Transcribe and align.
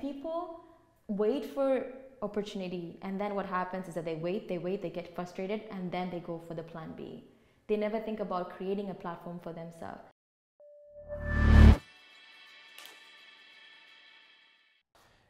people 0.00 0.60
wait 1.08 1.44
for 1.44 1.84
opportunity 2.22 2.98
and 3.02 3.20
then 3.20 3.34
what 3.34 3.44
happens 3.44 3.86
is 3.86 3.94
that 3.94 4.04
they 4.04 4.14
wait, 4.14 4.48
they 4.48 4.56
wait, 4.56 4.80
they 4.80 4.88
get 4.88 5.14
frustrated 5.14 5.62
and 5.70 5.92
then 5.92 6.08
they 6.10 6.20
go 6.20 6.40
for 6.48 6.54
the 6.54 6.62
plan 6.62 6.92
B. 6.96 7.24
They 7.66 7.76
never 7.76 8.00
think 8.00 8.20
about 8.20 8.56
creating 8.56 8.90
a 8.90 8.94
platform 8.94 9.40
for 9.42 9.52
themselves. 9.52 10.00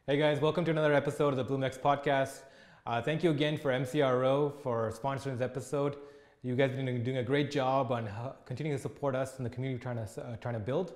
Hey 0.07 0.17
guys, 0.17 0.39
welcome 0.39 0.63
to 0.65 0.71
another 0.71 0.93
episode 0.93 1.37
of 1.37 1.37
the 1.37 1.45
BloomX 1.45 1.77
podcast. 1.79 2.41
Uh, 2.87 3.01
thank 3.01 3.23
you 3.23 3.31
again 3.31 3.57
for 3.57 3.71
MCRO 3.71 4.53
for 4.61 4.91
sponsoring 4.91 5.33
this 5.37 5.41
episode. 5.41 5.97
You 6.43 6.55
guys 6.55 6.71
have 6.71 6.83
been 6.83 7.03
doing 7.03 7.17
a 7.17 7.23
great 7.23 7.51
job 7.51 7.91
on 7.91 8.09
continuing 8.45 8.77
to 8.77 8.81
support 8.81 9.15
us 9.15 9.37
in 9.37 9.43
the 9.43 9.49
community 9.49 9.81
trying 9.81 9.97
to, 9.97 10.21
uh, 10.23 10.35
trying 10.37 10.55
to 10.55 10.59
build. 10.59 10.93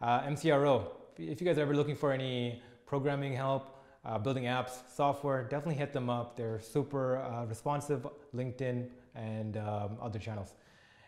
Uh, 0.00 0.22
MCRO, 0.22 0.88
if 1.18 1.40
you 1.40 1.46
guys 1.46 1.58
are 1.58 1.62
ever 1.62 1.76
looking 1.76 1.94
for 1.94 2.12
any 2.12 2.62
programming 2.90 3.32
help, 3.32 3.78
uh, 4.04 4.18
building 4.18 4.44
apps, 4.44 4.72
software, 4.92 5.44
definitely 5.44 5.76
hit 5.76 5.92
them 5.92 6.10
up. 6.10 6.36
They're 6.36 6.58
super 6.58 7.18
uh, 7.18 7.44
responsive, 7.44 8.04
LinkedIn 8.34 8.88
and 9.14 9.56
um, 9.58 9.96
other 10.02 10.18
channels. 10.18 10.54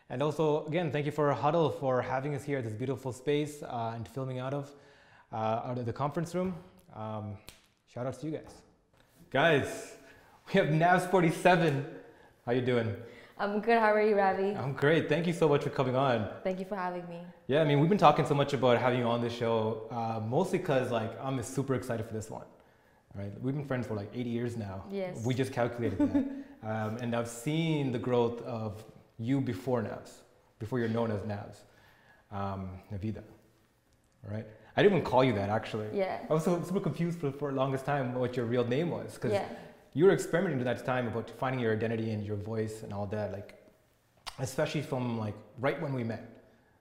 And 0.09 0.23
also, 0.23 0.65
again, 0.67 0.93
thank 0.93 1.07
you 1.07 1.11
for 1.11 1.33
Huddle 1.33 1.71
for 1.71 2.01
having 2.01 2.37
us 2.37 2.45
here 2.45 2.59
at 2.59 2.65
this 2.65 2.73
beautiful 2.73 3.13
space 3.13 3.65
uh, 3.65 3.95
and 3.97 4.07
filming 4.07 4.39
out 4.39 4.55
of, 4.55 4.71
uh, 5.33 5.69
out 5.69 5.77
of 5.77 5.85
the 5.85 5.93
conference 5.93 6.37
room. 6.37 6.55
Um, 6.95 7.37
shout 7.93 8.07
out 8.07 8.21
to 8.21 8.27
you 8.27 8.33
guys. 8.39 8.55
Guys, 9.31 9.97
we 10.47 10.61
have 10.61 10.69
Navs 10.69 11.11
47. 11.11 11.85
How 12.47 12.53
you 12.53 12.61
doing? 12.61 12.95
I'm 13.39 13.61
good. 13.61 13.79
How 13.79 13.93
are 13.93 14.03
you, 14.03 14.17
Ravi? 14.17 14.55
I'm 14.57 14.73
great. 14.73 15.09
Thank 15.09 15.27
you 15.27 15.33
so 15.33 15.49
much 15.49 15.63
for 15.65 15.71
coming 15.71 15.97
on. 15.97 16.29
Thank 16.45 16.59
you 16.59 16.65
for 16.65 16.77
having 16.77 17.09
me. 17.09 17.21
Yeah, 17.47 17.61
I 17.63 17.65
mean, 17.65 17.81
we've 17.81 17.89
been 17.89 17.99
talking 17.99 18.27
so 18.27 18.35
much 18.35 18.53
about 18.53 18.79
having 18.79 19.01
you 19.01 19.07
on 19.07 19.21
the 19.21 19.31
show, 19.31 19.87
uh, 19.91 20.21
mostly 20.21 20.59
because 20.59 20.91
like 20.91 21.13
I'm 21.23 21.43
super 21.43 21.75
excited 21.75 22.07
for 22.07 22.13
this 22.13 22.31
one. 22.31 22.45
Right? 23.15 23.33
We've 23.43 23.55
been 23.55 23.67
friends 23.67 23.87
for 23.87 23.95
like 23.95 24.11
80 24.15 24.31
years 24.31 24.57
now. 24.57 24.85
Yes. 24.91 25.25
We 25.25 25.35
just 25.35 25.53
calculated 25.53 25.99
that, 25.99 26.17
um, 26.71 26.97
and 26.99 27.15
I've 27.15 27.29
seen 27.29 27.93
the 27.93 27.99
growth 27.99 28.41
of 28.43 28.83
you 29.19 29.41
before 29.41 29.83
Navs, 29.83 30.13
before 30.59 30.79
you're 30.79 30.89
known 30.89 31.11
as 31.11 31.21
Navs, 31.21 31.59
um, 32.31 32.71
Navida. 32.93 33.23
Right? 34.31 34.47
I 34.77 34.83
didn't 34.83 34.97
even 34.97 35.05
call 35.11 35.23
you 35.25 35.35
that 35.35 35.51
actually. 35.51 35.89
Yeah. 35.93 36.21
I 36.31 36.33
was 36.33 36.45
so 36.45 36.63
super 36.63 36.81
confused 36.81 37.19
for, 37.19 37.33
for 37.33 37.51
the 37.51 37.57
longest 37.57 37.85
time 37.85 38.15
what 38.15 38.37
your 38.37 38.47
real 38.47 38.65
name 38.65 38.91
was 38.91 39.15
because 39.15 39.33
Yeah. 39.33 39.47
You 39.95 40.05
were 40.07 40.13
experimenting 40.13 40.59
at 40.61 40.65
that 40.65 40.85
time 40.87 41.07
about 41.07 41.31
finding 41.31 41.61
your 41.61 41.73
identity 41.73 42.11
and 42.13 42.25
your 42.25 42.37
voice 42.37 42.83
and 42.83 42.93
all 42.93 43.07
that 43.07 43.33
like 43.33 43.55
especially 44.39 44.83
from 44.83 45.19
like 45.19 45.35
right 45.61 45.81
when 45.81 45.93
we 45.93 46.05
met 46.05 46.29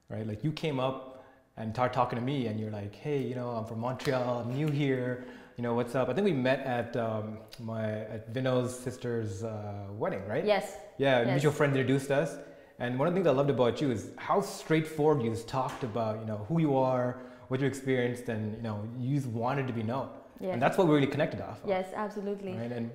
right? 0.08 0.26
Like 0.26 0.44
you 0.44 0.52
came 0.52 0.78
up 0.78 1.24
and 1.56 1.72
started 1.74 1.94
talking 1.94 2.18
to 2.18 2.24
me 2.24 2.46
and 2.46 2.58
you're 2.60 2.70
like 2.70 2.94
hey 2.94 3.20
you 3.22 3.34
know 3.34 3.50
i'm 3.50 3.66
from 3.66 3.80
montreal 3.80 4.40
i'm 4.40 4.54
new 4.54 4.68
here 4.68 5.24
you 5.58 5.62
know 5.62 5.74
what's 5.74 5.94
up? 5.94 6.08
I 6.08 6.14
think 6.14 6.24
we 6.24 6.32
met 6.32 6.60
at 6.60 6.96
um, 6.96 7.36
my 7.60 7.84
at 7.84 8.32
vino's 8.32 8.76
sister's 8.78 9.44
uh, 9.44 9.84
wedding 9.90 10.26
right? 10.26 10.44
Yes. 10.46 10.76
yeah 10.96 11.20
Yes. 11.20 11.28
mutual 11.28 11.52
friend 11.52 11.76
introduced 11.76 12.10
us. 12.10 12.36
And 12.78 12.98
one 12.98 13.06
of 13.06 13.12
the 13.12 13.18
things 13.18 13.28
i 13.28 13.32
loved 13.32 13.50
about 13.50 13.80
you 13.80 13.90
is 13.90 14.08
how 14.16 14.40
straightforward 14.40 15.22
you 15.22 15.30
just 15.30 15.46
talked 15.48 15.84
about 15.84 16.18
you 16.20 16.26
know 16.26 16.38
who 16.48 16.58
you 16.60 16.76
are 16.76 17.18
what 17.48 17.60
you 17.60 17.66
experienced 17.66 18.28
and 18.30 18.56
you 18.56 18.62
know 18.62 18.88
you 18.98 19.14
just 19.14 19.28
wanted 19.28 19.66
to 19.66 19.74
be 19.74 19.82
known 19.82 20.08
Yeah. 20.40 20.52
and 20.52 20.60
that's 20.62 20.76
what 20.78 20.86
we 20.88 20.94
really 20.94 21.06
connected 21.06 21.40
off 21.40 21.62
of, 21.62 21.68
Yes, 21.68 21.86
absolutely. 21.94 22.54
right 22.54 22.72
and 22.72 22.90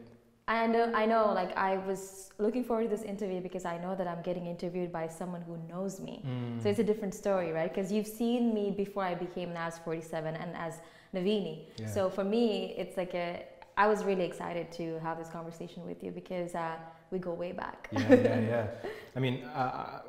And 0.49 0.75
uh, 0.77 0.91
I 1.01 1.05
know, 1.05 1.23
like, 1.41 1.51
I 1.57 1.75
was 1.89 2.31
looking 2.45 2.63
forward 2.63 2.83
to 2.89 2.89
this 2.95 3.03
interview 3.03 3.41
because 3.41 3.65
I 3.65 3.77
know 3.83 3.93
that 3.99 4.07
I'm 4.07 4.21
getting 4.29 4.45
interviewed 4.47 4.91
by 4.93 5.05
someone 5.19 5.41
who 5.41 5.57
knows 5.71 5.99
me. 5.99 6.15
Mm. 6.25 6.63
So 6.63 6.69
it's 6.69 6.79
a 6.79 6.87
different 6.91 7.13
story, 7.13 7.51
right? 7.51 7.69
Because 7.73 7.91
you've 7.91 8.07
seen 8.07 8.53
me 8.53 8.65
before 8.71 9.03
I 9.03 9.13
became 9.13 9.49
NAS 9.53 9.77
47 9.79 10.35
and 10.35 10.55
as 10.55 10.73
Navini. 11.13 11.55
Yeah. 11.75 11.87
So 11.95 12.09
for 12.09 12.23
me, 12.23 12.73
it's 12.81 12.95
like 13.01 13.13
a. 13.13 13.43
I 13.83 13.85
was 13.87 13.99
really 14.09 14.23
excited 14.31 14.71
to 14.79 14.85
have 15.05 15.15
this 15.21 15.29
conversation 15.37 15.81
with 15.89 15.99
you 16.03 16.11
because 16.11 16.55
uh, 16.55 16.77
we 17.11 17.19
go 17.19 17.33
way 17.43 17.51
back. 17.51 17.89
yeah, 17.91 18.15
yeah, 18.15 18.39
yeah. 18.53 18.67
I 19.17 19.19
mean, 19.19 19.43
uh, 19.43 19.99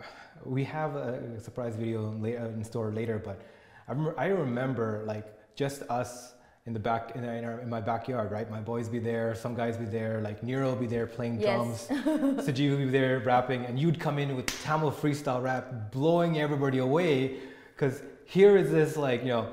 we 0.45 0.63
have 0.65 0.95
a 0.97 1.39
surprise 1.41 1.75
video 1.77 2.11
in, 2.13 2.25
in 2.25 2.65
store 2.65 2.91
later, 3.01 3.19
but 3.29 3.43
I 3.89 3.93
remember, 3.93 4.15
I 4.21 4.27
remember 4.27 5.03
like 5.13 5.27
just 5.57 5.83
us 5.91 6.35
in 6.69 6.75
the 6.75 6.79
back 6.79 7.13
in, 7.17 7.25
in, 7.25 7.45
our, 7.45 7.61
in 7.61 7.69
my 7.71 7.81
backyard, 7.81 8.31
right? 8.31 8.49
My 8.51 8.61
boys 8.61 8.91
be 8.91 8.99
there, 8.99 9.35
some 9.35 9.55
guys 9.55 9.79
be 9.79 9.87
there, 9.87 10.21
like 10.21 10.43
Nero 10.43 10.77
be 10.77 10.87
there 10.87 11.07
playing 11.07 11.41
Yes. 11.41 11.87
drums, 11.89 11.89
Sajeev 12.47 12.71
will 12.73 12.77
be 12.77 12.91
there 12.91 13.21
rapping, 13.21 13.65
and 13.65 13.79
you'd 13.79 13.99
come 13.99 14.19
in 14.19 14.37
with 14.37 14.47
Tamil 14.63 14.93
freestyle 14.93 15.43
rap, 15.43 15.91
blowing 15.91 16.39
everybody 16.39 16.77
away, 16.77 17.39
because 17.75 18.03
here 18.27 18.55
is 18.59 18.71
this 18.71 18.99
like 18.99 19.23
you 19.23 19.29
know, 19.29 19.49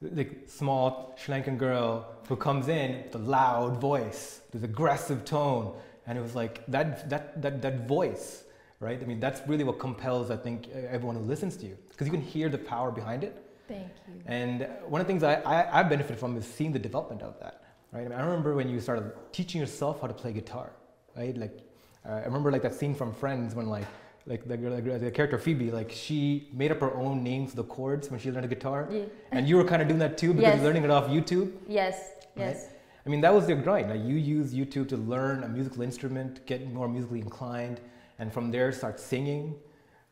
like 0.00 0.44
small 0.46 1.16
Sri 1.18 1.34
Lankan 1.34 1.58
girl 1.58 2.06
who 2.28 2.36
comes 2.36 2.68
in 2.68 3.02
with 3.02 3.14
a 3.16 3.18
loud 3.18 3.80
voice, 3.80 4.40
this 4.52 4.62
aggressive 4.62 5.24
tone, 5.24 5.74
and 6.06 6.16
it 6.16 6.22
was 6.22 6.36
like 6.36 6.64
that 6.68 7.10
that 7.10 7.42
that 7.42 7.62
that 7.62 7.88
voice, 7.88 8.44
right? 8.78 9.02
I 9.02 9.06
mean, 9.06 9.18
that's 9.18 9.40
really 9.48 9.64
what 9.64 9.80
compels 9.80 10.30
I 10.30 10.36
think 10.36 10.68
everyone 10.70 11.16
who 11.16 11.22
listens 11.22 11.56
to 11.56 11.66
you, 11.66 11.76
because 11.90 12.06
you 12.06 12.12
can 12.12 12.22
hear 12.22 12.48
the 12.48 12.58
power 12.58 12.92
behind 12.92 13.24
it. 13.24 13.43
Thank 13.68 13.88
you. 14.08 14.14
And 14.26 14.68
one 14.86 15.00
of 15.00 15.06
the 15.06 15.10
things 15.12 15.22
I, 15.22 15.34
I, 15.42 15.80
I 15.80 15.82
benefit 15.82 16.18
from 16.18 16.36
is 16.36 16.46
seeing 16.46 16.72
the 16.72 16.78
development 16.78 17.22
of 17.22 17.38
that, 17.40 17.62
right? 17.92 18.00
I, 18.00 18.08
mean, 18.08 18.12
I 18.12 18.22
remember 18.22 18.54
when 18.54 18.68
you 18.68 18.80
started 18.80 19.12
teaching 19.32 19.60
yourself 19.60 20.00
how 20.00 20.06
to 20.06 20.14
play 20.14 20.32
guitar, 20.32 20.70
right? 21.16 21.36
Like, 21.36 21.58
uh, 22.06 22.12
I 22.12 22.24
remember 22.24 22.52
like 22.52 22.62
that 22.62 22.74
scene 22.74 22.94
from 22.94 23.12
Friends 23.14 23.54
when 23.54 23.66
like, 23.66 23.86
like 24.26 24.46
the, 24.46 24.56
the, 24.56 24.98
the 24.98 25.10
character 25.10 25.38
Phoebe, 25.38 25.70
like 25.70 25.90
she 25.90 26.48
made 26.52 26.70
up 26.72 26.80
her 26.80 26.94
own 26.94 27.22
names 27.22 27.52
the 27.54 27.64
chords 27.64 28.10
when 28.10 28.18
she 28.20 28.30
learned 28.30 28.44
the 28.44 28.54
guitar. 28.54 28.88
Yeah. 28.90 29.04
And 29.32 29.48
you 29.48 29.56
were 29.56 29.64
kind 29.64 29.80
of 29.82 29.88
doing 29.88 30.00
that 30.00 30.16
too 30.18 30.32
because 30.32 30.42
Yes. 30.44 30.56
you're 30.56 30.64
learning 30.64 30.84
it 30.84 30.90
off 30.90 31.08
YouTube. 31.08 31.52
Yes, 31.68 32.10
Right. 32.36 32.46
yes. 32.46 32.68
I 33.06 33.10
mean, 33.10 33.20
that 33.20 33.34
was 33.34 33.46
your 33.48 33.58
grind. 33.58 33.90
Like 33.90 34.00
you 34.02 34.16
use 34.16 34.54
YouTube 34.54 34.88
to 34.88 34.96
learn 34.96 35.42
a 35.42 35.48
musical 35.48 35.82
instrument, 35.82 36.44
get 36.46 36.72
more 36.72 36.88
musically 36.88 37.20
inclined, 37.20 37.80
and 38.18 38.32
from 38.32 38.50
there 38.50 38.72
start 38.72 38.98
singing, 38.98 39.54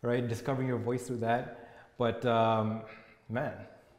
right? 0.02 0.26
Discovering 0.26 0.68
your 0.68 0.76
voice 0.78 1.06
through 1.06 1.18
that. 1.18 1.70
But 1.96 2.24
um, 2.26 2.82
man, 3.32 3.54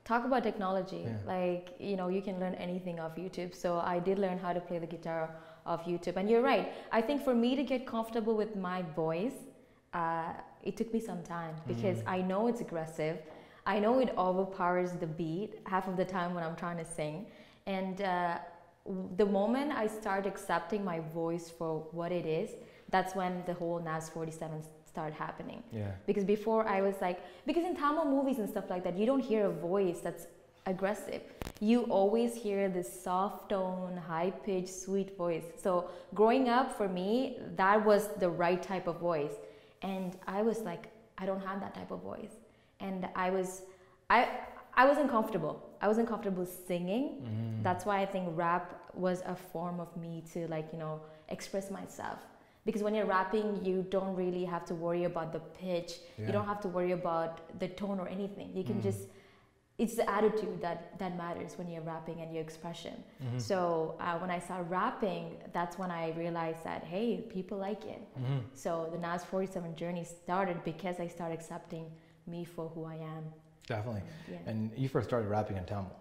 Talk 0.06 0.26
about 0.26 0.44
technology. 0.44 1.04
Yeah. 1.06 1.16
Like, 1.26 1.70
you 1.80 1.96
know, 1.96 2.10
you 2.10 2.22
can 2.22 2.38
learn 2.38 2.56
anything 2.56 3.00
off 3.00 3.16
YouTube. 3.16 3.56
So 3.56 3.80
I 3.80 4.00
did 4.00 4.20
learn 4.20 4.38
how 4.38 4.52
to 4.52 4.60
play 4.60 4.78
the 4.78 4.86
guitar 4.86 5.30
off 5.66 5.86
YouTube. 5.86 6.18
And 6.18 6.30
you're 6.30 6.42
right. 6.42 6.74
I 6.92 7.02
think 7.02 7.24
for 7.24 7.34
me 7.34 7.56
to 7.56 7.64
get 7.64 7.88
comfortable 7.88 8.36
with 8.36 8.54
my 8.58 8.82
voice, 9.04 9.38
uh, 9.94 10.34
it 10.62 10.76
took 10.76 10.94
me 10.94 11.00
some 11.00 11.24
time 11.24 11.56
because 11.72 12.00
Mm. 12.00 12.16
I 12.16 12.22
know 12.22 12.48
it's 12.48 12.60
aggressive. 12.60 13.16
I 13.66 13.80
know 13.80 14.00
it 14.00 14.10
overpowers 14.18 14.92
the 15.04 15.08
beat 15.08 15.52
half 15.74 15.88
of 15.88 15.96
the 15.96 16.08
time 16.18 16.34
when 16.36 16.44
I'm 16.44 16.58
trying 16.58 16.80
to 16.86 16.86
sing. 17.00 17.16
And 17.66 18.02
uh, 18.02 18.40
the 19.16 19.26
moment 19.26 19.72
I 19.72 19.88
start 19.88 20.26
accepting 20.26 20.84
my 20.84 21.00
voice 21.22 21.50
for 21.50 21.72
what 21.94 22.12
it 22.12 22.26
is, 22.26 22.50
that's 22.90 23.16
when 23.16 23.42
the 23.46 23.54
whole 23.54 23.80
NAS 23.80 24.10
47 24.10 24.62
started 24.94 25.16
happening. 25.26 25.62
Yeah. 25.72 25.92
because 26.10 26.26
before 26.38 26.62
I 26.78 26.80
was 26.88 26.96
like 27.08 27.18
because 27.50 27.66
in 27.70 27.76
Tamil 27.82 28.06
movies 28.18 28.38
and 28.42 28.48
stuff 28.56 28.68
like 28.74 28.84
that 28.86 28.96
you 29.00 29.06
don't 29.12 29.26
hear 29.32 29.42
a 29.54 29.56
voice 29.74 30.00
that's 30.06 30.26
aggressive. 30.74 31.22
You 31.60 31.78
always 32.00 32.32
hear 32.46 32.62
this 32.78 32.90
soft 33.08 33.50
tone 33.54 33.96
high 34.12 34.32
pitched 34.46 34.76
sweet 34.86 35.10
voice. 35.24 35.48
So 35.64 35.72
growing 36.20 36.46
up 36.58 36.68
for 36.80 36.88
me 37.00 37.12
that 37.62 37.78
was 37.90 38.02
the 38.24 38.30
right 38.44 38.62
type 38.72 38.88
of 38.94 38.98
voice. 39.12 39.36
And 39.82 40.10
I 40.38 40.40
was 40.50 40.60
like 40.70 40.84
I 41.22 41.24
don't 41.30 41.44
have 41.50 41.60
that 41.66 41.74
type 41.80 41.92
of 41.98 42.02
voice. 42.12 42.36
And 42.88 43.00
I 43.26 43.28
was 43.38 43.50
I 44.18 44.20
I 44.82 44.84
wasn't 44.92 45.10
comfortable. 45.18 45.56
I 45.84 45.88
wasn't 45.92 46.08
comfortable 46.14 46.46
singing. 46.70 47.06
Mm. 47.06 47.64
that's 47.68 47.84
why 47.88 47.98
I 48.06 48.08
think 48.14 48.26
rap 48.46 48.66
was 49.06 49.18
a 49.36 49.36
form 49.52 49.78
of 49.86 49.90
me 50.04 50.14
to 50.34 50.40
like 50.56 50.68
you 50.74 50.80
know 50.84 50.96
express 51.36 51.66
myself 51.80 52.20
because 52.66 52.82
when 52.84 52.94
you're 52.96 53.06
rapping 53.06 53.64
you 53.64 53.86
don't 53.90 54.16
really 54.16 54.46
have 54.46 54.66
to 54.66 54.76
worry 54.76 55.04
about 55.06 55.32
the 55.34 55.40
pitch 55.40 55.92
Yeah. 56.18 56.28
you 56.28 56.32
don't 56.32 56.46
have 56.46 56.62
to 56.62 56.68
worry 56.70 56.92
about 56.92 57.58
the 57.60 57.68
tone 57.68 58.00
or 58.00 58.08
anything 58.08 58.48
you 58.56 58.64
can 58.64 58.78
Mhm. 58.80 58.84
just 58.90 59.02
it's 59.80 59.96
the 59.96 60.08
attitude 60.18 60.62
that 60.62 60.98
that 61.00 61.18
matters 61.18 61.58
when 61.58 61.68
you're 61.68 61.82
rapping 61.96 62.22
and 62.22 62.32
your 62.34 62.44
expression 62.44 62.96
Mhm. 63.22 63.40
so 63.50 63.58
uh, 64.00 64.18
when 64.22 64.30
i 64.38 64.40
started 64.40 64.70
rapping 64.70 65.24
that's 65.52 65.78
when 65.82 65.92
i 65.92 66.12
realized 66.24 66.64
that 66.64 66.84
hey 66.94 67.08
people 67.38 67.58
like 67.58 67.84
it 67.96 68.02
Mhm. 68.18 68.40
so 68.54 68.72
the 68.94 69.00
nas 69.06 69.24
47 69.26 69.76
journey 69.76 70.04
started 70.04 70.58
because 70.64 71.00
i 71.00 71.08
started 71.08 71.34
accepting 71.40 71.86
me 72.28 72.46
for 72.46 72.66
who 72.74 72.86
i 72.86 72.96
am 73.18 73.24
Definitely. 73.68 74.04
yeah 74.32 74.38
And 74.50 74.60
you 74.78 74.88
first 74.90 75.08
started 75.10 75.30
rapping 75.30 75.56
in 75.58 75.66
Tamil, 75.66 75.96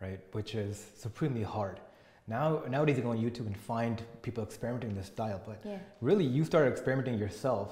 right? 0.00 0.20
Which 0.32 0.54
is 0.54 0.76
supremely 1.04 1.42
hard. 1.42 1.80
Now, 2.26 2.62
nowadays 2.68 2.96
you 2.96 3.02
go 3.02 3.10
on 3.10 3.18
YouTube 3.18 3.46
and 3.46 3.56
find 3.56 4.02
people 4.22 4.42
experimenting 4.42 4.90
in 4.90 4.96
this 4.96 5.06
style, 5.06 5.40
but 5.46 5.60
yeah 5.64 5.78
really 6.00 6.24
you 6.24 6.44
started 6.44 6.70
experimenting 6.70 7.18
yourself 7.18 7.70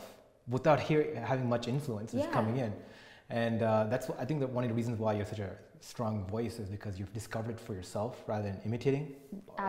without 0.49 0.81
having 0.81 1.49
much 1.49 1.69
influence 1.69 2.12
Yeah. 2.14 2.26
coming 2.31 2.56
in. 2.58 2.72
And 3.31 3.62
uh, 3.62 3.87
that's 3.88 4.08
what, 4.08 4.19
I 4.20 4.25
think 4.25 4.40
that 4.40 4.50
one 4.50 4.64
of 4.64 4.69
the 4.69 4.75
reasons 4.75 4.99
why 4.99 5.12
you 5.12 5.20
have 5.20 5.28
such 5.28 5.38
a 5.38 5.52
strong 5.81 6.26
voice 6.26 6.58
is 6.58 6.69
because 6.69 6.99
you've 6.99 7.12
discovered 7.12 7.52
it 7.52 7.60
for 7.60 7.75
yourself 7.75 8.22
rather 8.26 8.44
than 8.49 8.60
imitating 8.64 9.14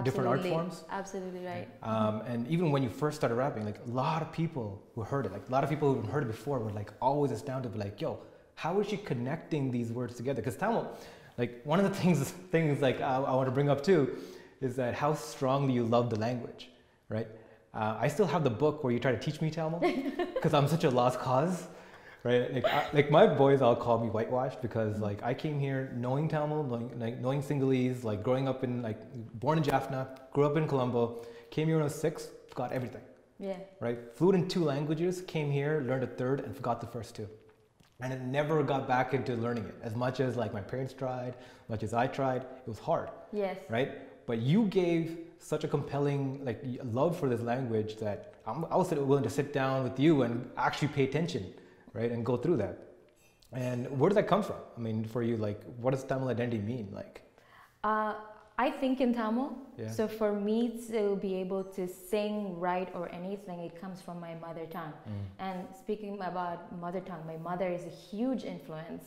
different 0.04 0.28
art 0.28 0.44
forms. 0.46 0.84
absolutely 0.92 1.46
right 1.46 1.68
Um, 1.82 2.22
and 2.32 2.48
even 2.48 2.72
when 2.72 2.84
you 2.84 2.90
first 2.90 3.16
started 3.18 3.36
rapping, 3.36 3.64
like 3.66 3.80
a 3.88 3.90
lot 3.90 4.22
of 4.22 4.32
people 4.32 4.82
who 4.96 5.02
heard 5.02 5.26
it, 5.26 5.32
like 5.32 5.48
a 5.48 5.52
lot 5.52 5.64
of 5.64 5.70
people 5.70 5.94
who 5.94 6.02
heard 6.14 6.24
it 6.24 6.28
before 6.28 6.60
were 6.60 6.72
like 6.72 6.92
always 7.02 7.32
astounded, 7.32 7.76
like, 7.76 8.02
yo, 8.02 8.20
how 8.56 8.80
is 8.80 8.88
she 8.88 8.98
connecting 8.98 9.72
these 9.72 9.92
words 9.92 10.16
together? 10.16 10.42
Because 10.42 10.58
Tamil, 10.58 10.86
like 11.38 11.62
one 11.64 11.80
of 11.80 11.86
the 11.90 11.96
things 12.02 12.20
things 12.52 12.82
like 12.82 13.00
I, 13.02 13.16
I 13.18 13.34
want 13.40 13.48
to 13.48 13.52
bring 13.52 13.70
up 13.70 13.82
too 13.84 14.02
is 14.64 14.76
that 14.78 14.94
how 14.96 15.14
strongly 15.14 15.74
you 15.74 15.84
love 15.84 16.10
the 16.10 16.18
language, 16.18 16.70
right? 17.10 17.28
Uh, 17.74 17.98
I 18.00 18.08
still 18.08 18.26
have 18.28 18.44
the 18.44 18.50
book 18.50 18.84
where 18.84 18.94
you 18.94 19.00
try 19.00 19.12
to 19.12 19.20
teach 19.20 19.42
me 19.42 19.50
Tamil 19.50 19.80
because 20.36 20.54
I'm 20.54 20.68
such 20.68 20.84
a 20.86 20.90
lost 20.90 21.20
cause, 21.20 21.68
right? 22.24 22.54
Like, 22.54 22.66
I, 22.66 22.86
like 22.94 23.12
my 23.12 23.26
boys 23.28 23.62
all 23.62 23.76
call 23.76 24.00
me 24.00 24.10
whitewashed 24.10 24.62
because 24.62 25.00
like 25.00 25.22
I 25.24 25.34
came 25.34 25.60
here 25.60 25.92
knowing 25.96 26.28
Tamil, 26.30 26.64
knowing, 26.64 27.00
like, 27.00 27.20
knowing 27.20 27.42
Sinhalese, 27.42 28.04
like 28.04 28.24
growing 28.24 28.48
up 28.48 28.64
in 28.64 28.82
like 28.82 29.00
born 29.40 29.58
in 29.58 29.64
Jaffna, 29.64 30.08
grew 30.34 30.46
up 30.46 30.56
in 30.56 30.68
Colombo, 30.68 31.26
came 31.50 31.68
here 31.68 31.76
when 31.76 31.82
I 31.84 31.86
was 31.86 31.96
six, 31.96 32.30
got 32.56 32.72
everything, 32.72 33.02
Yeah. 33.40 33.58
right? 33.82 33.98
Fluent 34.16 34.44
in 34.44 34.48
two 34.48 34.64
languages, 34.64 35.22
came 35.28 35.52
here, 35.52 35.84
learned 35.88 36.04
a 36.04 36.08
third, 36.08 36.40
and 36.42 36.56
forgot 36.56 36.80
the 36.80 36.88
first 36.88 37.16
two. 37.16 37.28
And 38.00 38.14
it 38.14 38.22
never 38.22 38.62
got 38.64 38.88
back 38.88 39.14
into 39.14 39.36
learning 39.36 39.66
it. 39.66 39.76
As 39.82 39.96
much 39.96 40.20
as 40.20 40.36
like 40.36 40.54
my 40.54 40.62
parents 40.62 40.94
tried, 40.94 41.34
much 41.70 41.84
as 41.84 41.94
I 41.94 42.06
tried, 42.08 42.42
it 42.44 42.68
was 42.68 42.80
hard, 42.80 43.10
Yes. 43.32 43.58
right? 43.70 43.92
But 44.26 44.40
you 44.40 44.66
gave 44.66 45.18
such 45.40 45.64
a 45.64 45.68
compelling 45.68 46.44
like 46.46 46.64
love 46.84 47.18
for 47.20 47.28
this 47.28 47.42
language 47.42 47.98
that 47.98 48.36
I'm, 48.48 48.66
I 48.66 48.76
was 48.78 48.92
willing 48.92 49.24
to 49.24 49.30
sit 49.30 49.54
down 49.54 49.84
with 49.84 50.00
you 50.00 50.22
and 50.24 50.50
actually 50.58 50.90
pay 50.90 51.04
attention, 51.04 51.54
right, 51.94 52.12
and 52.12 52.26
go 52.26 52.38
through 52.38 52.58
that. 52.58 52.78
And 53.52 54.00
where 54.00 54.10
did 54.10 54.16
that 54.18 54.28
come 54.28 54.42
from? 54.44 54.56
I 54.78 54.80
mean, 54.80 55.04
for 55.06 55.22
you, 55.22 55.38
like, 55.38 55.62
what 55.78 55.92
does 55.92 56.04
Tamil 56.04 56.30
identity 56.30 56.60
mean? 56.60 56.90
Like, 56.92 57.22
Uh, 57.84 58.14
I 58.58 58.70
think 58.70 59.02
in 59.02 59.14
Tamil. 59.14 59.50
Yeah. 59.78 59.92
So 59.92 60.08
for 60.08 60.32
me 60.32 60.80
to 60.92 61.18
be 61.18 61.36
able 61.36 61.64
to 61.78 61.88
sing, 61.88 62.60
write, 62.60 62.90
or 62.96 63.10
anything, 63.12 63.60
it 63.60 63.80
comes 63.82 64.02
from 64.02 64.20
my 64.20 64.36
mother 64.36 64.66
tongue. 64.78 64.94
mm, 65.08 65.26
And 65.40 65.58
speaking 65.76 66.14
about 66.22 66.58
mother 66.80 67.02
tongue, 67.02 67.26
my 67.34 67.38
mother 67.50 67.68
is 67.78 67.84
a 67.86 67.90
huge 67.90 68.44
influence, 68.44 69.04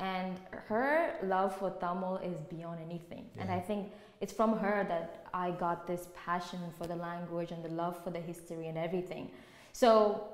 and 0.00 0.38
her 0.68 1.14
love 1.22 1.56
for 1.56 1.70
Tamil 1.80 2.16
is 2.16 2.40
beyond 2.42 2.80
anything. 2.88 3.24
And 3.38 3.50
I 3.50 3.60
think 3.60 3.92
it's 4.20 4.32
from 4.32 4.58
her 4.58 4.84
that 4.88 5.26
I 5.32 5.50
got 5.52 5.86
this 5.86 6.08
passion 6.24 6.58
for 6.78 6.86
the 6.86 6.96
language 6.96 7.50
and 7.52 7.64
the 7.64 7.68
love 7.68 8.02
for 8.02 8.10
the 8.10 8.20
history 8.20 8.68
and 8.68 8.76
everything. 8.78 9.30
So 9.72 10.28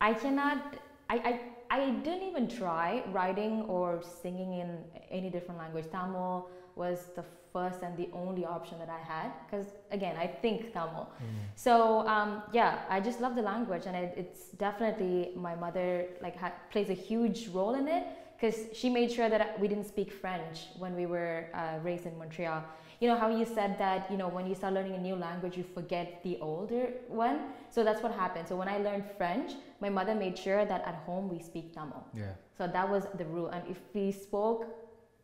I 0.00 0.14
cannot. 0.14 0.76
I, 1.10 1.16
I 1.30 1.40
I 1.70 1.90
didn't 1.90 2.22
even 2.28 2.46
try 2.48 3.02
writing 3.12 3.62
or 3.62 4.00
singing 4.22 4.54
in 4.60 4.78
any 5.10 5.28
different 5.30 5.58
language. 5.58 5.86
Tamil 5.90 6.48
was 6.76 6.98
the 7.16 7.24
first 7.52 7.82
and 7.82 7.96
the 7.96 8.08
only 8.12 8.44
option 8.44 8.78
that 8.80 8.88
I 8.90 8.98
had 8.98 9.30
because 9.46 9.66
again 9.90 10.16
I 10.16 10.26
think 10.26 10.72
Tamil. 10.72 11.06
mm, 11.06 11.24
So 11.54 12.06
um, 12.08 12.42
yeah, 12.52 12.78
I 12.88 13.00
just 13.00 13.20
love 13.20 13.34
the 13.36 13.42
language, 13.42 13.84
and 13.86 13.96
it, 13.96 14.14
it's 14.16 14.48
definitely 14.66 15.32
my 15.36 15.54
mother 15.54 16.06
like 16.20 16.36
ha- 16.36 16.52
plays 16.70 16.90
a 16.90 16.98
huge 17.10 17.48
role 17.48 17.74
in 17.74 17.86
it 17.88 18.04
because 18.36 18.66
she 18.72 18.88
made 18.90 19.10
sure 19.10 19.28
that 19.28 19.58
we 19.60 19.68
didn't 19.68 19.86
speak 19.86 20.12
French 20.12 20.66
when 20.78 20.94
we 20.94 21.06
were 21.06 21.46
uh, 21.54 21.78
raised 21.82 22.06
in 22.06 22.16
Montreal. 22.18 22.62
You 23.00 23.08
know 23.08 23.16
how 23.16 23.28
you 23.28 23.44
said 23.44 23.78
that 23.78 24.10
you 24.10 24.16
know 24.16 24.28
when 24.28 24.46
you 24.46 24.54
start 24.54 24.72
learning 24.74 24.94
a 24.94 24.98
new 25.08 25.16
language 25.16 25.56
you 25.56 25.64
forget 25.64 26.22
the 26.22 26.38
older 26.40 26.88
one. 27.08 27.38
So 27.70 27.84
that's 27.84 28.02
what 28.02 28.12
happened. 28.12 28.46
So 28.48 28.56
when 28.56 28.68
I 28.68 28.78
learned 28.78 29.04
French, 29.18 29.52
my 29.80 29.88
mother 29.88 30.14
made 30.14 30.38
sure 30.38 30.64
that 30.64 30.86
at 30.86 30.94
home 31.06 31.28
we 31.28 31.40
speak 31.40 31.74
Tamil. 31.74 32.04
yeah, 32.14 32.32
So 32.56 32.66
that 32.66 32.88
was 32.88 33.06
the 33.18 33.26
rule. 33.26 33.48
And 33.48 33.62
if 33.68 33.78
we 33.94 34.12
spoke 34.12 34.66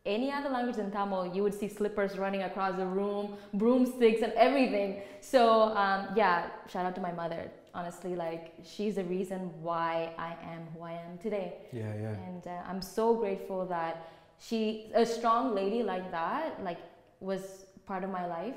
any 0.06 0.32
other 0.32 0.48
language 0.48 0.76
than 0.76 0.90
Tamil, 0.90 1.32
you 1.34 1.42
would 1.42 1.54
see 1.54 1.68
slippers 1.68 2.18
running 2.18 2.42
across 2.42 2.76
the 2.76 2.86
room, 2.86 3.34
broomsticks, 3.54 4.22
and 4.22 4.32
everything. 4.32 5.02
So 5.20 5.62
um, 5.76 6.08
yeah, 6.16 6.46
shout 6.68 6.86
out 6.86 6.94
to 6.96 7.00
my 7.00 7.12
mother. 7.12 7.50
Honestly, 7.72 8.16
like 8.16 8.54
she's 8.64 8.96
the 8.96 9.04
reason 9.04 9.50
why 9.62 10.12
I 10.18 10.30
am 10.52 10.66
who 10.74 10.82
I 10.82 10.92
am 10.92 11.18
today, 11.18 11.54
yeah, 11.72 11.92
yeah. 12.00 12.14
and 12.28 12.46
uh, 12.46 12.68
I'm 12.68 12.82
so 12.82 13.14
grateful 13.14 13.64
that 13.66 14.08
she, 14.38 14.86
a 14.94 15.04
strong 15.06 15.54
lady 15.54 15.82
like 15.82 16.10
that, 16.10 16.62
like 16.64 16.78
was 17.20 17.66
part 17.86 18.02
of 18.04 18.10
my 18.10 18.26
life. 18.26 18.56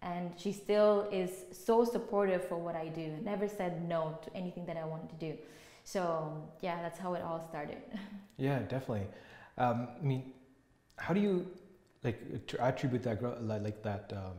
And 0.00 0.30
she 0.36 0.52
still 0.52 1.08
is 1.10 1.30
so 1.50 1.84
supportive 1.84 2.46
for 2.46 2.56
what 2.56 2.76
I 2.76 2.86
do. 2.88 3.12
Never 3.24 3.48
said 3.48 3.88
no 3.88 4.18
to 4.24 4.36
anything 4.36 4.64
that 4.66 4.76
I 4.76 4.84
wanted 4.84 5.10
to 5.10 5.16
do. 5.16 5.36
So 5.84 6.32
yeah, 6.60 6.80
that's 6.82 6.98
how 6.98 7.14
it 7.14 7.22
all 7.22 7.40
started. 7.48 7.78
Yeah, 8.40 8.60
definitely. 8.60 9.08
Um, 9.56 9.88
I 10.00 10.04
mean, 10.04 10.22
how 10.96 11.12
do 11.12 11.18
you 11.18 11.44
like 12.04 12.46
tr- 12.46 12.60
attribute 12.60 13.02
that 13.02 13.20
like, 13.42 13.62
like 13.62 13.82
that 13.82 14.12
um, 14.14 14.36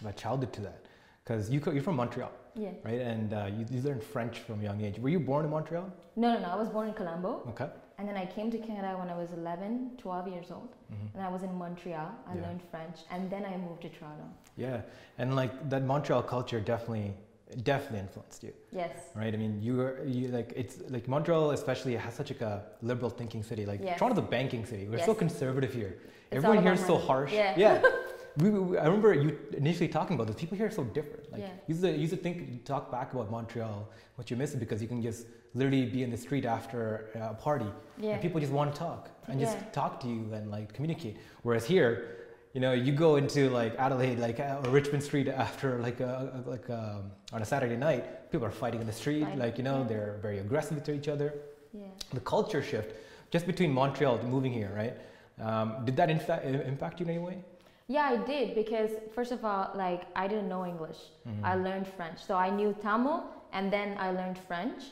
that 0.00 0.16
childhood 0.16 0.54
to 0.54 0.62
that? 0.62 0.83
Because 1.24 1.48
you, 1.48 1.60
you're 1.72 1.82
from 1.82 1.96
Montreal, 1.96 2.30
Yeah. 2.54 2.70
right? 2.84 3.00
And 3.00 3.32
uh, 3.32 3.46
you, 3.56 3.64
you 3.70 3.80
learned 3.80 4.02
French 4.02 4.40
from 4.40 4.60
a 4.60 4.62
young 4.62 4.80
age. 4.82 4.98
Were 4.98 5.08
you 5.08 5.18
born 5.20 5.44
in 5.46 5.50
Montreal? 5.50 5.90
No, 6.16 6.34
no, 6.34 6.40
no. 6.40 6.48
I 6.48 6.56
was 6.56 6.68
born 6.68 6.88
in 6.88 6.94
Colombo, 6.94 7.42
Okay. 7.48 7.68
and 7.98 8.06
then 8.06 8.16
I 8.16 8.26
came 8.26 8.50
to 8.50 8.58
Canada 8.58 8.94
when 8.98 9.08
I 9.08 9.16
was 9.16 9.30
11, 9.32 9.92
12 9.96 10.28
years 10.28 10.50
old, 10.50 10.68
hmm 10.90 11.06
and 11.14 11.22
I 11.22 11.30
was 11.30 11.42
in 11.42 11.54
Montreal. 11.54 12.10
I 12.30 12.34
Yeah. 12.34 12.42
learned 12.42 12.60
French, 12.70 12.98
and 13.10 13.30
then 13.30 13.44
I 13.46 13.56
moved 13.56 13.82
to 13.82 13.88
Toronto. 13.88 14.24
Yeah, 14.56 14.82
and 15.18 15.34
like 15.34 15.52
that 15.70 15.82
Montreal 15.84 16.22
culture 16.22 16.60
definitely 16.60 17.14
definitely 17.62 18.00
influenced 18.00 18.42
you, 18.42 18.52
Yes. 18.72 18.92
right? 19.14 19.32
I 19.32 19.36
mean, 19.36 19.62
you 19.62 19.76
were 19.76 20.04
you 20.04 20.28
like 20.28 20.52
it's 20.56 20.76
like 20.90 21.06
Montreal 21.08 21.52
especially 21.52 21.94
has 21.96 22.12
such 22.14 22.30
like 22.32 22.40
a 22.42 22.64
liberal 22.82 23.10
thinking 23.10 23.42
city. 23.42 23.64
Like 23.64 23.80
Yes. 23.82 23.98
Toronto's 23.98 24.18
a 24.18 24.28
banking 24.38 24.64
city. 24.66 24.88
We're 24.88 24.98
so 25.12 25.14
conservative 25.14 25.72
here. 25.72 25.92
It's 26.30 26.36
Everyone 26.38 26.62
here 26.64 26.72
is 26.74 26.84
so 26.84 26.96
harsh. 26.98 27.32
Yeah. 27.32 27.80
we, 28.38 28.50
we, 28.50 28.78
I 28.78 28.84
remember 28.84 29.14
you 29.14 29.38
initially 29.56 29.88
talking 29.88 30.14
about 30.14 30.26
this. 30.26 30.36
People 30.36 30.56
here 30.56 30.66
are 30.66 30.70
so 30.70 30.84
different. 30.84 31.30
Like 31.32 31.42
Yeah. 31.42 31.48
you 31.68 31.74
used 31.74 31.82
to, 31.82 31.90
you 31.92 31.98
used 31.98 32.14
to 32.14 32.16
think 32.20 32.64
talk 32.64 32.90
back 32.90 33.12
about 33.12 33.30
Montreal, 33.30 33.88
what 34.16 34.30
you 34.30 34.36
miss 34.36 34.54
it 34.54 34.58
because 34.58 34.82
you 34.82 34.88
can 34.88 35.00
just 35.02 35.26
literally 35.54 35.86
be 35.86 36.02
in 36.02 36.10
the 36.10 36.16
street 36.16 36.44
after 36.44 37.10
uh, 37.14 37.30
a 37.30 37.34
party 37.34 37.66
Yeah. 37.98 38.12
and 38.12 38.22
people 38.22 38.40
just 38.40 38.52
want 38.52 38.72
to 38.74 38.78
talk 38.78 39.08
and 39.28 39.38
just 39.38 39.56
talk 39.72 40.00
to 40.00 40.08
you 40.08 40.32
and 40.32 40.50
like 40.50 40.72
communicate. 40.72 41.16
Whereas 41.42 41.64
here, 41.64 42.16
you 42.54 42.60
know, 42.60 42.72
you 42.72 42.92
go 42.92 43.16
into 43.16 43.50
like 43.50 43.74
Adelaide, 43.78 44.18
like 44.18 44.40
uh, 44.40 44.60
Richmond 44.68 45.02
Street 45.02 45.28
after 45.28 45.78
like 45.78 46.00
a, 46.00 46.44
a- 46.46 46.50
like 46.50 46.68
um, 46.70 47.10
on 47.32 47.40
a 47.42 47.44
Saturday 47.44 47.76
night, 47.76 48.30
people 48.32 48.46
are 48.46 48.50
fighting 48.52 48.80
in 48.80 48.86
the 48.86 48.92
street. 48.92 49.22
Fighting, 49.24 49.38
Like 49.38 49.58
you 49.58 49.64
know, 49.64 49.78
yeah. 49.82 49.88
they're 49.88 50.18
very 50.22 50.38
aggressive 50.40 50.82
to 50.84 50.92
each 50.92 51.08
other. 51.08 51.34
yeah. 51.72 51.82
The 52.12 52.20
culture 52.20 52.62
shift 52.62 52.94
just 53.30 53.46
between 53.46 53.72
Montreal 53.72 54.18
to 54.18 54.24
moving 54.26 54.52
here, 54.52 54.72
right? 54.76 54.94
Um, 55.40 55.84
did 55.84 55.96
that 55.96 56.10
in 56.10 56.18
fact 56.20 56.44
impact 56.44 57.00
you 57.00 57.06
in 57.06 57.10
any 57.10 57.18
way? 57.18 57.38
Yeah, 57.86 58.04
I 58.12 58.16
did 58.16 58.54
because 58.54 58.90
first 59.14 59.32
of 59.32 59.44
all, 59.44 59.70
like 59.74 60.02
I 60.16 60.26
didn't 60.26 60.48
know 60.48 60.64
English. 60.64 60.98
Mhm. 61.26 61.44
I 61.44 61.54
learned 61.56 61.86
French. 61.86 62.18
So 62.24 62.34
I 62.36 62.48
knew 62.50 62.72
Tamil 62.82 63.24
and 63.52 63.70
then 63.72 63.96
I 63.98 64.10
learned 64.10 64.38
French. 64.38 64.82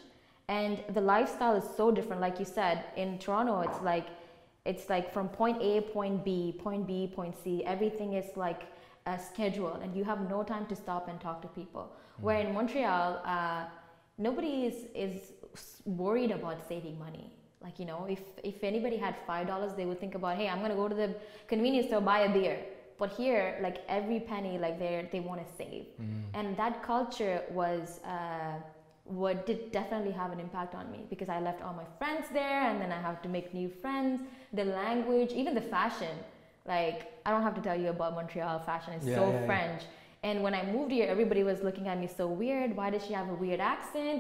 And 0.48 0.84
the 0.92 1.00
lifestyle 1.00 1.54
is 1.56 1.64
so 1.76 1.90
different. 1.90 2.20
Like 2.20 2.38
you 2.38 2.44
said, 2.44 2.84
in 2.96 3.18
Toronto, 3.18 3.60
it's 3.60 3.80
like 3.82 4.06
it's 4.64 4.88
like 4.90 5.12
from 5.12 5.28
point 5.28 5.58
A, 5.62 5.80
point 5.80 6.24
B, 6.24 6.54
point 6.62 6.86
B, 6.86 7.10
point 7.14 7.34
C. 7.42 7.64
Everything 7.64 8.12
is 8.12 8.36
like 8.36 8.62
a 9.06 9.18
schedule, 9.18 9.74
and 9.82 9.96
you 9.96 10.04
have 10.04 10.20
no 10.28 10.42
time 10.44 10.66
to 10.66 10.76
stop 10.76 11.08
and 11.08 11.20
talk 11.20 11.40
to 11.42 11.48
people. 11.48 11.84
Where 12.20 12.38
in 12.38 12.52
Montreal, 12.54 13.20
uh, 13.24 13.64
nobody 14.18 14.66
is 14.66 14.76
is 14.94 15.32
worried 15.86 16.30
about 16.30 16.62
saving 16.68 16.98
money. 16.98 17.26
Like 17.64 17.78
you 17.80 17.86
know, 17.86 18.04
if 18.16 18.20
if 18.44 18.62
anybody 18.62 18.96
had 19.06 19.14
five 19.26 19.46
dollars, 19.46 19.72
they 19.74 19.86
would 19.86 19.98
think 19.98 20.14
about, 20.14 20.36
hey, 20.36 20.48
I'm 20.48 20.60
gonna 20.60 20.76
go 20.84 20.88
to 20.88 20.94
the 20.94 21.14
convenience 21.48 21.86
store 21.88 22.00
buy 22.02 22.20
a 22.20 22.32
beer. 22.32 22.58
But 23.02 23.10
here, 23.22 23.44
like 23.66 23.78
every 23.98 24.20
penny, 24.32 24.54
like 24.64 24.76
they 24.82 24.92
they 25.14 25.20
want 25.28 25.38
to 25.44 25.48
save. 25.60 25.86
Mhm. 26.00 26.20
and 26.38 26.46
that 26.62 26.74
culture 26.92 27.36
was 27.60 27.86
uh, 28.14 28.54
what 29.20 29.36
did 29.48 29.58
definitely 29.78 30.12
have 30.22 30.30
an 30.36 30.40
impact 30.46 30.72
on 30.80 30.84
me 30.94 31.00
because 31.12 31.28
I 31.36 31.38
left 31.48 31.60
all 31.64 31.74
my 31.82 31.88
friends 31.98 32.26
there 32.38 32.60
and 32.68 32.76
then 32.82 32.90
I 32.98 33.00
have 33.08 33.18
to 33.24 33.28
make 33.36 33.46
new 33.60 33.68
friends. 33.82 34.16
The 34.60 34.66
language 34.82 35.30
even 35.40 35.52
the 35.60 35.66
fashion 35.76 36.14
like 36.74 36.98
I 37.26 37.28
don't 37.32 37.42
have 37.48 37.56
to 37.60 37.64
tell 37.68 37.78
you 37.84 37.88
about 37.96 38.10
Montreal. 38.20 38.56
Fashion 38.70 38.92
it's 38.96 39.06
Yeah, 39.06 39.16
so 39.18 39.22
yeah, 39.26 39.40
yeah. 39.40 39.46
French. 39.50 39.82
And 40.28 40.36
when 40.44 40.54
I 40.60 40.62
moved 40.76 40.92
here 40.98 41.08
everybody 41.16 41.42
was 41.52 41.58
looking 41.68 41.86
at 41.92 41.96
me 42.02 42.08
so 42.20 42.24
weird. 42.42 42.68
Why 42.80 42.88
does 42.94 43.02
she 43.06 43.14
have 43.20 43.28
a 43.36 43.38
weird 43.44 43.60
accent? 43.74 44.18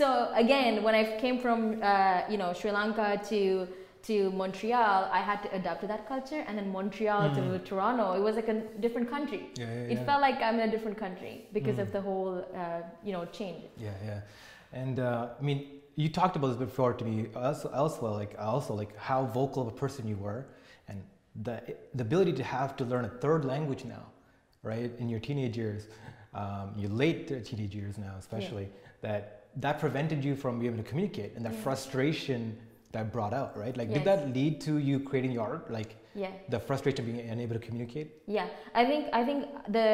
So 0.00 0.06
again 0.44 0.72
when 0.86 0.94
I 1.00 1.04
came 1.24 1.36
from 1.44 1.60
uh, 1.92 2.20
you 2.32 2.38
know 2.40 2.50
Sri 2.58 2.70
Lanka 2.78 3.08
to 3.30 3.40
to 4.08 4.30
Montreal 4.32 5.08
I 5.12 5.20
had 5.20 5.42
to 5.44 5.48
adapt 5.54 5.80
to 5.82 5.86
that 5.86 6.08
culture 6.08 6.42
and 6.46 6.58
then 6.58 6.68
Montreal 6.72 7.30
to 7.34 7.40
Mhm. 7.40 7.64
Toronto 7.64 8.06
it 8.18 8.22
was 8.28 8.34
like 8.40 8.48
a 8.48 8.58
different 8.84 9.08
country 9.10 9.42
Yeah, 9.56 9.66
yeah, 9.66 9.92
it 9.92 9.98
yeah. 9.98 10.04
felt 10.08 10.20
like 10.20 10.38
I'm 10.46 10.56
in 10.60 10.68
a 10.68 10.72
different 10.76 10.98
country 10.98 11.34
because 11.52 11.76
Mm. 11.76 11.82
of 11.84 11.88
the 11.96 12.00
whole, 12.00 12.34
uh, 12.62 12.80
you 13.06 13.12
know, 13.12 13.24
change. 13.38 13.62
Yeah, 13.76 13.90
yeah. 14.08 14.20
And 14.72 14.96
uh, 14.98 15.28
I 15.40 15.42
mean, 15.42 15.58
you 16.02 16.08
talked 16.08 16.36
about 16.36 16.48
this 16.52 16.56
before 16.56 16.92
to 17.00 17.04
me 17.04 17.16
also, 17.36 17.70
elsewhere, 17.82 18.12
like 18.22 18.34
also 18.38 18.72
like 18.82 18.92
how 18.96 19.20
vocal 19.40 19.60
of 19.62 19.68
a 19.68 19.76
person 19.84 20.02
you 20.12 20.16
were, 20.26 20.40
and 20.88 20.98
the 21.46 21.56
the 21.98 22.02
ability 22.08 22.32
to 22.42 22.42
have 22.42 22.70
to 22.78 22.84
learn 22.84 23.04
a 23.04 23.12
third 23.24 23.44
language 23.44 23.84
now, 23.84 24.04
right? 24.62 24.90
In 25.02 25.08
your 25.12 25.20
teenage 25.20 25.56
years, 25.62 25.82
um, 26.34 26.66
your 26.82 26.90
late 26.90 27.28
teenage 27.44 27.74
years 27.80 27.98
now, 27.98 28.14
especially 28.18 28.66
that 29.02 29.22
that 29.60 29.78
prevented 29.78 30.24
you 30.24 30.34
from 30.34 30.58
being 30.58 30.72
able 30.72 30.82
to 30.82 30.88
communicate, 30.90 31.30
and 31.36 31.44
that 31.46 31.54
frustration 31.54 32.56
that 32.92 33.12
brought 33.12 33.34
out, 33.34 33.56
right? 33.56 33.76
Like, 33.76 33.92
did 33.92 34.04
that 34.04 34.32
lead 34.34 34.60
to 34.62 34.78
you 34.78 35.00
creating 35.00 35.32
your 35.32 35.46
art, 35.46 35.70
like 35.70 35.96
Yeah, 36.14 36.30
the 36.48 36.60
frustration 36.60 37.00
of 37.00 37.06
being 37.06 37.28
unable 37.28 37.54
to 37.54 37.64
communicate? 37.66 38.08
yeah. 38.26 38.46
I 38.74 38.84
think 38.84 39.08
I 39.12 39.24
think 39.24 39.46
the 39.68 39.88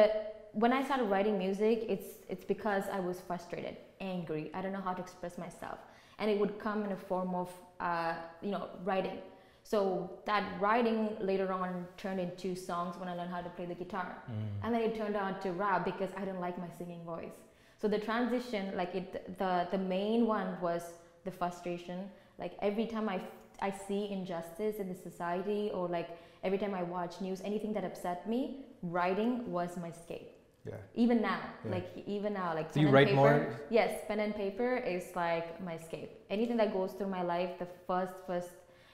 when 0.53 0.73
I 0.73 0.83
started 0.83 1.05
writing 1.05 1.37
music, 1.37 1.85
it's 1.87 2.09
it's 2.27 2.45
because 2.45 2.83
I 2.91 2.99
was 2.99 3.21
frustrated, 3.21 3.77
angry. 4.01 4.51
I 4.53 4.61
don't 4.61 4.73
know 4.77 4.85
how 4.89 4.93
to 4.93 5.01
express 5.01 5.37
myself, 5.37 5.79
and 6.19 6.29
it 6.29 6.37
would 6.39 6.59
come 6.59 6.83
in 6.85 6.91
a 6.91 7.01
form 7.11 7.35
of 7.35 7.49
uh, 7.79 8.13
you 8.41 8.51
know 8.51 8.67
writing. 8.83 9.19
So 9.63 9.79
that 10.25 10.43
writing 10.59 11.15
later 11.19 11.53
on 11.53 11.85
turned 11.97 12.19
into 12.19 12.55
songs 12.55 12.97
when 12.97 13.07
I 13.07 13.13
learned 13.15 13.29
how 13.29 13.41
to 13.41 13.49
play 13.49 13.65
the 13.65 13.75
guitar. 13.75 14.23
Mm. 14.31 14.33
And 14.63 14.73
then 14.73 14.81
it 14.81 14.95
turned 14.95 15.15
out 15.15 15.41
to 15.43 15.51
rap 15.51 15.85
because 15.85 16.09
I 16.17 16.21
didn't 16.21 16.39
like 16.39 16.57
my 16.57 16.69
singing 16.77 17.03
voice. 17.03 17.37
So 17.81 17.87
the 17.87 17.99
transition, 17.99 18.75
like 18.75 18.95
it, 18.95 19.37
the 19.37 19.67
the 19.71 19.77
main 19.77 20.25
one 20.25 20.49
was 20.67 20.83
the 21.23 21.31
frustration. 21.31 21.99
Like 22.39 22.53
every 22.61 22.85
time 22.85 23.07
I 23.09 23.19
I 23.61 23.71
see 23.87 24.01
injustice 24.09 24.75
in 24.79 24.87
the 24.87 24.95
society, 24.95 25.69
or 25.73 25.87
like 25.97 26.09
every 26.43 26.57
time 26.57 26.73
I 26.73 26.83
watch 26.83 27.19
news, 27.21 27.41
anything 27.43 27.73
that 27.73 27.83
upset 27.83 28.27
me, 28.33 28.41
writing 28.81 29.51
was 29.51 29.75
my 29.77 29.89
escape. 29.89 30.29
Yeah. 30.65 30.75
Even 31.03 31.21
now, 31.21 31.39
Yeah. 31.65 31.71
like 31.75 31.87
even 32.15 32.31
now, 32.33 32.53
like 32.59 32.71
pen 32.73 32.81
you 32.81 32.87
and 32.87 32.93
write 32.95 33.07
paper. 33.07 33.15
more? 33.15 33.59
Yes, 33.69 33.91
pen 34.07 34.19
and 34.25 34.33
paper 34.35 34.77
is 34.95 35.05
like 35.15 35.47
my 35.67 35.73
escape. 35.81 36.11
Anything 36.29 36.57
that 36.57 36.71
goes 36.73 36.91
through 36.93 37.09
my 37.19 37.23
life, 37.35 37.51
the 37.59 37.67
first 37.87 38.13
first 38.27 38.51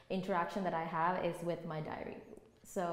interaction 0.09 0.63
that 0.63 0.73
I 0.73 0.85
have 0.97 1.23
is 1.29 1.35
with 1.43 1.61
my 1.73 1.79
diary. 1.81 2.17
So 2.63 2.85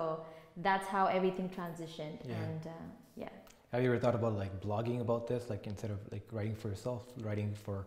that's 0.67 0.87
how 0.87 1.05
everything 1.07 1.49
transitioned, 1.49 2.19
Yeah. 2.29 2.43
and 2.45 2.67
uh, 2.67 2.71
yeah. 3.17 3.29
Have 3.73 3.83
you 3.83 3.89
ever 3.93 3.99
thought 4.05 4.15
about 4.15 4.35
like 4.45 4.53
blogging 4.61 5.01
about 5.01 5.27
this, 5.27 5.49
like 5.49 5.67
instead 5.67 5.91
of 5.91 6.01
like 6.15 6.27
writing 6.37 6.55
for 6.55 6.69
yourself, 6.69 7.03
writing 7.29 7.55
for 7.65 7.87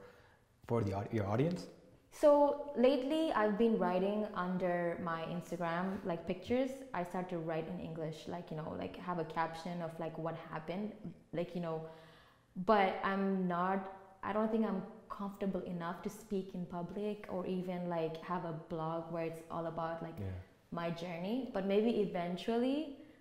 for 0.67 0.81
the 0.83 0.91
your 1.11 1.27
audience? 1.27 1.67
So 2.21 2.71
lately, 2.77 3.33
I've 3.33 3.57
been 3.57 3.77
writing 3.77 4.25
under 4.35 4.97
my 5.03 5.23
Instagram, 5.23 5.97
like 6.05 6.25
pictures. 6.25 6.71
I 6.93 7.03
start 7.03 7.27
to 7.29 7.37
write 7.39 7.67
in 7.67 7.79
English, 7.79 8.27
like 8.27 8.51
you 8.51 8.57
know, 8.57 8.73
like 8.79 8.95
have 8.97 9.19
a 9.19 9.25
caption 9.25 9.81
of 9.81 9.91
like 9.99 10.17
what 10.17 10.35
happened, 10.51 10.93
like 11.33 11.55
you 11.55 11.61
know. 11.61 11.81
But 12.65 12.99
I'm 13.03 13.47
not. 13.47 13.79
I 14.23 14.31
don't 14.31 14.49
think 14.49 14.65
I'm 14.65 14.81
comfortable 15.09 15.61
enough 15.61 16.01
to 16.03 16.09
speak 16.09 16.55
in 16.55 16.65
public 16.65 17.25
or 17.29 17.45
even 17.45 17.89
like 17.89 18.23
have 18.23 18.45
a 18.45 18.53
blog 18.69 19.11
where 19.11 19.25
it's 19.25 19.43
all 19.51 19.65
about 19.67 20.01
like 20.01 20.15
Yeah. 20.17 20.31
my 20.71 20.89
journey. 20.91 21.49
But 21.53 21.65
maybe 21.65 21.91
eventually, 22.07 22.77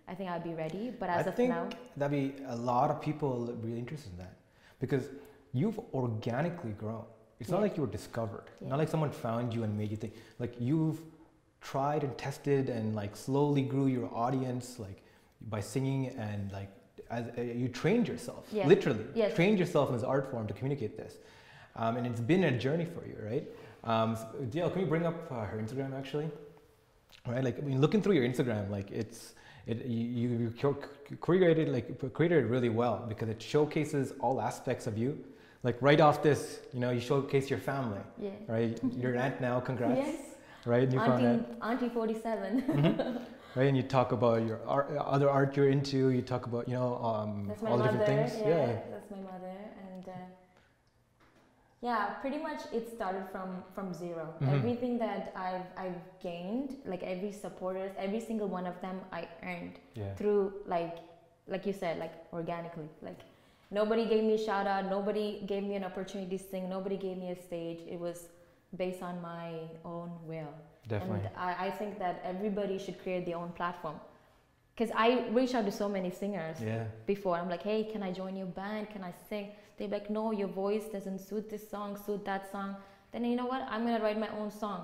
I 0.07 0.15
think 0.15 0.31
I'll 0.31 0.47
be 0.53 0.55
ready. 0.55 0.91
But 1.01 1.11
as 1.11 1.27
I 1.27 1.31
of 1.31 1.35
think 1.35 1.51
now, 1.51 1.69
that'd 1.97 2.17
be 2.21 2.45
a 2.47 2.57
lot 2.57 2.91
of 2.91 3.01
people 3.01 3.33
really 3.61 3.79
interested 3.79 4.13
in 4.13 4.19
that 4.19 4.37
because 4.79 5.11
you've 5.53 5.81
organically 5.93 6.75
grown. 6.85 7.05
It's 7.41 7.51
not 7.51 7.61
like 7.61 7.77
you 7.77 7.83
were 7.83 7.89
discovered. 7.91 8.45
Not 8.61 8.79
like 8.79 8.89
someone 8.89 9.11
found 9.11 9.53
you 9.53 9.65
and 9.65 9.77
made 9.77 9.91
you 9.91 9.97
think. 9.97 10.15
Like 10.39 10.55
you've 10.59 11.01
tried 11.61 12.05
and 12.05 12.17
tested 12.19 12.69
and 12.69 12.95
like 12.95 13.17
slowly 13.17 13.63
grew 13.63 13.87
your 13.87 14.09
audience 14.15 14.79
like 14.79 15.03
by 15.49 15.61
singing 15.61 16.09
and 16.19 16.53
like 16.53 16.69
as 17.11 17.27
uh, 17.39 17.41
you 17.41 17.69
trained 17.69 18.07
yourself 18.07 18.47
Yeah. 18.53 18.67
literally 18.69 19.05
Yes. 19.15 19.35
trained 19.35 19.59
yourself 19.59 19.89
in 19.89 19.95
this 19.95 20.05
art 20.05 20.31
form 20.31 20.47
to 20.47 20.53
communicate 20.55 20.97
this 20.99 21.17
um, 21.77 21.97
and 21.97 22.07
it's 22.07 22.21
been 22.21 22.45
a 22.45 22.51
journey 22.59 22.85
for 22.85 23.07
you 23.07 23.17
right 23.23 23.49
um, 23.85 24.15
so, 24.17 24.27
DL, 24.53 24.71
can 24.73 24.81
you 24.83 24.87
bring 24.87 25.07
up 25.07 25.31
uh, 25.33 25.45
her 25.47 25.57
Instagram 25.59 25.97
actually 25.99 26.29
right 27.27 27.43
like 27.43 27.59
I 27.59 27.63
mean 27.63 27.81
looking 27.81 28.03
through 28.03 28.15
your 28.17 28.29
Instagram 28.29 28.69
like 28.71 28.91
it's 28.91 29.33
it 29.67 29.87
you, 29.87 30.29
you 30.29 30.53
you 31.11 31.17
created 31.17 31.71
like 31.71 32.13
created 32.13 32.45
it 32.45 32.49
really 32.49 32.69
well 32.69 33.07
because 33.09 33.29
it 33.31 33.41
showcases 33.41 34.13
all 34.21 34.39
aspects 34.39 34.87
of 34.87 34.99
you 34.99 35.19
like 35.65 35.81
right 35.81 36.01
off 36.01 36.23
this 36.23 36.61
you 36.73 36.81
know 36.81 36.91
you 36.91 37.01
showcase 37.01 37.51
your 37.51 37.59
family 37.59 38.01
yeah. 38.19 38.31
right 38.47 38.79
you're 38.97 39.15
an 39.15 39.21
aunt 39.27 39.41
now 39.41 39.59
congrats 39.61 39.97
Yes. 40.07 40.17
right 40.67 40.91
you 40.93 40.99
found 41.01 41.25
Auntie, 41.25 41.45
that 41.61 41.67
Auntie 41.69 41.89
47. 41.89 42.63
Mhm. 42.63 43.23
right 43.57 43.67
and 43.71 43.77
you 43.77 43.83
talk 43.83 44.13
about 44.13 44.47
your 44.47 44.61
art, 44.67 44.91
other 45.17 45.29
art 45.31 45.57
you're 45.57 45.71
into 45.71 46.11
you 46.11 46.23
talk 46.23 46.47
about 46.47 46.69
you 46.69 46.75
know 46.75 46.91
um, 47.11 47.47
That's 47.49 47.63
my 47.63 47.71
all 47.71 47.79
the 47.79 47.85
mother. 47.85 47.99
different 47.99 48.31
things 48.31 48.43
Yeah, 48.47 48.67
that's 48.93 49.11
my 49.11 49.23
mother, 49.33 49.57
and 49.89 50.09
uh, 50.09 50.13
yeah, 51.81 52.15
pretty 52.23 52.39
much 52.39 52.61
it 52.73 52.85
started 52.97 53.25
from 53.33 53.63
from 53.75 53.93
0 53.93 54.35
Mhm. 54.41 54.53
Everything 54.59 54.99
that 54.99 55.33
I've 55.37 55.69
I've 55.85 56.01
gained, 56.21 56.71
like 56.93 57.03
every 57.15 57.33
supporters, 57.45 57.93
every 58.07 58.21
single 58.21 58.49
one 58.59 58.67
of 58.67 58.77
them, 58.85 58.97
I 59.13 59.29
earned 59.51 59.77
yeah 59.95 60.15
through 60.19 60.53
like 60.67 60.97
like 61.47 61.65
you 61.67 61.75
said, 61.83 61.99
like 62.05 62.15
organically. 62.33 62.89
Like 63.03 63.21
nobody 63.79 64.05
gave 64.13 64.23
me 64.29 64.35
a 64.35 64.43
shout 64.49 64.67
out, 64.67 64.83
nobody 64.97 65.43
gave 65.53 65.65
me 65.71 65.75
an 65.75 65.85
opportunity 65.91 66.39
to 66.39 66.45
sing, 66.51 66.69
nobody 66.77 66.97
gave 66.97 67.17
me 67.19 67.29
a 67.37 67.39
stage. 67.47 67.81
It 67.95 67.99
was 68.07 68.29
based 68.83 69.03
on 69.03 69.21
my 69.21 69.47
own 69.85 70.11
will. 70.31 70.55
definitely 70.89 71.27
And 71.27 71.37
I, 71.37 71.67
I 71.67 71.71
think 71.71 71.99
that 71.99 72.15
everybody 72.33 72.79
should 72.79 72.99
create 73.03 73.27
their 73.27 73.37
own 73.37 73.51
platform. 73.61 73.97
Because 74.75 74.93
I 75.07 75.29
reached 75.39 75.55
out 75.55 75.67
to 75.67 75.75
so 75.83 75.89
many 75.89 76.11
singers 76.11 76.57
yeah 76.61 76.85
before. 77.07 77.35
I'm 77.41 77.51
like, 77.55 77.63
hey, 77.63 77.81
can 77.93 78.03
I 78.09 78.11
join 78.21 78.37
your 78.43 78.51
band? 78.61 78.91
Can 78.95 79.03
I 79.11 79.13
sing? 79.29 79.47
They're 79.77 79.95
like, 79.97 80.09
no, 80.19 80.25
your 80.43 80.49
voice 80.65 80.87
doesn't 80.97 81.21
suit 81.29 81.45
this 81.55 81.65
song, 81.75 81.97
suit 82.07 82.25
that 82.25 82.51
song. 82.51 82.71
Then 83.13 83.25
you 83.25 83.37
know 83.41 83.49
what? 83.53 83.63
I'm 83.73 83.83
gonna 83.87 84.03
write 84.07 84.21
my 84.27 84.33
own 84.41 84.51
song. 84.51 84.81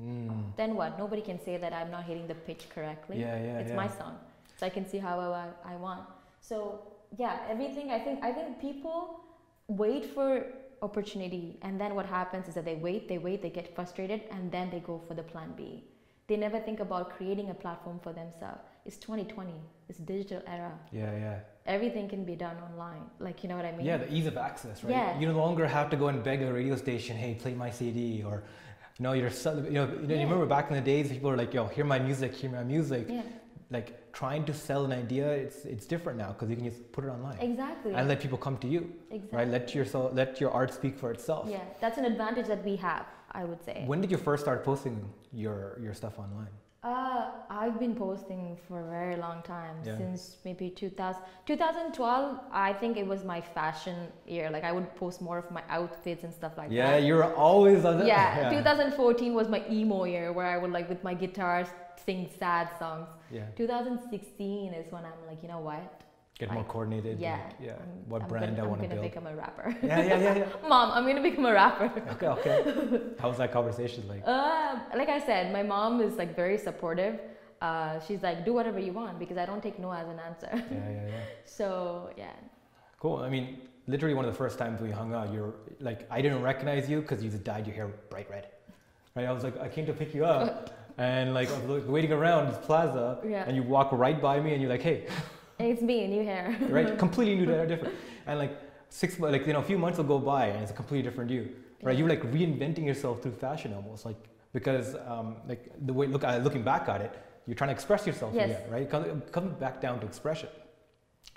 mm. 0.00 0.56
Then 0.58 0.70
what? 0.78 0.90
Nobody 1.04 1.22
can 1.30 1.38
say 1.46 1.56
that 1.64 1.72
I'm 1.72 1.90
not 1.96 2.04
hitting 2.10 2.26
the 2.32 2.38
pitch 2.48 2.64
correctly. 2.74 3.16
yeah 3.24 3.36
yeah 3.46 3.62
it's 3.62 3.70
yeah. 3.70 3.84
my 3.84 3.88
song, 4.00 4.14
so 4.58 4.66
I 4.70 4.72
can 4.76 4.86
see 4.92 5.00
how 5.06 5.14
I, 5.44 5.48
I 5.72 5.74
want. 5.86 6.02
So 6.50 6.54
yeah, 7.18 7.38
everything. 7.48 7.90
I 7.90 7.98
think 7.98 8.24
I 8.24 8.32
think 8.32 8.60
people 8.60 9.20
wait 9.68 10.04
for 10.14 10.46
opportunity, 10.82 11.58
and 11.62 11.80
then 11.80 11.94
what 11.94 12.06
happens 12.06 12.48
is 12.48 12.54
that 12.54 12.64
they 12.64 12.74
wait, 12.76 13.08
they 13.08 13.18
wait, 13.18 13.42
they 13.42 13.50
get 13.50 13.74
frustrated, 13.74 14.22
and 14.30 14.50
then 14.52 14.70
they 14.70 14.80
go 14.80 15.00
for 15.06 15.14
the 15.14 15.22
plan 15.22 15.52
B. 15.56 15.84
They 16.26 16.36
never 16.36 16.58
think 16.58 16.80
about 16.80 17.10
creating 17.16 17.50
a 17.50 17.54
platform 17.54 18.00
for 18.02 18.12
themselves. 18.12 18.60
It's 18.86 18.96
2020. 18.96 19.52
It's 19.90 19.98
digital 19.98 20.42
era. 20.46 20.72
yeah 20.92 21.12
yeah 21.24 21.38
Everything 21.66 22.08
can 22.08 22.24
be 22.24 22.34
done 22.34 22.56
online. 22.68 23.04
Like 23.20 23.42
you 23.42 23.48
know 23.50 23.56
what 23.56 23.66
I 23.66 23.72
mean? 23.72 23.86
Yeah, 23.86 23.98
the 23.98 24.10
ease 24.12 24.26
of 24.26 24.36
access, 24.36 24.82
right? 24.84 24.90
Yeah. 24.90 25.18
You 25.18 25.26
no 25.28 25.36
longer 25.38 25.66
have 25.66 25.88
to 25.90 25.96
go 25.96 26.08
and 26.08 26.22
beg 26.22 26.42
a 26.42 26.52
radio 26.52 26.76
station, 26.76 27.16
hey, 27.16 27.34
play 27.34 27.54
my 27.54 27.70
CD, 27.70 28.22
or 28.22 28.42
you 28.98 29.02
know, 29.02 29.12
you're 29.12 29.30
you 29.30 29.50
know, 29.54 29.64
you, 29.64 29.70
know, 29.70 29.86
you 30.02 30.06
Yeah. 30.08 30.22
remember 30.24 30.46
back 30.46 30.70
in 30.70 30.76
the 30.76 30.82
days, 30.82 31.10
people 31.10 31.30
were 31.30 31.36
like, 31.36 31.52
yo, 31.54 31.66
hear 31.66 31.84
my 31.84 31.98
music, 31.98 32.34
hear 32.34 32.50
my 32.50 32.64
music. 32.64 33.06
Yeah. 33.08 33.22
Like 33.70 33.88
trying 34.14 34.44
to 34.44 34.54
sell 34.54 34.84
an 34.84 34.92
idea, 34.92 35.26
it's 35.44 35.64
it's 35.64 35.86
different 35.86 36.16
now 36.18 36.28
because 36.32 36.48
you 36.50 36.56
can 36.56 36.64
just 36.64 36.82
put 36.92 37.04
it 37.04 37.08
online 37.08 37.38
Exactly. 37.40 37.92
and 37.92 38.08
let 38.08 38.20
people 38.20 38.38
come 38.38 38.56
to 38.58 38.68
you, 38.68 38.80
exactly. 39.10 39.38
right? 39.38 39.48
Let 39.48 39.74
your 39.74 39.84
so- 39.84 40.10
let 40.20 40.40
your 40.40 40.50
art 40.50 40.72
speak 40.72 40.94
for 41.02 41.10
itself. 41.10 41.48
Yeah, 41.50 41.60
that's 41.80 41.98
an 41.98 42.04
advantage 42.04 42.46
that 42.46 42.64
we 42.64 42.76
have. 42.76 43.06
I 43.36 43.44
would 43.44 43.62
say. 43.64 43.82
When 43.86 44.00
did 44.00 44.10
you 44.12 44.16
first 44.28 44.44
start 44.44 44.64
posting 44.64 44.96
your 45.32 45.58
your 45.84 45.94
stuff 45.94 46.18
online? 46.26 46.54
Uh, 46.84 47.30
I've 47.48 47.78
been 47.80 47.94
posting 47.94 48.58
for 48.68 48.76
a 48.86 48.88
very 48.90 49.16
long 49.16 49.42
time 49.42 49.76
Yeah. 49.84 49.96
since 49.96 50.36
maybe 50.44 50.68
2000, 50.68 51.22
2012. 51.46 52.38
I 52.52 52.74
think 52.74 52.98
it 52.98 53.06
was 53.06 53.24
my 53.24 53.40
fashion 53.40 53.96
year. 54.26 54.50
Like 54.50 54.64
I 54.64 54.72
would 54.76 54.94
post 54.94 55.22
more 55.22 55.38
of 55.38 55.50
my 55.50 55.62
outfits 55.70 56.24
and 56.24 56.32
stuff 56.40 56.52
like 56.58 56.70
yeah, 56.70 56.90
that. 56.90 57.00
Yeah, 57.00 57.06
you're 57.08 57.34
always 57.34 57.86
on 57.86 58.00
the, 58.00 58.06
yeah, 58.06 58.50
2014 58.58 59.32
was 59.34 59.48
my 59.48 59.62
emo 59.70 60.04
year 60.04 60.30
where 60.36 60.46
I 60.46 60.58
would 60.58 60.72
like 60.72 60.88
with 60.90 61.02
my 61.02 61.14
guitar 61.14 61.66
sing 62.04 62.28
sad 62.38 62.68
songs. 62.78 63.08
Yeah. 63.34 63.46
2016 63.56 64.72
is 64.74 64.90
when 64.92 65.04
I'm 65.04 65.12
like, 65.28 65.42
you 65.42 65.48
know 65.48 65.60
what? 65.60 66.02
Get 66.38 66.52
more 66.52 66.64
coordinated. 66.64 67.20
Yeah. 67.20 67.32
like, 67.44 67.54
yeah. 67.60 67.72
I'm- 67.72 68.08
what 68.08 68.22
I'm 68.22 68.28
brand 68.28 68.56
gonna, 68.56 68.66
I 68.66 68.70
want 68.70 68.82
to 68.82 68.88
build. 68.88 69.04
I'm 69.04 69.08
gonna 69.08 69.08
become 69.08 69.26
a 69.26 69.36
rapper. 69.36 69.76
yeah, 69.82 70.02
yeah, 70.02 70.18
yeah, 70.18 70.34
yeah. 70.38 70.68
Mom, 70.68 70.90
I'm 70.92 71.06
gonna 71.06 71.22
become 71.22 71.46
a 71.46 71.52
rapper. 71.52 71.92
Okay, 72.14 72.26
okay. 72.26 73.00
How 73.20 73.28
was 73.28 73.38
that 73.38 73.52
conversation 73.52 74.06
like? 74.08 74.22
Uh, 74.26 74.78
like 74.96 75.08
I 75.08 75.20
said, 75.24 75.52
my 75.52 75.62
mom 75.62 76.00
is 76.00 76.14
like 76.16 76.34
very 76.34 76.58
supportive. 76.58 77.20
Uh, 77.62 78.00
she's 78.00 78.22
like, 78.22 78.44
do 78.44 78.52
whatever 78.52 78.78
you 78.80 78.92
want 78.92 79.18
because 79.18 79.38
I 79.38 79.46
don't 79.46 79.62
take 79.62 79.78
no 79.78 79.90
as 79.92 80.08
an 80.08 80.18
answer. 80.18 80.50
Yeah, 80.52 80.90
yeah, 80.90 81.06
yeah. 81.08 81.20
So 81.44 82.10
yeah, 82.16 82.32
Cool. 82.98 83.18
I 83.18 83.28
mean, 83.28 83.58
literally 83.86 84.14
one 84.14 84.24
of 84.24 84.32
the 84.32 84.36
first 84.38 84.58
times 84.58 84.80
we 84.80 84.90
hung 84.90 85.14
out, 85.14 85.32
you're 85.32 85.54
like, 85.80 86.06
I 86.10 86.20
didn't 86.22 86.42
recognize 86.42 86.88
you 86.90 87.00
because 87.00 87.22
you 87.22 87.30
just 87.30 87.44
dyed 87.44 87.66
your 87.66 87.76
hair 87.76 87.88
bright 88.10 88.28
red. 88.30 88.48
Right? 89.14 89.26
I 89.26 89.32
was 89.32 89.44
like, 89.44 89.60
I 89.60 89.68
came 89.68 89.86
to 89.86 89.92
pick 89.92 90.14
you 90.14 90.24
up, 90.24 90.70
and 90.98 91.34
like 91.34 91.48
I 91.50 91.58
was 91.58 91.82
like, 91.82 91.88
waiting 91.88 92.12
around 92.12 92.48
this 92.48 92.58
plaza, 92.64 93.18
Yeah. 93.26 93.44
and 93.46 93.56
you 93.56 93.62
walk 93.62 93.90
right 93.92 94.20
by 94.20 94.40
me, 94.40 94.52
and 94.52 94.60
you're 94.62 94.70
like, 94.70 94.82
hey, 94.82 95.06
it's 95.58 95.82
me, 95.82 96.06
new 96.06 96.24
hair. 96.24 96.56
right? 96.68 96.96
completely 96.98 97.36
new, 97.36 97.48
hair, 97.54 97.66
different. 97.66 97.94
And 98.26 98.38
like 98.38 98.58
six, 98.88 99.18
like 99.18 99.46
you 99.46 99.52
know, 99.52 99.60
a 99.60 99.64
few 99.64 99.78
months 99.78 99.98
will 99.98 100.04
go 100.04 100.18
by, 100.18 100.46
and 100.46 100.62
it's 100.62 100.70
a 100.70 100.74
completely 100.74 101.08
different 101.08 101.30
you. 101.30 101.48
Right? 101.82 101.98
You're 101.98 102.08
like 102.08 102.22
reinventing 102.32 102.84
yourself 102.86 103.22
through 103.22 103.32
fashion 103.32 103.74
almost, 103.74 104.06
like 104.06 104.16
because 104.52 104.94
um, 105.06 105.36
like 105.48 105.70
the 105.86 105.92
way 105.92 106.06
look, 106.06 106.24
uh, 106.24 106.36
looking 106.38 106.62
back 106.62 106.88
at 106.88 107.00
it, 107.02 107.12
you're 107.46 107.56
trying 107.56 107.68
to 107.68 107.74
express 107.74 108.06
yourself 108.06 108.32
Yes. 108.34 108.50
again, 108.50 108.70
right? 108.70 108.88
Come, 108.88 109.22
come 109.32 109.48
back 109.54 109.80
down 109.82 110.00
to 110.00 110.06
expression. 110.06 110.48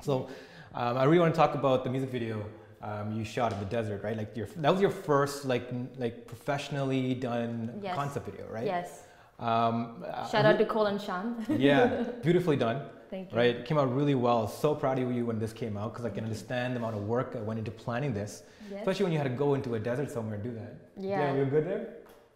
So 0.01 0.29
um, 0.73 0.97
I 0.97 1.03
really 1.03 1.19
want 1.19 1.33
to 1.33 1.37
talk 1.37 1.55
about 1.55 1.83
the 1.83 1.89
music 1.89 2.09
video 2.11 2.45
um, 2.81 3.11
you 3.11 3.25
shot 3.25 3.51
in 3.51 3.59
the 3.59 3.65
desert, 3.65 4.03
right? 4.03 4.15
Like 4.15 4.37
your 4.37 4.47
that 4.57 4.71
was 4.71 4.79
your 4.79 4.91
first 4.91 5.43
like 5.45 5.67
n- 5.69 5.89
like 5.97 6.27
professionally 6.27 7.13
done 7.15 7.79
Yes. 7.83 7.95
concept 7.95 8.27
video, 8.29 8.45
right? 8.49 8.65
Yes. 8.65 9.03
Um, 9.39 10.03
uh, 10.07 10.27
Shout 10.29 10.45
out 10.45 10.57
to 10.57 10.65
Colin 10.65 10.97
Sean. 10.97 11.45
yeah, 11.57 12.03
beautifully 12.23 12.55
done, 12.57 12.81
Thank 13.11 13.31
you. 13.31 13.37
right? 13.37 13.55
It 13.57 13.65
came 13.65 13.77
out 13.77 13.93
really 13.95 14.15
well. 14.15 14.47
So 14.47 14.73
proud 14.73 14.97
of 14.97 15.11
you 15.11 15.25
when 15.27 15.37
this 15.37 15.53
came 15.53 15.77
out 15.77 15.93
because 15.93 16.05
I 16.05 16.09
can 16.09 16.23
understand 16.23 16.73
the 16.75 16.79
amount 16.79 16.95
of 16.95 17.03
work 17.03 17.31
that 17.33 17.43
went 17.45 17.59
into 17.59 17.69
planning 17.71 18.13
this, 18.13 18.43
Yes. 18.71 18.79
especially 18.79 19.03
when 19.05 19.13
you 19.13 19.19
had 19.19 19.25
to 19.25 19.37
go 19.45 19.53
into 19.53 19.75
a 19.75 19.79
desert 19.79 20.09
somewhere 20.09 20.35
and 20.35 20.43
do 20.43 20.51
that. 20.55 20.75
Yeah. 20.97 21.35
you're 21.35 21.45
good 21.45 21.67
there. 21.67 21.87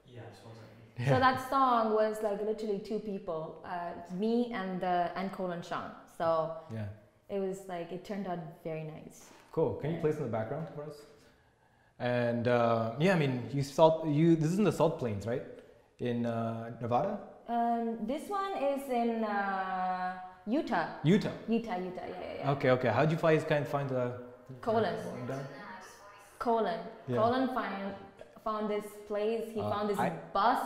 Yeah, 0.08 0.22
I 0.22 0.36
suppose 0.36 0.54
I 1.00 1.06
So 1.06 1.20
that 1.20 1.50
song 1.50 1.94
was 1.94 2.22
like 2.22 2.40
literally 2.42 2.80
two 2.80 3.00
people, 3.00 3.62
uh, 3.66 3.94
me 4.16 4.52
and 4.54 4.80
the 4.80 5.12
and 5.16 5.32
Colin 5.32 5.64
Sean. 5.64 5.90
So 6.18 6.52
Yeah, 6.72 6.86
it 7.30 7.40
was 7.40 7.68
like 7.68 7.92
it 7.92 8.06
turned 8.06 8.28
out 8.28 8.40
very 8.64 8.84
nice. 8.84 9.26
cool. 9.52 9.74
Can 9.82 9.90
you 9.90 9.96
Yeah. 9.96 10.02
play 10.04 10.12
some 10.12 10.26
in 10.26 10.32
the 10.32 10.38
background 10.38 10.68
for 10.76 10.84
us? 10.84 10.98
And 12.00 12.48
uh, 12.48 12.94
yeah, 13.00 13.14
I 13.14 13.18
mean, 13.18 13.50
you 13.52 13.64
salt 13.64 14.06
you. 14.08 14.36
This 14.36 14.52
is 14.52 14.60
in 14.60 14.64
the 14.66 14.72
Salt 14.72 15.00
Plains, 15.00 15.26
right? 15.26 15.44
In 16.02 16.26
uh, 16.26 16.72
Nevada. 16.82 17.20
Um, 17.48 17.98
this 18.08 18.28
one 18.28 18.54
is 18.58 18.90
in 18.90 19.24
uh, 19.24 20.14
Utah. 20.48 20.88
Utah. 21.04 21.30
Utah, 21.48 21.78
Utah, 21.78 21.78
yeah, 21.78 22.22
yeah, 22.22 22.34
yeah. 22.40 22.52
Okay, 22.54 22.70
okay. 22.72 22.88
How'd 22.90 23.12
you 23.12 23.18
find 23.18 23.48
kind 23.48 23.68
find 23.68 23.88
the 23.88 24.14
Colin. 24.62 24.96
down? 25.28 25.46
Colin. 26.40 26.80
Yeah. 27.08 27.18
Colin 27.18 27.48
find, 27.54 27.94
found 28.44 28.68
this 28.70 28.86
place. 29.08 29.46
He 29.54 29.62
Uh, 29.62 29.70
found 29.70 29.90
this 29.92 30.00
I- 30.00 30.10
bus. 30.34 30.60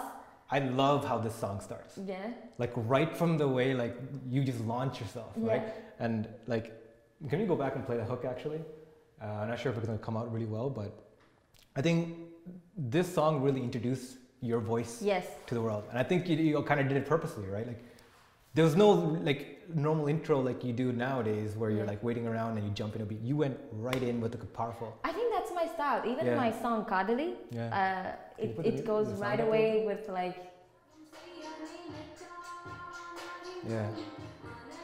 I 0.50 0.60
love 0.60 1.04
how 1.06 1.18
this 1.18 1.36
song 1.36 1.60
starts. 1.60 1.98
Yeah. 1.98 2.32
Like 2.58 2.72
right 2.75 3.12
from 3.18 3.38
the 3.38 3.48
way 3.48 3.74
like 3.74 3.96
you 4.30 4.44
just 4.46 4.62
launch 4.62 5.01
yourself, 5.01 5.34
right? 5.36 5.63
And 6.00 6.30
like, 6.48 6.72
can 7.30 7.39
we 7.39 7.46
go 7.46 7.56
back 7.56 7.75
and 7.75 7.84
play 7.86 7.98
the 7.98 8.06
hook 8.06 8.24
actually? 8.25 8.62
Uh, 9.22 9.25
I'm 9.42 9.50
not 9.50 9.60
sure 9.60 9.72
if 9.72 9.77
it's 9.77 9.88
gonna 9.88 9.98
come 10.10 10.15
out 10.15 10.32
really 10.32 10.46
well, 10.46 10.70
but 10.70 10.92
I 11.75 11.82
think 11.82 12.00
this 12.77 13.12
song 13.13 13.42
really 13.42 13.62
introduced 13.62 14.18
your 14.42 14.60
voice 14.60 15.01
Yes. 15.01 15.25
to 15.48 15.56
the 15.56 15.62
world, 15.62 15.84
and 15.89 15.98
I 15.98 16.04
think 16.04 16.27
you, 16.30 16.36
you 16.38 16.62
kind 16.63 16.80
of 16.80 16.88
did 16.88 16.98
it 16.98 17.06
purposely, 17.08 17.48
right? 17.48 17.65
Like, 17.68 17.84
there 18.54 18.63
was 18.63 18.75
no 18.75 18.92
like 18.92 19.63
normal 19.74 20.08
intro 20.08 20.39
like 20.39 20.63
you 20.63 20.72
do 20.74 20.92
nowadays, 20.94 21.56
where 21.56 21.70
you're 21.72 21.86
like 21.86 22.01
waiting 22.04 22.27
around 22.27 22.58
and 22.58 22.65
you 22.65 22.72
jump 22.74 22.96
in 22.96 23.01
a 23.01 23.06
beat. 23.06 23.22
You 23.22 23.36
went 23.36 23.58
right 23.74 24.01
in 24.01 24.22
with 24.22 24.32
the 24.32 24.38
powerful. 24.38 24.98
I 25.04 25.12
think 25.12 25.34
that's 25.34 25.51
my 25.54 25.68
style. 25.68 26.01
Even 26.06 26.25
Yeah. 26.25 26.36
my 26.36 26.51
song 26.51 26.86
Kadali, 26.86 27.34
Yeah. 27.51 28.15
uh, 28.39 28.42
you 28.42 28.54
it, 28.63 28.77
the 28.77 28.84
goes 28.84 29.08
the 29.10 29.15
right 29.15 29.39
away 29.39 29.84
with 29.86 30.08
like, 30.10 30.38
yeah. 33.68 33.88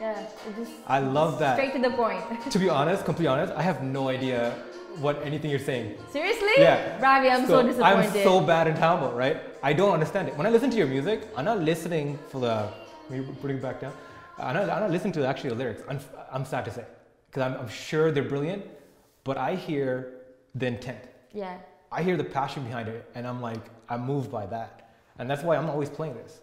yeah, 0.00 0.20
it 0.48 0.56
just 0.56 0.72
I 0.86 0.98
love 0.98 1.38
that. 1.38 1.54
straight 1.56 1.72
to 1.74 1.78
the 1.88 1.94
point. 1.96 2.22
to 2.50 2.58
be 2.58 2.68
honest, 2.68 3.04
completely 3.04 3.28
honest, 3.28 3.52
I 3.54 3.62
have 3.62 3.82
no 3.82 4.08
idea 4.08 4.54
what 5.00 5.22
anything 5.24 5.50
you're 5.50 5.58
saying. 5.58 5.96
Seriously? 6.10 6.52
Yeah. 6.58 7.00
Ravi, 7.00 7.28
I'm 7.28 7.46
so, 7.46 7.62
disappointed. 7.62 8.06
I'm 8.06 8.22
so 8.22 8.40
bad 8.40 8.66
in 8.66 8.74
Tamil, 8.74 9.12
right? 9.12 9.38
I 9.62 9.72
don't 9.72 9.92
understand 9.92 10.28
it. 10.28 10.36
When 10.36 10.46
I 10.46 10.50
listen 10.50 10.70
to 10.70 10.76
your 10.76 10.86
music, 10.86 11.28
I'm 11.36 11.44
not 11.44 11.60
listening 11.60 12.18
for 12.28 12.40
the. 12.40 12.68
Maybe 13.10 13.26
putting 13.40 13.56
it 13.58 13.62
back 13.62 13.80
down. 13.80 13.92
I'm 14.38 14.54
not, 14.54 14.70
I'm 14.70 14.80
not 14.80 14.90
listening 14.90 15.12
to 15.14 15.26
actually 15.26 15.50
the 15.50 15.56
lyrics. 15.56 15.82
I'm, 15.88 16.00
I'm 16.32 16.44
sad 16.44 16.64
to 16.64 16.70
say, 16.70 16.84
because 17.28 17.42
I'm, 17.42 17.54
I'm 17.60 17.68
sure 17.68 18.10
they're 18.10 18.22
brilliant, 18.22 18.64
but 19.24 19.36
I 19.36 19.54
hear 19.54 20.14
the 20.54 20.66
intent. 20.66 20.98
yeah. 21.32 21.58
I 21.94 22.02
hear 22.02 22.16
the 22.16 22.24
passion 22.24 22.64
behind 22.64 22.88
it, 22.88 23.06
and 23.14 23.26
I'm 23.26 23.42
like, 23.42 23.60
I'm 23.90 24.06
moved 24.06 24.32
by 24.32 24.46
that, 24.46 24.94
and 25.18 25.28
that's 25.28 25.42
why 25.42 25.56
I'm 25.58 25.68
always 25.68 25.90
playing 25.90 26.14
this, 26.14 26.40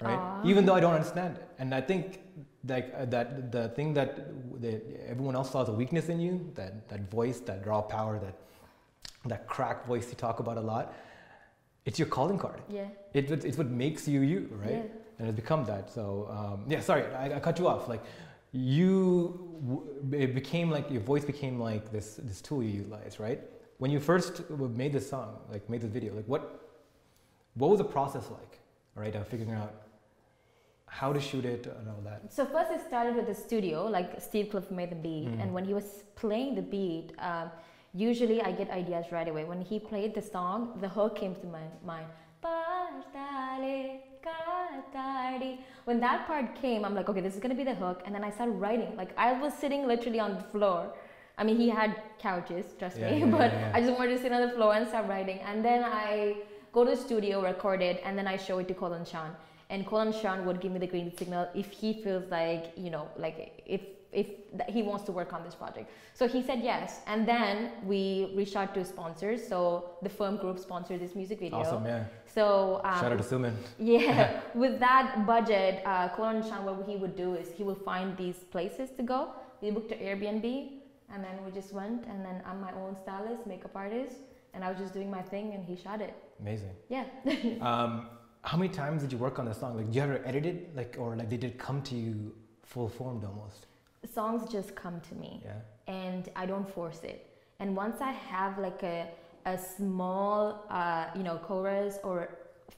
right? 0.00 0.14
Aw. 0.16 0.46
Even 0.46 0.64
though 0.64 0.76
I 0.76 0.80
don't 0.80 0.94
understand 0.94 1.38
it, 1.38 1.48
and 1.58 1.74
I 1.74 1.80
think 1.80 2.20
like 2.68 2.92
uh, 2.96 3.04
that 3.06 3.50
the 3.52 3.68
thing 3.70 3.94
that, 3.94 4.60
that 4.60 4.82
everyone 5.06 5.34
else 5.36 5.50
saw 5.52 5.62
as 5.62 5.68
a 5.68 5.72
weakness 5.72 6.08
in 6.08 6.20
you, 6.20 6.50
that 6.54 6.88
that 6.88 7.10
voice, 7.10 7.40
that 7.40 7.66
raw 7.66 7.80
power, 7.82 8.18
that 8.18 8.34
that 9.26 9.46
crack 9.48 9.86
voice 9.86 10.08
you 10.08 10.14
talk 10.14 10.40
about 10.40 10.56
a 10.56 10.60
lot, 10.60 10.94
it's 11.84 11.98
your 11.98 12.08
calling 12.08 12.38
card. 12.38 12.60
Yeah. 12.68 12.88
It, 13.14 13.30
it- 13.30 13.44
it's 13.44 13.58
what 13.58 13.68
makes 13.70 14.06
you 14.08 14.20
you, 14.20 14.48
right? 14.52 14.70
Yeah. 14.84 15.18
And 15.18 15.28
it's 15.28 15.36
become 15.36 15.64
that. 15.64 15.90
So 15.90 16.28
um, 16.30 16.64
yeah, 16.68 16.80
sorry, 16.80 17.04
I, 17.14 17.36
I 17.36 17.40
cut 17.40 17.58
you 17.58 17.66
off. 17.68 17.88
Like 17.88 18.02
you, 18.52 20.10
it 20.12 20.34
became 20.34 20.70
like 20.70 20.90
your 20.90 21.00
voice 21.00 21.24
became 21.24 21.58
like 21.58 21.90
this 21.92 22.16
this 22.22 22.40
tool 22.40 22.62
you 22.62 22.70
utilize, 22.82 23.18
right? 23.18 23.40
When 23.78 23.90
you 23.90 24.00
first 24.00 24.48
made 24.50 24.92
this 24.92 25.08
song, 25.08 25.38
like 25.50 25.68
made 25.70 25.80
this 25.82 25.90
video, 25.90 26.14
like 26.14 26.26
what 26.26 26.42
what 27.54 27.70
was 27.70 27.78
the 27.78 27.84
process 27.96 28.24
like, 28.30 28.58
right? 28.94 29.14
Of 29.14 29.26
figuring 29.28 29.52
out 29.52 29.72
how 30.88 31.12
to 31.12 31.20
shoot 31.20 31.44
it 31.44 31.66
and 31.66 31.88
all 31.88 32.00
that. 32.04 32.32
So 32.32 32.44
first 32.46 32.70
it 32.70 32.80
started 32.86 33.16
with 33.16 33.26
the 33.26 33.34
studio, 33.34 33.86
like 33.86 34.20
Steve 34.20 34.50
Cliff 34.50 34.70
made 34.70 34.90
the 34.90 34.96
beat, 34.96 35.28
Mhm. 35.28 35.42
and 35.42 35.52
when 35.54 35.64
he 35.64 35.74
was 35.74 36.04
playing 36.14 36.54
the 36.54 36.62
beat, 36.62 37.12
um, 37.18 37.50
usually 37.92 38.40
I 38.42 38.52
get 38.52 38.70
ideas 38.70 39.10
right 39.12 39.28
away. 39.28 39.44
When 39.44 39.60
he 39.60 39.78
played 39.80 40.14
the 40.14 40.22
song, 40.22 40.78
the 40.80 40.88
hook 40.88 41.16
came 41.16 41.34
to 41.36 41.46
my 41.46 41.64
mind. 41.84 42.06
"Partale. 42.42 44.00
When 45.84 46.00
that 46.00 46.26
part 46.26 46.54
came, 46.56 46.84
I'm 46.84 46.94
like, 46.94 47.08
okay, 47.08 47.20
this 47.20 47.34
is 47.34 47.40
gonna 47.40 47.54
be 47.54 47.64
the 47.64 47.74
hook, 47.74 48.02
and 48.04 48.14
then 48.14 48.24
I 48.24 48.30
started 48.30 48.52
writing. 48.52 48.96
Like 48.96 49.12
I 49.16 49.32
was 49.40 49.52
sitting 49.54 49.86
literally 49.86 50.18
on 50.20 50.34
the 50.36 50.42
floor. 50.42 50.92
I 51.38 51.44
mean, 51.44 51.56
he 51.56 51.68
had 51.68 51.94
couches, 52.18 52.74
trust 52.78 52.98
Yeah, 52.98 53.10
me, 53.10 53.18
yeah, 53.20 53.26
but 53.38 53.52
yeah, 53.52 53.60
yeah. 53.60 53.76
I 53.76 53.80
just 53.80 53.92
wanted 53.98 54.16
to 54.16 54.18
sit 54.22 54.32
on 54.32 54.40
the 54.40 54.50
floor 54.56 54.74
and 54.74 54.88
start 54.88 55.06
writing. 55.06 55.38
And 55.40 55.64
then 55.64 55.84
I 55.84 56.36
go 56.72 56.84
to 56.84 56.90
the 56.90 56.96
studio, 56.96 57.42
record 57.42 57.82
it, 57.82 58.00
and 58.04 58.16
then 58.18 58.26
I 58.26 58.36
show 58.36 58.58
it 58.58 58.68
to 58.68 58.74
Colin 58.74 59.04
Sean. 59.04 59.30
And 59.68 59.86
Colin 59.86 60.12
Sean 60.12 60.44
would 60.46 60.60
give 60.60 60.72
me 60.72 60.78
the 60.78 60.86
green 60.86 61.16
signal 61.16 61.48
if 61.54 61.70
he 61.70 61.92
feels 61.92 62.30
like, 62.30 62.72
you 62.76 62.90
know, 62.90 63.08
like 63.16 63.62
if 63.66 63.80
if 64.12 64.28
he 64.68 64.82
wants 64.82 65.04
to 65.04 65.12
work 65.12 65.32
on 65.32 65.44
this 65.44 65.54
project. 65.54 65.90
So 66.14 66.26
he 66.26 66.42
said 66.42 66.60
yes. 66.62 67.00
And 67.06 67.28
then 67.28 67.72
we 67.84 68.32
reached 68.34 68.56
out 68.56 68.72
to 68.74 68.84
sponsors. 68.84 69.46
So 69.46 69.90
the 70.02 70.08
firm 70.08 70.36
group 70.38 70.58
sponsored 70.58 71.00
this 71.00 71.14
music 71.14 71.40
video. 71.40 71.58
Awesome, 71.58 71.84
yeah. 71.84 72.04
So 72.26 72.80
um, 72.84 73.00
Shout 73.00 73.12
out 73.12 73.18
to 73.18 73.24
Suman. 73.24 73.54
yeah, 73.78 74.40
with 74.54 74.78
that 74.80 75.26
budget, 75.26 75.82
uh, 75.84 76.08
Colin 76.10 76.42
Sean, 76.42 76.64
what 76.64 76.88
he 76.88 76.96
would 76.96 77.16
do 77.16 77.34
is 77.34 77.50
he 77.50 77.62
will 77.62 77.74
find 77.90 78.16
these 78.16 78.36
places 78.50 78.90
to 78.96 79.02
go. 79.02 79.32
We 79.60 79.70
booked 79.70 79.92
an 79.92 79.98
Airbnb, 79.98 80.46
and 81.12 81.22
then 81.22 81.36
we 81.44 81.50
just 81.52 81.72
went. 81.72 82.06
And 82.06 82.24
then 82.24 82.42
I'm 82.46 82.60
my 82.60 82.72
own 82.72 82.96
stylist, 82.96 83.46
makeup 83.46 83.74
artist, 83.74 84.16
and 84.54 84.64
I 84.64 84.70
was 84.70 84.78
just 84.78 84.94
doing 84.94 85.10
my 85.10 85.22
thing, 85.22 85.52
and 85.52 85.62
he 85.64 85.76
shot 85.76 86.00
it. 86.00 86.14
Amazing. 86.40 86.70
Yeah. 86.88 87.04
Um, 87.60 88.08
how 88.46 88.56
many 88.56 88.72
times 88.72 89.02
did 89.02 89.10
you 89.12 89.18
work 89.18 89.38
on 89.40 89.44
the 89.44 89.52
song? 89.52 89.76
Like, 89.76 89.86
did 89.86 89.94
you 89.96 90.02
ever 90.02 90.20
edit 90.24 90.46
it, 90.46 90.74
like, 90.76 90.96
or 90.98 91.16
like, 91.16 91.28
did 91.28 91.42
it 91.42 91.58
come 91.58 91.82
to 91.82 91.94
you 91.96 92.32
full 92.62 92.88
formed 92.88 93.24
almost? 93.24 93.66
Songs 94.14 94.48
just 94.50 94.74
come 94.76 95.00
to 95.08 95.14
me, 95.16 95.42
Yeah. 95.44 95.54
and 96.04 96.28
I 96.36 96.46
don't 96.46 96.68
force 96.78 97.00
it. 97.02 97.26
And 97.58 97.74
once 97.76 98.00
I 98.00 98.12
have 98.12 98.58
like 98.58 98.82
a 98.82 99.08
a 99.54 99.56
small, 99.56 100.64
uh, 100.70 101.06
you 101.14 101.22
know, 101.22 101.36
chorus 101.38 102.00
or 102.02 102.16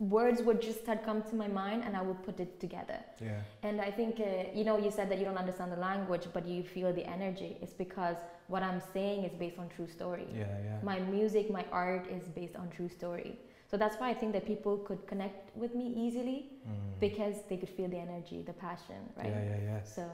words 0.00 0.42
would 0.42 0.60
just 0.60 0.80
start 0.82 1.02
come 1.02 1.22
to 1.22 1.34
my 1.34 1.48
mind, 1.48 1.82
and 1.86 1.96
I 1.96 2.02
would 2.02 2.22
put 2.22 2.40
it 2.40 2.60
together. 2.60 2.98
Yeah. 3.22 3.40
And 3.62 3.80
I 3.80 3.90
think, 3.90 4.20
uh, 4.20 4.26
you 4.58 4.64
know, 4.64 4.76
you 4.76 4.90
said 4.90 5.06
that 5.10 5.18
you 5.18 5.24
don't 5.24 5.38
understand 5.38 5.72
the 5.72 5.80
language, 5.90 6.26
but 6.34 6.46
you 6.46 6.62
feel 6.62 6.92
the 6.92 7.06
energy. 7.06 7.56
It's 7.62 7.72
because 7.72 8.18
what 8.48 8.62
I'm 8.62 8.82
saying 8.92 9.24
is 9.24 9.32
based 9.44 9.58
on 9.58 9.66
true 9.76 9.88
story. 9.88 10.26
Yeah. 10.34 10.44
Yeah. 10.62 10.78
My 10.82 10.98
music, 11.16 11.50
my 11.50 11.64
art 11.72 12.06
is 12.16 12.24
based 12.40 12.54
on 12.54 12.68
true 12.68 12.90
story. 13.00 13.38
So 13.70 13.76
that's 13.76 13.96
why 14.00 14.08
I 14.08 14.14
think 14.14 14.32
that 14.32 14.46
people 14.46 14.78
could 14.78 15.06
connect 15.06 15.54
with 15.56 15.74
me 15.74 15.86
easily 16.04 16.38
Mm. 16.66 17.00
because 17.00 17.36
they 17.48 17.56
could 17.56 17.68
feel 17.68 17.88
the 17.88 17.98
energy, 17.98 18.42
the 18.42 18.52
passion, 18.52 19.00
right? 19.16 19.26
Yeah, 19.26 19.42
yeah, 19.50 19.70
yeah. 19.70 19.82
So 19.82 20.04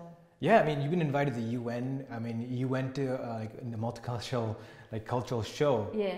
Yeah, 0.40 0.60
I 0.60 0.64
mean, 0.66 0.82
you've 0.82 0.90
been 0.90 1.00
invited 1.00 1.34
to 1.34 1.40
the 1.40 1.50
UN. 1.60 2.04
I 2.10 2.18
mean, 2.18 2.38
you 2.60 2.66
went 2.68 2.94
to 2.96 3.04
uh, 3.14 3.38
like 3.40 3.52
the 3.74 3.78
multicultural, 3.86 4.56
like 4.92 5.04
cultural 5.06 5.42
show 5.42 5.74
yeah, 5.94 6.16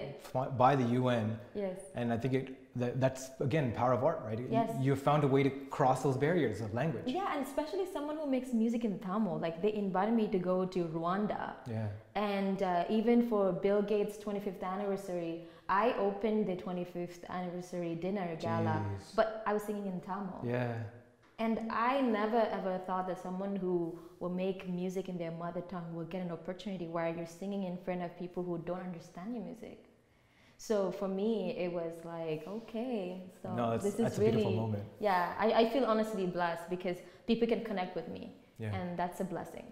by 0.64 0.75
the 0.75 0.88
UN, 1.01 1.38
yes, 1.55 1.79
and 1.94 2.12
I 2.12 2.16
think 2.18 2.35
it 2.35 2.46
that, 2.81 3.01
that's 3.01 3.31
again 3.41 3.73
power 3.73 3.93
of 3.93 4.03
art, 4.05 4.21
right? 4.29 4.39
You- 4.39 4.49
Yes. 4.51 4.71
You 4.87 4.95
found 4.97 5.25
a 5.25 5.31
way 5.35 5.43
to 5.43 5.51
cross 5.77 6.03
those 6.03 6.17
barriers 6.17 6.61
of 6.61 6.73
language. 6.81 7.05
yeah, 7.07 7.33
and 7.35 7.41
especially 7.47 7.87
someone 7.97 8.17
who 8.17 8.27
makes 8.37 8.53
music 8.53 8.85
in 8.85 8.99
Tamil. 8.99 9.39
Like 9.47 9.57
they 9.62 9.73
invited 9.75 10.15
me 10.15 10.27
to 10.29 10.39
go 10.39 10.57
to 10.75 10.81
Rwanda, 10.97 11.43
Yeah. 11.77 11.89
and 12.15 12.62
uh, 12.62 12.85
even 12.99 13.29
for 13.31 13.53
Bill 13.53 13.83
Gates' 13.83 14.17
25th 14.25 14.62
anniversary, 14.62 15.35
I 15.69 15.95
opened 16.09 16.47
the 16.47 16.57
25th 16.57 17.25
anniversary 17.29 17.95
dinner 17.97 18.29
gala, 18.41 18.77
Jeez. 18.85 19.17
but 19.17 19.43
I 19.47 19.53
was 19.57 19.62
singing 19.62 19.87
in 19.87 20.01
Tamil. 20.01 20.41
Yeah. 20.45 20.75
And 21.39 21.71
I 21.71 22.01
never 22.01 22.43
ever 22.59 22.79
thought 22.87 23.07
that 23.09 23.19
someone 23.23 23.57
who 23.57 23.99
will 24.21 24.31
make 24.47 24.69
music 24.69 25.09
in 25.11 25.19
their 25.19 25.33
mother 25.33 25.61
tongue 25.73 25.91
will 25.95 26.05
get 26.15 26.23
an 26.23 26.31
opportunity 26.31 26.87
where 26.87 27.09
you're 27.15 27.27
singing 27.27 27.65
in 27.65 27.77
front 27.85 28.01
of 28.03 28.17
people 28.19 28.43
who 28.43 28.57
don't 28.59 28.81
understand 28.81 29.35
your 29.35 29.45
music. 29.45 29.79
So 30.59 30.90
for 30.90 31.07
me, 31.09 31.55
it 31.59 31.71
was 31.73 31.92
like, 32.05 32.47
okay, 32.49 33.21
so 33.42 33.55
no, 33.55 33.71
that's, 33.71 33.85
this 33.85 33.99
is 33.99 34.19
really, 34.19 34.31
beautiful 34.33 34.53
moment. 34.53 34.85
yeah, 35.01 35.35
I, 35.38 35.53
I 35.53 35.71
feel 35.71 35.85
honestly 35.85 36.27
blessed 36.27 36.69
because 36.71 36.97
people 37.27 37.47
can 37.47 37.62
connect 37.62 37.95
with 37.95 38.09
me, 38.09 38.33
Yeah. 38.59 38.75
and 38.75 38.99
that's 38.99 39.21
a 39.21 39.25
blessing. 39.25 39.64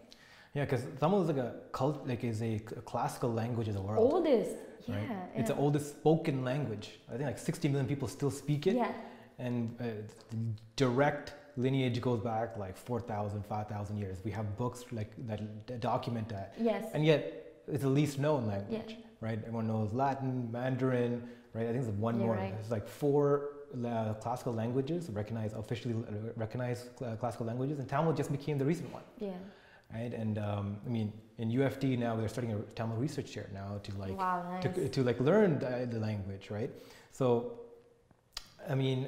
Yeah, 0.54 0.64
because 0.66 0.82
Tamil 1.00 1.22
is 1.22 1.28
like 1.28 1.38
a 1.38 1.54
cult, 1.72 2.06
like 2.06 2.22
is 2.22 2.42
a 2.42 2.58
classical 2.84 3.32
language 3.32 3.66
of 3.68 3.74
the 3.74 3.80
world. 3.80 3.98
Oldest, 4.12 4.56
yeah, 4.86 4.96
right? 4.96 5.08
yeah. 5.10 5.40
It's 5.40 5.50
the 5.50 5.56
oldest 5.56 5.88
spoken 5.96 6.44
language. 6.44 7.00
I 7.08 7.12
think 7.12 7.24
like 7.24 7.38
60 7.38 7.68
million 7.68 7.86
people 7.88 8.06
still 8.06 8.30
speak 8.30 8.66
it. 8.66 8.76
yeah, 8.76 8.92
and 9.38 9.74
uh, 9.80 9.84
the 10.30 10.36
direct 10.76 11.32
lineage 11.56 12.00
goes 12.00 12.20
back 12.20 12.56
like 12.58 12.76
4,000, 12.76 13.44
5,000 13.46 13.96
years. 13.96 14.18
We 14.24 14.30
have 14.32 14.56
books 14.56 14.84
like 14.92 15.10
that 15.26 15.80
document 15.80 16.28
that, 16.28 16.54
yes, 16.60 16.84
and 16.94 17.04
yet 17.04 17.22
it's 17.66 17.82
the 17.82 17.88
least 17.88 18.18
known 18.18 18.46
language, 18.46 18.96
right? 19.24 19.38
Everyone 19.38 19.66
knows 19.66 19.92
Latin, 19.92 20.48
Mandarin, 20.52 21.12
right? 21.54 21.66
I 21.68 21.72
think 21.72 21.84
there's 21.84 21.96
one 22.08 22.16
You're 22.16 22.26
more. 22.26 22.36
right. 22.36 22.54
There's 22.54 22.70
like 22.70 22.86
four 22.86 23.24
uh, 23.74 24.12
classical 24.24 24.52
languages 24.52 25.08
recognized 25.10 25.56
officially 25.56 25.94
uh, 25.94 26.32
recognized 26.36 26.84
uh, 27.02 27.16
classical 27.16 27.46
languages, 27.46 27.78
and 27.80 27.88
Tamil 27.88 28.12
just 28.12 28.30
became 28.30 28.56
the 28.58 28.68
recent 28.72 28.92
one, 28.92 29.06
yeah. 29.18 29.30
right? 29.96 30.12
And 30.22 30.38
um, 30.38 30.66
I 30.86 30.90
mean, 30.96 31.08
in 31.38 31.50
U 31.50 31.64
of 31.64 31.80
T 31.80 31.96
now 31.96 32.12
they're 32.16 32.34
starting 32.36 32.52
a 32.52 32.58
Tamil 32.78 32.96
research 33.06 33.28
chair 33.34 33.48
now 33.60 33.80
to 33.86 33.90
like 34.04 34.16
wow, 34.18 34.36
nice. 34.50 34.62
to, 34.62 34.88
to 34.96 35.00
like 35.02 35.18
learn 35.20 35.58
the, 35.58 35.88
the 35.94 36.00
language, 36.08 36.50
right? 36.50 36.70
So, 37.12 37.24
I 38.68 38.74
mean, 38.74 38.98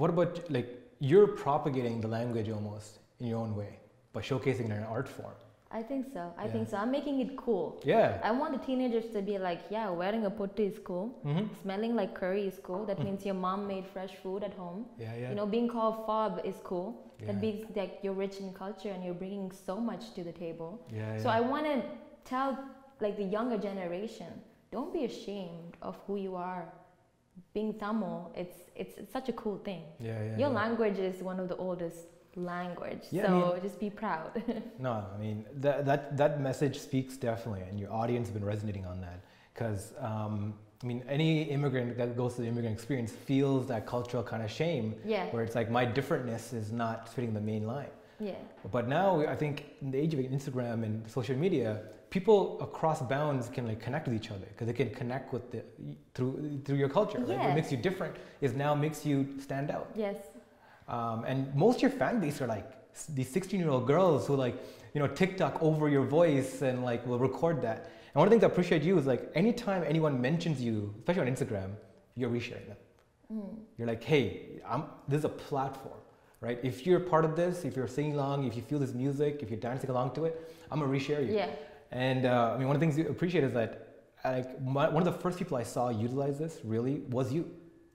what 0.00 0.10
about 0.10 0.32
like 0.56 0.68
you're 1.10 1.30
propagating 1.46 2.00
the 2.00 2.08
language 2.18 2.48
almost 2.50 2.98
in 3.20 3.26
your 3.26 3.40
own 3.44 3.56
way 3.56 3.72
by 4.12 4.20
showcasing 4.20 4.66
it 4.66 4.72
in 4.76 4.82
an 4.82 4.84
art 4.84 5.08
form. 5.08 5.38
I 5.74 5.82
think 5.82 6.06
so. 6.12 6.22
I 6.36 6.44
Yeah. 6.44 6.52
think 6.52 6.68
so. 6.68 6.76
I'm 6.76 6.90
making 6.90 7.20
it 7.20 7.36
cool. 7.36 7.80
Yeah. 7.84 8.20
I 8.22 8.30
want 8.40 8.52
the 8.52 8.62
teenagers 8.66 9.06
to 9.14 9.22
be 9.22 9.38
like, 9.38 9.60
yeah, 9.70 9.88
wearing 10.00 10.24
a 10.26 10.30
pottu 10.30 10.62
is 10.72 10.78
cool. 10.88 11.06
hmm 11.22 11.44
Smelling 11.62 11.94
like 12.00 12.12
curry 12.14 12.46
is 12.46 12.58
cool. 12.68 12.84
That 12.90 12.98
means 13.06 13.24
your 13.24 13.34
mom 13.46 13.66
made 13.66 13.86
fresh 13.94 14.14
food 14.22 14.42
at 14.48 14.54
home. 14.54 14.80
Yeah, 14.98 15.14
yeah. 15.22 15.28
You 15.30 15.34
know, 15.38 15.46
being 15.46 15.68
called 15.68 15.96
fob 16.06 16.40
is 16.44 16.58
cool. 16.70 16.88
yeah. 17.20 17.26
That 17.28 17.40
means 17.44 17.64
like 17.80 17.92
you're 18.02 18.18
rich 18.26 18.36
in 18.44 18.52
culture 18.52 18.90
and 18.94 19.02
you're 19.04 19.20
bringing 19.24 19.50
so 19.68 19.74
much 19.90 20.12
to 20.16 20.22
the 20.28 20.32
table. 20.44 20.72
yeah, 21.00 21.16
So 21.22 21.28
yeah. 21.28 21.36
I 21.38 21.40
want 21.52 21.64
to 21.72 21.76
tell 22.32 22.50
like 23.00 23.16
the 23.16 23.28
younger 23.36 23.58
generation, 23.68 24.32
don't 24.70 24.92
be 24.92 25.04
ashamed 25.12 25.72
of 25.80 25.96
who 26.06 26.16
you 26.26 26.36
are. 26.36 26.64
Being 27.54 27.72
Tamil, 27.82 28.30
it's 28.42 28.58
it's, 28.76 28.94
it's 28.98 29.12
such 29.12 29.28
a 29.28 29.32
cool 29.42 29.58
thing. 29.68 29.82
yeah, 29.98 30.22
yeah, 30.22 30.36
Your 30.42 30.50
language 30.62 30.98
is 30.98 31.22
one 31.22 31.38
of 31.40 31.48
the 31.48 31.56
oldest 31.56 31.98
language. 32.36 33.04
Yeah, 33.10 33.24
I 33.24 33.26
so 33.26 33.58
just 33.62 33.78
be 33.78 33.90
proud. 33.90 34.42
No, 34.78 35.04
I 35.14 35.18
mean 35.18 35.44
that 35.54 35.84
that 35.86 36.16
that 36.16 36.40
message 36.40 36.78
speaks 36.78 37.16
definitely, 37.16 37.62
and 37.68 37.78
your 37.78 37.92
audience 37.92 38.28
has 38.28 38.34
been 38.34 38.44
resonating 38.44 38.86
on 38.86 39.00
that. 39.00 39.20
Because 39.52 39.92
um, 40.00 40.54
I 40.82 40.86
mean, 40.86 41.04
any 41.08 41.42
immigrant 41.44 41.96
that 41.98 42.16
goes 42.16 42.34
through 42.34 42.46
the 42.46 42.50
immigrant 42.50 42.74
experience 42.74 43.12
feels 43.12 43.66
that 43.68 43.86
cultural 43.86 44.22
kind 44.22 44.42
of 44.42 44.50
shame, 44.50 44.94
yeah. 45.04 45.26
where 45.26 45.44
it's 45.44 45.54
like 45.54 45.70
my 45.70 45.86
differentness 45.86 46.52
is 46.52 46.72
not 46.72 47.08
fitting 47.08 47.32
the 47.34 47.40
main 47.40 47.66
line. 47.66 47.90
Yeah. 48.18 48.34
But 48.70 48.88
now 48.88 49.20
I 49.26 49.36
think 49.36 49.64
in 49.80 49.90
the 49.90 49.98
age 49.98 50.14
of 50.14 50.20
Instagram 50.20 50.84
and 50.84 51.08
social 51.10 51.36
media, 51.36 51.82
people 52.10 52.60
across 52.60 53.00
bounds 53.02 53.48
can 53.48 53.66
like 53.66 53.80
connect 53.80 54.06
with 54.06 54.16
each 54.16 54.30
other 54.30 54.46
because 54.46 54.66
they 54.66 54.72
can 54.72 54.90
connect 54.90 55.32
with 55.32 55.50
the 55.50 55.62
through 56.14 56.60
through 56.64 56.76
your 56.76 56.88
culture. 56.88 57.18
Right? 57.18 57.30
Yeah. 57.30 57.46
What 57.46 57.54
makes 57.54 57.72
you 57.72 57.78
different 57.78 58.16
is 58.40 58.54
now 58.54 58.74
makes 58.74 59.04
you 59.04 59.26
stand 59.40 59.70
out. 59.70 59.90
Yes. 59.94 60.16
Um, 60.88 61.24
and 61.24 61.54
most 61.54 61.76
of 61.76 61.82
your 61.82 61.90
fan 61.90 62.20
base 62.20 62.40
are 62.40 62.46
like 62.46 62.70
these 63.14 63.30
16 63.30 63.58
year 63.58 63.70
old 63.70 63.86
girls 63.86 64.26
who 64.26 64.36
like, 64.36 64.56
you 64.94 65.00
know, 65.00 65.06
TikTok 65.06 65.62
over 65.62 65.88
your 65.88 66.04
voice 66.04 66.62
and 66.62 66.84
like 66.84 67.06
will 67.06 67.18
record 67.18 67.62
that. 67.62 67.90
And 68.14 68.16
one 68.20 68.28
of 68.28 68.30
the 68.30 68.34
things 68.34 68.44
I 68.44 68.52
appreciate 68.52 68.82
you 68.82 68.98
is 68.98 69.06
like 69.06 69.30
anytime 69.34 69.84
anyone 69.86 70.20
mentions 70.20 70.60
you, 70.60 70.94
especially 70.98 71.22
on 71.22 71.34
Instagram, 71.34 71.70
you're 72.14 72.30
resharing 72.30 72.66
them. 72.66 72.76
Mm. 73.32 73.56
You're 73.78 73.88
like, 73.88 74.04
hey, 74.04 74.60
I'm, 74.68 74.84
this 75.08 75.20
is 75.20 75.24
a 75.24 75.30
platform, 75.30 75.98
right? 76.40 76.58
If 76.62 76.86
you're 76.86 77.00
part 77.00 77.24
of 77.24 77.36
this, 77.36 77.64
if 77.64 77.74
you're 77.74 77.88
singing 77.88 78.14
along, 78.14 78.46
if 78.46 78.54
you 78.54 78.62
feel 78.62 78.78
this 78.78 78.92
music, 78.92 79.38
if 79.42 79.48
you're 79.48 79.60
dancing 79.60 79.88
along 79.88 80.14
to 80.16 80.26
it, 80.26 80.54
I'm 80.70 80.80
gonna 80.80 80.92
reshare 80.92 81.26
you. 81.26 81.34
Yeah. 81.34 81.48
And 81.90 82.26
uh, 82.26 82.52
I 82.54 82.58
mean, 82.58 82.66
one 82.66 82.76
of 82.76 82.80
the 82.80 82.86
things 82.86 82.98
you 82.98 83.08
appreciate 83.08 83.44
is 83.44 83.52
that 83.54 83.92
like 84.24 84.62
my, 84.62 84.88
one 84.88 85.06
of 85.06 85.12
the 85.12 85.18
first 85.18 85.38
people 85.38 85.56
I 85.56 85.62
saw 85.62 85.88
utilize 85.88 86.38
this 86.38 86.58
really 86.64 87.00
was 87.08 87.32
you, 87.32 87.50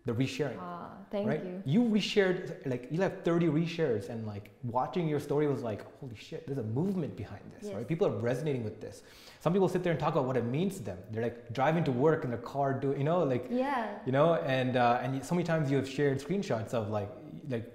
the 0.07 0.13
resharing 0.13 0.57
Ah, 0.59 0.89
thank 1.11 1.27
right? 1.27 1.43
you. 1.43 1.61
You 1.65 1.81
reshared 1.97 2.65
like 2.65 2.87
you 2.89 2.99
have 3.01 3.21
30 3.23 3.47
reshares, 3.47 4.09
and 4.09 4.25
like 4.25 4.49
watching 4.63 5.07
your 5.07 5.19
story 5.19 5.45
was 5.47 5.61
like, 5.61 5.81
holy 5.99 6.15
shit, 6.15 6.45
there's 6.47 6.57
a 6.57 6.63
movement 6.79 7.15
behind 7.15 7.41
this, 7.55 7.65
Yes. 7.67 7.75
right? 7.75 7.87
People 7.87 8.07
are 8.07 8.17
resonating 8.31 8.63
with 8.63 8.79
this. 8.81 9.03
Some 9.41 9.53
people 9.53 9.67
sit 9.69 9.83
there 9.83 9.91
and 9.91 9.99
talk 9.99 10.13
about 10.15 10.25
what 10.25 10.37
it 10.37 10.45
means 10.45 10.77
to 10.77 10.83
them. 10.83 10.97
They're 11.11 11.23
like 11.23 11.53
driving 11.53 11.83
to 11.83 11.91
work 11.91 12.23
in 12.23 12.29
their 12.31 12.39
car, 12.53 12.73
do 12.73 12.95
you 12.97 13.03
know, 13.03 13.19
like 13.23 13.45
Yeah. 13.51 13.99
you 14.05 14.11
know, 14.17 14.35
and 14.57 14.77
uh, 14.77 14.99
and 15.03 15.23
so 15.23 15.35
many 15.35 15.45
times 15.45 15.69
you 15.69 15.77
have 15.77 15.89
shared 15.97 16.19
screenshots 16.25 16.73
of 16.73 16.89
like 16.89 17.09
like 17.49 17.67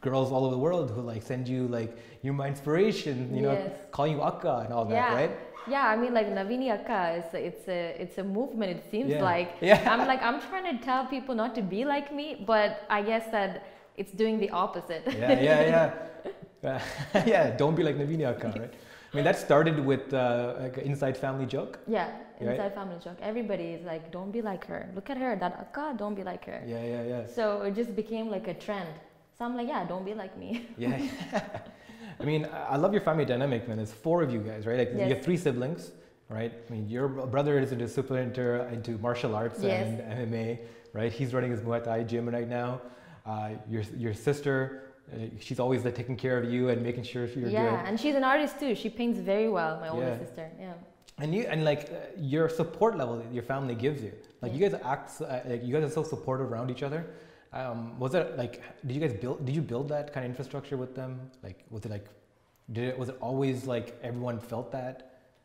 girls 0.00 0.30
all 0.32 0.44
over 0.46 0.54
the 0.54 0.64
world 0.68 0.90
who 0.94 1.00
like 1.02 1.22
send 1.22 1.48
you 1.48 1.66
like 1.68 1.96
you're 2.22 2.34
my 2.34 2.48
inspiration, 2.48 3.34
you 3.36 3.42
know, 3.42 3.54
calling 3.90 4.12
you 4.16 4.22
akka 4.22 4.62
and 4.64 4.72
all 4.72 4.84
that, 4.86 4.94
Yeah. 4.94 5.14
right? 5.14 5.30
Yeah, 5.68 5.86
I 5.86 5.96
mean, 5.96 6.14
like 6.14 6.28
Navini 6.28 6.70
Akka, 6.70 7.16
it's 7.18 7.34
a, 7.34 7.40
it's 7.46 7.68
a 7.68 7.80
it's 8.02 8.18
a 8.18 8.24
movement. 8.24 8.70
It 8.76 8.84
seems 8.90 9.10
Yeah. 9.10 9.22
like 9.22 9.50
Yeah. 9.60 9.80
I'm 9.92 10.06
like 10.06 10.22
I'm 10.22 10.40
trying 10.48 10.66
to 10.78 10.84
tell 10.84 11.06
people 11.06 11.34
not 11.34 11.54
to 11.56 11.62
be 11.62 11.84
like 11.84 12.12
me, 12.14 12.42
but 12.46 12.70
I 12.88 13.02
guess 13.02 13.26
that 13.32 13.64
it's 13.96 14.12
doing 14.12 14.38
the 14.38 14.50
opposite. 14.50 15.02
yeah, 15.06 15.40
yeah, 15.40 15.92
yeah. 16.62 16.80
yeah, 17.26 17.56
don't 17.56 17.74
be 17.74 17.82
like 17.82 17.96
Navini 17.96 18.24
Akka, 18.24 18.48
right? 18.58 18.74
I 19.12 19.16
mean, 19.16 19.24
that 19.24 19.38
started 19.38 19.78
with 19.84 20.12
uh, 20.12 20.54
like 20.60 20.76
an 20.78 20.84
inside 20.84 21.16
family 21.16 21.46
joke. 21.46 21.78
yeah, 21.86 22.08
Right. 22.40 22.50
inside 22.50 22.74
family 22.74 22.98
joke. 23.02 23.16
Everybody 23.22 23.68
is 23.76 23.82
like, 23.86 24.10
don't 24.10 24.30
be 24.32 24.42
like 24.42 24.66
her. 24.66 24.88
Look 24.94 25.08
at 25.10 25.16
her, 25.16 25.36
that 25.36 25.52
Akka, 25.60 25.94
don't 25.96 26.14
be 26.14 26.22
like 26.24 26.44
her. 26.44 26.60
Yeah, 26.66 26.84
yeah, 26.84 27.02
yeah. 27.12 27.26
So 27.26 27.62
it 27.62 27.74
just 27.74 27.94
became 27.96 28.28
like 28.30 28.46
a 28.48 28.54
trend. 28.54 28.88
So 29.38 29.44
I'm 29.44 29.56
like, 29.56 29.68
yeah, 29.68 29.86
don't 29.86 30.04
be 30.04 30.14
like 30.14 30.36
me. 30.36 30.50
Yeah. 30.76 31.00
I 32.20 32.24
mean, 32.24 32.48
I 32.52 32.76
love 32.76 32.92
your 32.92 33.02
family 33.02 33.24
dynamic, 33.24 33.68
man. 33.68 33.76
There's 33.76 33.92
four 33.92 34.22
of 34.22 34.32
you 34.32 34.40
guys, 34.40 34.66
right? 34.66 34.78
Like 34.78 34.92
you 34.92 35.14
have 35.14 35.22
three 35.22 35.36
siblings, 35.36 35.92
right? 36.28 36.52
I 36.68 36.72
mean, 36.72 36.88
your 36.88 37.08
brother 37.08 37.58
is 37.58 37.72
into 37.72 37.88
super 37.88 38.16
into 38.18 38.98
martial 38.98 39.34
arts 39.34 39.62
Yes. 39.62 39.86
and 40.00 40.30
MMA, 40.32 40.58
right? 40.92 41.12
He's 41.12 41.34
running 41.34 41.50
his 41.50 41.60
Muay 41.60 41.82
Thai 41.84 42.04
gym 42.04 42.28
right 42.28 42.48
now. 42.48 42.80
Uh, 43.26 43.50
your 43.68 43.82
your 43.98 44.14
sister, 44.14 44.94
uh, 45.12 45.16
she's 45.40 45.60
always 45.60 45.84
like 45.84 45.94
taking 45.94 46.16
care 46.16 46.38
of 46.38 46.50
you 46.50 46.68
and 46.70 46.82
making 46.82 47.02
sure 47.02 47.26
you're 47.26 47.48
yeah, 47.48 47.70
good. 47.70 47.88
and 47.88 48.00
she's 48.00 48.14
an 48.14 48.24
artist 48.24 48.58
too. 48.60 48.74
She 48.74 48.88
paints 48.88 49.18
very 49.18 49.48
well. 49.48 49.78
My 49.80 49.88
older 49.88 50.06
Yeah. 50.06 50.18
sister. 50.18 50.50
Yeah. 50.58 50.72
And 51.18 51.34
you 51.34 51.42
and 51.52 51.64
like 51.64 51.90
uh, 51.90 51.96
your 52.18 52.48
support 52.48 52.96
level 52.96 53.16
that 53.18 53.32
your 53.32 53.42
family 53.42 53.74
gives 53.74 54.02
you, 54.02 54.12
like 54.42 54.54
you 54.54 54.60
guys 54.68 54.78
act 54.84 55.10
uh, 55.20 55.40
like 55.46 55.64
you 55.64 55.72
guys 55.74 55.84
are 55.84 55.90
so 56.00 56.02
supportive 56.02 56.50
around 56.52 56.70
each 56.70 56.82
other. 56.82 57.04
Um, 57.56 57.98
was 57.98 58.14
it 58.14 58.36
like 58.36 58.62
did 58.86 58.94
you 58.96 59.00
guys 59.00 59.14
build 59.14 59.46
did 59.46 59.54
you 59.54 59.62
build 59.62 59.88
that 59.88 60.12
kind 60.12 60.24
of 60.26 60.30
infrastructure 60.30 60.76
with 60.76 60.94
them? 60.94 61.30
Like 61.42 61.64
was 61.70 61.84
it 61.86 61.90
like 61.90 62.06
did 62.72 62.84
it 62.90 62.98
was 62.98 63.08
it 63.08 63.16
always 63.20 63.66
like 63.66 63.98
everyone 64.02 64.38
felt 64.38 64.70
that? 64.72 64.96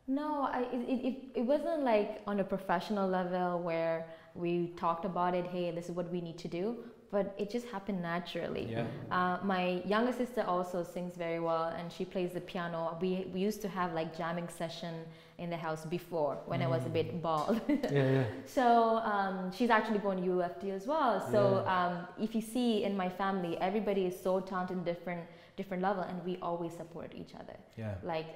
No, 0.07 0.49
I, 0.51 0.63
it, 0.73 0.81
it, 0.93 1.05
it, 1.07 1.15
it 1.35 1.41
wasn't 1.41 1.83
like 1.83 2.21
on 2.27 2.39
a 2.41 2.43
professional 2.43 3.07
level 3.07 3.61
where 3.61 4.07
we 4.35 4.73
talked 4.75 5.05
about 5.05 5.33
it, 5.33 5.45
hey, 5.45 5.71
this 5.71 5.85
is 5.85 5.91
what 5.91 6.11
we 6.11 6.19
need 6.19 6.37
to 6.39 6.49
do, 6.49 6.77
but 7.11 7.35
it 7.37 7.49
just 7.49 7.67
happened 7.67 8.01
naturally. 8.01 8.67
Yeah. 8.71 8.85
Uh, 9.11 9.37
my 9.43 9.81
younger 9.85 10.13
sister 10.13 10.43
also 10.43 10.81
sings 10.83 11.15
very 11.15 11.39
well 11.39 11.65
and 11.77 11.91
she 11.91 12.05
plays 12.05 12.31
the 12.31 12.39
piano. 12.41 12.97
We, 13.01 13.27
we 13.33 13.39
used 13.41 13.61
to 13.63 13.67
have 13.67 13.93
like 13.93 14.17
jamming 14.17 14.47
session 14.47 14.93
in 15.37 15.49
the 15.49 15.57
house 15.57 15.83
before 15.85 16.37
when 16.45 16.61
I 16.61 16.67
was 16.67 16.85
a 16.85 16.89
bit 16.89 17.21
bald. 17.21 17.59
Yeah, 17.69 17.89
yeah. 17.91 18.23
so 18.45 18.97
um, 19.13 19.51
she's 19.51 19.69
actually 19.69 19.99
going 19.99 20.19
to 20.19 20.23
U 20.25 20.41
of 20.41 20.59
T 20.61 20.71
as 20.71 20.87
well. 20.87 21.13
So 21.31 21.65
um, 21.67 22.07
if 22.19 22.33
you 22.33 22.41
see 22.41 22.83
in 22.83 22.95
my 22.95 23.09
family, 23.09 23.57
everybody 23.59 24.05
is 24.05 24.15
so 24.27 24.39
talented 24.39 24.85
different, 24.85 25.21
different 25.57 25.83
level 25.83 26.03
and 26.03 26.23
we 26.23 26.37
always 26.41 26.71
support 26.73 27.11
each 27.15 27.33
other 27.35 27.57
Yeah. 27.77 27.95
like 28.03 28.27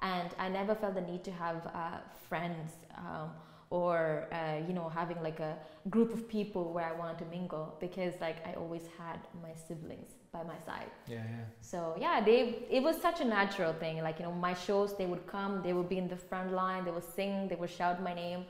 and 0.00 0.30
i 0.38 0.48
never 0.48 0.74
felt 0.74 0.94
the 0.94 1.00
need 1.00 1.22
to 1.22 1.30
have 1.30 1.58
uh, 1.74 1.98
friends 2.28 2.72
um, 2.96 3.30
or 3.78 4.28
uh, 4.32 4.58
you 4.68 4.74
know 4.78 4.88
having 5.00 5.18
like 5.28 5.40
a 5.40 5.54
group 5.94 6.10
of 6.16 6.22
people 6.38 6.64
where 6.74 6.86
i 6.92 6.94
wanted 7.00 7.18
to 7.22 7.26
mingle 7.36 7.66
because 7.84 8.14
like 8.26 8.38
i 8.50 8.52
always 8.62 8.84
had 9.02 9.18
my 9.46 9.52
siblings 9.66 10.10
by 10.36 10.42
my 10.52 10.58
side 10.68 10.90
Yeah, 11.08 11.16
yeah. 11.16 11.44
so 11.72 11.78
yeah 12.04 12.16
they 12.28 12.38
it 12.76 12.82
was 12.88 12.96
such 13.06 13.18
a 13.26 13.28
natural 13.38 13.72
thing 13.82 13.94
like 14.08 14.16
you 14.18 14.26
know 14.26 14.36
my 14.48 14.54
shows 14.66 14.88
they 15.00 15.06
would 15.12 15.26
come 15.26 15.52
they 15.66 15.72
would 15.76 15.88
be 15.94 15.98
in 16.04 16.08
the 16.14 16.20
front 16.30 16.52
line 16.62 16.80
they 16.86 16.94
would 16.98 17.10
sing 17.18 17.48
they 17.48 17.58
would 17.62 17.74
shout 17.80 17.96
my 18.10 18.14
name 18.24 18.40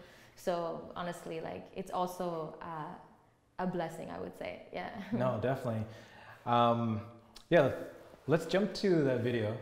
so 0.46 0.54
honestly 1.00 1.38
like 1.40 1.64
it's 1.80 1.92
also 2.00 2.56
uh, 2.70 2.92
a 3.64 3.66
blessing 3.76 4.08
i 4.16 4.18
would 4.22 4.36
say 4.42 4.52
yeah 4.78 4.90
No, 5.22 5.38
definitely. 5.40 5.84
Um, 6.46 7.00
yeah, 7.54 7.70
let's 8.26 8.46
jump 8.54 8.74
to 8.82 8.88
that 9.04 9.20
video 9.20 9.56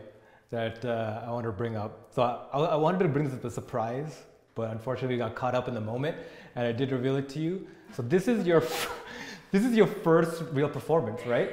that 0.49 0.83
uh, 0.85 1.27
I 1.27 1.29
want 1.35 1.45
to 1.45 1.51
bring 1.51 1.75
up. 1.83 1.91
So 2.15 2.21
I, 2.23 2.59
I 2.75 2.75
wanted 2.75 2.99
to 3.03 3.09
bring 3.09 3.27
a 3.27 3.49
surprise, 3.49 4.13
but 4.55 4.71
unfortunately 4.71 5.15
we 5.15 5.19
got 5.19 5.35
caught 5.35 5.55
up 5.55 5.67
in 5.67 5.73
the 5.73 5.81
moment, 5.81 6.17
and 6.55 6.67
I 6.67 6.71
did 6.71 6.91
reveal 6.91 7.15
it 7.15 7.29
to 7.29 7.39
you. 7.39 7.67
So 7.93 8.01
this 8.01 8.27
is 8.27 8.45
your, 8.45 8.61
this 9.51 9.63
is 9.63 9.73
your 9.75 9.87
first 9.87 10.43
real 10.51 10.69
performance, 10.69 11.25
right? 11.25 11.51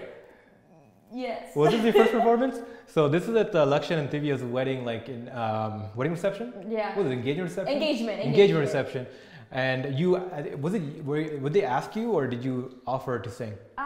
yes 1.11 1.57
Was 1.57 1.71
this 1.71 1.83
your 1.83 1.93
first 1.95 2.13
performance? 2.19 2.59
So 2.87 3.09
this 3.09 3.29
is 3.29 3.35
at 3.35 3.55
uh, 3.55 3.65
Lakshan 3.67 3.99
and 3.99 4.11
Divya's 4.11 4.43
wedding, 4.43 4.85
like 4.85 5.09
in 5.09 5.29
um, 5.31 5.85
wedding 5.95 6.13
reception. 6.13 6.53
yeah 6.69 6.95
What 6.95 7.05
was 7.05 7.13
it? 7.13 7.17
Engagement 7.17 7.49
reception. 7.49 7.75
engagement 7.75 8.21
Engagement 8.23 8.61
reception. 8.61 9.07
And 9.51 9.99
you, 9.99 10.11
was 10.61 10.75
it? 10.75 11.03
Were, 11.07 11.39
would 11.39 11.55
they 11.55 11.65
ask 11.65 11.97
you, 11.97 12.13
or 12.13 12.27
did 12.27 12.45
you 12.45 12.83
offer 12.87 13.19
to 13.19 13.31
sing? 13.31 13.55
Uh, 13.79 13.81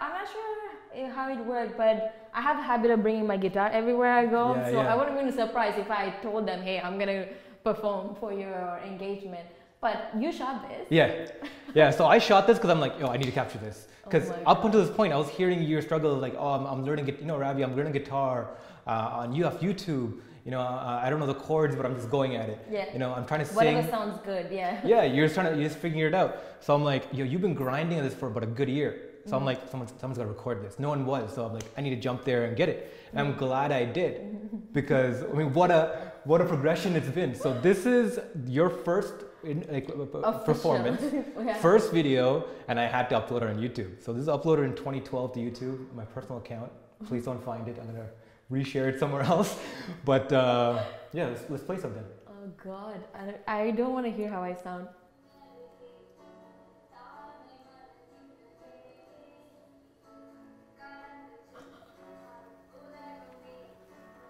I'm 0.00 0.10
not 0.10 0.26
sure 0.32 1.08
how 1.10 1.30
it 1.30 1.38
worked, 1.46 1.76
but 1.76 2.28
I 2.34 2.40
have 2.42 2.58
a 2.58 2.62
habit 2.62 2.90
of 2.90 3.02
bringing 3.02 3.24
my 3.24 3.36
guitar 3.36 3.68
everywhere 3.70 4.12
I 4.12 4.26
go. 4.26 4.56
Yeah, 4.56 4.70
so 4.70 4.82
yeah. 4.82 4.92
I 4.92 4.96
wouldn't 4.96 5.24
be 5.24 5.30
surprised 5.30 5.78
if 5.78 5.88
I 5.88 6.10
told 6.20 6.48
them, 6.48 6.62
"Hey, 6.62 6.80
I'm 6.80 6.98
gonna 6.98 7.26
perform 7.64 8.14
for 8.20 8.32
your 8.32 8.80
engagement." 8.84 9.46
But 9.80 10.10
you 10.18 10.32
shot 10.32 10.68
this. 10.68 10.86
Yeah, 10.90 11.28
yeah. 11.72 11.90
So 11.90 12.06
I 12.06 12.18
shot 12.18 12.48
this 12.48 12.58
because 12.58 12.70
I'm 12.70 12.80
like, 12.80 12.98
yo, 12.98 13.06
I 13.08 13.16
need 13.16 13.26
to 13.26 13.30
capture 13.32 13.58
this. 13.58 13.86
Oh 13.86 14.10
Because 14.10 14.28
my 14.30 14.36
up 14.44 14.64
until 14.64 14.84
this 14.84 14.90
point, 14.94 15.12
I 15.12 15.16
was 15.16 15.28
hearing 15.28 15.62
your 15.62 15.82
struggle, 15.82 16.16
like, 16.16 16.34
oh, 16.36 16.48
I'm, 16.48 16.66
I'm 16.66 16.84
learning, 16.84 17.06
you 17.06 17.24
know, 17.24 17.38
Ravi, 17.38 17.62
I'm 17.62 17.76
learning 17.76 17.92
guitar 17.92 18.48
uh, 18.88 19.20
on 19.20 19.34
you 19.36 19.44
have 19.44 19.60
YouTube. 19.60 20.14
You 20.44 20.50
know, 20.52 20.60
uh, 20.60 21.00
I 21.04 21.10
don't 21.10 21.20
know 21.20 21.26
the 21.26 21.34
chords, 21.34 21.76
but 21.76 21.84
I'm 21.86 21.94
just 21.94 22.10
going 22.10 22.34
at 22.34 22.48
it. 22.48 22.66
Yeah. 22.70 22.92
You 22.92 22.98
know, 22.98 23.12
I'm 23.12 23.26
trying 23.26 23.44
to 23.44 23.52
Whatever 23.54 23.82
sing. 23.82 23.90
sounds 23.90 24.18
good. 24.24 24.46
Yeah. 24.50 24.80
Yeah, 24.84 25.02
you're 25.04 25.26
just 25.26 25.34
trying 25.34 25.52
to, 25.52 25.60
you're 25.60 25.68
just 25.68 25.78
figure 25.78 26.08
it 26.08 26.14
out. 26.14 26.38
So 26.60 26.74
I'm 26.74 26.82
like, 26.82 27.04
yo, 27.12 27.24
you've 27.24 27.42
been 27.42 27.54
grinding 27.54 27.98
on 27.98 28.04
this 28.04 28.14
for 28.14 28.26
about 28.28 28.42
a 28.42 28.46
good 28.46 28.68
year. 28.68 28.92
So 29.26 29.32
Mm-hmm. 29.32 29.34
I'm 29.36 29.44
like, 29.44 29.68
someone's, 29.68 29.92
someone's 30.00 30.16
got 30.18 30.24
to 30.24 30.30
record 30.30 30.64
this. 30.64 30.78
No 30.78 30.88
one 30.88 31.04
was. 31.04 31.34
So 31.34 31.44
I'm 31.44 31.52
like, 31.52 31.64
I 31.76 31.82
need 31.82 31.90
to 31.90 32.00
jump 32.00 32.24
there 32.24 32.46
and 32.46 32.56
get 32.56 32.68
it. 32.70 32.94
And 33.12 33.20
I'm 33.20 33.36
glad 33.36 33.72
I 33.72 33.84
did 33.84 34.72
because, 34.72 35.22
I 35.22 35.34
mean, 35.34 35.52
what 35.52 35.70
a, 35.70 36.07
what 36.28 36.42
a 36.42 36.44
progression 36.44 36.94
it's 36.94 37.08
been. 37.08 37.34
So 37.34 37.58
this 37.58 37.86
is 37.86 38.18
your 38.46 38.68
first 38.68 39.14
in, 39.44 39.66
like, 39.70 39.88
Official. 39.88 40.32
performance. 40.44 41.00
Yeah. 41.48 41.54
First 41.54 41.90
video, 41.90 42.44
and 42.68 42.78
I 42.78 42.86
had 42.86 43.08
to 43.10 43.14
upload 43.18 43.42
it 43.42 43.48
on 43.54 43.56
YouTube. 43.56 44.02
So 44.04 44.12
this 44.12 44.22
is 44.22 44.28
uploaded 44.28 44.64
in 44.64 44.74
2012 44.74 45.32
to 45.34 45.40
YouTube, 45.40 45.78
my 45.94 46.04
personal 46.04 46.38
account. 46.38 46.70
Please 47.06 47.24
don't 47.24 47.42
find 47.42 47.66
it. 47.66 47.78
I'm 47.80 47.86
gonna 47.86 48.10
reshare 48.52 48.88
it 48.92 48.98
somewhere 49.00 49.22
else. 49.34 49.58
But 50.04 50.30
uh, 50.30 50.84
yeah, 51.14 51.28
let's, 51.28 51.48
let's 51.48 51.62
play 51.62 51.78
something. 51.78 52.04
Oh 52.28 52.52
God, 52.62 53.00
I 53.14 53.24
don't, 53.24 53.40
I 53.46 53.70
don't 53.70 53.94
want 53.94 54.04
to 54.04 54.12
hear 54.12 54.28
how 54.28 54.42
I 54.42 54.54
sound. 54.54 54.88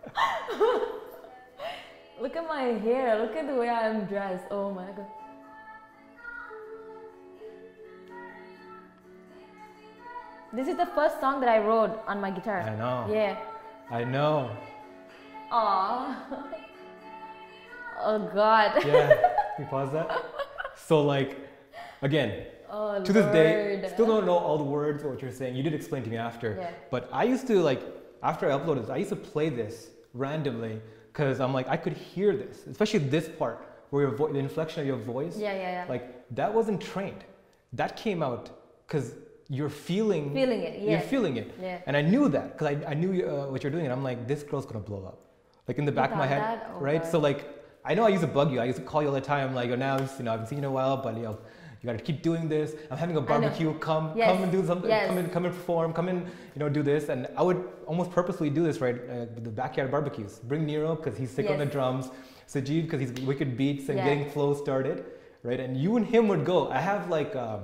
look 2.21 2.37
at 2.37 2.47
my 2.47 2.63
hair. 2.63 3.19
Look 3.21 3.37
at 3.37 3.47
the 3.47 3.55
way 3.55 3.69
I'm 3.69 4.05
dressed. 4.07 4.45
Oh 4.51 4.73
my 4.73 4.87
God. 4.87 5.07
This 10.53 10.67
is 10.67 10.77
the 10.77 10.87
first 10.87 11.21
song 11.21 11.41
that 11.41 11.49
I 11.49 11.59
wrote 11.59 12.03
on 12.07 12.21
my 12.21 12.31
guitar. 12.31 12.61
I 12.63 12.75
know. 12.75 13.07
Yeah. 13.13 13.39
I 13.91 14.05
know. 14.05 14.51
Aw. 15.51 16.27
oh 18.01 18.31
God. 18.35 18.85
Yeah. 18.87 19.09
Can 19.57 19.65
you 19.65 19.71
pause 19.71 19.93
that? 19.93 20.11
So 20.75 21.03
like, 21.03 21.37
again, 22.03 22.47
Oh 22.71 23.03
to 23.03 23.13
this 23.13 23.25
day, 23.27 23.79
Lord. 23.79 23.93
still 23.93 24.07
don't 24.07 24.27
know 24.27 24.37
all 24.37 24.59
the 24.59 24.65
words 24.65 25.03
or 25.03 25.11
what 25.11 25.23
you're 25.23 25.33
saying. 25.33 25.57
You 25.57 25.63
did 25.63 25.75
explain 25.75 26.03
to 26.03 26.11
me 26.11 26.17
after. 26.17 26.57
Yeah. 26.59 26.71
But 26.91 27.09
I 27.13 27.25
used 27.25 27.47
to 27.47 27.61
like, 27.61 27.83
after 28.23 28.51
I 28.51 28.59
uploaded 28.59 28.83
this, 28.83 28.91
I 28.91 28.97
used 28.97 29.11
to 29.11 29.17
play 29.17 29.49
this 29.49 29.89
randomly 30.13 30.81
because 31.19 31.41
I'm 31.41 31.53
like, 31.53 31.69
I 31.69 31.77
could 31.77 31.95
hear 31.95 32.37
this, 32.37 32.65
especially 32.71 33.01
this 33.01 33.29
part 33.29 33.67
where 33.91 34.03
your 34.05 34.15
vo- 34.15 34.33
the 34.33 34.39
inflection 34.39 34.81
of 34.83 34.87
your 34.87 34.97
voice. 35.15 35.37
Yeah, 35.37 35.53
yeah, 35.53 35.61
yeah. 35.61 35.87
Like 35.89 36.05
that 36.37 36.55
wasn't 36.55 36.81
trained. 36.81 37.25
That 37.73 37.97
came 37.97 38.23
out 38.23 38.51
because 38.87 39.15
you're 39.49 39.69
feeling. 39.69 40.33
Feeling 40.33 40.63
it, 40.63 40.81
yeah. 40.81 40.93
You're 40.93 41.01
feeling 41.01 41.37
it. 41.37 41.53
Yeah. 41.61 41.81
And 41.87 41.97
I 41.97 42.03
knew 42.03 42.29
that 42.29 42.53
because 42.53 42.69
I, 42.69 42.91
I 42.93 42.95
knew 42.95 43.27
uh, 43.27 43.51
what 43.51 43.65
you're 43.65 43.73
doing, 43.73 43.87
and 43.87 43.93
I'm 43.93 44.05
like, 44.05 44.29
this 44.29 44.45
girl's 44.45 44.65
gonna 44.65 44.79
blow 44.79 45.05
up, 45.05 45.19
like 45.67 45.79
in 45.79 45.85
the 45.85 45.93
back 45.93 46.13
of 46.13 46.19
my 46.19 46.27
head, 46.27 46.43
that? 46.43 46.71
Oh, 46.73 46.79
right? 46.79 47.03
God. 47.03 47.11
So 47.11 47.19
like, 47.19 47.41
I 47.85 47.95
know 47.95 48.05
I 48.05 48.11
used 48.11 48.23
to 48.23 48.29
bug 48.29 48.53
you. 48.53 48.61
I 48.61 48.67
used 48.67 48.79
to 48.79 48.85
call 48.85 49.03
you 49.03 49.09
all 49.09 49.15
the 49.15 49.21
time, 49.21 49.57
like, 49.57 49.71
oh, 49.71 49.75
now 49.77 49.99
you 49.99 50.25
know, 50.25 50.31
I 50.31 50.35
haven't 50.35 50.47
seen 50.47 50.59
you 50.59 50.65
in 50.67 50.71
a 50.71 50.71
while, 50.71 50.99
but 50.99 51.17
you 51.17 51.23
know, 51.23 51.39
you 51.83 51.87
gotta 51.87 52.03
keep 52.03 52.23
doing 52.23 52.49
this. 52.49 52.75
I'm 52.91 52.99
having 52.99 53.17
a 53.17 53.21
barbecue. 53.21 53.73
Come, 53.79 54.13
Yes. 54.17 54.33
come 54.33 54.43
and 54.43 54.51
do 54.53 54.67
something. 54.67 54.91
Yes. 54.91 55.07
Come 55.09 55.19
and 55.19 55.33
come 55.33 55.45
and 55.47 55.55
perform. 55.55 55.93
Come 55.93 56.09
and 56.09 56.23
you 56.55 56.59
know 56.61 56.69
do 56.69 56.83
this. 56.83 57.09
And 57.09 57.29
I 57.37 57.43
would 57.43 57.63
almost 57.87 58.11
purposely 58.11 58.51
do 58.51 58.63
this, 58.65 58.81
right? 58.81 58.97
Uh, 58.97 59.27
with 59.35 59.45
the 59.45 59.51
backyard 59.51 59.91
barbecues. 59.91 60.41
Bring 60.41 60.67
Nero 60.67 60.97
because 60.97 61.17
he's 61.17 61.31
sick 61.31 61.49
on 61.51 61.59
the 61.59 61.67
drums. 61.67 62.11
Sajid 62.49 62.83
because 62.83 63.01
he's 63.01 63.13
wicked 63.27 63.57
beats 63.57 63.89
and 63.91 63.99
Yeah. 63.99 64.05
getting 64.09 64.31
flow 64.31 64.55
started, 64.55 65.05
right? 65.43 65.61
And 65.61 65.77
you 65.77 65.97
and 65.97 66.07
him 66.07 66.29
would 66.29 66.45
go. 66.45 66.69
I 66.69 66.81
have 66.81 67.09
like. 67.11 67.35
Um, 67.37 67.61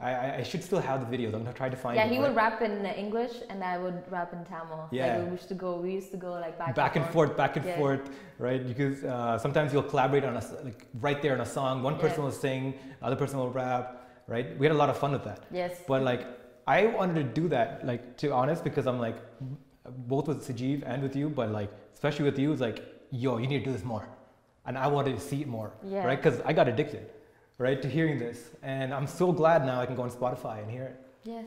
I, 0.00 0.36
I- 0.38 0.42
should 0.44 0.62
still 0.62 0.78
have 0.80 0.98
the 1.10 1.16
videos. 1.16 1.34
I'm 1.34 1.42
gonna 1.42 1.52
try 1.52 1.68
to 1.68 1.76
find 1.76 1.96
Yeah, 1.96 2.06
he 2.06 2.18
right? 2.18 2.28
would 2.28 2.36
rap 2.36 2.62
in 2.62 2.86
English 2.86 3.32
and 3.50 3.64
I 3.64 3.78
would 3.78 4.00
rap 4.10 4.32
in 4.32 4.44
Tamil. 4.44 4.86
Yeah. 4.92 5.16
Like 5.16 5.24
we 5.26 5.30
used 5.32 5.48
to 5.48 5.54
go, 5.54 5.76
we 5.80 5.92
used 5.92 6.12
to 6.12 6.16
go 6.16 6.32
like 6.34 6.56
back, 6.56 6.74
back 6.76 6.94
and 6.96 7.04
forth, 7.06 7.36
back 7.36 7.56
and 7.56 7.64
Yeah. 7.66 7.76
forth, 7.76 8.08
right? 8.38 8.64
Because 8.66 9.02
uh, 9.02 9.38
sometimes 9.38 9.72
you'll 9.72 9.82
collaborate 9.94 10.24
on 10.24 10.36
a 10.36 10.42
like 10.62 10.86
right 11.00 11.20
there 11.20 11.34
on 11.34 11.40
a 11.40 11.46
song. 11.46 11.82
One 11.82 11.96
person 11.98 12.18
Yeah. 12.18 12.24
will 12.26 12.32
sing, 12.46 12.74
other 13.02 13.16
person 13.16 13.38
will 13.40 13.50
rap, 13.50 14.08
right? 14.28 14.56
We 14.56 14.66
had 14.66 14.74
a 14.74 14.78
lot 14.78 14.88
of 14.88 14.96
fun 14.96 15.10
with 15.12 15.24
that. 15.24 15.40
Yes. 15.50 15.80
But 15.88 16.02
like, 16.02 16.22
I 16.68 16.86
wanted 16.86 17.14
to 17.14 17.24
do 17.40 17.48
that, 17.48 17.84
like 17.84 18.16
to 18.18 18.26
be 18.28 18.32
honest, 18.32 18.62
because 18.62 18.86
I'm 18.86 19.00
like, 19.00 19.16
both 20.06 20.28
with 20.28 20.46
Sajeev 20.46 20.82
and 20.86 21.02
with 21.02 21.16
you, 21.16 21.28
but 21.28 21.50
like 21.50 21.70
especially 21.94 22.24
with 22.26 22.38
you, 22.38 22.52
it's 22.52 22.60
like, 22.60 22.84
yo, 23.10 23.38
you 23.38 23.48
need 23.48 23.58
to 23.60 23.64
do 23.64 23.72
this 23.72 23.84
more, 23.84 24.06
and 24.66 24.78
I 24.78 24.86
wanted 24.86 25.14
to 25.16 25.20
see 25.20 25.40
it 25.40 25.48
more, 25.48 25.72
Yeah. 25.82 26.04
right? 26.06 26.22
Because 26.22 26.40
I 26.44 26.52
got 26.52 26.68
addicted, 26.68 27.10
right, 27.58 27.80
to 27.82 27.88
hearing 27.88 28.18
this, 28.18 28.50
and 28.62 28.94
I'm 28.94 29.06
so 29.06 29.32
glad 29.32 29.64
now 29.66 29.80
I 29.80 29.86
can 29.86 29.96
go 29.96 30.02
on 30.02 30.10
Spotify 30.10 30.62
and 30.62 30.70
hear 30.70 30.84
it, 30.84 30.96
Yes. 31.24 31.46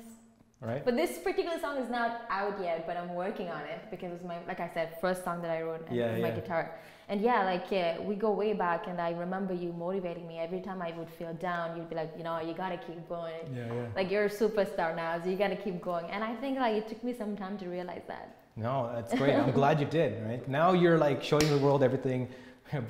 right? 0.59 0.83
But 0.83 0.95
this 0.95 1.17
particular 1.19 1.57
song 1.59 1.77
is 1.77 1.89
not 1.89 2.21
out 2.29 2.61
yet, 2.61 2.85
but 2.85 2.97
I'm 2.97 3.13
working 3.15 3.49
on 3.49 3.61
it 3.61 3.79
because 3.89 4.11
it's 4.13 4.23
my, 4.23 4.37
like 4.47 4.59
I 4.59 4.69
said, 4.73 4.97
first 4.99 5.23
song 5.23 5.41
that 5.41 5.51
I 5.51 5.61
wrote 5.61 5.87
and 5.87 5.95
Yeah, 5.95 6.11
with 6.11 6.21
my 6.21 6.27
yeah. 6.29 6.35
guitar. 6.35 6.71
And 7.09 7.19
yeah, 7.21 7.43
like 7.43 7.65
yeah, 7.71 7.99
we 7.99 8.15
go 8.15 8.31
way 8.31 8.53
back, 8.53 8.87
and 8.87 8.99
I 9.01 9.11
remember 9.11 9.53
you 9.53 9.73
motivating 9.73 10.27
me 10.27 10.37
every 10.39 10.61
time 10.61 10.81
I 10.81 10.91
would 10.97 11.09
feel 11.09 11.33
down. 11.33 11.75
You'd 11.75 11.89
be 11.89 11.95
like, 11.95 12.11
you 12.17 12.23
know, 12.23 12.39
you 12.39 12.53
gotta 12.53 12.77
keep 12.77 13.07
going. 13.09 13.33
yeah, 13.53 13.65
yeah. 13.73 13.85
Like 13.97 14.09
you're 14.11 14.25
a 14.25 14.29
superstar 14.29 14.95
now, 14.95 15.19
so 15.21 15.29
you 15.29 15.35
gotta 15.35 15.57
keep 15.57 15.81
going. 15.81 16.05
And 16.09 16.23
I 16.23 16.33
think 16.35 16.57
like 16.59 16.75
it 16.75 16.87
took 16.87 17.03
me 17.03 17.13
some 17.13 17.35
time 17.35 17.57
to 17.57 17.65
realize 17.67 18.03
that. 18.07 18.35
No, 18.55 18.91
that's 18.93 19.13
great. 19.13 19.35
I'm 19.35 19.51
glad 19.51 19.79
you 19.79 19.85
did, 19.87 20.23
right? 20.25 20.47
Now 20.47 20.71
you're 20.73 20.97
like 20.97 21.21
showing 21.23 21.47
the 21.49 21.57
world 21.57 21.83
everything, 21.83 22.29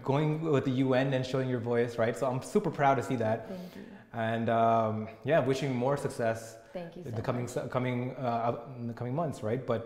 going 0.03 0.41
with 0.41 0.65
the 0.65 0.71
UN 0.85 1.13
and 1.13 1.25
showing 1.25 1.49
your 1.49 1.59
voice, 1.59 1.97
right? 1.97 2.15
So 2.17 2.27
I'm 2.27 2.41
super 2.41 2.69
proud 2.71 2.95
to 2.95 3.03
see 3.03 3.15
that. 3.17 3.47
Thank 3.47 3.75
you. 3.75 3.81
And 4.13 4.49
um, 4.49 5.07
yeah, 5.23 5.39
wishing 5.39 5.69
you 5.69 5.75
more 5.75 5.97
success 5.97 6.57
Thank 6.73 6.95
you. 6.97 7.03
in 7.05 7.15
the 7.15 7.21
coming, 7.21 7.43
much. 7.55 7.69
coming, 7.69 8.11
uh, 8.17 8.57
in 8.79 8.87
the 8.87 8.93
coming 8.93 9.15
months, 9.15 9.41
right? 9.43 9.65
But 9.65 9.81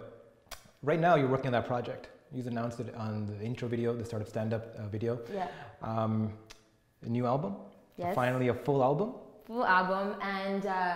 right 0.82 1.00
now 1.00 1.16
you're 1.16 1.28
working 1.30 1.48
on 1.48 1.54
that 1.54 1.66
project. 1.68 2.10
You 2.34 2.44
announced 2.48 2.80
it 2.80 2.94
on 2.96 3.28
the 3.28 3.40
intro 3.46 3.68
video, 3.68 3.96
the 3.96 4.04
start 4.04 4.22
of 4.22 4.28
stand-up 4.28 4.76
uh, 4.78 4.88
video. 4.88 5.20
Yeah. 5.34 5.48
Um, 5.82 6.34
a 7.04 7.10
new 7.10 7.26
album, 7.26 7.56
Yes. 7.98 8.16
finally 8.16 8.48
a 8.50 8.54
full 8.54 8.82
album. 8.84 9.14
full 9.46 9.64
album 9.64 10.16
and 10.22 10.66
uh, 10.66 10.96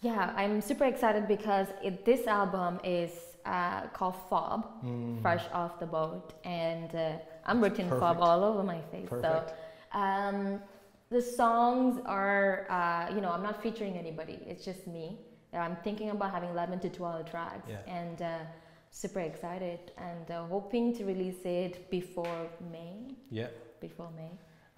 yeah 0.00 0.32
i'm 0.34 0.60
super 0.62 0.86
excited 0.92 1.28
because 1.28 1.68
it, 1.82 2.04
this 2.04 2.26
album 2.26 2.80
is 2.82 3.12
uh, 3.44 3.82
called 3.96 4.16
fob 4.30 4.60
Mm, 4.82 5.20
fresh 5.20 5.44
off 5.52 5.78
the 5.78 5.86
boat 5.86 6.32
and 6.44 6.90
uh, 6.94 7.18
i'm 7.46 7.60
written 7.62 7.88
fob 8.00 8.18
all 8.20 8.42
over 8.44 8.62
my 8.62 8.80
face 8.92 9.08
Perfect. 9.08 9.50
so 9.50 9.98
um, 9.98 10.60
the 11.10 11.22
songs 11.22 12.00
are 12.06 12.66
uh, 12.78 13.14
you 13.14 13.20
know 13.20 13.30
i'm 13.30 13.42
not 13.42 13.62
featuring 13.62 13.94
anybody 14.04 14.38
it's 14.52 14.64
just 14.70 14.84
me 14.96 15.06
Uh, 15.54 15.58
i'm 15.66 15.76
thinking 15.86 16.08
about 16.14 16.30
having 16.36 16.50
11 16.50 16.80
to 16.84 16.88
12 16.88 17.30
tracks 17.32 17.68
Yeah. 17.74 17.98
and 18.00 18.16
uh, 18.22 18.28
super 19.02 19.20
excited 19.30 19.80
and 20.08 20.26
uh, 20.30 20.36
hoping 20.54 20.84
to 20.98 21.02
release 21.12 21.42
it 21.62 21.72
before 21.98 22.40
may 22.74 22.92
Yeah. 23.40 23.50
before 23.86 24.10
may 24.22 24.30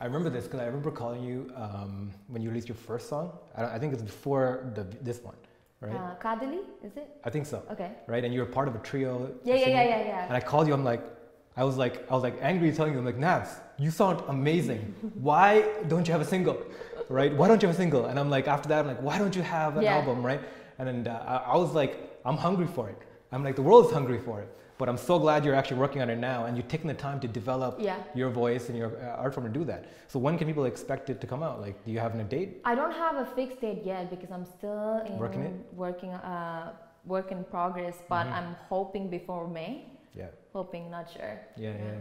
I 0.02 0.04
remember 0.10 0.28
this 0.36 0.44
because 0.46 0.60
I 0.60 0.66
remember 0.72 0.90
calling 1.02 1.22
you 1.30 1.38
um, 1.64 1.94
when 2.32 2.40
you 2.42 2.48
released 2.52 2.68
your 2.72 2.80
first 2.88 3.04
song. 3.12 3.26
I, 3.58 3.60
I 3.76 3.78
think 3.80 3.90
it's 3.94 4.06
before 4.14 4.48
the, 4.76 4.84
this 5.08 5.18
one, 5.30 5.38
right? 5.86 5.96
uh, 6.00 6.14
kadali 6.24 6.60
is 6.88 6.94
it 7.02 7.08
I 7.24 7.30
think 7.34 7.44
so. 7.52 7.58
okay 7.74 7.90
right? 8.12 8.22
And 8.26 8.30
you 8.34 8.40
were 8.44 8.52
part 8.58 8.68
of 8.70 8.74
a 8.80 8.82
trio. 8.88 9.12
yeah 9.50 9.54
yeah 9.62 9.68
yeah 9.78 9.86
yeah 9.92 10.02
yeah 10.12 10.28
And 10.28 10.34
I 10.40 10.42
called 10.50 10.66
you. 10.68 10.74
I'm 10.78 10.84
like, 10.92 11.02
I 11.56 11.64
was 11.64 11.76
like, 11.76 12.04
I 12.10 12.14
was 12.14 12.22
like 12.22 12.36
angry 12.42 12.70
telling 12.72 12.92
you, 12.92 12.98
I'm 12.98 13.04
like, 13.04 13.16
Nabs, 13.16 13.48
you 13.78 13.90
sound 13.90 14.22
amazing. 14.28 14.94
Why 15.14 15.62
don't 15.88 16.06
you 16.06 16.12
have 16.12 16.20
a 16.20 16.24
single, 16.26 16.58
right? 17.08 17.34
Why 17.34 17.48
don't 17.48 17.62
you 17.62 17.68
have 17.68 17.74
a 17.76 17.78
single? 17.78 18.06
And 18.06 18.18
I'm 18.20 18.28
like, 18.28 18.46
after 18.46 18.68
that, 18.68 18.80
I'm 18.80 18.86
like, 18.86 19.00
why 19.02 19.16
don't 19.18 19.34
you 19.34 19.42
have 19.42 19.76
an 19.78 19.84
Yeah. 19.84 19.96
album, 19.96 20.24
right? 20.24 20.40
And 20.78 20.86
then 20.88 21.06
uh, 21.14 21.42
I, 21.46 21.52
I 21.52 21.56
was 21.56 21.72
like, 21.72 21.92
I'm 22.26 22.36
hungry 22.36 22.66
for 22.66 22.90
it. 22.90 22.98
I'm 23.32 23.42
like, 23.42 23.56
the 23.56 23.62
world 23.62 23.86
is 23.86 23.92
hungry 23.92 24.20
for 24.20 24.40
it. 24.42 24.48
But 24.78 24.90
I'm 24.90 24.98
so 24.98 25.18
glad 25.18 25.42
you're 25.46 25.54
actually 25.54 25.78
working 25.78 26.02
on 26.02 26.10
it 26.10 26.16
now, 26.18 26.44
and 26.44 26.54
you're 26.54 26.66
taking 26.66 26.88
the 26.88 26.92
time 27.08 27.18
to 27.20 27.28
develop 27.28 27.76
Yeah. 27.80 27.96
your 28.14 28.28
voice 28.28 28.68
and 28.68 28.76
your 28.76 28.90
uh, 28.98 29.22
art 29.22 29.32
form 29.32 29.46
to 29.50 29.58
do 29.60 29.64
that. 29.64 29.86
So 30.08 30.18
when 30.18 30.36
can 30.36 30.46
people 30.46 30.66
expect 30.66 31.08
it 31.08 31.18
to 31.22 31.26
come 31.26 31.42
out? 31.42 31.62
Like, 31.62 31.82
do 31.86 31.90
you 31.92 31.98
have 31.98 32.14
a 32.14 32.22
date? 32.24 32.60
I 32.66 32.74
don't 32.74 32.92
have 32.92 33.16
a 33.16 33.24
fixed 33.34 33.62
date 33.62 33.80
yet 33.84 34.10
because 34.10 34.30
I'm 34.30 34.44
still 34.44 35.00
in 35.06 35.16
Working 35.16 35.44
it? 35.44 35.54
working 35.72 36.10
uh, 36.12 36.72
work 37.06 37.32
in 37.32 37.42
progress. 37.44 37.96
But 38.10 38.26
Mhm. 38.26 38.36
I'm 38.36 38.50
hoping 38.68 39.08
before 39.08 39.48
May. 39.48 39.72
Yeah. 40.16 40.26
Hoping, 40.52 40.90
not 40.90 41.10
sure. 41.10 41.38
Yeah, 41.56 41.72
Yeah. 41.72 41.76
yeah. 41.84 42.00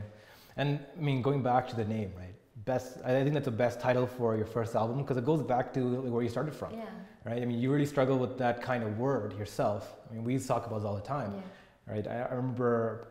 And 0.57 0.79
I 0.97 1.01
mean, 1.01 1.21
going 1.21 1.43
back 1.43 1.67
to 1.69 1.75
the 1.75 1.83
name, 1.85 2.13
right? 2.17 2.33
Best. 2.63 2.97
I 3.03 3.09
think 3.23 3.33
that's 3.33 3.45
the 3.45 3.51
best 3.51 3.79
title 3.81 4.07
for 4.07 4.37
your 4.37 4.45
first 4.45 4.75
album 4.75 4.97
because 4.97 5.17
it 5.17 5.25
goes 5.25 5.41
back 5.43 5.73
to 5.73 6.01
where 6.13 6.23
you 6.23 6.29
started 6.29 6.53
from, 6.55 6.73
Yeah. 6.73 6.85
right? 7.25 7.41
I 7.41 7.45
mean, 7.45 7.59
you 7.59 7.71
really 7.71 7.85
struggle 7.85 8.17
with 8.17 8.37
that 8.37 8.61
kind 8.61 8.81
of 8.83 8.97
word 8.97 9.33
yourself. 9.37 9.93
I 10.09 10.13
mean, 10.13 10.23
we 10.23 10.39
talk 10.39 10.65
about 10.65 10.81
it 10.81 10.85
all 10.85 10.95
the 10.95 11.01
time, 11.01 11.33
yeah. 11.35 11.93
right? 11.93 12.07
I, 12.07 12.21
I 12.21 12.33
remember, 12.33 13.07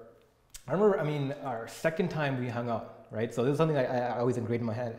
I 0.66 0.72
remember. 0.72 0.98
I 0.98 1.04
mean, 1.04 1.34
our 1.44 1.68
second 1.68 2.08
time 2.08 2.40
we 2.40 2.48
hung 2.48 2.70
out, 2.70 3.06
right? 3.10 3.32
So 3.34 3.44
this 3.44 3.52
is 3.52 3.58
something 3.58 3.76
I, 3.76 3.84
I 4.14 4.18
always 4.18 4.38
ingrained 4.38 4.62
in 4.62 4.66
my 4.66 4.72
head. 4.72 4.96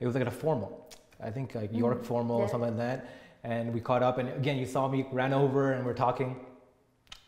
It 0.00 0.04
was 0.06 0.14
like 0.14 0.20
at 0.20 0.28
a 0.28 0.38
formal, 0.44 0.86
I 1.22 1.30
think 1.30 1.54
like 1.54 1.72
York 1.72 2.02
Mhm. 2.02 2.06
formal 2.06 2.36
or 2.36 2.48
something 2.48 2.76
like 2.76 2.78
that. 2.78 3.06
And 3.44 3.72
we 3.72 3.80
caught 3.80 4.02
up, 4.02 4.18
and 4.18 4.28
again, 4.28 4.58
you 4.58 4.66
saw 4.66 4.86
me, 4.88 5.06
ran 5.12 5.32
over, 5.32 5.72
and 5.72 5.86
we're 5.86 5.94
talking. 5.94 6.36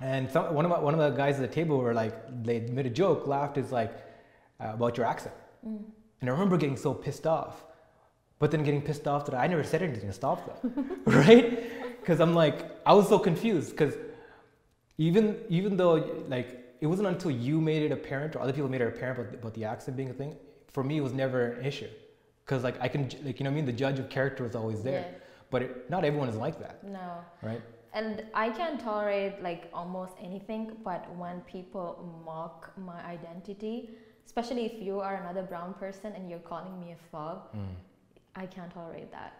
And 0.00 0.30
some, 0.30 0.54
one 0.54 0.64
of 0.64 0.70
my, 0.70 0.78
one 0.78 0.94
of 0.94 1.00
the 1.00 1.10
guys 1.10 1.36
at 1.36 1.40
the 1.40 1.54
table 1.54 1.78
were 1.78 1.92
like, 1.94 2.14
they 2.44 2.60
made 2.60 2.86
a 2.86 2.90
joke, 2.90 3.26
laughed, 3.26 3.58
is 3.58 3.72
like 3.72 3.92
uh, 4.60 4.70
about 4.74 4.96
your 4.96 5.06
accent. 5.06 5.34
Mm. 5.66 5.82
And 6.20 6.30
I 6.30 6.32
remember 6.32 6.56
getting 6.56 6.76
so 6.76 6.94
pissed 6.94 7.26
off, 7.26 7.64
but 8.38 8.50
then 8.50 8.62
getting 8.62 8.82
pissed 8.82 9.08
off 9.08 9.26
that 9.26 9.34
I 9.34 9.46
never 9.48 9.64
said 9.64 9.82
anything 9.82 10.08
to 10.08 10.12
stop 10.12 10.62
them, 10.62 11.00
right? 11.06 11.98
Because 12.00 12.20
I'm 12.20 12.34
like, 12.34 12.70
I 12.86 12.92
was 12.92 13.08
so 13.08 13.18
confused 13.18 13.70
because 13.70 13.94
even 14.98 15.36
even 15.48 15.76
though 15.76 16.24
like 16.28 16.64
it 16.80 16.86
wasn't 16.86 17.08
until 17.08 17.30
you 17.30 17.60
made 17.60 17.82
it 17.82 17.92
apparent 17.92 18.34
or 18.34 18.40
other 18.40 18.52
people 18.52 18.68
made 18.68 18.80
it 18.80 18.88
apparent 18.88 19.18
about, 19.20 19.34
about 19.34 19.54
the 19.54 19.64
accent 19.64 19.96
being 19.96 20.10
a 20.10 20.12
thing, 20.12 20.36
for 20.72 20.82
me 20.82 20.96
it 20.98 21.02
was 21.02 21.12
never 21.12 21.52
an 21.52 21.64
issue. 21.66 21.88
Because 22.44 22.64
like 22.64 22.80
I 22.80 22.88
can 22.88 23.02
like 23.24 23.38
you 23.38 23.44
know 23.44 23.50
what 23.50 23.54
I 23.54 23.56
mean 23.56 23.66
the 23.66 23.72
judge 23.72 23.98
of 23.98 24.08
character 24.08 24.44
is 24.46 24.54
always 24.56 24.82
there, 24.82 25.02
Yeah. 25.02 25.18
but 25.50 25.62
it, 25.62 25.90
not 25.90 26.04
everyone 26.04 26.28
is 26.28 26.36
like 26.36 26.58
that, 26.60 26.82
No. 26.84 27.18
right? 27.42 27.60
And 27.94 28.24
I 28.34 28.50
can 28.50 28.78
tolerate 28.78 29.42
like 29.42 29.70
almost 29.72 30.12
anything, 30.22 30.76
but 30.84 31.06
when 31.16 31.40
people 31.42 31.88
mock 32.24 32.72
my 32.76 33.00
identity, 33.04 33.90
especially 34.26 34.66
if 34.66 34.80
you 34.82 35.00
are 35.00 35.16
another 35.16 35.42
brown 35.42 35.74
person 35.74 36.12
and 36.12 36.28
you're 36.30 36.38
calling 36.52 36.78
me 36.80 36.92
a 36.92 36.96
fob, 37.10 37.50
Mm. 37.54 37.74
I 38.36 38.46
can't 38.46 38.72
tolerate 38.72 39.10
that. 39.10 39.32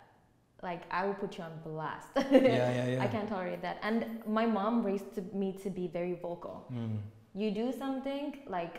Like 0.63 0.83
I 0.91 1.07
will 1.07 1.15
put 1.15 1.39
you 1.39 1.45
on 1.45 1.53
blast. 1.65 2.09
Yeah, 2.17 2.25
yeah, 2.33 2.87
yeah. 2.93 3.03
I 3.05 3.07
can't 3.07 3.29
tolerate 3.29 3.63
that. 3.63 3.79
And 3.83 4.21
my 4.27 4.45
mom 4.47 4.83
raised 4.83 5.33
me 5.33 5.53
to 5.63 5.71
be 5.71 5.87
very 5.89 6.15
vocal. 6.15 6.67
Mm. 6.73 6.99
you 7.35 7.51
do 7.53 7.71
something 7.73 8.39
like 8.49 8.77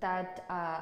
that 0.00 0.44
uh, 0.48 0.80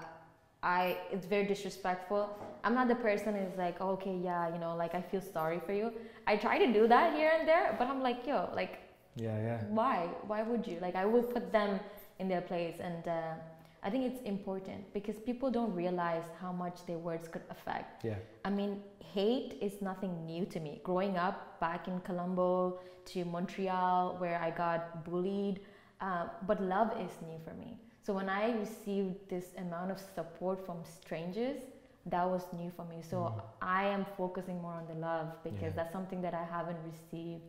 I 0.62 0.96
it's 1.10 1.26
very 1.26 1.44
disrespectful. 1.44 2.30
I'm 2.64 2.74
not 2.74 2.86
the 2.88 2.94
person 2.94 3.34
who's 3.34 3.56
like, 3.58 3.76
oh, 3.80 3.90
okay, 3.90 4.16
yeah, 4.22 4.52
you 4.52 4.58
know, 4.58 4.76
like 4.76 4.94
I 4.94 5.02
feel 5.02 5.20
sorry 5.20 5.60
for 5.66 5.72
you. 5.72 5.92
I 6.26 6.36
try 6.36 6.58
to 6.58 6.72
do 6.72 6.86
that 6.88 7.14
here 7.14 7.32
and 7.36 7.46
there, 7.48 7.74
but 7.78 7.88
I'm 7.88 8.00
like, 8.02 8.26
yo, 8.26 8.48
like, 8.54 8.78
Yeah, 9.16 9.36
yeah. 9.48 9.64
why? 9.68 10.08
Why 10.26 10.42
would 10.42 10.66
you? 10.66 10.78
Like, 10.80 10.94
I 10.94 11.04
will 11.04 11.24
put 11.24 11.52
them 11.52 11.80
in 12.20 12.28
their 12.28 12.40
place, 12.40 12.76
and 12.80 13.08
uh, 13.08 13.34
I 13.82 13.90
think 13.90 14.04
it's 14.04 14.22
important 14.22 14.92
because 14.94 15.16
people 15.16 15.50
don't 15.50 15.74
realize 15.74 16.22
how 16.40 16.52
much 16.52 16.86
their 16.86 16.98
words 16.98 17.26
could 17.26 17.42
affect. 17.50 18.04
Yeah. 18.04 18.14
I 18.44 18.50
mean, 18.50 18.80
hate 19.14 19.58
is 19.60 19.82
nothing 19.82 20.24
new 20.24 20.46
to 20.46 20.60
me. 20.60 20.80
Growing 20.84 21.16
up 21.16 21.58
back 21.58 21.88
in 21.88 21.98
Colombo 22.00 22.78
to 23.06 23.24
Montreal, 23.24 24.16
where 24.18 24.38
I 24.38 24.50
got 24.52 25.04
bullied, 25.04 25.58
uh, 26.00 26.26
but 26.46 26.62
love 26.62 26.92
is 27.00 27.10
new 27.26 27.38
for 27.44 27.54
me. 27.54 27.76
So 28.02 28.14
when 28.14 28.28
I 28.28 28.52
received 28.52 29.16
this 29.28 29.54
amount 29.56 29.90
of 29.92 30.00
support 30.00 30.60
from 30.66 30.84
strangers, 30.84 31.58
that 32.06 32.28
was 32.28 32.52
new 32.52 32.70
for 32.70 32.84
me. 32.84 33.02
So 33.02 33.18
Mhm. 33.18 33.42
I 33.60 33.84
am 33.84 34.04
focusing 34.04 34.60
more 34.60 34.74
on 34.74 34.86
the 34.86 34.94
love 34.94 35.28
because 35.44 35.74
Yeah. 35.74 35.76
that's 35.76 35.92
something 35.92 36.20
that 36.22 36.34
I 36.34 36.44
haven't 36.44 36.82
received 36.84 37.44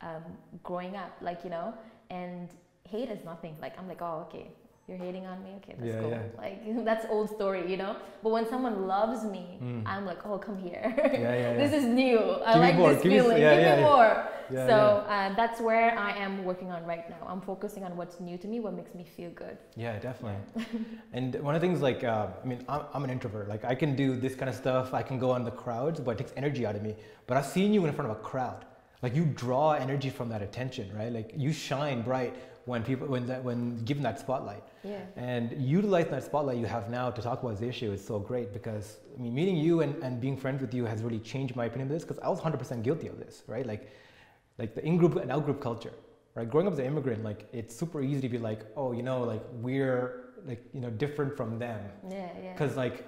um, 0.00 0.38
growing 0.62 0.96
up, 0.96 1.12
like 1.20 1.44
you 1.44 1.50
know. 1.50 1.74
And 2.10 2.54
hate 2.84 3.10
is 3.10 3.24
nothing. 3.24 3.56
Like 3.60 3.78
I'm 3.78 3.88
like, 3.88 4.02
oh, 4.02 4.20
okay, 4.26 4.54
you're 4.88 4.96
hating 4.96 5.26
on 5.26 5.42
me. 5.44 5.50
Okay, 5.58 5.74
that's 5.78 5.86
Yeah, 5.94 6.00
cool. 6.00 6.10
yeah. 6.10 6.22
Like 6.38 6.84
that's 6.88 7.06
old 7.10 7.28
story, 7.30 7.70
you 7.70 7.76
know. 7.76 7.96
But 8.22 8.30
when 8.32 8.48
someone 8.48 8.86
loves 8.86 9.24
me, 9.24 9.44
Mm. 9.62 9.82
I'm 9.86 10.04
like, 10.06 10.24
oh, 10.24 10.38
come 10.38 10.56
here. 10.56 10.94
Yeah, 10.96 11.54
this 11.62 11.72
is 11.72 11.84
new. 11.84 12.18
I 12.46 12.52
Give 12.54 12.62
like 12.62 12.76
more, 12.76 12.92
this 12.94 13.02
feeling. 13.02 13.38
Give 13.38 13.76
me 13.78 13.82
more. 13.82 14.12
Yeah, 14.50 14.66
so 14.72 14.76
yeah. 15.06 15.14
Uh, 15.30 15.34
that's 15.34 15.60
where 15.60 15.98
I 15.98 16.12
am 16.24 16.44
working 16.44 16.70
on 16.70 16.84
right 16.86 17.04
now. 17.10 17.26
I'm 17.26 17.40
focusing 17.42 17.82
on 17.84 17.96
what's 17.98 18.18
new 18.18 18.38
to 18.38 18.46
me, 18.48 18.60
what 18.60 18.72
makes 18.74 18.94
me 18.94 19.04
feel 19.04 19.30
good. 19.30 19.58
Yeah, 19.76 19.98
definitely. 19.98 20.40
and 21.12 21.34
one 21.42 21.54
of 21.54 21.60
the 21.60 21.66
things, 21.66 21.82
like, 21.82 22.02
uh, 22.02 22.28
I 22.42 22.46
mean, 22.46 22.64
I'm, 22.68 22.82
I'm 22.94 23.04
an 23.04 23.10
introvert. 23.10 23.48
Like, 23.48 23.64
I 23.64 23.74
can 23.74 23.94
do 23.94 24.16
this 24.16 24.34
kind 24.34 24.48
of 24.48 24.54
stuff. 24.54 24.94
I 24.94 25.02
can 25.02 25.18
go 25.18 25.30
on 25.32 25.44
the 25.44 25.50
crowds, 25.50 26.00
but 26.00 26.12
it 26.12 26.18
takes 26.18 26.32
energy 26.36 26.64
out 26.64 26.76
of 26.76 26.82
me. 26.82 26.94
But 27.26 27.36
I've 27.36 27.46
seen 27.46 27.74
you 27.74 27.84
in 27.84 27.92
front 27.92 28.10
of 28.10 28.16
a 28.16 28.20
crowd. 28.20 28.64
Like, 29.02 29.14
you 29.14 29.26
draw 29.26 29.72
energy 29.72 30.08
from 30.08 30.28
that 30.30 30.40
attention, 30.40 30.90
right? 30.96 31.12
Like, 31.12 31.32
you 31.36 31.52
shine 31.52 32.00
bright 32.02 32.34
when 32.68 32.82
people, 32.84 33.06
when 33.08 33.26
that, 33.26 33.42
when 33.42 33.82
given 33.84 34.02
that 34.02 34.20
spotlight. 34.20 34.62
Yeah. 34.84 35.00
And 35.16 35.44
utilizing 35.60 36.12
that 36.12 36.22
spotlight 36.22 36.58
you 36.58 36.66
have 36.66 36.90
now 36.90 37.10
to 37.10 37.22
talk 37.22 37.42
about 37.42 37.58
this 37.58 37.68
issue 37.68 37.90
is 37.92 38.04
so 38.04 38.18
great 38.18 38.52
because, 38.52 38.98
I 39.16 39.22
mean, 39.22 39.34
meeting 39.34 39.56
you 39.56 39.80
and, 39.80 40.00
and 40.02 40.20
being 40.20 40.36
friends 40.36 40.60
with 40.60 40.74
you 40.74 40.84
has 40.84 41.02
really 41.02 41.18
changed 41.18 41.56
my 41.56 41.64
opinion 41.64 41.88
of 41.88 41.94
this 41.94 42.04
because 42.04 42.18
I 42.20 42.28
was 42.28 42.40
100% 42.40 42.82
guilty 42.82 43.08
of 43.08 43.18
this, 43.18 43.42
right? 43.46 43.66
Like, 43.66 43.90
like 44.58 44.74
the 44.74 44.84
in-group 44.84 45.16
and 45.16 45.30
out-group 45.32 45.60
culture, 45.60 45.94
right? 46.34 46.48
Growing 46.48 46.66
up 46.66 46.74
as 46.74 46.78
an 46.78 46.84
immigrant, 46.84 47.24
like, 47.24 47.48
it's 47.52 47.74
super 47.74 48.02
easy 48.02 48.20
to 48.20 48.28
be 48.28 48.38
like, 48.38 48.60
oh, 48.76 48.92
you 48.92 49.02
know, 49.02 49.22
like, 49.22 49.42
we're, 49.54 50.26
like, 50.46 50.62
you 50.74 50.80
know, 50.80 50.90
different 50.90 51.36
from 51.36 51.58
them. 51.58 51.80
Yeah. 52.10 52.28
Yeah. 52.42 52.52
Because, 52.52 52.76
like, 52.76 53.06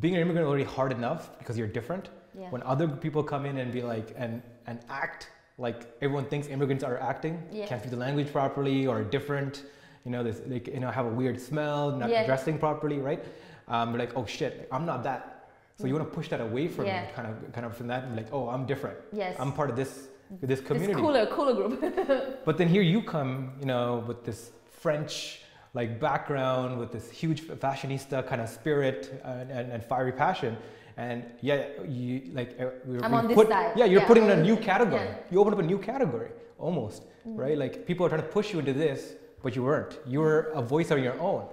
being 0.00 0.14
an 0.16 0.22
immigrant 0.22 0.46
is 0.46 0.48
already 0.48 0.64
hard 0.64 0.92
enough 0.92 1.38
because 1.38 1.58
you're 1.58 1.68
different. 1.68 2.08
yeah. 2.38 2.48
When 2.50 2.62
other 2.62 2.88
people 2.88 3.22
come 3.22 3.44
in 3.44 3.58
and 3.58 3.70
be 3.70 3.82
like, 3.82 4.14
and, 4.16 4.42
and 4.66 4.80
act 4.88 5.28
like 5.58 5.86
everyone 6.02 6.24
thinks 6.26 6.48
immigrants 6.48 6.82
are 6.82 6.98
acting, 6.98 7.40
Yeah. 7.52 7.66
can't 7.66 7.80
speak 7.80 7.90
the 7.90 7.96
language 7.96 8.32
properly 8.32 8.86
or 8.86 9.02
different, 9.04 9.64
you 10.04 10.10
know, 10.10 10.22
this, 10.22 10.42
like, 10.48 10.66
you 10.68 10.80
know, 10.80 10.90
have 10.90 11.06
a 11.06 11.10
weird 11.10 11.40
smell, 11.40 11.92
not 11.92 12.10
Yeah. 12.10 12.26
dressing 12.26 12.58
properly, 12.58 12.98
right? 12.98 13.24
Um, 13.68 13.92
but 13.92 13.98
like, 14.00 14.16
oh 14.16 14.26
shit, 14.26 14.68
I'm 14.72 14.84
not 14.84 15.02
that. 15.04 15.30
So 15.78 15.86
you 15.86 15.94
want 15.94 16.08
to 16.08 16.14
push 16.14 16.28
that 16.28 16.40
away 16.40 16.68
from 16.68 16.86
Yeah. 16.86 17.06
kind 17.16 17.28
of, 17.28 17.52
kind 17.52 17.66
of 17.66 17.76
from 17.76 17.86
that, 17.88 18.04
and 18.04 18.16
like, 18.16 18.28
oh, 18.32 18.48
I'm 18.48 18.66
different. 18.66 18.98
yes. 19.12 19.36
I'm 19.38 19.52
part 19.52 19.70
of 19.70 19.76
this, 19.76 20.08
this 20.40 20.60
community. 20.60 20.94
This 20.94 21.00
cooler, 21.02 21.26
cooler 21.26 21.54
group. 21.54 22.40
But 22.44 22.58
then 22.58 22.68
here 22.68 22.82
you 22.82 23.02
come, 23.02 23.52
you 23.60 23.66
know, 23.66 24.04
with 24.06 24.24
this 24.24 24.50
French 24.70 25.40
like 25.72 25.98
background, 25.98 26.78
with 26.78 26.92
this 26.92 27.10
huge 27.10 27.42
fashionista 27.42 28.24
kind 28.26 28.40
of 28.40 28.48
spirit 28.48 29.20
and, 29.24 29.50
and, 29.50 29.72
and 29.72 29.82
fiery 29.84 30.12
passion. 30.12 30.56
And 30.96 31.24
yeah, 31.40 31.64
you 31.88 32.30
like 32.32 32.56
uh, 32.60 32.66
we 32.86 33.00
I'm 33.00 33.14
on 33.14 33.26
this 33.26 33.34
put, 33.34 33.48
side. 33.48 33.72
Yeah, 33.76 33.84
you're 33.84 34.00
Yeah, 34.02 34.06
putting 34.06 34.24
in 34.24 34.30
a 34.30 34.42
new 34.42 34.56
category. 34.56 35.02
yeah. 35.04 35.16
You 35.30 35.40
open 35.40 35.52
up 35.54 35.58
a 35.58 35.62
new 35.62 35.78
category 35.78 36.30
almost, 36.58 37.02
Mm. 37.26 37.38
right? 37.38 37.58
Like 37.58 37.84
people 37.86 38.06
are 38.06 38.08
trying 38.08 38.22
to 38.22 38.28
push 38.28 38.52
you 38.52 38.58
into 38.60 38.72
this, 38.72 39.14
but 39.42 39.56
you 39.56 39.62
weren't. 39.64 39.98
You 40.06 40.20
were 40.20 40.52
a 40.54 40.62
voice 40.62 40.90
on 40.92 41.02
your 41.02 41.18
own, 41.20 41.46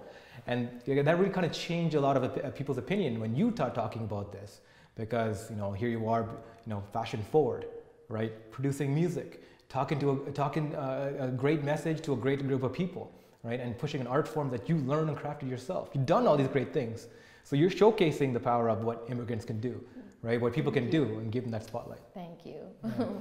and 0.47 0.69
that 0.85 1.17
really 1.17 1.31
kind 1.31 1.45
of 1.45 1.53
changed 1.53 1.95
a 1.95 2.01
lot 2.01 2.15
of 2.17 2.23
uh, 2.23 2.51
people's 2.51 2.77
opinion 2.77 3.19
when 3.19 3.35
you 3.35 3.51
start 3.51 3.73
talking 3.73 4.03
about 4.03 4.31
this, 4.31 4.61
because 4.95 5.49
you 5.49 5.55
know 5.55 5.71
here 5.71 5.89
you 5.89 6.07
are, 6.07 6.23
you 6.65 6.69
know, 6.73 6.83
fashion 6.93 7.21
forward, 7.31 7.65
right? 8.09 8.31
Producing 8.51 8.93
music, 8.93 9.41
talking 9.69 9.97
to 9.99 10.11
a, 10.11 10.31
talking 10.31 10.75
uh, 10.75 11.13
a 11.19 11.27
great 11.29 11.63
message 11.63 12.01
to 12.01 12.13
a 12.13 12.17
great 12.17 12.45
group 12.47 12.63
of 12.63 12.73
people, 12.73 13.09
right? 13.43 13.59
And 13.59 13.75
pushing 13.77 14.01
an 14.01 14.07
art 14.07 14.27
form 14.27 14.51
that 14.51 14.69
you 14.69 14.75
learned 14.91 15.09
and 15.09 15.17
crafted 15.17 15.49
yourself. 15.49 15.89
You've 15.93 16.05
done 16.05 16.27
all 16.27 16.37
these 16.37 16.49
great 16.57 16.71
things, 16.73 17.07
so 17.43 17.55
you're 17.55 17.69
showcasing 17.69 18.33
the 18.33 18.39
power 18.39 18.69
of 18.69 18.83
what 18.83 19.05
immigrants 19.09 19.45
can 19.45 19.59
do, 19.59 19.83
right? 20.21 20.39
What 20.39 20.53
people 20.53 20.71
can 20.71 20.89
do, 20.89 21.03
and 21.19 21.31
give 21.31 21.43
them 21.43 21.51
that 21.51 21.65
spotlight. 21.65 22.01
Thank 22.13 22.45
you. 22.45 22.61
Yeah. 22.83 23.05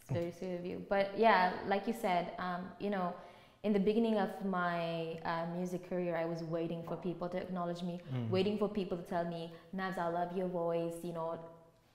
It's 0.00 0.12
very 0.12 0.30
sweet 0.30 0.54
of 0.54 0.64
you. 0.64 0.84
But 0.88 1.06
yeah, 1.18 1.52
like 1.66 1.88
you 1.88 1.94
said, 2.00 2.30
um, 2.38 2.62
you 2.78 2.90
know, 2.90 3.12
in 3.64 3.72
the 3.72 3.80
beginning 3.80 4.18
of 4.18 4.30
my 4.44 5.18
uh, 5.24 5.46
music 5.56 5.88
career, 5.90 6.14
I 6.16 6.24
was 6.24 6.44
waiting 6.44 6.84
for 6.86 6.96
people 6.96 7.28
to 7.30 7.38
acknowledge 7.38 7.82
me, 7.82 8.00
Mm. 8.14 8.30
waiting 8.30 8.56
for 8.56 8.68
people 8.68 8.96
to 8.96 9.02
tell 9.02 9.24
me, 9.24 9.52
Navz, 9.74 9.98
I 9.98 10.06
love 10.06 10.36
your 10.36 10.46
voice. 10.46 10.94
You 11.02 11.12
know, 11.12 11.28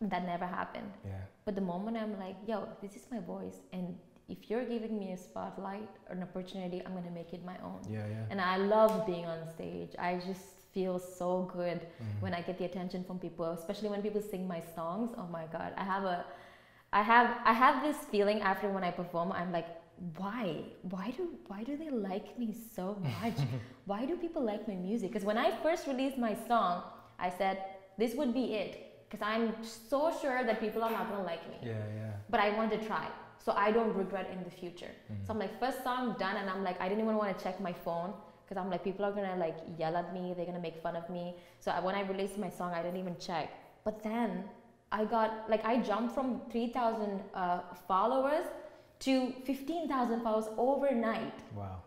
that 0.02 0.26
never 0.26 0.46
happened. 0.46 0.92
Yeah. 1.06 1.12
But 1.46 1.56
the 1.56 1.62
moment 1.62 1.96
I'm 1.96 2.20
like, 2.20 2.36
yo, 2.46 2.68
this 2.82 2.98
is 2.98 3.06
my 3.10 3.20
voice, 3.20 3.60
and 3.72 3.96
if 4.28 4.50
you're 4.50 4.66
giving 4.66 5.00
me 5.00 5.14
a 5.14 5.18
spotlight 5.18 5.90
or 6.10 6.16
an 6.18 6.24
opportunity, 6.24 6.82
I'm 6.86 6.94
gonna 6.94 7.12
make 7.22 7.32
it 7.32 7.46
my 7.46 7.58
own. 7.64 7.80
Yeah, 7.90 8.06
yeah. 8.16 8.26
And 8.32 8.42
I 8.42 8.58
love 8.58 9.06
being 9.06 9.26
on 9.26 9.40
stage. 9.56 9.92
I 9.98 10.20
just 10.30 10.48
feel 10.74 11.00
so 11.00 11.50
good 11.54 11.80
Mhm. 11.82 12.22
when 12.24 12.34
I 12.34 12.42
get 12.42 12.58
the 12.58 12.66
attention 12.66 13.04
from 13.04 13.20
people, 13.20 13.48
especially 13.60 13.90
when 13.90 14.02
people 14.02 14.22
sing 14.22 14.48
my 14.48 14.62
songs. 14.76 15.10
Oh 15.18 15.28
my 15.38 15.46
god, 15.56 15.74
I 15.78 15.84
have 15.84 16.04
a, 16.06 16.26
I 16.94 17.02
have, 17.02 17.28
I 17.46 17.54
have 17.54 17.76
this 17.84 17.98
feeling 18.14 18.42
after 18.42 18.68
when 18.70 18.84
I 18.84 18.92
perform. 18.92 19.32
I'm 19.32 19.52
like, 19.52 19.68
why, 20.18 20.64
why 20.94 21.12
do, 21.18 21.24
why 21.48 21.64
do 21.64 21.78
they 21.78 21.90
like 21.90 22.38
me 22.40 22.50
so 22.76 22.86
much? 23.20 23.38
why 23.86 24.06
do 24.06 24.16
people 24.18 24.42
like 24.52 24.68
my 24.68 24.76
music? 24.76 25.12
Because 25.12 25.26
when 25.26 25.38
I 25.38 25.50
first 25.66 25.88
released 25.88 26.18
my 26.18 26.36
song, 26.48 26.84
I 27.20 27.30
said 27.30 27.58
this 27.98 28.16
would 28.16 28.34
be 28.34 28.46
it, 28.56 28.72
because 29.10 29.22
I'm 29.32 29.54
so 29.64 30.12
sure 30.22 30.44
that 30.44 30.60
people 30.60 30.82
are 30.84 30.92
not 30.92 31.10
gonna 31.10 31.24
like 31.34 31.44
me 31.50 31.58
Yeah, 31.62 31.74
yeah. 32.00 32.12
but 32.30 32.40
I 32.40 32.50
want 32.58 32.72
to 32.72 32.80
try. 32.90 33.08
So 33.46 33.52
I 33.66 33.72
don't 33.72 33.94
regret 34.04 34.28
in 34.36 34.44
the 34.44 34.50
future. 34.62 34.94
Mhm. 35.12 35.26
So 35.26 35.34
I'm 35.34 35.40
like, 35.40 35.54
first 35.60 35.84
song 35.84 36.16
done, 36.20 36.36
and 36.42 36.48
I'm 36.50 36.64
like, 36.64 36.78
I 36.80 36.88
didn't 36.90 37.04
even 37.04 37.18
want 37.22 37.30
to 37.38 37.44
check 37.44 37.60
my 37.60 37.74
phone 37.74 38.14
because 38.52 38.62
I'm 38.62 38.70
like, 38.70 38.84
people 38.84 39.06
are 39.06 39.14
gonna 39.14 39.38
like 39.38 39.56
yell 39.80 39.96
at 39.96 40.14
me, 40.14 40.34
they're 40.36 40.46
gonna 40.46 40.60
make 40.60 40.78
fun 40.84 40.98
of 40.98 41.10
me. 41.10 41.36
So 41.62 41.72
I, 41.72 41.80
when 41.80 41.96
I 41.96 42.02
released 42.02 42.38
my 42.38 42.50
song, 42.50 42.74
I 42.74 42.82
didn't 42.84 43.00
even 43.00 43.16
check. 43.18 43.50
But 43.86 44.04
then 44.04 44.44
I 44.92 45.06
got 45.06 45.50
like, 45.50 45.64
I 45.64 45.78
jumped 45.78 46.14
from 46.14 46.42
3,000 46.52 47.22
uh, 47.34 47.62
followers 47.88 48.46
to 49.00 49.34
15,000 49.46 50.22
followers 50.22 50.50
overnight. 50.58 51.40
Wow. 51.56 51.82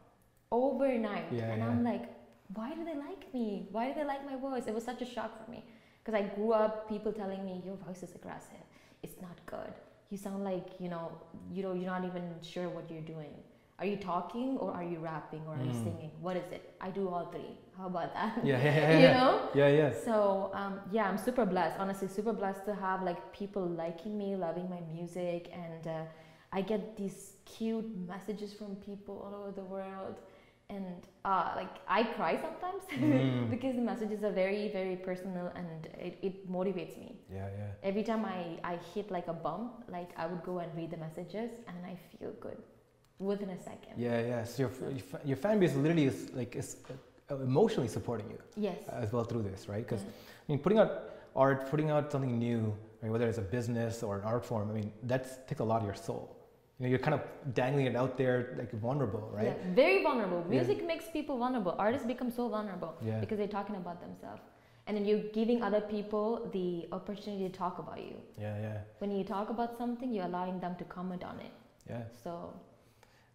Overnight. 0.50 1.26
Yeah, 1.30 1.52
and 1.52 1.58
yeah. 1.58 1.68
I'm 1.68 1.84
like, 1.84 2.06
why 2.54 2.72
do 2.74 2.82
they 2.82 2.96
like 2.96 3.34
me? 3.34 3.68
Why 3.70 3.88
do 3.88 3.94
they 3.96 4.04
like 4.06 4.24
my 4.24 4.36
voice? 4.36 4.66
It 4.66 4.74
was 4.74 4.84
such 4.84 5.02
a 5.02 5.06
shock 5.06 5.44
for 5.44 5.50
me 5.50 5.62
because 6.02 6.18
I 6.18 6.22
grew 6.34 6.52
up 6.52 6.88
people 6.88 7.12
telling 7.12 7.44
me 7.44 7.60
your 7.62 7.76
voice 7.76 8.02
is 8.02 8.14
aggressive. 8.14 8.64
It's 9.02 9.20
not 9.20 9.38
good. 9.44 9.74
You 10.08 10.16
sound 10.16 10.44
like 10.44 10.68
you 10.78 10.88
know 10.88 11.12
you 11.52 11.62
know 11.62 11.74
you're 11.74 11.90
not 11.90 12.04
even 12.04 12.24
sure 12.40 12.70
what 12.70 12.90
you're 12.90 13.08
doing. 13.16 13.34
Are 13.78 13.86
you 13.86 13.96
talking 13.96 14.56
or 14.58 14.72
are 14.72 14.84
you 14.84 14.98
rapping 15.00 15.42
or 15.48 15.54
are 15.56 15.64
you 15.64 15.72
Mm. 15.76 15.84
singing? 15.86 16.10
What 16.20 16.36
is 16.36 16.48
it? 16.52 16.62
I 16.80 16.90
do 16.90 17.08
all 17.08 17.26
three. 17.34 17.52
How 17.76 17.86
about 17.86 18.14
that? 18.14 18.44
Yeah, 18.44 18.62
yeah, 18.62 18.74
yeah. 18.80 18.98
you 19.02 19.08
know. 19.18 19.32
Yeah, 19.54 19.68
yeah. 19.80 19.90
So 20.08 20.50
um, 20.54 20.74
yeah, 20.92 21.08
I'm 21.08 21.18
super 21.18 21.44
blessed. 21.44 21.76
Honestly, 21.80 22.08
super 22.08 22.32
blessed 22.32 22.64
to 22.66 22.74
have 22.74 23.02
like 23.02 23.20
people 23.32 23.66
liking 23.66 24.16
me, 24.16 24.36
loving 24.36 24.68
my 24.70 24.80
music, 24.96 25.50
and 25.52 25.86
uh, 25.88 26.04
I 26.52 26.60
get 26.62 26.96
these 26.96 27.18
cute 27.46 27.88
messages 28.06 28.52
from 28.54 28.76
people 28.76 29.16
all 29.24 29.34
over 29.40 29.50
the 29.50 29.64
world, 29.76 30.16
and 30.70 30.86
uh, 31.24 31.50
like 31.56 31.74
I 31.88 32.04
cry 32.16 32.36
sometimes 32.46 32.82
Mm. 32.94 33.50
because 33.50 33.74
the 33.74 33.82
messages 33.92 34.22
are 34.22 34.30
very, 34.44 34.68
very 34.68 34.96
personal, 35.08 35.46
and 35.56 35.86
it, 35.98 36.14
it 36.22 36.34
motivates 36.58 36.96
me. 36.96 37.10
Yeah, 37.28 37.48
yeah. 37.58 37.70
Every 37.82 38.04
time 38.04 38.24
I, 38.24 38.40
I 38.62 38.74
hit 38.94 39.10
like 39.10 39.26
a 39.26 39.32
bump, 39.46 39.82
like 39.88 40.10
I 40.16 40.26
would 40.30 40.44
go 40.44 40.58
and 40.60 40.70
read 40.76 40.90
the 40.92 41.00
messages, 41.08 41.50
and 41.68 41.76
I 41.84 41.96
feel 42.12 42.32
good 42.40 42.62
within 43.18 43.50
a 43.50 43.58
second. 43.58 43.94
Yeah, 43.96 44.20
yeah. 44.20 44.44
So 44.44 44.62
your, 44.64 44.70
your 44.90 45.20
your 45.24 45.36
fan 45.36 45.58
base 45.60 45.74
literally 45.74 46.06
is 46.06 46.30
like 46.34 46.56
is 46.56 46.76
uh, 47.30 47.36
emotionally 47.36 47.88
supporting 47.88 48.28
you 48.30 48.38
Yes. 48.56 48.78
as 48.88 49.12
well 49.12 49.24
through 49.24 49.42
this, 49.42 49.68
right? 49.68 49.86
Because. 49.86 50.02
I 50.46 50.52
mean, 50.52 50.58
putting 50.58 50.78
out 50.78 50.90
art, 51.34 51.70
putting 51.70 51.90
out 51.90 52.12
something 52.12 52.38
new, 52.38 52.76
right, 53.00 53.10
whether 53.10 53.26
it's 53.26 53.38
a 53.38 53.48
business 53.56 54.02
or 54.02 54.18
an 54.18 54.24
art 54.24 54.44
form, 54.44 54.70
I 54.70 54.74
mean, 54.74 54.92
that 55.04 55.48
takes 55.48 55.60
a 55.60 55.64
lot 55.64 55.80
of 55.80 55.86
your 55.86 55.94
soul. 55.94 56.36
You 56.78 56.84
know, 56.84 56.90
you're 56.90 56.98
kind 56.98 57.14
of 57.14 57.22
dangling 57.54 57.86
it 57.86 57.96
out 57.96 58.18
there 58.18 58.54
like 58.58 58.70
vulnerable, 58.72 59.30
right? 59.32 59.46
Yeah, 59.46 59.74
very 59.74 60.02
vulnerable. 60.02 60.40
Yeah. 60.44 60.56
Music 60.56 60.84
makes 60.86 61.06
people 61.08 61.38
vulnerable. 61.38 61.74
Artists 61.78 62.06
become 62.06 62.30
so 62.30 62.48
vulnerable. 62.50 62.92
Yeah. 63.00 63.20
because 63.20 63.38
they're 63.38 63.56
talking 63.58 63.76
about 63.76 64.02
themselves 64.02 64.42
and 64.86 64.96
then 64.96 65.04
you're 65.06 65.26
giving 65.32 65.62
other 65.62 65.80
people 65.80 66.48
the 66.52 66.86
opportunity 66.92 67.48
to 67.48 67.54
talk 67.56 67.78
about 67.78 67.98
you 67.98 68.16
Yeah, 68.38 68.60
yeah, 68.60 68.78
when 68.98 69.10
you 69.10 69.24
talk 69.24 69.50
about 69.50 69.76
something 69.78 70.12
you're 70.12 70.26
allowing 70.26 70.60
them 70.60 70.76
to 70.76 70.84
comment 70.84 71.24
on 71.24 71.40
it 71.40 71.52
yeah. 71.88 72.02
so 72.22 72.52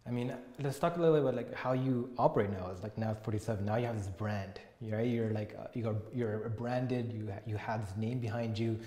I 0.06 0.10
mean, 0.10 0.34
let's 0.60 0.78
talk 0.78 0.96
a 0.96 1.00
little 1.00 1.14
bit 1.14 1.22
about 1.22 1.34
like 1.34 1.54
how 1.54 1.72
you 1.72 2.10
operate 2.18 2.50
now. 2.50 2.70
It's 2.72 2.82
like 2.82 2.96
now 2.96 3.10
it's 3.10 3.24
47. 3.24 3.64
Now 3.64 3.76
you 3.76 3.86
have 3.86 3.96
this 3.96 4.08
brand, 4.08 4.60
right? 4.80 5.06
You're 5.06 5.30
like 5.30 5.54
uh, 5.58 5.66
you 5.74 5.88
are 5.88 5.96
you're 6.14 6.48
branded. 6.48 7.12
You 7.12 7.32
you 7.46 7.56
have 7.56 7.86
this 7.86 7.96
name 7.96 8.18
behind 8.18 8.58
you. 8.58 8.78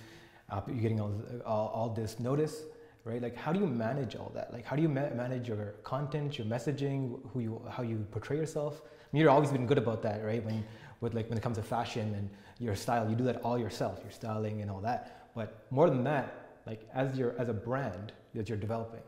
Uh, 0.50 0.62
you're 0.68 0.82
getting 0.82 1.00
all, 1.00 1.14
all 1.46 1.68
all 1.68 1.90
this 1.90 2.20
notice, 2.20 2.64
right? 3.06 3.22
Like 3.22 3.36
how 3.36 3.54
do 3.54 3.60
you 3.60 3.68
manage 3.68 4.16
all 4.16 4.32
that? 4.34 4.52
Like 4.52 4.66
how 4.66 4.76
do 4.76 4.82
you 4.82 4.90
ma- 4.90 5.14
manage 5.16 5.48
your 5.48 5.76
content, 5.84 6.38
your 6.38 6.48
messaging, 6.48 7.20
who 7.32 7.40
you 7.40 7.62
how 7.70 7.84
you 7.84 8.06
portray 8.12 8.38
yourself? 8.38 8.82
I 8.84 8.90
mean, 9.12 9.22
you've 9.22 9.32
always 9.32 9.52
been 9.52 9.68
good 9.68 9.78
about 9.78 10.02
that, 10.04 10.24
right? 10.26 10.44
When 10.44 10.66
with 11.00 11.14
like 11.14 11.30
when 11.30 11.38
it 11.38 11.42
comes 11.42 11.58
to 11.58 11.64
fashion 11.64 12.16
and 12.16 12.30
your 12.60 12.76
style, 12.76 13.08
you 13.10 13.16
do 13.16 13.24
that 13.26 13.42
all 13.44 13.60
yourself, 13.60 14.00
your 14.02 14.12
styling 14.12 14.62
and 14.62 14.72
all 14.72 14.82
that. 14.82 15.30
But 15.36 15.66
more 15.70 15.90
than 15.90 16.04
that, 16.06 16.60
like 16.66 16.90
as 16.94 17.18
your 17.18 17.36
as 17.38 17.50
a 17.50 17.54
brand 17.54 18.14
that 18.34 18.50
you're 18.50 18.58
developing, 18.58 19.02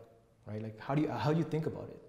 right? 0.48 0.62
Like 0.62 0.80
how 0.80 0.96
do 0.96 1.02
you 1.02 1.10
how 1.10 1.32
do 1.32 1.38
you 1.38 1.44
think 1.46 1.66
about 1.66 1.90
it? 1.90 2.02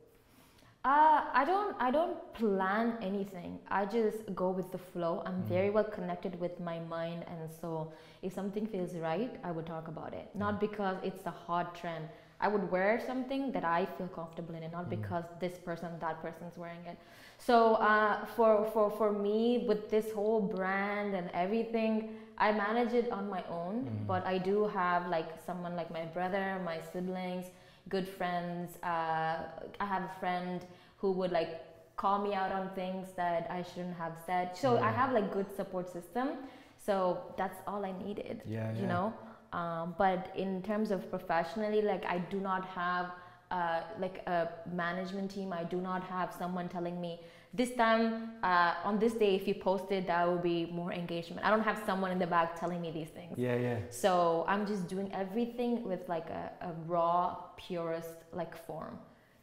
Uh, 0.84 1.22
I 1.32 1.44
don't 1.44 1.74
I 1.80 1.90
don't 1.90 2.16
plan 2.34 2.96
anything. 3.02 3.58
I 3.68 3.86
just 3.86 4.18
go 4.34 4.50
with 4.50 4.70
the 4.70 4.78
flow. 4.78 5.22
I'm 5.26 5.40
Mm. 5.42 5.48
very 5.54 5.70
well 5.70 5.88
connected 5.96 6.38
with 6.44 6.60
my 6.60 6.78
mind 6.96 7.24
and 7.32 7.50
so 7.60 7.92
if 8.22 8.32
something 8.32 8.66
feels 8.74 8.94
right, 8.94 9.32
I 9.42 9.50
would 9.50 9.66
talk 9.66 9.88
about 9.88 10.12
it. 10.20 10.26
Not 10.44 10.54
Mm. 10.54 10.60
because 10.68 10.96
it's 11.02 11.26
a 11.26 11.34
hot 11.46 11.74
trend. 11.80 12.08
I 12.38 12.48
would 12.52 12.70
wear 12.70 13.00
something 13.10 13.50
that 13.52 13.64
I 13.64 13.86
feel 13.96 14.08
comfortable 14.20 14.54
in 14.54 14.62
and 14.62 14.72
not 14.78 14.86
Mm. 14.86 14.94
because 14.96 15.24
this 15.40 15.58
person, 15.68 15.90
that 16.04 16.16
person's 16.22 16.56
wearing 16.56 16.84
it. 16.92 16.98
So 17.38 17.56
uh, 17.90 18.24
for, 18.36 18.52
for, 18.72 18.86
for 18.90 19.10
me, 19.26 19.64
with 19.68 19.90
this 19.90 20.12
whole 20.12 20.40
brand 20.40 21.14
and 21.18 21.28
everything, 21.44 21.92
I 22.38 22.52
manage 22.52 22.92
it 23.02 23.10
on 23.10 23.28
my 23.36 23.42
own. 23.60 23.74
Mm. 23.84 24.06
But 24.06 24.22
I 24.34 24.36
do 24.38 24.56
have 24.68 25.08
like 25.16 25.30
someone 25.46 25.74
like 25.80 25.90
my 25.90 26.04
brother, 26.16 26.60
my 26.64 26.78
siblings, 26.92 27.46
good 27.88 28.08
friends. 28.08 28.76
Uh, 28.82 29.44
I 29.80 29.84
have 29.84 30.02
a 30.02 30.12
friend 30.20 30.64
who 30.98 31.12
would 31.12 31.30
like 31.32 31.50
call 31.96 32.18
me 32.18 32.34
out 32.34 32.52
on 32.52 32.70
things 32.74 33.08
that 33.16 33.46
I 33.50 33.62
shouldn't 33.62 33.96
have 33.96 34.12
said. 34.26 34.56
So 34.56 34.78
I 34.78 34.90
Mm. 34.90 34.94
have 35.00 35.12
like 35.12 35.32
good 35.32 35.50
support 35.54 35.88
system. 35.90 36.38
So 36.78 37.18
that's 37.36 37.60
all 37.66 37.84
I 37.84 37.92
needed 37.92 38.44
Yeah, 38.44 38.72
you 38.74 38.86
yeah. 38.86 38.86
know 38.86 39.14
um, 39.52 39.94
but 39.98 40.28
in 40.36 40.62
terms 40.62 40.90
of 40.90 41.08
professionally 41.10 41.80
like 41.80 42.04
i 42.04 42.18
do 42.18 42.40
not 42.40 42.64
have 42.66 43.06
uh, 43.50 43.80
like 44.00 44.22
a 44.26 44.48
management 44.74 45.30
team 45.30 45.52
i 45.52 45.64
do 45.64 45.78
not 45.80 46.02
have 46.04 46.32
someone 46.32 46.68
telling 46.68 47.00
me 47.00 47.20
this 47.54 47.72
time 47.74 48.30
uh, 48.42 48.74
on 48.84 48.98
this 48.98 49.14
day 49.14 49.34
if 49.34 49.46
you 49.48 49.54
posted 49.54 50.06
that 50.06 50.26
will 50.28 50.38
be 50.54 50.66
more 50.80 50.92
engagement 50.92 51.44
i 51.46 51.50
don't 51.50 51.62
have 51.62 51.80
someone 51.86 52.10
in 52.10 52.18
the 52.18 52.26
back 52.26 52.58
telling 52.58 52.80
me 52.80 52.90
these 52.90 53.08
things 53.08 53.34
Yeah, 53.38 53.56
yeah. 53.56 53.78
so 53.90 54.44
i'm 54.48 54.66
just 54.66 54.88
doing 54.88 55.10
everything 55.12 55.82
with 55.84 56.08
like 56.08 56.28
a, 56.30 56.50
a 56.60 56.72
raw 56.86 57.36
purest 57.56 58.16
like 58.32 58.54
form 58.66 58.98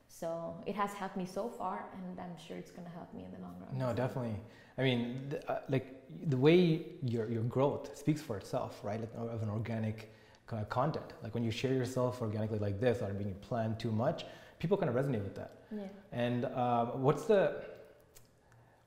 so 0.08 0.56
it 0.68 0.76
has 0.76 0.92
helped 0.94 1.18
me 1.18 1.26
so 1.26 1.50
far 1.50 1.86
and 1.96 2.20
i'm 2.20 2.36
sure 2.46 2.58
it's 2.58 2.72
going 2.72 2.86
to 2.86 2.94
help 2.94 3.12
me 3.14 3.24
in 3.24 3.32
the 3.32 3.40
long 3.46 3.56
run 3.62 3.78
No, 3.78 3.94
definitely. 3.94 4.36
I 4.78 4.82
mean, 4.82 5.28
the, 5.30 5.38
uh, 5.52 5.60
like 5.70 5.88
the 6.34 6.38
way 6.48 6.86
your 7.14 7.26
your 7.36 7.44
growth 7.44 7.96
speaks 8.04 8.22
for 8.28 8.36
itself, 8.42 8.80
right? 8.84 9.00
Like 9.04 9.14
of 9.36 9.42
an 9.44 9.50
organic 9.50 10.12
content. 10.70 11.14
Like 11.24 11.34
when 11.34 11.44
you 11.44 11.52
share 11.52 11.74
yourself 11.74 12.22
organically 12.22 12.60
like 12.60 12.80
this, 12.80 13.02
or 13.02 13.14
being 13.14 13.36
planned 13.42 13.80
too 13.80 13.92
much, 13.92 14.26
people 14.60 14.78
kind 14.78 14.90
of 14.90 14.96
resonate 14.96 15.24
with 15.24 15.36
that. 15.36 15.52
yeah 15.72 15.84
And 16.12 16.46
uh, 16.46 16.86
what's 17.08 17.26
the 17.26 17.64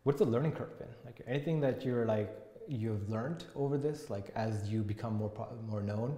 what's 0.05 0.19
the 0.19 0.27
learning 0.27 0.53
curve 0.53 0.79
been? 0.79 0.89
Like 1.05 1.21
anything 1.27 1.61
that 1.61 1.85
you're 1.85 2.05
like 2.05 2.31
you've 2.69 3.09
learned 3.09 3.45
over 3.55 3.79
this, 3.79 4.11
like 4.11 4.31
as 4.35 4.69
you 4.69 4.83
become 4.83 5.15
more 5.15 5.29
pro- 5.31 5.57
more 5.71 5.83
known. 5.83 6.17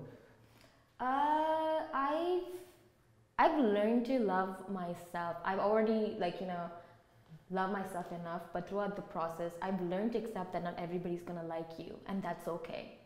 Uh, 1.00 1.80
I've 1.94 2.42
I've 3.38 3.58
learned 3.58 4.06
to 4.06 4.18
love 4.18 4.68
myself. 4.68 5.36
I've 5.44 5.60
already 5.60 6.16
like 6.18 6.40
you 6.40 6.46
know 6.46 6.70
love 7.50 7.70
myself 7.70 8.12
enough, 8.12 8.42
but 8.52 8.68
throughout 8.68 8.96
the 8.96 9.02
process, 9.02 9.52
I've 9.62 9.80
learned 9.82 10.12
to 10.12 10.18
accept 10.18 10.52
that 10.52 10.62
not 10.62 10.74
everybody's 10.78 11.22
gonna 11.22 11.44
like 11.44 11.78
you, 11.78 11.98
and 12.06 12.22
that's 12.22 12.46
okay. 12.48 12.97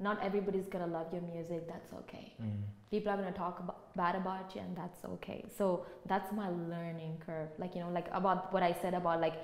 Not 0.00 0.22
everybody's 0.22 0.66
gonna 0.66 0.86
love 0.86 1.12
your 1.12 1.22
music. 1.22 1.66
That's 1.68 1.92
okay. 1.92 2.34
Mm. 2.40 2.62
People 2.90 3.12
are 3.12 3.16
gonna 3.16 3.32
talk 3.32 3.58
about, 3.58 3.94
bad 3.96 4.14
about 4.14 4.54
you, 4.54 4.60
and 4.60 4.76
that's 4.76 5.04
okay. 5.04 5.44
So 5.56 5.86
that's 6.06 6.32
my 6.32 6.48
learning 6.48 7.20
curve. 7.24 7.48
Like 7.58 7.74
you 7.74 7.80
know, 7.80 7.90
like 7.90 8.08
about 8.12 8.52
what 8.52 8.62
I 8.62 8.72
said 8.80 8.94
about 8.94 9.20
like 9.20 9.34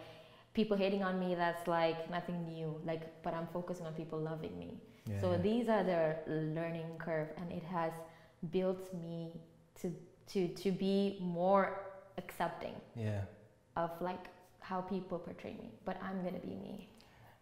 people 0.55 0.77
hating 0.77 1.03
on 1.03 1.19
me. 1.19 1.35
That's 1.35 1.67
like 1.67 2.11
nothing 2.11 2.45
new. 2.47 2.81
Like, 2.85 3.23
but 3.23 3.35
I'm 3.35 3.49
focusing 3.53 3.87
on 3.87 3.95
people 3.95 4.19
loving 4.19 4.59
me. 4.59 4.81
Yeah, 5.07 5.21
So 5.21 5.37
these 5.37 5.69
are 5.69 5.83
the 5.83 6.17
learning 6.27 6.87
curve, 6.99 7.29
and 7.37 7.51
it 7.53 7.65
has 7.65 7.93
built 8.51 8.95
me 8.95 9.33
to 9.81 9.93
to 10.33 10.49
to 10.49 10.71
be 10.71 11.19
more 11.21 11.81
accepting 12.17 12.75
yeah. 12.95 13.23
of 13.77 13.91
like 14.01 14.27
how 14.61 14.81
people 14.81 15.19
portray 15.19 15.55
me. 15.61 15.73
But 15.85 16.01
I'm 16.03 16.25
gonna 16.25 16.39
be 16.39 16.55
me. 16.55 16.89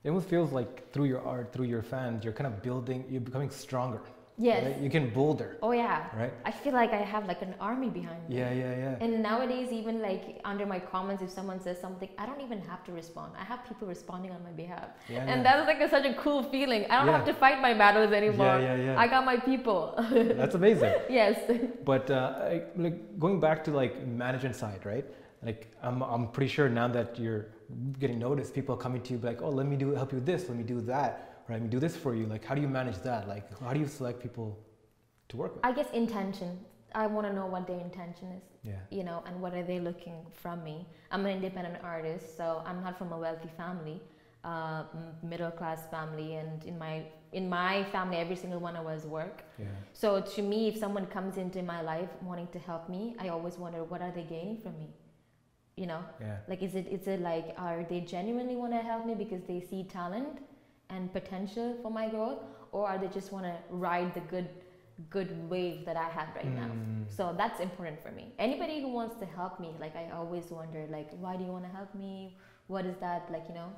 It 0.05 0.09
almost 0.09 0.28
feels 0.28 0.50
like 0.53 0.90
through 0.92 1.05
your 1.05 1.22
art, 1.24 1.53
through 1.53 1.66
your 1.66 1.82
fans, 1.82 2.24
you're 2.24 2.32
kind 2.32 2.46
of 2.53 2.61
building. 2.62 3.05
You're 3.09 3.20
becoming 3.20 3.50
stronger. 3.50 4.00
Yes. 4.38 4.64
Right? 4.64 4.78
You 4.80 4.90
can 4.90 5.11
bolder, 5.11 5.59
Oh 5.62 5.72
yeah. 5.72 6.07
right? 6.16 6.32
I 6.46 6.50
feel 6.50 6.72
like 6.72 6.92
I 6.92 7.03
have 7.03 7.26
like 7.28 7.42
an 7.42 7.55
army 7.61 7.90
behind 7.90 8.26
me. 8.28 8.38
Yeah, 8.38 8.50
yeah, 8.50 8.76
yeah. 8.76 8.96
And 9.05 9.22
nowadays, 9.22 9.70
even 9.70 10.00
like 10.00 10.40
under 10.44 10.64
my 10.66 10.80
comments, 10.80 11.22
if 11.22 11.30
someone 11.30 11.61
says 11.61 11.78
something, 11.78 12.09
I 12.18 12.24
don't 12.24 12.40
even 12.40 12.61
have 12.62 12.82
to 12.86 12.92
respond. 12.92 13.34
I 13.38 13.44
have 13.44 13.61
people 13.68 13.86
responding 13.86 14.32
on 14.32 14.42
my 14.42 14.50
behalf, 14.50 14.88
yeah, 15.09 15.26
and 15.30 15.44
that's 15.44 15.66
like 15.66 15.80
a, 15.80 15.88
such 15.88 16.07
a 16.07 16.14
cool 16.14 16.42
feeling. 16.44 16.86
I 16.90 16.96
don't 16.96 17.07
Yeah. 17.09 17.18
have 17.18 17.26
to 17.26 17.34
fight 17.34 17.61
my 17.61 17.74
battles 17.74 18.11
anymore. 18.11 18.59
Yeah, 18.59 18.74
yeah, 18.74 18.84
yeah. 18.86 19.00
I 19.00 19.07
got 19.07 19.24
my 19.26 19.36
people. 19.36 19.94
That's 20.40 20.55
amazing. 20.55 20.94
yes. 21.11 21.36
But 21.84 22.11
uh, 22.11 22.34
I, 22.53 22.62
like 22.76 23.18
going 23.20 23.38
back 23.38 23.62
to 23.64 23.70
like 23.70 24.05
management 24.07 24.57
side, 24.57 24.80
right? 24.86 25.05
Like 25.44 25.70
I'm, 25.82 26.03
I'm 26.03 26.28
pretty 26.28 26.48
sure 26.57 26.68
now 26.70 26.88
that 26.88 27.18
you're 27.18 27.46
getting 27.98 28.18
noticed, 28.18 28.54
people 28.54 28.74
are 28.74 28.78
coming 28.78 29.02
to 29.02 29.12
you 29.14 29.18
like, 29.18 29.42
oh, 29.42 29.50
let 29.50 29.66
me 29.66 29.76
do 29.76 29.90
help 29.94 30.12
you 30.12 30.16
with 30.16 30.26
this, 30.26 30.48
let 30.48 30.56
me 30.56 30.64
do 30.64 30.80
that, 30.82 31.42
or 31.48 31.54
let 31.54 31.62
me 31.62 31.68
do 31.68 31.78
this 31.78 31.96
for 31.96 32.14
you. 32.14 32.26
Like, 32.26 32.44
how 32.44 32.54
do 32.54 32.60
you 32.60 32.68
manage 32.68 32.98
that? 33.02 33.28
Like, 33.28 33.58
how 33.60 33.72
do 33.72 33.80
you 33.80 33.86
select 33.86 34.22
people 34.22 34.58
to 35.28 35.36
work 35.36 35.54
with? 35.54 35.64
I 35.64 35.72
guess 35.72 35.90
intention. 35.92 36.58
I 36.94 37.06
want 37.06 37.26
to 37.26 37.32
know 37.32 37.46
what 37.46 37.66
their 37.66 37.80
intention 37.80 38.28
is, 38.32 38.42
yeah, 38.62 38.74
you 38.90 39.02
know, 39.02 39.22
and 39.26 39.40
what 39.40 39.54
are 39.54 39.62
they 39.62 39.80
looking 39.80 40.26
from 40.32 40.62
me. 40.62 40.86
I'm 41.10 41.24
an 41.24 41.32
independent 41.32 41.82
artist, 41.82 42.36
so 42.36 42.62
I'm 42.66 42.82
not 42.82 42.98
from 42.98 43.12
a 43.12 43.18
wealthy 43.18 43.48
family, 43.56 43.98
uh, 44.44 44.84
middle 45.22 45.50
class 45.50 45.80
family, 45.90 46.34
and 46.34 46.62
in 46.64 46.78
my 46.78 47.04
in 47.32 47.48
my 47.48 47.82
family, 47.84 48.18
every 48.18 48.36
single 48.36 48.60
one 48.60 48.76
of 48.76 48.86
us 48.86 49.04
work. 49.04 49.42
yeah, 49.58 49.64
So 49.94 50.20
to 50.20 50.42
me, 50.42 50.68
if 50.68 50.76
someone 50.76 51.06
comes 51.06 51.38
into 51.38 51.62
my 51.62 51.80
life 51.80 52.10
wanting 52.22 52.48
to 52.48 52.58
help 52.58 52.90
me, 52.90 53.16
I 53.18 53.28
always 53.28 53.56
wonder 53.56 53.84
what 53.84 54.02
are 54.02 54.10
they 54.10 54.24
gaining 54.24 54.58
from 54.58 54.78
me, 54.78 54.88
you 55.76 55.86
know. 55.86 56.00
yeah, 56.20 56.36
Like, 56.48 56.62
is 56.62 56.74
it 56.74 56.86
is 56.88 57.06
it 57.06 57.20
like 57.20 57.54
are 57.58 57.84
they 57.88 58.00
genuinely 58.00 58.56
want 58.56 58.72
to 58.72 58.78
help 58.80 59.06
me 59.06 59.14
because 59.14 59.42
they 59.44 59.60
see 59.60 59.84
talent 59.84 60.38
and 60.90 61.12
potential 61.12 61.76
for 61.82 61.90
my 61.90 62.08
growth, 62.08 62.40
or 62.72 62.88
are 62.88 62.98
they 62.98 63.08
just 63.08 63.32
want 63.32 63.44
to 63.46 63.56
ride 63.70 64.12
the 64.14 64.20
good 64.20 64.48
good 65.10 65.30
wave 65.48 65.84
that 65.86 65.96
I 65.96 66.08
have 66.10 66.28
right 66.36 66.54
now? 66.54 66.68
Mm, 66.70 67.04
So 67.08 67.34
that's 67.36 67.60
important 67.60 68.00
for 68.02 68.10
me. 68.12 68.32
Anybody 68.38 68.80
who 68.82 68.88
wants 68.88 69.16
to 69.16 69.26
help 69.26 69.58
me, 69.58 69.74
like 69.80 69.96
I 69.96 70.10
always 70.10 70.50
wonder, 70.50 70.86
like 70.90 71.10
why 71.18 71.36
do 71.36 71.44
you 71.44 71.50
want 71.50 71.64
to 71.64 71.70
help 71.70 71.94
me? 71.94 72.36
What 72.66 72.84
is 72.86 72.96
that 73.00 73.30
like? 73.32 73.44
You 73.48 73.54
know, 73.54 73.70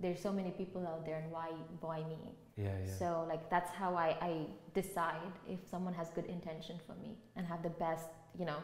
there's 0.00 0.20
so 0.20 0.32
many 0.32 0.50
people 0.50 0.86
out 0.86 1.04
there, 1.06 1.16
and 1.22 1.30
why 1.32 1.48
why 1.80 1.98
me? 2.12 2.18
yeah, 2.56 2.64
yeah. 2.84 2.94
So 3.00 3.24
like 3.28 3.48
that's 3.50 3.70
how 3.70 3.94
I, 3.94 4.08
I 4.20 4.32
decide 4.74 5.32
if 5.48 5.58
someone 5.70 5.94
has 5.94 6.10
good 6.10 6.26
intention 6.26 6.76
for 6.86 6.94
me 7.02 7.16
and 7.36 7.46
have 7.46 7.62
the 7.62 7.70
best, 7.70 8.08
you 8.38 8.44
know, 8.44 8.58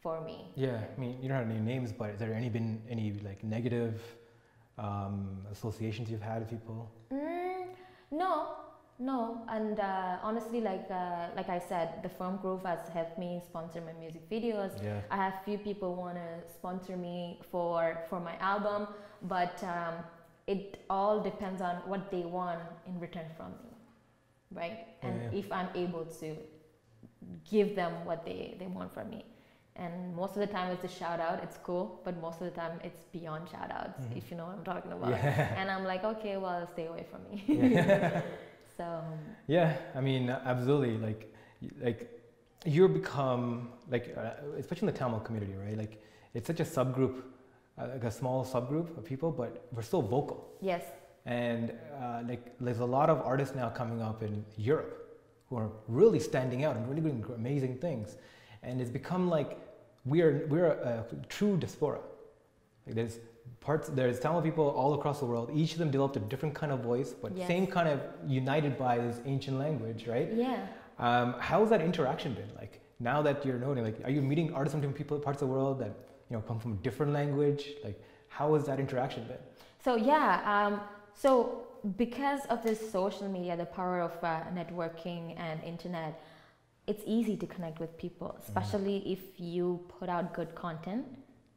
for 0.00 0.20
me. 0.20 0.46
yeah, 0.54 0.80
I 0.96 1.00
mean, 1.00 1.18
you 1.20 1.28
don't 1.28 1.38
have 1.38 1.50
any 1.50 1.60
names, 1.60 1.92
but 1.92 2.10
has 2.10 2.18
there 2.18 2.34
any 2.34 2.48
been 2.48 2.80
any 2.88 3.20
like 3.24 3.42
negative 3.42 4.00
um, 4.78 5.38
associations 5.50 6.10
you've 6.10 6.22
had 6.22 6.40
with 6.40 6.50
people? 6.50 6.90
Mm, 7.12 7.66
no, 8.10 8.56
no. 8.98 9.42
And 9.48 9.80
uh, 9.80 10.18
honestly, 10.22 10.60
like 10.60 10.86
uh, 10.90 11.28
like 11.36 11.48
I 11.48 11.58
said, 11.58 12.02
the 12.02 12.08
firm 12.08 12.36
group 12.36 12.64
has 12.64 12.88
helped 12.88 13.18
me 13.18 13.40
sponsor 13.44 13.80
my 13.80 13.92
music 13.98 14.28
videos. 14.30 14.72
Yeah, 14.82 15.00
I 15.10 15.16
have 15.16 15.34
few 15.44 15.58
people 15.58 15.94
want 15.94 16.16
to 16.16 16.52
sponsor 16.52 16.96
me 16.96 17.40
for 17.50 18.04
for 18.08 18.20
my 18.20 18.36
album, 18.38 18.86
but 19.22 19.62
um, 19.64 19.94
it 20.46 20.84
all 20.88 21.20
depends 21.20 21.60
on 21.60 21.76
what 21.86 22.10
they 22.10 22.22
want 22.22 22.60
in 22.86 22.98
return 23.00 23.26
from 23.36 23.50
me, 23.64 23.72
right? 24.52 24.86
And 25.02 25.22
yeah. 25.22 25.38
if 25.38 25.50
I'm 25.52 25.68
able 25.74 26.04
to 26.20 26.36
give 27.50 27.74
them 27.74 27.92
what 28.04 28.24
they 28.24 28.56
they 28.58 28.66
want 28.66 28.94
from 28.94 29.10
me. 29.10 29.24
And 29.78 30.14
most 30.16 30.32
of 30.36 30.40
the 30.40 30.46
time 30.56 30.72
it's 30.72 30.84
a 30.84 30.88
shout 31.00 31.20
out, 31.20 31.40
it's 31.44 31.56
cool, 31.68 32.00
but 32.04 32.20
most 32.20 32.40
of 32.40 32.46
the 32.50 32.56
time 32.62 32.80
it's 32.82 33.02
beyond 33.12 33.48
shout 33.48 33.70
outs, 33.70 34.00
Mhm. 34.04 34.16
if 34.18 34.30
you 34.30 34.36
know 34.36 34.46
what 34.46 34.56
I'm 34.58 34.64
talking 34.64 34.92
about. 34.92 35.10
yeah, 35.10 35.54
And 35.60 35.70
I'm 35.70 35.84
like, 35.84 36.02
okay, 36.12 36.36
well, 36.36 36.66
stay 36.66 36.86
away 36.86 37.04
from 37.10 37.20
me. 37.30 37.36
yeah. 37.46 38.20
So, 38.78 38.86
Yeah, 39.48 39.76
I 39.94 40.00
mean, 40.00 40.30
absolutely. 40.30 40.98
Like, 40.98 41.34
like 41.86 42.00
you're 42.64 42.88
become 42.88 43.70
like, 43.90 44.06
uh, 44.16 44.56
especially 44.58 44.88
in 44.88 44.94
the 44.94 44.98
Tamil 45.00 45.20
community, 45.20 45.54
right? 45.64 45.76
Like, 45.76 45.94
it's 46.34 46.46
such 46.46 46.60
a 46.60 46.64
subgroup, 46.64 47.22
uh, 47.78 47.88
like 47.94 48.04
a 48.04 48.10
small 48.10 48.44
subgroup 48.44 48.96
of 48.98 49.04
people, 49.04 49.30
but 49.32 49.66
we're 49.72 49.82
still 49.82 50.02
vocal. 50.02 50.38
yes, 50.60 50.84
And 51.26 51.72
uh, 52.00 52.20
like, 52.30 52.42
there's 52.60 52.78
a 52.88 52.90
lot 52.98 53.10
of 53.10 53.20
artists 53.32 53.54
now 53.54 53.68
coming 53.80 54.00
up 54.00 54.22
in 54.22 54.44
Europe 54.56 54.92
who 55.48 55.56
are 55.56 55.70
really 55.88 56.20
standing 56.20 56.64
out 56.64 56.76
and 56.76 56.88
really 56.88 57.00
doing 57.08 57.24
amazing 57.34 57.78
things. 57.78 58.16
And 58.62 58.80
it's 58.80 58.90
become 58.90 59.28
like 59.28 59.50
we 60.04 60.20
are 60.22 60.46
we're 60.48 60.66
a, 60.66 61.04
a 61.12 61.26
true 61.28 61.56
diaspora. 61.56 62.00
Like 62.86 62.94
there's 62.94 63.18
parts 63.60 63.88
there's 63.88 64.18
Tamil 64.20 64.42
people 64.42 64.68
all 64.68 64.94
across 64.94 65.20
the 65.20 65.26
world. 65.26 65.50
Each 65.54 65.72
of 65.72 65.78
them 65.78 65.90
developed 65.90 66.16
a 66.16 66.20
different 66.20 66.54
kind 66.54 66.72
of 66.72 66.80
voice, 66.80 67.12
but 67.12 67.36
Yes. 67.36 67.46
same 67.48 67.66
kind 67.66 67.88
of 67.88 68.00
united 68.26 68.78
by 68.78 68.98
this 68.98 69.20
ancient 69.26 69.58
language, 69.58 70.06
right? 70.06 70.32
Yeah. 70.32 70.66
Um, 70.98 71.34
how's 71.38 71.70
that 71.70 71.80
interaction 71.80 72.34
been 72.34 72.50
like? 72.56 72.80
Now 73.00 73.22
that 73.22 73.46
you're 73.46 73.58
noting, 73.60 73.84
like, 73.84 74.00
are 74.04 74.10
you 74.10 74.20
meeting 74.20 74.52
artists 74.52 74.72
from 74.72 74.80
different 74.80 74.98
people, 74.98 75.18
parts 75.20 75.40
of 75.40 75.48
the 75.48 75.54
world 75.54 75.78
that 75.78 75.92
you 76.30 76.36
know 76.36 76.42
come 76.42 76.58
from 76.58 76.72
a 76.72 76.76
different 76.76 77.12
language? 77.12 77.62
Like, 77.84 78.00
how 78.28 78.54
has 78.54 78.64
that 78.64 78.80
interaction 78.80 79.24
been? 79.28 79.38
So 79.84 79.94
yeah, 79.94 80.42
um, 80.44 80.80
so 81.14 81.62
because 81.96 82.44
of 82.46 82.62
this 82.64 82.90
social 82.90 83.28
media, 83.28 83.56
the 83.56 83.66
power 83.66 84.00
of 84.00 84.12
uh, 84.24 84.40
networking 84.52 85.38
and 85.38 85.62
internet, 85.62 86.20
it's 86.90 87.02
easy 87.06 87.36
to 87.36 87.46
connect 87.46 87.78
with 87.80 87.92
people, 88.04 88.34
especially 88.44 88.96
if 89.14 89.20
you 89.54 89.64
put 89.98 90.08
out 90.08 90.24
good 90.38 90.54
content. 90.54 91.04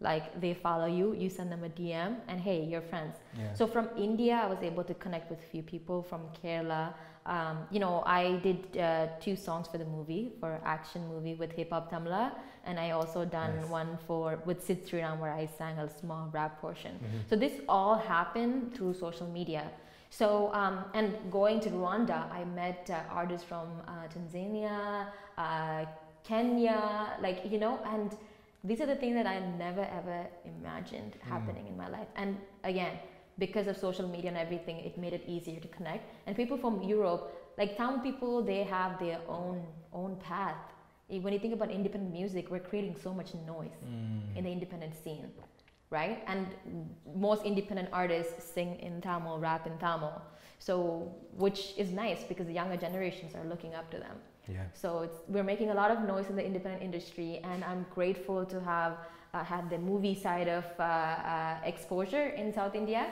Like 0.10 0.26
they 0.42 0.54
follow 0.56 0.88
you, 0.88 1.14
you 1.14 1.30
send 1.30 1.52
them 1.52 1.64
a 1.64 1.70
DM, 1.70 2.16
and 2.28 2.38
hey, 2.48 2.64
you're 2.70 2.82
friends. 2.94 3.16
Yeah. 3.38 3.54
So 3.54 3.68
from 3.68 3.88
India, 3.96 4.34
I 4.44 4.48
was 4.48 4.58
able 4.64 4.84
to 4.92 4.96
connect 4.96 5.30
with 5.30 5.40
a 5.40 5.50
few 5.54 5.62
people 5.74 6.02
from 6.10 6.22
Kerala. 6.42 6.94
Um, 7.28 7.56
you 7.70 7.80
know, 7.80 8.02
I 8.22 8.38
did 8.48 8.60
uh, 8.80 9.08
two 9.20 9.36
songs 9.36 9.68
for 9.72 9.78
the 9.78 9.86
movie, 9.86 10.32
for 10.40 10.60
action 10.66 11.08
movie 11.08 11.36
with 11.36 11.52
Hip 11.52 11.70
Hop 11.70 11.92
Tamizha, 11.92 12.32
and 12.66 12.80
I 12.80 12.88
also 13.00 13.26
done 13.26 13.54
Nice. 13.58 13.70
one 13.70 13.92
for 14.08 14.42
with 14.48 14.60
Sid 14.66 14.80
Sriram 14.88 15.20
where 15.20 15.32
I 15.42 15.46
sang 15.60 15.78
a 15.78 15.88
small 16.00 16.24
rap 16.34 16.60
portion. 16.60 16.94
Mhm. 16.98 17.30
So 17.30 17.36
this 17.36 17.54
all 17.70 17.96
happened 18.16 18.74
through 18.76 18.94
social 18.96 19.28
media. 19.40 19.64
So 20.12 20.52
um, 20.54 20.86
and 20.94 21.16
going 21.32 21.60
to 21.62 21.70
Rwanda, 21.70 22.20
I 22.32 22.44
met 22.44 22.90
uh, 22.92 23.04
artists 23.10 23.48
from 23.48 23.82
uh, 23.88 24.08
Tanzania, 24.16 25.08
uh, 25.38 25.86
Kenya, 26.24 27.14
like 27.22 27.40
you 27.52 27.58
know, 27.58 27.80
and 27.86 28.16
these 28.64 28.82
are 28.82 28.86
the 28.86 28.96
things 28.96 29.16
that 29.16 29.26
I 29.26 29.40
never 29.40 29.88
ever 30.00 30.28
imagined 30.46 31.14
Mm. 31.18 31.30
happening 31.34 31.68
in 31.68 31.78
my 31.78 31.88
life. 31.88 32.10
And 32.18 32.38
again, 32.64 33.00
because 33.40 33.68
of 33.68 33.78
social 33.78 34.08
media 34.08 34.30
and 34.30 34.38
everything, 34.38 34.80
it 34.82 34.98
made 34.98 35.14
it 35.14 35.24
easier 35.28 35.60
to 35.60 35.68
connect. 35.70 36.04
And 36.28 36.36
people 36.36 36.58
from 36.58 36.82
Europe, 36.84 37.32
like 37.58 37.76
town 37.78 38.02
people, 38.02 38.42
they 38.44 38.64
have 38.66 39.00
their 39.00 39.20
own 39.30 39.64
own 39.94 40.18
path. 40.18 40.58
When 41.08 41.34
you 41.34 41.40
think 41.40 41.54
about 41.54 41.72
independent 41.72 42.14
music, 42.14 42.50
we're 42.52 42.68
creating 42.72 42.96
so 42.98 43.14
much 43.14 43.34
noise 43.34 43.80
Mm. 43.86 44.38
in 44.38 44.44
the 44.44 44.52
independent 44.52 44.94
scene, 44.96 45.32
right? 45.92 46.24
And 46.28 46.48
most 47.16 47.44
independent 47.44 47.90
artists 47.94 48.44
sing 48.44 48.80
in 48.80 49.02
Tamil, 49.02 49.38
rap 49.38 49.68
in 49.68 49.78
Tamil. 49.78 50.22
So, 50.60 51.12
which 51.38 51.74
is 51.78 51.92
nice 51.92 52.24
because 52.24 52.48
the 52.48 52.54
younger 52.54 52.78
generations 52.78 53.36
are 53.36 53.44
looking 53.46 53.76
up 53.76 53.92
to 53.92 53.98
them. 53.98 54.16
Yeah. 54.48 54.64
So 54.74 55.02
it's, 55.02 55.18
we're 55.28 55.44
making 55.44 55.70
a 55.70 55.74
lot 55.74 55.92
of 55.92 56.02
noise 56.02 56.28
in 56.30 56.36
the 56.36 56.46
independent 56.46 56.82
industry, 56.84 57.42
and 57.44 57.64
I'm 57.64 57.86
grateful 57.94 58.46
to 58.46 58.60
have 58.62 58.94
uh, 59.34 59.44
had 59.44 59.70
the 59.70 59.78
movie 59.78 60.16
side 60.16 60.48
of 60.48 60.66
uh, 60.80 60.84
uh, 60.84 61.58
exposure 61.66 62.28
in 62.30 62.54
South 62.54 62.76
India. 62.76 63.06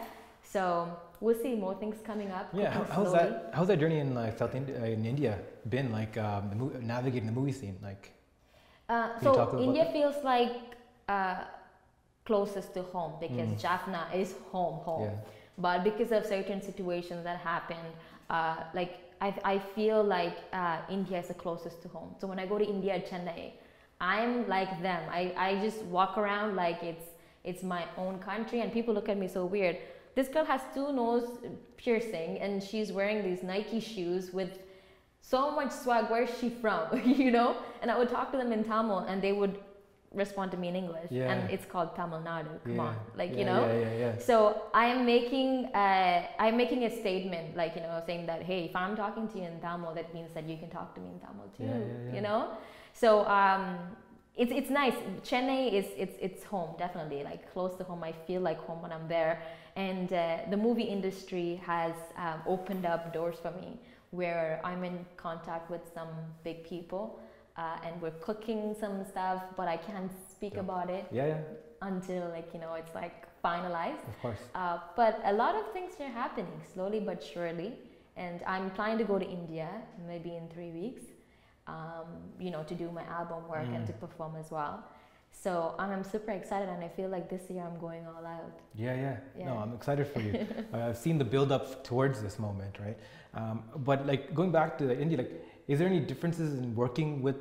So 0.43 0.89
we'll 1.21 1.39
see 1.39 1.55
more 1.55 1.75
things 1.75 1.97
coming 2.03 2.31
up. 2.31 2.49
Yeah, 2.53 2.71
how, 2.71 2.83
how's 2.85 3.11
that? 3.13 3.51
How's 3.53 3.67
that 3.67 3.79
journey 3.79 3.99
in 3.99 4.15
like 4.15 4.37
South 4.37 4.55
India, 4.55 4.81
uh, 4.81 4.85
in 4.85 5.05
India 5.05 5.37
been 5.69 5.91
like 5.91 6.17
um, 6.17 6.49
the 6.49 6.55
mo- 6.55 6.71
navigating 6.81 7.27
the 7.27 7.37
movie 7.39 7.51
scene? 7.51 7.77
Like, 7.83 8.13
Uh, 8.89 9.13
Can 9.19 9.27
you 9.27 9.35
talk 9.35 9.51
so 9.51 9.59
India 9.61 9.85
feels 9.93 10.17
like 10.23 10.57
uh, 11.07 11.43
closest 12.29 12.69
to 12.77 12.81
home 12.95 13.13
because 13.25 13.49
Mm. 13.51 13.61
Jaffna 13.65 14.01
is 14.21 14.29
home, 14.53 14.77
home. 14.89 15.03
yeah, 15.09 15.63
But 15.65 15.77
because 15.89 16.11
of 16.17 16.21
certain 16.35 16.59
situations 16.69 17.21
that 17.27 17.37
happened, 17.53 17.89
uh, 18.35 18.57
like 18.79 18.91
I, 19.27 19.29
I 19.53 19.55
feel 19.75 19.99
like 20.17 20.35
uh, 20.61 20.77
India 20.97 21.17
is 21.23 21.27
the 21.33 21.39
closest 21.43 21.77
to 21.83 21.87
home. 21.95 22.11
So 22.19 22.23
when 22.31 22.39
I 22.43 22.45
go 22.53 22.57
to 22.63 22.67
India, 22.75 22.93
Chennai, 23.09 23.45
I'm 24.13 24.33
like 24.55 24.71
them. 24.87 25.01
I, 25.21 25.21
I 25.47 25.49
just 25.65 25.79
walk 25.97 26.13
around 26.23 26.49
like 26.65 26.79
it's 26.91 27.07
it's 27.51 27.63
my 27.77 27.83
own 28.03 28.15
country, 28.31 28.57
and 28.63 28.67
people 28.77 28.93
look 28.97 29.09
at 29.13 29.17
me 29.23 29.27
so 29.37 29.41
weird. 29.55 29.75
This 30.17 30.27
girl 30.33 30.45
has 30.53 30.61
two 30.75 30.87
nose 31.01 31.27
piercing, 31.81 32.31
and 32.43 32.51
she's 32.67 32.89
wearing 32.97 33.19
these 33.27 33.41
Nike 33.53 33.79
shoes 33.93 34.23
with 34.39 34.51
so 35.33 35.41
much 35.59 35.71
swag. 35.83 36.03
Where's 36.11 36.31
she 36.39 36.49
from? 36.61 36.83
you 37.23 37.31
know? 37.37 37.49
And 37.81 37.87
I 37.91 37.95
would 37.99 38.11
talk 38.17 38.27
to 38.33 38.37
them 38.41 38.51
in 38.57 38.61
Tamil, 38.71 38.99
and 39.09 39.17
they 39.25 39.33
would 39.39 39.55
respond 40.13 40.51
to 40.51 40.57
me 40.57 40.67
in 40.69 40.75
English, 40.75 41.11
Yeah. 41.11 41.31
and 41.31 41.49
it's 41.51 41.65
called 41.65 41.95
Tamil 41.95 42.19
Nadu. 42.19 42.63
Come 42.63 42.75
yeah. 42.75 42.81
on, 42.81 42.95
like 43.15 43.31
yeah, 43.31 43.39
you 43.39 43.45
know. 43.45 43.61
Yeah, 43.67 43.79
yeah, 43.79 43.93
yeah. 44.03 44.17
So 44.17 44.63
I 44.73 44.85
am 44.87 45.05
making 45.05 45.65
uh, 45.73 46.23
I'm 46.39 46.57
making 46.57 46.83
a 46.85 46.91
statement, 47.01 47.55
like 47.55 47.75
you 47.75 47.81
know, 47.81 48.01
saying 48.05 48.25
that 48.25 48.41
hey, 48.43 48.65
if 48.65 48.75
I'm 48.75 48.95
talking 48.95 49.27
to 49.29 49.37
you 49.37 49.45
in 49.45 49.59
Tamil, 49.59 49.93
that 49.93 50.13
means 50.13 50.33
that 50.33 50.45
you 50.49 50.57
can 50.57 50.69
talk 50.69 50.95
to 50.95 51.01
me 51.01 51.09
in 51.13 51.19
Tamil 51.19 51.47
too. 51.55 51.63
Yeah, 51.63 51.77
yeah, 51.77 51.85
yeah. 52.07 52.15
You 52.15 52.21
know, 52.21 52.39
so 52.93 53.25
um, 53.27 53.77
it's 54.35 54.51
it's 54.51 54.69
nice. 54.69 54.95
Chennai 55.23 55.73
is 55.73 55.85
it's 55.97 56.17
it's 56.19 56.43
home 56.43 56.71
definitely, 56.77 57.23
like 57.23 57.51
close 57.53 57.75
to 57.77 57.83
home. 57.83 58.03
I 58.03 58.13
feel 58.25 58.41
like 58.41 58.59
home 58.67 58.81
when 58.81 58.91
I'm 58.91 59.07
there, 59.07 59.41
and 59.75 60.11
uh, 60.11 60.37
the 60.49 60.57
movie 60.57 60.89
industry 60.97 61.61
has 61.65 61.93
um, 62.17 62.41
opened 62.47 62.85
up 62.85 63.13
doors 63.13 63.37
for 63.41 63.51
me 63.51 63.79
where 64.11 64.59
I'm 64.63 64.83
in 64.83 65.05
contact 65.17 65.69
with 65.69 65.81
some 65.93 66.09
big 66.43 66.63
people. 66.63 67.19
Uh, 67.59 67.85
and 67.85 67.93
we're 68.01 68.17
cooking 68.27 68.61
some 68.83 68.97
stuff, 69.13 69.39
but 69.59 69.67
I 69.75 69.77
can't 69.89 70.11
speak 70.35 70.53
Yeah. 70.55 70.65
about 70.65 70.87
it 70.97 71.05
Yeah, 71.19 71.27
yeah, 71.33 71.41
until 71.91 72.21
like 72.37 72.49
you 72.53 72.59
know 72.63 72.73
it's 72.81 72.93
like 73.01 73.15
finalized. 73.47 74.03
of 74.11 74.15
course. 74.23 74.41
Uh, 74.61 74.77
but 74.99 75.13
a 75.31 75.33
lot 75.43 75.53
of 75.61 75.65
things 75.75 75.91
are 76.05 76.13
happening 76.23 76.57
slowly 76.73 76.99
but 77.09 77.19
surely, 77.31 77.71
and 78.25 78.37
I'm 78.53 78.67
planning 78.77 78.99
to 79.03 79.07
go 79.13 79.17
to 79.25 79.29
India 79.39 79.67
maybe 80.11 80.31
in 80.39 80.45
three 80.55 80.71
weeks. 80.81 81.03
Um, 81.75 82.07
you 82.45 82.51
know, 82.53 82.63
to 82.71 82.75
do 82.83 82.87
my 82.99 83.05
album 83.19 83.41
work 83.55 83.69
and 83.75 83.83
Mm. 83.83 83.89
to 83.91 83.93
perform 84.05 84.33
as 84.43 84.49
well. 84.57 84.75
So 85.43 85.51
I'm, 85.81 85.91
I'm 85.95 86.03
super 86.15 86.31
excited, 86.39 86.67
and 86.75 86.81
I 86.87 86.89
feel 86.97 87.09
like 87.15 87.25
this 87.35 87.43
year 87.51 87.63
I'm 87.69 87.77
going 87.87 88.03
all 88.11 88.25
out. 88.37 88.55
Yeah, 88.85 88.95
yeah. 89.05 89.17
No, 89.47 89.53
Yeah. 89.53 89.61
I'm 89.63 89.73
excited 89.79 90.05
for 90.13 90.21
you. 90.27 90.33
I've 90.73 90.97
seen 91.05 91.15
the 91.23 91.29
build 91.35 91.51
up 91.57 91.65
towards 91.89 92.17
this 92.25 92.35
moment, 92.39 92.73
right? 92.85 92.97
Um, 93.39 93.55
but 93.89 93.99
like 94.11 94.23
going 94.39 94.51
back 94.59 94.71
to 94.79 94.85
India, 95.05 95.17
like, 95.23 95.31
is 95.69 95.77
there 95.79 95.87
any 95.87 95.99
differences 96.11 96.49
in 96.59 96.75
working 96.83 97.21
with 97.21 97.39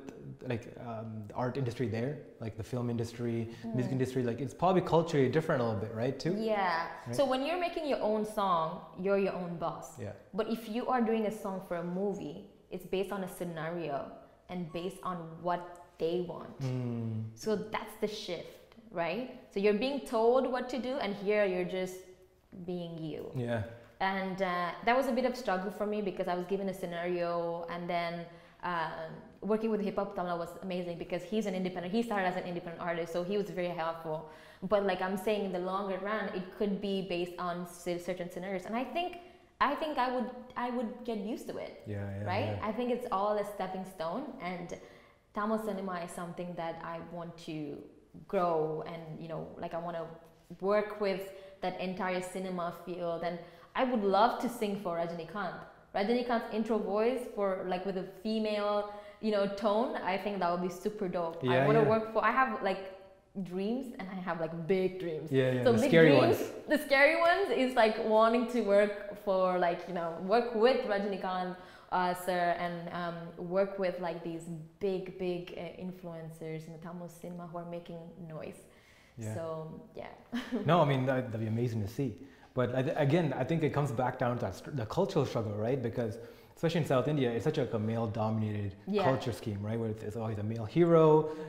like 0.53 0.65
um, 0.87 1.09
the 1.29 1.35
art 1.35 1.57
industry 1.57 1.89
there, 1.89 2.19
like 2.45 2.55
the 2.63 2.63
film 2.73 2.87
industry, 2.95 3.39
music 3.75 3.91
Mm. 3.91 3.99
industry? 3.99 4.23
Like, 4.31 4.39
it's 4.45 4.55
probably 4.63 4.83
culturally 4.95 5.29
different 5.37 5.59
a 5.63 5.65
little 5.65 5.81
bit, 5.87 5.93
right? 6.03 6.17
Too. 6.25 6.35
Yeah. 6.39 6.87
Right. 7.07 7.17
So 7.17 7.23
when 7.33 7.41
you're 7.47 7.63
making 7.69 7.85
your 7.93 8.03
own 8.11 8.23
song, 8.39 8.67
you're 9.05 9.19
your 9.27 9.37
own 9.43 9.53
boss. 9.65 9.87
Yeah. 9.99 10.13
But 10.39 10.47
if 10.57 10.69
you 10.75 10.83
are 10.93 11.01
doing 11.11 11.25
a 11.33 11.35
song 11.45 11.57
for 11.67 11.77
a 11.85 11.87
movie, 12.01 12.39
it's 12.71 12.87
based 12.97 13.13
on 13.17 13.21
a 13.25 13.31
scenario 13.39 13.97
and 14.51 14.71
based 14.81 15.01
on 15.03 15.17
what 15.47 15.63
they 15.99 16.17
want. 16.29 16.59
Mm. 16.61 17.25
So 17.35 17.57
that's 17.57 17.95
the 18.05 18.11
shift, 18.25 18.69
right? 18.91 19.25
So 19.53 19.57
you're 19.61 19.81
being 19.87 20.01
told 20.17 20.43
what 20.55 20.69
to 20.75 20.79
do, 20.79 20.95
and 21.05 21.11
here 21.27 21.45
you're 21.53 21.71
just 21.81 21.97
being 22.67 22.93
you. 23.11 23.23
Yeah. 23.35 23.63
And 24.01 24.43
uh, 24.43 24.71
that 24.85 24.97
was 24.97 25.07
a 25.09 25.13
bit 25.13 25.25
of 25.25 25.37
struggle 25.37 25.71
for 25.71 25.87
me 25.87 26.03
because 26.03 26.29
I 26.29 26.35
was 26.35 26.47
given 26.47 26.69
a 26.69 26.75
scenario, 26.75 27.67
and 27.71 27.89
then 27.89 28.27
um 28.65 29.11
working 29.41 29.71
with 29.71 29.81
Hip 29.81 29.97
Hop 29.97 30.17
Tamizha 30.17 30.37
was 30.37 30.53
amazing 30.63 30.99
because 30.99 31.23
he's 31.23 31.47
an 31.47 31.55
independent. 31.55 31.95
He 31.95 32.03
started 32.03 32.27
as 32.27 32.37
an 32.37 32.43
independent 32.45 32.83
artist, 32.83 33.13
so 33.13 33.23
he 33.23 33.37
was 33.37 33.49
very 33.51 33.69
helpful. 33.69 34.29
But 34.73 34.85
like 34.85 35.01
I'm 35.01 35.17
saying, 35.17 35.45
in 35.45 35.53
the 35.53 35.61
longer 35.61 35.99
run, 36.03 36.25
it 36.35 36.43
could 36.59 36.81
be 36.81 37.07
based 37.09 37.35
on 37.39 37.67
certain 38.07 38.29
scenarios, 38.31 38.65
and 38.67 38.75
I 38.77 38.83
think, 38.83 39.19
I 39.61 39.75
think 39.77 39.97
I 39.97 40.09
would, 40.15 40.29
I 40.57 40.71
would 40.71 40.93
get 41.05 41.19
used 41.19 41.47
to 41.51 41.57
it 41.59 41.83
Yeah. 41.87 41.97
Yeah. 41.97 42.27
right? 42.33 42.51
yeah. 42.59 42.69
I 42.69 42.73
think 42.73 42.91
it's 42.91 43.07
all 43.13 43.35
a 43.39 43.45
stepping 43.55 43.85
stone, 43.95 44.25
and 44.43 44.69
Tamil 45.35 45.59
cinema 45.59 46.01
is 46.05 46.11
something 46.11 46.53
that 46.57 46.75
I 46.85 46.99
want 47.13 47.37
to 47.47 47.57
grow, 48.27 48.83
and 48.93 49.03
you 49.23 49.29
know, 49.29 49.47
like 49.57 49.73
I 49.75 49.79
want 49.79 49.97
to 49.97 50.07
work 50.61 51.01
with 51.01 51.23
that 51.61 51.81
entire 51.81 52.23
cinema 52.23 52.75
field, 52.85 53.23
and 53.23 53.39
I 53.79 53.85
would 53.85 54.03
love 54.03 54.33
to 54.43 54.49
sing 54.49 54.81
for 54.83 54.93
Rajinikanth. 54.97 55.61
Rajinikanth's 55.95 56.53
intro 56.53 56.79
voice 56.79 57.23
for 57.35 57.65
like 57.73 57.87
with 57.87 57.97
a 57.97 58.07
female, 58.23 58.93
you 59.21 59.31
know, 59.31 59.47
tone. 59.65 59.91
I 60.13 60.19
think 60.19 60.41
that 60.41 60.51
would 60.53 60.67
be 60.69 60.75
super 60.85 61.07
dope. 61.09 61.39
Yeah, 61.43 61.51
I 61.53 61.67
want 61.67 61.79
to 61.79 61.85
yeah. 61.85 61.95
work 61.95 62.13
for. 62.13 62.21
I 62.25 62.33
have 62.33 62.61
like 62.71 62.83
dreams, 63.45 63.87
and 63.99 64.07
I 64.17 64.19
have 64.29 64.41
like 64.41 64.55
big 64.67 64.99
dreams. 64.99 65.31
Yeah. 65.31 65.53
Yeah. 65.53 65.65
So 65.65 65.73
the 65.73 65.81
big 65.83 65.91
scary 65.91 66.09
dreams, 66.09 66.39
ones. 66.39 66.53
the 66.73 66.79
scary 66.87 67.17
ones 67.29 67.47
is 67.65 67.71
like 67.83 67.97
wanting 68.05 68.45
to 68.55 68.61
work 68.63 68.95
for 69.25 69.59
like 69.59 69.81
you 69.89 69.95
know 69.95 70.09
work 70.35 70.57
with 70.57 70.81
Rajinikanth 70.93 71.57
uh, 71.93 72.15
sir 72.27 72.57
and 72.65 72.77
um, 73.01 73.17
work 73.57 73.79
with 73.79 74.01
like 74.01 74.25
these 74.25 74.45
big 74.81 75.19
big 75.19 75.43
uh, 75.57 75.83
influencers 75.87 76.67
in 76.67 76.73
the 76.73 76.83
Tamil 76.87 77.09
cinema 77.09 77.47
who 77.47 77.59
are 77.59 77.71
making 77.79 78.01
noise. 78.29 78.61
Yeah. 79.17 79.35
So 79.35 79.81
yeah, 79.97 80.15
no, 80.67 80.81
I 80.81 80.85
mean 80.85 81.07
that, 81.07 81.31
that'd 81.31 81.41
be 81.41 81.47
amazing 81.47 81.81
to 81.83 81.89
see. 81.89 82.11
But 82.59 82.75
I 82.75 82.83
th- 82.83 82.97
again, 83.07 83.27
I 83.43 83.45
think 83.49 83.63
it 83.63 83.73
comes 83.79 83.93
back 84.03 84.15
down 84.19 84.35
to 84.41 84.53
the 84.81 84.87
cultural 84.87 85.25
struggle, 85.31 85.55
right? 85.67 85.81
Because 85.89 86.19
especially 86.57 86.81
in 86.81 86.87
South 86.95 87.07
India, 87.13 87.29
it's 87.31 87.45
such 87.49 87.57
like 87.65 87.73
a 87.73 87.79
male-dominated 87.79 88.73
Yeah. 88.89 89.05
culture 89.05 89.35
scheme, 89.41 89.61
right? 89.69 89.79
Where 89.81 89.91
it's, 89.95 90.03
it's 90.09 90.17
always 90.23 90.39
a 90.39 90.43
male 90.53 90.65
hero, 90.65 91.07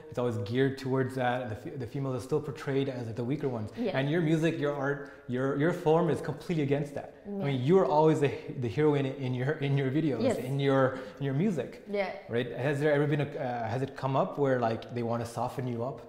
it's 0.10 0.20
always 0.22 0.38
geared 0.50 0.78
towards 0.78 1.16
that. 1.22 1.38
And 1.42 1.50
the, 1.54 1.58
f- 1.66 1.80
the 1.84 1.88
females 1.94 2.16
are 2.20 2.26
still 2.30 2.40
portrayed 2.50 2.88
as 2.98 3.08
like 3.08 3.16
the 3.16 3.28
weaker 3.32 3.50
ones. 3.60 3.70
Yeah. 3.76 3.98
And 3.98 4.04
your 4.14 4.22
music, 4.32 4.54
your 4.66 4.76
art, 4.86 5.00
your 5.36 5.48
your 5.64 5.74
form 5.86 6.06
is 6.16 6.20
completely 6.32 6.64
against 6.70 6.92
that. 6.98 7.10
I 7.26 7.46
mean, 7.48 7.60
you're 7.70 7.88
always 7.98 8.20
the, 8.26 8.32
the 8.66 8.70
heroine 8.78 9.08
in 9.28 9.32
your 9.40 9.54
in 9.68 9.74
your 9.82 9.90
videos, 9.98 10.22
Yes. 10.28 10.38
in 10.50 10.56
your 10.68 10.84
in 11.20 11.24
your 11.28 11.38
music, 11.44 11.70
yeah. 12.00 12.12
right? 12.36 12.48
Has 12.68 12.76
there 12.82 12.92
ever 12.98 13.08
been 13.14 13.24
a 13.28 13.30
uh, 13.30 13.68
has 13.74 13.82
it 13.86 13.92
come 14.04 14.16
up 14.22 14.32
where 14.44 14.58
like 14.70 14.82
they 14.96 15.06
want 15.12 15.20
to 15.26 15.30
soften 15.38 15.66
you 15.74 15.80
up? 15.90 16.00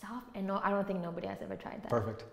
Soft 0.00 0.28
and 0.36 0.44
no, 0.50 0.54
I 0.66 0.70
don't 0.74 0.86
think 0.90 1.00
nobody 1.08 1.26
has 1.32 1.40
ever 1.46 1.56
tried 1.64 1.80
that. 1.82 1.90
Perfect. 2.00 2.24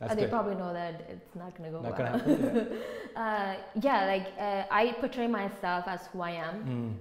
That's 0.00 0.14
they 0.14 0.26
probably 0.26 0.54
know 0.54 0.72
that 0.72 1.06
it's 1.10 1.34
not 1.36 1.54
gonna 1.56 1.70
go 1.70 1.80
Not 1.82 1.98
well. 1.98 1.98
gonna 1.98 2.18
happen. 2.18 2.78
uh, 3.16 3.54
yeah, 3.82 4.06
like 4.06 4.28
uh, 4.38 4.64
I 4.70 4.92
portray 4.98 5.26
myself 5.26 5.84
as 5.86 6.06
who 6.06 6.22
I 6.22 6.30
am. 6.30 6.54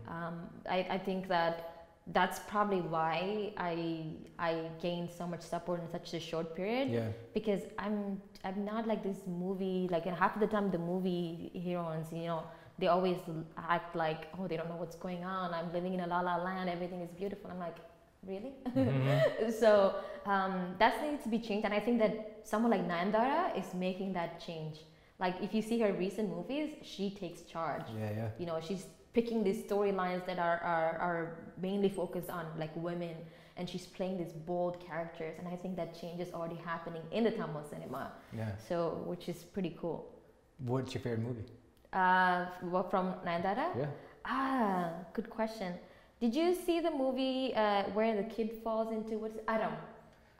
Mm. 0.07 0.13
Um, 0.13 0.33
I, 0.69 0.79
I 0.89 0.97
think 0.97 1.29
that 1.29 1.79
that's 2.07 2.39
probably 2.39 2.81
why 2.81 3.53
I 3.57 4.07
I 4.37 4.51
gained 4.81 5.09
so 5.11 5.25
much 5.27 5.41
support 5.41 5.81
in 5.81 5.87
such 5.89 6.13
a 6.13 6.19
short 6.19 6.55
period 6.55 6.89
Yeah. 6.89 7.07
because 7.33 7.61
I'm 7.77 8.21
I'm 8.43 8.65
not 8.65 8.87
like 8.87 9.01
this 9.03 9.19
movie 9.27 9.87
like 9.91 10.05
and 10.07 10.15
half 10.17 10.33
of 10.35 10.41
the 10.41 10.47
time 10.47 10.71
the 10.71 10.79
movie 10.79 11.51
heroines 11.63 12.07
you 12.11 12.25
know 12.25 12.43
they 12.79 12.87
always 12.87 13.17
act 13.57 13.95
like 13.95 14.27
oh 14.39 14.47
they 14.47 14.57
don't 14.57 14.69
know 14.69 14.77
what's 14.83 14.95
going 14.95 15.23
on 15.23 15.53
I'm 15.53 15.71
living 15.71 15.93
in 15.93 15.99
a 15.99 16.07
la 16.07 16.21
la 16.21 16.37
land 16.37 16.67
everything 16.69 17.01
is 17.01 17.11
beautiful 17.11 17.51
I'm 17.51 17.59
like 17.59 17.77
really 18.27 18.53
Mhm. 18.75 19.51
so 19.61 19.95
um, 20.25 20.75
that 20.79 21.01
needs 21.01 21.23
to 21.23 21.29
be 21.29 21.39
changed 21.39 21.65
and 21.65 21.73
I 21.73 21.79
think 21.79 21.99
that 21.99 22.13
someone 22.43 22.71
like 22.71 22.85
Nayanthara 22.87 23.57
is 23.57 23.73
making 23.73 24.13
that 24.13 24.39
change 24.39 24.85
like 25.19 25.35
if 25.41 25.53
you 25.53 25.61
see 25.61 25.79
her 25.79 25.93
recent 25.93 26.29
movies 26.29 26.69
she 26.81 27.09
takes 27.09 27.41
charge 27.43 27.85
Yeah, 27.97 28.11
yeah. 28.11 28.29
you 28.37 28.45
know 28.45 28.59
she's 28.59 28.87
picking 29.13 29.43
these 29.43 29.63
storylines 29.63 30.25
that 30.25 30.37
are, 30.39 30.59
are 30.59 30.97
are 31.07 31.21
mainly 31.57 31.89
focused 31.89 32.29
on 32.29 32.45
like 32.57 32.71
women 32.75 33.15
and 33.57 33.67
she's 33.67 33.87
playing 33.87 34.17
these 34.17 34.31
bold 34.31 34.79
characters 34.79 35.35
and 35.39 35.47
i 35.47 35.55
think 35.55 35.75
that 35.75 35.99
change 35.99 36.19
is 36.21 36.31
already 36.31 36.55
happening 36.71 37.01
in 37.11 37.23
the 37.23 37.31
tamil 37.31 37.63
cinema 37.63 38.11
Yeah. 38.37 38.51
so 38.67 38.75
which 39.11 39.27
is 39.29 39.43
pretty 39.43 39.75
cool 39.81 39.99
What's 40.71 40.93
your 40.93 41.01
favorite 41.01 41.23
movie? 41.29 41.45
uh 41.93 42.45
what 42.73 42.85
from 42.91 43.05
nayanthara 43.25 43.67
Yeah. 43.81 43.87
ah 44.25 44.89
good 45.13 45.29
question 45.29 45.73
did 46.21 46.35
you 46.35 46.53
see 46.65 46.79
the 46.79 46.91
movie 46.91 47.53
uh, 47.55 47.83
where 47.97 48.15
the 48.21 48.27
kid 48.35 48.49
falls 48.63 48.91
into 48.97 49.17
what's 49.23 49.39
aramm 49.53 49.75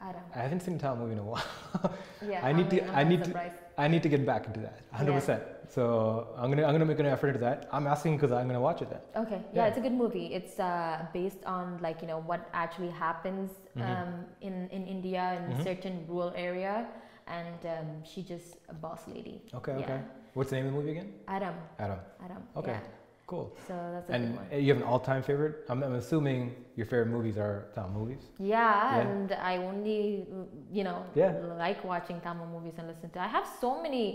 aramm 0.08 0.26
I 0.36 0.40
haven't 0.46 0.62
seen 0.66 0.76
a 0.76 0.80
Tamil 0.84 0.98
movie 1.04 1.14
in 1.14 1.20
a 1.20 1.24
while. 1.32 1.92
yeah 2.32 2.46
I 2.50 2.52
need 2.58 2.70
to- 2.74 2.84
I'm 2.90 2.96
I 3.02 3.04
need 3.12 3.24
to- 3.26 3.34
I 3.84 3.88
need 3.88 4.04
to 4.04 4.10
get 4.14 4.24
back 4.30 4.44
into 4.50 4.60
that, 4.68 4.78
100%. 4.94 5.42
So 5.76 5.84
I'm 6.40 6.50
gonna 6.52 6.66
I'm 6.68 6.74
gonna 6.76 6.90
make 6.92 7.00
an 7.04 7.06
effort 7.16 7.30
into 7.32 7.40
that. 7.48 7.60
I'm 7.76 7.86
asking 7.94 8.18
because 8.18 8.32
I'm 8.38 8.48
gonna 8.52 8.60
watch 8.70 8.82
it 8.86 8.90
then. 8.94 9.00
Okay, 9.24 9.40
yeah, 9.42 9.58
Yeah. 9.60 9.68
it's 9.70 9.78
a 9.82 9.84
good 9.86 9.98
movie. 10.04 10.26
It's 10.38 10.56
uh, 10.60 11.06
based 11.14 11.42
on 11.56 11.64
like 11.86 11.98
you 12.04 12.10
know 12.12 12.20
what 12.32 12.42
actually 12.64 12.92
happens 13.06 13.50
Mhm. 13.78 13.86
um, 13.90 14.12
in 14.48 14.56
in 14.78 14.82
India 14.96 15.24
in 15.40 15.44
Mhm. 15.54 15.64
certain 15.70 15.96
rural 16.12 16.34
area, 16.48 16.74
and 17.40 17.60
um, 17.76 17.88
she 18.10 18.20
just 18.34 18.50
a 18.74 18.76
boss 18.86 19.02
lady. 19.16 19.38
Okay, 19.60 19.76
Yeah. 19.80 19.86
okay. 19.86 20.00
What's 20.36 20.50
the 20.52 20.58
name 20.58 20.68
of 20.68 20.72
the 20.74 20.78
movie 20.80 20.92
again? 20.98 21.10
Aramm, 21.36 21.58
Aramm. 21.86 22.02
Aramm. 22.26 22.44
Okay. 22.64 22.78
Cool. 23.30 23.48
So 23.68 23.74
that's 23.94 24.10
a 24.10 24.14
And 24.16 24.24
good 24.26 24.36
one. 24.38 24.48
uh, 24.52 24.56
you 24.64 24.70
have 24.74 24.82
an 24.84 24.88
all-time 24.92 25.22
favorite? 25.22 25.56
I'm, 25.70 25.84
I'm 25.84 25.94
assuming 26.04 26.42
your 26.76 26.88
favorite 26.92 27.12
movies 27.18 27.38
are 27.38 27.56
Tamil 27.76 27.92
movies. 28.00 28.24
Yeah, 28.40 28.58
Yeah. 28.58 29.02
and 29.02 29.32
I 29.52 29.54
only 29.72 30.26
you 30.78 30.84
know 30.88 31.00
Yeah. 31.14 31.34
like 31.66 31.80
watching 31.94 32.18
Tamil 32.26 32.48
movies 32.56 32.76
and 32.80 32.88
listen 32.88 33.10
to. 33.12 33.20
I 33.22 33.30
have 33.38 33.46
so 33.64 33.70
many 33.86 34.06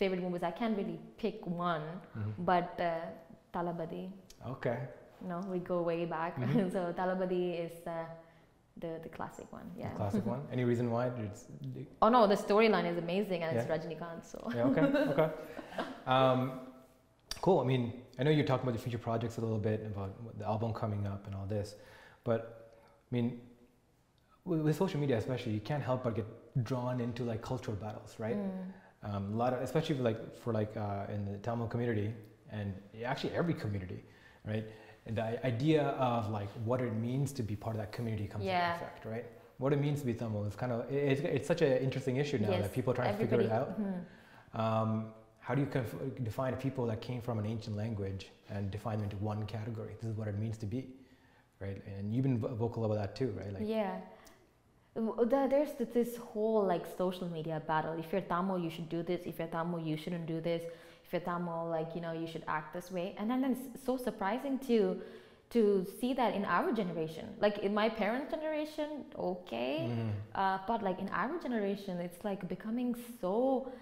favorite 0.00 0.22
movies. 0.26 0.42
I 0.42 0.50
can't 0.60 0.76
really 0.80 0.98
pick 1.22 1.38
one, 1.46 1.84
Mhm. 2.18 2.32
but 2.50 2.70
uh, 2.80 2.90
Thalapathi. 3.54 4.04
Okay. 4.54 4.78
No, 5.30 5.36
we 5.52 5.58
go 5.72 5.76
way 5.90 6.04
back. 6.16 6.32
Mhm. 6.40 6.72
so 6.74 6.80
Thalapathi 6.98 7.44
is 7.66 7.74
uh, 7.86 7.92
the 8.82 8.90
the 9.04 9.10
classic 9.16 9.48
one. 9.58 9.68
Yeah. 9.76 9.90
The 9.90 9.96
classic 10.02 10.24
one. 10.34 10.42
Any 10.54 10.64
reason 10.72 10.86
why? 10.94 11.04
It's, 11.26 11.42
Oh 12.04 12.10
no, 12.16 12.20
the 12.34 12.38
storyline 12.46 12.86
is 12.92 12.98
amazing 13.06 13.40
and 13.44 13.50
it's 13.56 13.66
Yeah. 13.68 13.74
Rajinikanth. 13.76 14.24
So 14.32 14.38
yeah. 14.56 14.68
Okay. 14.70 14.84
Okay. 15.12 15.28
Um, 16.16 16.40
cool. 17.38 17.60
I 17.60 17.64
mean, 17.64 17.92
I 18.18 18.22
know 18.24 18.30
you 18.30 18.42
talked 18.42 18.62
about 18.62 18.74
the 18.74 18.80
future 18.80 18.98
projects 18.98 19.38
a 19.38 19.40
little 19.40 19.58
bit 19.58 19.84
about 19.86 20.38
the 20.38 20.44
album 20.46 20.72
coming 20.72 21.06
up 21.06 21.26
and 21.26 21.34
all 21.34 21.46
this, 21.46 21.74
but 22.24 22.40
I 23.10 23.14
mean, 23.14 23.40
with, 24.44 24.60
with 24.60 24.76
social 24.76 25.00
media 25.00 25.16
especially, 25.18 25.52
you 25.52 25.60
can't 25.60 25.82
help 25.82 26.04
but 26.04 26.14
get 26.16 26.26
drawn 26.64 27.00
into 27.00 27.22
like 27.24 27.42
cultural 27.42 27.76
battles, 27.76 28.14
right? 28.18 28.36
Mm. 28.36 28.50
um, 29.14 29.32
a 29.34 29.36
lot 29.36 29.52
of 29.52 29.60
especially 29.62 29.94
for 29.96 30.02
like 30.02 30.20
for 30.42 30.52
like 30.52 30.76
uh, 30.76 31.12
in 31.14 31.24
the 31.24 31.38
Tamil 31.38 31.66
community 31.68 32.12
and 32.50 32.74
actually 33.04 33.32
every 33.34 33.54
community, 33.54 34.02
right? 34.46 34.64
And 35.06 35.16
the 35.16 35.46
idea 35.46 35.82
of 36.12 36.30
like 36.30 36.48
what 36.64 36.80
it 36.80 36.92
means 36.94 37.32
to 37.32 37.42
be 37.42 37.54
part 37.56 37.76
of 37.76 37.80
that 37.82 37.92
community 37.92 38.26
comes 38.26 38.44
Yeah. 38.44 38.72
into 38.74 38.84
effect, 38.84 39.04
right? 39.04 39.26
What 39.58 39.72
it 39.72 39.80
means 39.80 40.00
to 40.00 40.06
be 40.06 40.14
Tamil 40.14 40.44
is 40.44 40.54
kind 40.56 40.72
of 40.72 40.90
it, 40.90 40.94
it's, 41.12 41.20
it's 41.36 41.48
such 41.48 41.62
an 41.62 41.72
interesting 41.78 42.16
issue 42.16 42.38
now 42.38 42.50
Yes, 42.50 42.62
that 42.64 42.72
people 42.74 42.92
are 42.92 42.96
trying 42.96 43.14
everybody. 43.14 43.44
to 43.44 43.48
figure 43.48 43.56
it 43.56 43.60
out. 43.60 43.80
Mhm. 43.80 43.98
Um, 44.60 44.90
how 45.48 45.54
do 45.54 45.62
you 45.62 45.66
conf- 45.66 45.94
define 46.24 46.54
people 46.56 46.84
that 46.84 47.00
came 47.00 47.22
from 47.22 47.38
an 47.38 47.46
ancient 47.46 47.74
language 47.74 48.26
and 48.50 48.70
define 48.70 48.98
them 48.98 49.04
into 49.04 49.16
one 49.16 49.46
category? 49.46 49.94
This 49.98 50.10
is 50.10 50.14
what 50.14 50.28
it 50.28 50.38
means 50.38 50.58
to 50.58 50.66
be, 50.66 50.80
right? 51.58 51.80
And 51.86 52.12
you've 52.12 52.24
been 52.24 52.38
vocal 52.38 52.84
about 52.84 52.98
that 53.02 53.16
too, 53.16 53.30
right? 53.38 53.54
Like, 53.54 53.62
yeah. 53.66 53.96
There's 55.54 55.72
this 55.94 56.18
whole 56.18 56.66
like 56.66 56.84
social 56.98 57.28
media 57.30 57.62
battle. 57.66 57.94
If 57.98 58.12
you're 58.12 58.20
Tamil, 58.20 58.58
you 58.58 58.68
should 58.68 58.90
do 58.90 59.02
this. 59.02 59.22
If 59.24 59.38
you're 59.38 59.48
Tamil, 59.48 59.80
you 59.80 59.96
shouldn't 59.96 60.26
do 60.26 60.38
this. 60.42 60.62
If 61.06 61.12
you're 61.14 61.22
Tamil, 61.22 61.68
like 61.70 61.94
you 61.94 62.02
know, 62.02 62.12
you 62.12 62.26
should 62.26 62.44
act 62.46 62.74
this 62.74 62.90
way. 62.90 63.14
And 63.16 63.30
then 63.30 63.42
it's 63.50 63.86
so 63.86 63.96
surprising 63.96 64.58
to 64.68 65.00
to 65.54 65.86
see 65.98 66.12
that 66.12 66.34
in 66.34 66.44
our 66.44 66.72
generation. 66.72 67.26
Like 67.40 67.56
in 67.58 67.72
my 67.72 67.88
parents' 67.88 68.30
generation, 68.34 68.88
okay, 69.16 69.88
mm, 69.88 70.10
uh, 70.34 70.58
but 70.66 70.82
like 70.82 70.98
in 70.98 71.08
our 71.08 71.38
generation, 71.46 71.94
it's 72.00 72.22
like 72.22 72.46
becoming 72.56 72.94
so. 73.20 73.72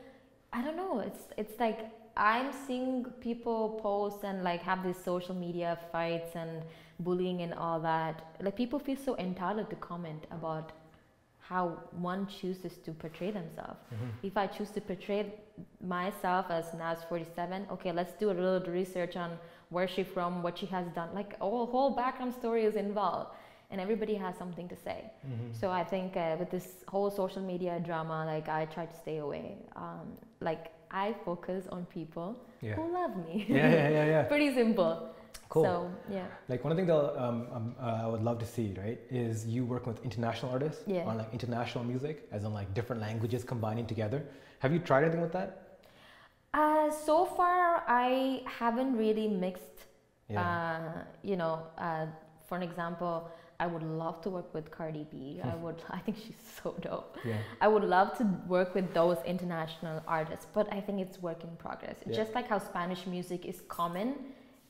I 0.56 0.62
don't 0.64 0.76
know. 0.82 0.94
It's 1.08 1.24
it's 1.42 1.56
like 1.64 1.80
I'm 2.16 2.48
seeing 2.66 3.04
people 3.28 3.60
post 3.82 4.24
and 4.28 4.42
like 4.50 4.62
have 4.70 4.80
these 4.86 5.00
social 5.10 5.34
media 5.46 5.70
fights 5.92 6.32
and 6.42 6.62
bullying 7.06 7.42
and 7.46 7.52
all 7.54 7.78
that. 7.80 8.14
Like 8.40 8.56
people 8.56 8.78
feel 8.78 8.96
so 9.08 9.12
entitled 9.18 9.68
to 9.74 9.76
comment 9.76 10.22
about 10.38 10.72
how 11.50 11.64
one 12.10 12.22
chooses 12.26 12.74
to 12.84 12.90
portray 13.02 13.30
themselves. 13.40 13.80
mhm. 13.94 14.08
If 14.28 14.34
I 14.36 14.46
choose 14.56 14.70
to 14.76 14.80
portray 14.80 15.20
myself 15.96 16.46
as 16.50 16.64
Navz 16.80 17.02
47, 17.08 17.66
okay, 17.74 17.92
let's 17.92 18.14
do 18.22 18.26
a 18.30 18.36
little 18.40 18.72
research 18.80 19.14
on 19.24 19.30
where 19.74 19.88
she's 19.94 20.08
from, 20.16 20.42
what 20.46 20.54
she 20.58 20.66
has 20.76 20.86
done. 20.98 21.10
Like 21.20 21.32
a 21.40 21.48
whole 21.74 21.90
background 22.02 22.32
story 22.34 22.64
is 22.70 22.74
involved, 22.86 23.30
and 23.70 23.80
everybody 23.86 24.14
has 24.24 24.34
something 24.42 24.68
to 24.74 24.76
say. 24.86 24.98
Mhm. 25.26 25.54
So 25.60 25.66
I 25.80 25.84
think 25.92 26.16
uh, 26.16 26.34
with 26.40 26.50
this 26.56 26.66
whole 26.92 27.10
social 27.22 27.42
media 27.52 27.74
drama, 27.88 28.18
like 28.34 28.48
I 28.58 28.60
try 28.76 28.86
to 28.86 28.96
stay 29.04 29.18
away. 29.18 29.46
Um, 29.84 30.06
like 30.40 30.72
I 30.90 31.14
focus 31.24 31.66
on 31.70 31.84
people 31.86 32.36
yeah. 32.62 32.74
who 32.74 32.92
love 32.92 33.16
me. 33.16 33.46
yeah, 33.48 33.56
yeah, 33.70 33.88
yeah, 33.88 34.04
yeah. 34.04 34.22
Pretty 34.34 34.54
simple. 34.54 35.10
Cool. 35.48 35.64
So 35.64 35.90
yeah, 36.10 36.26
Like 36.48 36.64
one 36.64 36.72
of 36.72 36.76
the 36.76 36.82
things 36.84 36.88
that 36.88 37.22
um, 37.22 37.46
um, 37.52 37.74
uh, 37.80 38.02
I 38.04 38.06
would 38.08 38.22
love 38.22 38.38
to 38.40 38.46
see, 38.46 38.74
right, 38.76 38.98
is 39.10 39.46
you 39.46 39.64
working 39.64 39.92
with 39.92 40.02
international 40.04 40.50
artists 40.52 40.82
Yeah. 40.86 41.04
on 41.06 41.18
like 41.18 41.32
international 41.32 41.84
music, 41.84 42.28
as 42.32 42.42
in 42.44 42.52
like 42.52 42.74
different 42.74 43.00
languages 43.00 43.44
combining 43.44 43.86
together. 43.86 44.24
Have 44.58 44.72
you 44.72 44.80
tried 44.80 45.02
anything 45.04 45.20
with 45.20 45.32
that? 45.32 45.62
uh, 46.54 46.90
so 46.90 47.26
far 47.26 47.84
I 47.86 48.42
haven't 48.46 48.96
really 48.96 49.28
mixed. 49.28 49.78
Yeah. 50.28 50.40
Uh, 50.42 51.02
you 51.22 51.36
know, 51.36 51.62
uh, 51.78 52.06
for 52.48 52.56
an 52.56 52.62
example, 52.62 53.30
I 53.58 53.66
would 53.66 53.82
love 53.82 54.20
to 54.22 54.30
work 54.30 54.52
with 54.54 54.70
Cardi 54.70 55.06
B. 55.10 55.40
I 55.52 55.54
would. 55.56 55.82
I 55.90 55.98
think 55.98 56.16
she's 56.24 56.42
so 56.62 56.74
dope. 56.80 57.16
yeah. 57.24 57.36
I 57.60 57.68
would 57.68 57.84
love 57.84 58.16
to 58.18 58.24
work 58.46 58.74
with 58.74 58.92
those 58.92 59.18
international 59.24 60.02
artists, 60.06 60.46
but 60.52 60.66
I 60.72 60.80
think 60.80 61.00
it's 61.00 61.18
work 61.22 61.42
in 61.44 61.50
progress. 61.56 61.96
Yeah. 62.06 62.16
Just 62.16 62.34
like 62.34 62.48
how 62.48 62.58
Spanish 62.58 63.06
music 63.06 63.46
is 63.46 63.60
common 63.68 64.08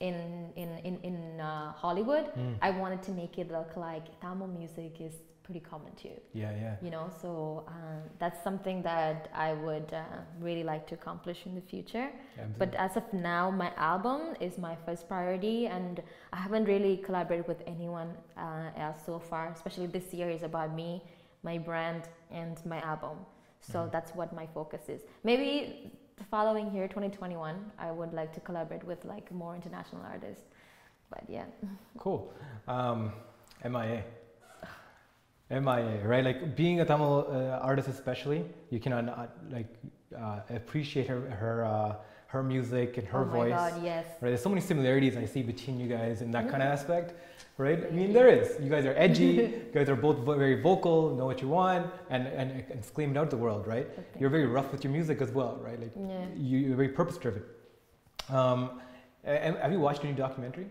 in 0.00 0.16
in 0.56 0.68
in, 0.88 0.94
in 1.02 1.40
uh, 1.40 1.72
Hollywood, 1.72 2.26
Mm. 2.36 2.56
I 2.60 2.70
wanted 2.70 3.02
to 3.08 3.12
make 3.12 3.38
it 3.38 3.50
look 3.50 3.76
like 3.76 4.04
Tamil 4.20 4.48
music 4.48 5.00
is 5.00 5.14
pretty 5.46 5.60
common 5.72 5.92
too. 6.02 6.16
Yeah, 6.42 6.50
yeah. 6.64 6.74
You 6.84 6.90
know, 6.90 7.06
so 7.22 7.30
um, 7.68 8.00
that's 8.18 8.40
something 8.42 8.82
that 8.82 9.28
I 9.32 9.50
would 9.66 9.90
uh, 9.92 10.02
really 10.46 10.64
like 10.72 10.84
to 10.90 10.94
accomplish 11.00 11.38
in 11.46 11.54
the 11.54 11.60
future. 11.74 12.08
But 12.58 12.74
as 12.86 12.96
of 13.00 13.04
now, 13.12 13.44
my 13.64 13.70
album 13.94 14.20
is 14.40 14.58
my 14.58 14.74
first 14.84 15.02
priority, 15.12 15.58
and 15.76 16.02
I 16.32 16.38
haven't 16.46 16.64
really 16.74 16.96
collaborated 17.06 17.46
with 17.52 17.62
anyone 17.74 18.10
uh, 18.36 18.70
else 18.84 19.00
so 19.06 19.18
far. 19.30 19.44
Especially 19.58 19.86
this 19.98 20.12
year 20.12 20.28
is 20.38 20.42
about 20.42 20.70
me, 20.74 20.90
my 21.50 21.56
brand, 21.58 22.02
and 22.30 22.56
my 22.72 22.80
album. 22.92 23.16
So 23.72 23.78
Mhm. 23.78 23.90
that's 23.94 24.12
what 24.18 24.28
my 24.40 24.46
focus 24.58 24.82
is. 24.94 25.00
Maybe 25.30 25.48
the 26.20 26.24
following 26.34 26.66
year, 26.74 26.86
2021, 26.88 27.56
I 27.78 27.88
would 27.98 28.12
like 28.20 28.30
to 28.38 28.40
collaborate 28.40 28.84
with 28.84 29.04
like 29.04 29.26
more 29.42 29.54
international 29.60 30.02
artists. 30.14 30.44
But 31.10 31.24
yeah, 31.28 31.46
Cool. 31.98 32.20
Um, 32.66 33.12
MIA. 33.64 34.02
MIA, 35.50 36.00
right? 36.04 36.24
Like 36.24 36.56
being 36.56 36.80
a 36.80 36.84
Tamil 36.84 37.26
uh, 37.30 37.58
artist, 37.62 37.88
especially, 37.88 38.44
you 38.70 38.80
cannot 38.80 39.04
not, 39.04 39.30
like 39.50 39.68
uh, 40.16 40.40
appreciate 40.50 41.06
her 41.06 41.20
her 41.30 41.64
uh, 41.64 41.94
her 42.28 42.42
music 42.42 42.98
and 42.98 43.06
her 43.06 43.20
oh 43.20 43.24
my 43.26 43.32
voice. 43.32 43.50
God, 43.52 43.82
yes. 43.84 44.06
Right? 44.20 44.30
There's 44.30 44.42
so 44.42 44.48
many 44.48 44.60
similarities 44.60 45.16
I 45.16 45.24
see 45.24 45.42
between 45.42 45.78
you 45.78 45.86
guys 45.88 46.20
in 46.20 46.32
that 46.32 46.48
kind 46.50 46.62
of 46.62 46.68
aspect, 46.68 47.14
right? 47.58 47.86
I 47.86 47.90
mean, 47.90 48.12
there 48.12 48.28
is. 48.28 48.60
You 48.60 48.68
guys 48.68 48.84
are 48.86 48.94
edgy. 48.96 49.24
you 49.26 49.70
guys 49.72 49.88
are 49.88 49.94
both 49.94 50.18
very 50.36 50.60
vocal, 50.60 51.14
know 51.14 51.26
what 51.26 51.40
you 51.40 51.48
want, 51.48 51.86
and 52.10 52.26
and, 52.26 52.64
and 52.68 52.84
scream 52.84 53.12
it 53.12 53.16
out 53.16 53.30
to 53.30 53.36
the 53.36 53.42
world, 53.42 53.68
right? 53.68 53.86
Okay. 53.86 54.18
You're 54.18 54.30
very 54.30 54.46
rough 54.46 54.72
with 54.72 54.82
your 54.82 54.92
music 54.92 55.20
as 55.20 55.30
well, 55.30 55.60
right? 55.62 55.78
Like 55.80 55.92
Yeah. 55.96 56.26
you, 56.36 56.58
you're 56.58 56.76
very 56.76 56.88
purpose 56.88 57.18
driven. 57.18 57.42
Um, 58.30 58.80
have 59.24 59.70
you 59.72 59.78
watched 59.80 60.04
any 60.04 60.12
documentary? 60.12 60.66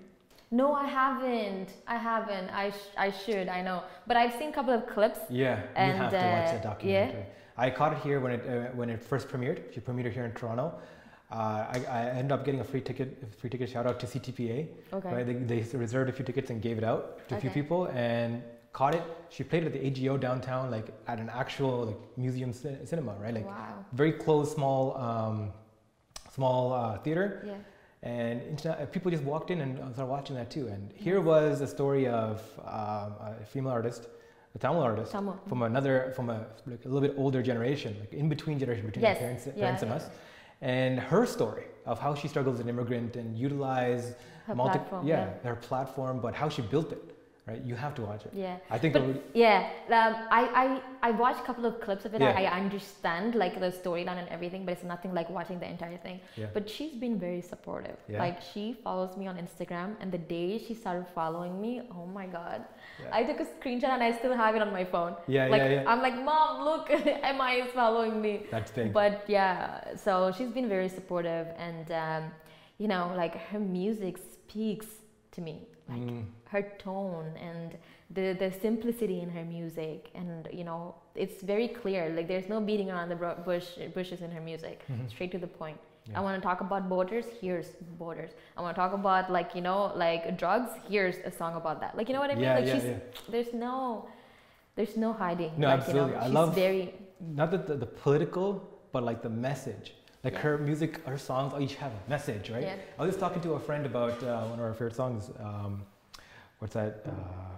No, 0.52 0.74
I 0.74 0.86
haven't. 0.86 1.70
I 1.88 1.98
haven't. 1.98 2.50
I 2.50 2.70
sh- 2.70 2.94
I 2.98 3.12
should. 3.12 3.48
I 3.50 3.62
know, 3.62 3.84
but 4.08 4.16
I've 4.18 4.34
seen 4.34 4.50
a 4.50 4.54
couple 4.54 4.74
of 4.74 4.88
clips. 4.88 5.20
Yeah, 5.30 5.62
And, 5.76 5.94
you 5.94 6.02
have 6.02 6.12
to 6.12 6.18
watch 6.18 6.50
uh, 6.50 6.52
that 6.52 6.64
documentary. 6.64 7.26
I 7.58 7.70
caught 7.70 7.94
it 7.94 8.00
here 8.00 8.20
when 8.20 8.32
it 8.34 8.42
uh, 8.48 8.76
when 8.76 8.90
it 8.90 9.02
first 9.02 9.28
premiered. 9.28 9.74
She 9.74 9.80
premiered 9.80 10.14
here 10.14 10.26
in 10.26 10.34
Toronto. 10.34 10.74
Uh, 11.32 11.66
I, 11.76 11.86
I 11.90 12.02
ended 12.10 12.32
up 12.32 12.46
getting 12.46 12.62
a 12.62 12.64
free 12.64 12.82
ticket. 12.82 13.24
Free 13.40 13.50
ticket 13.50 13.70
shout 13.70 13.88
out 13.88 14.00
to 14.02 14.06
CTPA. 14.06 14.68
Okay. 14.94 15.14
Right, 15.14 15.26
they, 15.26 15.62
they 15.62 15.78
reserved 15.78 16.10
a 16.10 16.14
few 16.14 16.24
tickets 16.24 16.50
and 16.52 16.62
gave 16.62 16.78
it 16.78 16.84
out 16.84 17.28
to 17.30 17.38
a 17.38 17.40
few 17.40 17.50
people 17.50 17.86
and 17.88 18.44
caught 18.74 18.94
it. 18.94 19.04
She 19.30 19.44
played 19.44 19.64
it 19.64 19.68
at 19.68 19.74
the 19.74 19.88
AGO 19.88 20.18
downtown, 20.18 20.70
like 20.70 20.88
at 21.08 21.20
an 21.20 21.30
actual 21.30 21.86
like 21.86 21.98
museum 22.18 22.54
cin- 22.54 22.86
cinema, 22.86 23.16
right? 23.20 23.34
Like 23.34 23.48
wow. 23.48 23.84
very 23.94 24.12
close, 24.12 24.54
small, 24.54 24.96
um, 24.98 25.52
small 26.34 26.74
uh, 26.74 26.98
theater. 27.00 27.44
Yeah. 27.48 27.54
And 28.06 28.42
internet, 28.44 28.80
uh, 28.80 28.86
people 28.86 29.10
just 29.12 29.24
walked 29.24 29.50
in 29.52 29.62
and 29.62 29.78
started 29.94 30.06
watching 30.12 30.36
that 30.36 30.50
too. 30.52 30.68
And 30.68 30.92
here 30.96 31.20
was 31.22 31.62
a 31.62 31.68
story 31.68 32.08
of 32.08 32.42
um, 32.60 33.14
a 33.20 33.36
female 33.52 33.72
artist, 33.74 34.08
a 34.54 34.60
Tamil 34.60 34.82
artist, 34.82 35.12
Tamil. 35.12 35.40
from 35.48 35.64
another, 35.64 36.14
from 36.16 36.30
a, 36.30 36.46
like 36.68 36.86
a 36.86 36.88
little 36.88 37.02
bit 37.02 37.16
older 37.18 37.42
generation, 37.42 37.96
like 38.00 38.14
in 38.14 38.30
between 38.30 38.60
generation 38.60 38.86
between 38.86 39.04
Yes, 39.04 39.18
parents, 39.18 39.48
yeah, 39.48 39.54
parents 39.54 39.82
and 39.82 39.92
us, 39.92 40.06
and 40.62 41.00
her 41.00 41.26
story 41.26 41.66
of 41.88 42.00
how 42.00 42.14
she 42.14 42.28
struggled 42.28 42.56
as 42.56 42.62
an 42.62 42.70
immigrant 42.70 43.16
and 43.16 43.36
utilize 43.38 44.14
Her 44.46 44.54
multi- 44.56 44.78
platform. 44.78 45.08
yeah, 45.08 45.30
her 45.44 45.56
platform, 45.56 46.20
but 46.22 46.36
how 46.36 46.48
she 46.48 46.62
built 46.62 46.92
it. 46.92 47.15
Right, 47.48 47.62
you 47.64 47.76
have 47.76 47.94
to 47.94 48.02
watch 48.02 48.26
it. 48.26 48.32
Yeah. 48.34 48.58
I 48.72 48.80
think. 48.80 48.94
But 48.94 49.04
would- 49.06 49.22
yeah, 49.36 49.70
um, 49.90 50.16
I, 50.32 50.42
I 50.64 51.10
I 51.10 51.12
watched 51.12 51.42
a 51.42 51.44
couple 51.44 51.66
of 51.68 51.80
clips 51.80 52.04
of 52.04 52.16
it. 52.16 52.22
Yeah. 52.22 52.32
I, 52.36 52.46
I 52.46 52.60
understand 52.60 53.36
like 53.36 53.60
the 53.60 53.70
storyline 53.70 54.18
and 54.18 54.28
everything, 54.30 54.66
but 54.66 54.72
it's 54.72 54.84
nothing 54.84 55.14
like 55.14 55.30
watching 55.30 55.60
the 55.60 55.70
entire 55.70 55.98
thing. 55.98 56.20
Yeah. 56.36 56.48
But 56.56 56.68
she's 56.68 56.94
been 56.96 57.20
very 57.20 57.42
supportive. 57.42 57.98
Yeah. 58.10 58.18
Like 58.18 58.42
she 58.42 58.74
follows 58.84 59.16
me 59.16 59.28
on 59.28 59.36
Instagram, 59.38 59.90
and 60.00 60.12
the 60.12 60.18
day 60.18 60.58
she 60.58 60.74
started 60.74 61.06
following 61.14 61.62
me, 61.62 61.84
oh 61.92 62.08
my 62.08 62.26
god, 62.26 62.66
Yeah. 63.00 63.10
I 63.20 63.22
took 63.24 63.40
a 63.40 63.46
screenshot 63.46 63.92
and 63.98 64.02
I 64.02 64.12
still 64.18 64.36
have 64.36 64.56
it 64.56 64.64
on 64.64 64.72
my 64.74 64.84
phone. 64.84 65.16
Yeah, 65.28 65.46
like 65.46 65.62
yeah, 65.62 65.70
yeah. 65.84 65.84
I'm 65.92 66.02
like, 66.02 66.18
mom, 66.30 66.66
look, 66.66 66.90
MIA 67.38 67.66
is 67.66 67.72
following 67.74 68.24
me. 68.24 68.34
That's 68.50 68.72
big. 68.72 68.92
But 68.92 69.24
yeah, 69.28 69.96
so 69.96 70.32
she's 70.36 70.50
been 70.50 70.68
very 70.68 70.90
supportive, 70.90 71.46
and 71.60 71.92
um, 71.92 72.24
you 72.80 72.88
know, 72.88 73.14
like 73.16 73.36
her 73.52 73.60
music 73.60 74.18
speaks 74.18 74.88
to 75.34 75.42
me, 75.42 75.68
like 75.90 76.00
Mm, 76.02 76.26
her 76.54 76.64
tone 76.80 77.28
and 77.50 77.78
the 78.18 78.34
the 78.44 78.52
simplicity 78.52 79.20
in 79.22 79.30
her 79.30 79.46
music, 79.46 80.10
and 80.16 80.48
you 80.52 80.64
know, 80.64 80.96
it's 81.16 81.42
very 81.44 81.68
clear. 81.68 82.10
Like 82.18 82.28
there's 82.28 82.50
no 82.50 82.60
beating 82.60 82.90
around 82.92 83.10
the 83.10 83.16
bush 83.50 83.68
bushes 83.94 84.22
in 84.22 84.32
her 84.32 84.42
music. 84.42 84.78
mhm. 84.92 85.10
Straight 85.10 85.32
to 85.32 85.38
the 85.38 85.48
point. 85.62 85.80
Yeah. 86.08 86.18
I 86.20 86.22
want 86.26 86.36
to 86.42 86.44
talk 86.50 86.62
about 86.62 86.88
borders. 86.90 87.26
Here's 87.42 87.70
borders. 88.00 88.32
I 88.58 88.62
want 88.62 88.76
to 88.76 88.80
talk 88.82 88.94
about 88.94 89.32
like 89.32 89.56
you 89.56 89.62
know 89.62 89.92
like 89.96 90.38
drugs. 90.38 90.70
Here's 90.90 91.18
a 91.32 91.32
song 91.32 91.56
about 91.56 91.80
that. 91.82 91.96
Like 91.98 92.08
you 92.10 92.14
know 92.16 92.20
what 92.26 92.32
I 92.32 92.36
mean? 92.36 92.44
Yeah, 92.44 92.56
like 92.60 92.68
yeah, 92.68 92.74
she's 92.76 92.84
yeah. 92.84 93.00
there's 93.34 93.54
no 93.54 94.08
there's 94.76 94.98
no 94.98 95.14
hiding. 95.14 95.52
No, 95.58 95.68
like, 95.68 95.80
absolutely. 95.80 96.12
You 96.14 96.18
I 96.18 96.20
know, 96.20 96.26
she's 96.28 96.34
love- 96.34 96.56
very 96.56 96.84
Not 97.42 97.50
that 97.52 97.66
the, 97.68 97.76
the 97.78 97.92
political, 98.04 98.48
but 98.92 99.02
like 99.04 99.22
the 99.24 99.30
message. 99.50 99.95
Like 100.26 100.34
Yeah. 100.34 100.40
her 100.42 100.58
music, 100.58 101.06
her 101.06 101.20
songs 101.20 101.54
each 101.62 101.76
have 101.76 101.92
a 101.92 102.10
message, 102.10 102.50
right? 102.50 102.64
yeah. 102.64 102.76
I 102.98 103.02
was 103.04 103.10
just 103.12 103.20
talking 103.20 103.42
to 103.44 103.54
a 103.54 103.60
friend 103.60 103.86
about 103.86 104.18
uh, 104.24 104.42
one 104.52 104.58
of 104.60 104.66
our 104.66 104.74
favorite 104.74 104.96
songs. 104.96 105.30
Um, 105.40 105.84
what's 106.60 106.74
that? 106.74 106.92
Uh, 107.06 107.12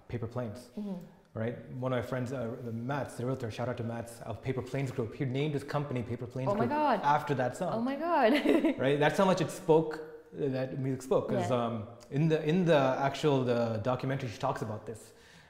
Paper 0.09 0.27
Planes, 0.27 0.59
Mhm. 0.77 0.97
right? 1.33 1.55
One 1.83 1.93
of 1.93 1.97
my 2.01 2.05
friends, 2.11 2.33
uh, 2.33 2.47
the 2.65 2.73
Mats, 2.73 3.15
the 3.15 3.25
realtor, 3.25 3.49
shout 3.57 3.69
out 3.69 3.77
to 3.77 3.83
Mats 3.85 4.13
of 4.29 4.41
Paper 4.41 4.61
Planes 4.61 4.91
Group. 4.91 5.15
He 5.15 5.23
named 5.23 5.53
his 5.53 5.63
company 5.63 6.01
Paper 6.03 6.27
Planes 6.33 6.49
Oh 6.51 6.55
my 6.55 6.65
Group 6.65 6.77
god. 6.79 6.99
after 7.03 7.33
that 7.35 7.55
song. 7.55 7.71
Oh 7.77 7.81
my 7.91 7.95
god. 7.95 8.31
right? 8.85 8.99
That's 8.99 9.17
how 9.17 9.25
much 9.31 9.39
it 9.45 9.49
spoke. 9.49 9.93
uh, 9.99 10.49
That 10.57 10.77
music 10.85 11.01
spoke, 11.09 11.29
because 11.29 11.49
Yeah. 11.49 11.59
um, 11.65 11.73
in 12.17 12.23
the 12.31 12.39
in 12.51 12.57
the 12.65 12.81
actual 13.09 13.37
the 13.51 13.59
documentary, 13.91 14.27
she 14.35 14.39
talks 14.47 14.61
about 14.67 14.81
this, 14.89 15.01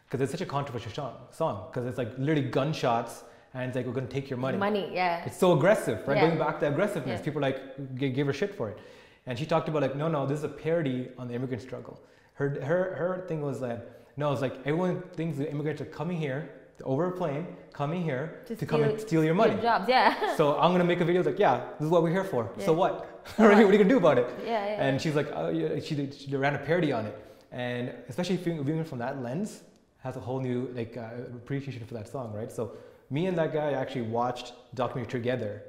because 0.05 0.19
it's 0.23 0.31
such 0.35 0.45
a 0.49 0.51
controversial 0.57 0.91
song. 0.99 1.13
Song, 1.41 1.55
because 1.67 1.85
it's 1.89 1.97
like 1.97 2.11
literally 2.19 2.47
gunshots, 2.59 3.13
and 3.53 3.63
it's 3.69 3.75
like 3.75 3.85
we're 3.85 3.93
gonna 3.93 4.07
take 4.07 4.29
your 4.29 4.37
money. 4.39 4.57
Money, 4.57 4.89
yeah. 4.93 5.23
It's 5.25 5.37
so 5.37 5.53
aggressive, 5.53 6.07
right? 6.07 6.17
Yeah. 6.17 6.27
Going 6.27 6.37
back 6.39 6.59
to 6.61 6.67
aggressiveness, 6.67 7.19
Yeah. 7.19 7.25
people 7.25 7.41
like 7.41 7.95
g- 7.95 8.09
give 8.09 8.27
her 8.27 8.33
shit 8.33 8.55
for 8.55 8.69
it, 8.69 8.77
and 9.25 9.37
she 9.37 9.45
talked 9.45 9.69
about 9.69 9.81
like, 9.81 9.95
no, 9.95 10.07
no, 10.07 10.25
this 10.25 10.37
is 10.39 10.43
a 10.43 10.49
parody 10.49 11.09
on 11.17 11.27
the 11.27 11.33
immigrant 11.33 11.61
struggle. 11.61 11.99
Her 12.33 12.49
her 12.63 12.95
her 12.95 13.25
thing 13.27 13.41
was 13.41 13.59
that 13.61 14.05
no, 14.17 14.31
it's 14.31 14.41
like 14.41 14.55
everyone 14.65 15.01
thinks 15.15 15.37
the 15.37 15.49
immigrants 15.49 15.81
are 15.81 15.85
coming 15.85 16.17
here 16.17 16.49
over 16.83 17.07
a 17.07 17.11
plane, 17.11 17.47
coming 17.73 18.03
here 18.03 18.41
To 18.47 18.55
to, 18.55 18.65
come 18.65 18.83
and 18.83 18.99
steal 18.99 19.23
your 19.23 19.33
money. 19.33 19.53
Your 19.53 19.61
jobs, 19.63 19.89
yeah. 19.89 20.35
so 20.39 20.57
I'm 20.59 20.71
gonna 20.71 20.83
make 20.83 21.01
a 21.01 21.05
video 21.05 21.23
like, 21.23 21.39
yeah, 21.39 21.61
this 21.79 21.85
is 21.85 21.89
what 21.89 22.03
we're 22.03 22.11
here 22.11 22.23
for. 22.23 22.51
So 22.59 22.73
what? 22.73 22.93
right? 23.39 23.49
What 23.49 23.57
are 23.57 23.71
you 23.71 23.77
gonna 23.79 23.89
do 23.89 23.97
about 23.97 24.17
it? 24.19 24.27
yeah, 24.45 24.51
yeah. 24.51 24.83
And 24.85 25.01
she's 25.01 25.15
like, 25.15 25.29
oh, 25.33 25.49
yeah, 25.49 25.79
she, 25.79 25.95
did- 25.95 26.13
she 26.13 26.35
ran 26.35 26.53
a 26.55 26.59
parody 26.59 26.91
on 26.91 27.05
it, 27.07 27.17
and 27.51 27.91
especially 28.09 28.37
viewing, 28.37 28.63
viewing 28.63 28.81
it 28.81 28.87
from 28.87 28.99
that 28.99 29.21
lens 29.23 29.63
has 30.03 30.15
a 30.15 30.19
whole 30.19 30.39
new 30.39 30.69
like 30.75 30.95
uh, 30.95 31.09
appreciation 31.35 31.83
for 31.85 31.95
that 31.95 32.07
song, 32.07 32.31
right? 32.31 32.51
So 32.51 32.73
me 33.09 33.27
and 33.27 33.37
that 33.37 33.53
guy 33.53 33.71
actually 33.73 34.03
watched 34.03 34.53
documentary 34.75 35.19
together, 35.19 35.63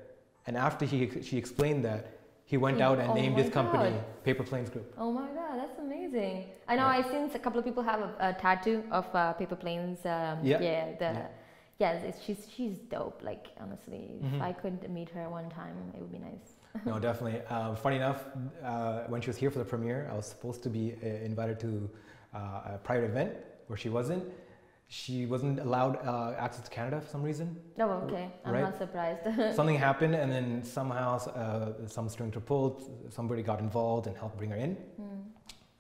and 0.46 0.56
after 0.56 0.84
he 0.84 1.10
she 1.22 1.36
explained 1.38 1.84
that, 1.84 2.02
he 2.44 2.56
went 2.56 2.80
out 2.80 2.98
and 2.98 3.10
oh 3.10 3.14
named 3.14 3.36
his 3.36 3.50
company 3.50 3.90
God. 3.90 4.24
Paper 4.24 4.42
Planes 4.42 4.70
Group. 4.70 4.92
oh 4.98 5.12
my 5.12 5.28
god, 5.28 5.54
that's 5.60 5.78
amazing. 5.78 6.46
I 6.66 6.76
know 6.76 6.84
Right. 6.84 7.04
I've 7.04 7.10
seen 7.10 7.30
a 7.34 7.38
couple 7.38 7.58
of 7.58 7.64
people 7.64 7.82
have 7.82 8.00
a, 8.00 8.10
a 8.20 8.32
tattoo 8.34 8.82
of 8.90 9.06
uh, 9.14 9.32
paper 9.34 9.56
planes. 9.56 9.98
Um, 10.04 10.38
Yeah. 10.42 10.60
Yeah. 10.60 10.84
The, 11.02 11.10
Yeah. 11.78 12.02
yeah. 12.02 12.12
she's 12.24 12.40
she's 12.54 12.76
dope. 12.94 13.18
Like 13.30 13.44
honestly, 13.60 14.04
Mhm. 14.22 14.36
if 14.36 14.42
I 14.42 14.52
could 14.52 14.78
meet 14.90 15.08
her 15.10 15.28
one 15.38 15.48
time, 15.60 15.76
it 15.94 16.00
would 16.00 16.12
be 16.18 16.22
nice. 16.30 16.48
no, 16.90 16.98
definitely. 16.98 17.40
Um, 17.54 17.76
funny 17.76 17.96
enough, 17.96 18.20
uh, 18.64 19.00
when 19.12 19.20
she 19.22 19.28
was 19.32 19.36
here 19.42 19.50
for 19.50 19.58
the 19.58 19.64
premiere, 19.74 20.00
I 20.12 20.14
was 20.20 20.26
supposed 20.26 20.62
to 20.66 20.70
be 20.78 20.84
uh, 21.02 21.06
invited 21.30 21.56
to 21.60 21.70
uh, 22.34 22.74
a 22.74 22.78
private 22.88 23.06
event 23.14 23.32
where 23.68 23.76
she 23.84 23.88
wasn't. 23.98 24.24
She 24.90 25.26
wasn't 25.26 25.60
allowed 25.60 25.96
uh, 26.06 26.34
access 26.38 26.64
to 26.64 26.70
Canada 26.70 26.98
for 27.00 27.08
some 27.08 27.22
reason. 27.22 27.54
Oh, 27.78 27.90
okay. 28.06 28.30
I'm 28.44 28.54
Right. 28.54 28.62
not 28.62 28.78
surprised. 28.78 29.20
something 29.54 29.76
happened 29.76 30.14
and 30.14 30.32
then 30.32 30.64
somehow 30.64 31.16
uh, 31.16 31.86
some 31.86 32.08
strings 32.08 32.34
were 32.34 32.40
pulled 32.40 32.90
somebody 33.12 33.42
got 33.42 33.60
involved 33.60 34.06
and 34.06 34.16
helped 34.16 34.38
bring 34.38 34.50
her 34.50 34.56
in 34.56 34.74
Hmm. 34.96 35.02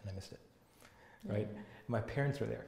and 0.02 0.10
i 0.10 0.12
missed 0.14 0.32
it 0.32 0.40
Right. 1.24 1.48
Yeah. 1.52 1.60
my 1.88 2.00
parents 2.00 2.38
were 2.40 2.46
there 2.46 2.66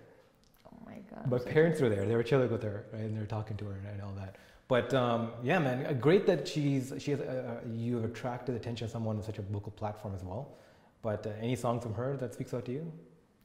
Oh 0.66 0.78
my 0.86 0.99
god. 1.11 1.30
my 1.30 1.38
so- 1.38 1.45
parents 1.45 1.78
were 1.82 1.91
there 1.91 2.07
they 2.07 2.16
were 2.16 2.22
chilling 2.22 2.51
with 2.51 2.62
her 2.62 2.86
right 2.93 3.03
and 3.03 3.14
they 3.14 3.20
were 3.20 3.26
talking 3.38 3.57
to 3.59 3.64
her 3.66 3.72
and, 3.74 3.86
and 3.93 4.03
all 4.03 4.14
that 4.22 4.36
but 4.68 4.95
um, 4.95 5.32
yeah 5.43 5.59
man 5.59 5.84
uh, 5.84 5.93
great 5.93 6.24
that 6.26 6.49
she's 6.49 6.93
she 6.99 7.11
has 7.11 7.20
uh, 7.20 7.24
uh, 7.62 7.68
you 7.84 7.97
have 7.97 8.05
attracted 8.12 8.55
the 8.55 8.59
attention 8.62 8.86
of 8.86 8.91
someone 8.91 9.16
on 9.16 9.22
such 9.22 9.38
a 9.38 9.43
vocal 9.43 9.72
platform 9.72 10.14
as 10.14 10.24
well 10.24 10.57
but 11.03 11.26
uh, 11.26 11.30
any 11.43 11.55
song 11.64 11.80
from 11.80 11.93
her 11.95 12.16
that 12.16 12.32
speaks 12.32 12.55
out 12.55 12.64
to 12.64 12.72
you 12.72 12.91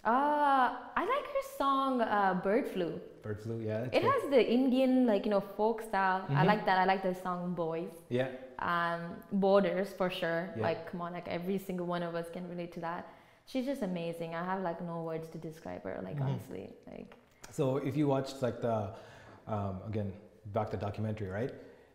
Uh, 0.06 0.70
I 0.96 1.02
like 1.14 1.26
her 1.36 1.46
song 1.58 2.02
uh, 2.02 2.40
"Bird 2.44 2.68
Flu." 2.68 3.00
bird 3.26 3.40
flu 3.42 3.56
yeah 3.60 3.82
It 3.86 3.92
good. 3.92 4.04
has 4.04 4.22
the 4.30 4.44
Indian, 4.58 5.08
like 5.08 5.26
you 5.26 5.32
know, 5.32 5.42
folk 5.58 5.82
style. 5.82 6.22
I 6.30 6.44
Mhm. 6.44 6.46
like 6.52 6.64
that. 6.68 6.78
I 6.78 6.86
like 6.86 7.02
the 7.02 7.16
song 7.26 7.40
"Boys." 7.56 7.94
yeah 8.10 8.28
um, 8.60 9.02
borders 9.32 9.90
for 10.00 10.10
sure. 10.20 10.42
Yeah. 10.56 10.62
Like, 10.68 10.82
come 10.92 11.02
on, 11.06 11.12
like 11.20 11.28
every 11.28 11.58
single 11.58 11.88
one 11.96 12.04
of 12.10 12.14
us 12.20 12.28
can 12.36 12.48
relate 12.54 12.72
to 12.78 12.82
that. 12.82 13.02
She's 13.48 13.66
just 13.72 13.82
amazing. 13.82 14.30
I 14.42 14.44
have 14.52 14.62
like 14.70 14.80
no 14.92 14.98
words 15.10 15.28
to 15.34 15.38
describe 15.48 15.82
her. 15.88 15.96
Like 16.10 16.18
Mhm. 16.20 16.26
honestly, 16.28 16.66
like 16.94 17.18
So 17.60 17.64
if 17.90 17.94
you 18.00 18.06
watched 18.16 18.38
like 18.48 18.58
the, 18.68 18.78
um, 19.56 19.76
again, 19.90 20.10
back 20.58 20.68
the 20.76 20.78
documentary, 20.88 21.30
right? 21.40 21.52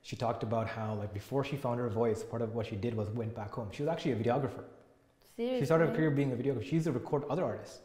She 0.08 0.16
talked 0.16 0.42
about 0.48 0.66
how 0.66 0.88
like 1.02 1.12
before 1.20 1.42
she 1.44 1.56
found 1.64 1.76
her 1.84 1.88
voice, 2.02 2.20
part 2.32 2.42
of 2.46 2.50
what 2.56 2.66
she 2.70 2.76
did 2.86 2.92
was 3.00 3.08
went 3.20 3.32
back 3.40 3.52
home. 3.58 3.68
She 3.76 3.82
was 3.84 3.88
actually 3.94 4.12
a 4.18 4.20
videographer. 4.24 4.64
seriously. 5.36 5.61
She 5.61 5.64
started 5.70 5.88
her 5.90 5.94
career 5.96 6.11
being 6.11 6.32
a 6.32 6.36
videographer. 6.40 6.64
She 6.70 6.74
used 6.78 6.86
to 6.90 6.92
record 7.02 7.22
other 7.32 7.44
artists, 7.44 7.78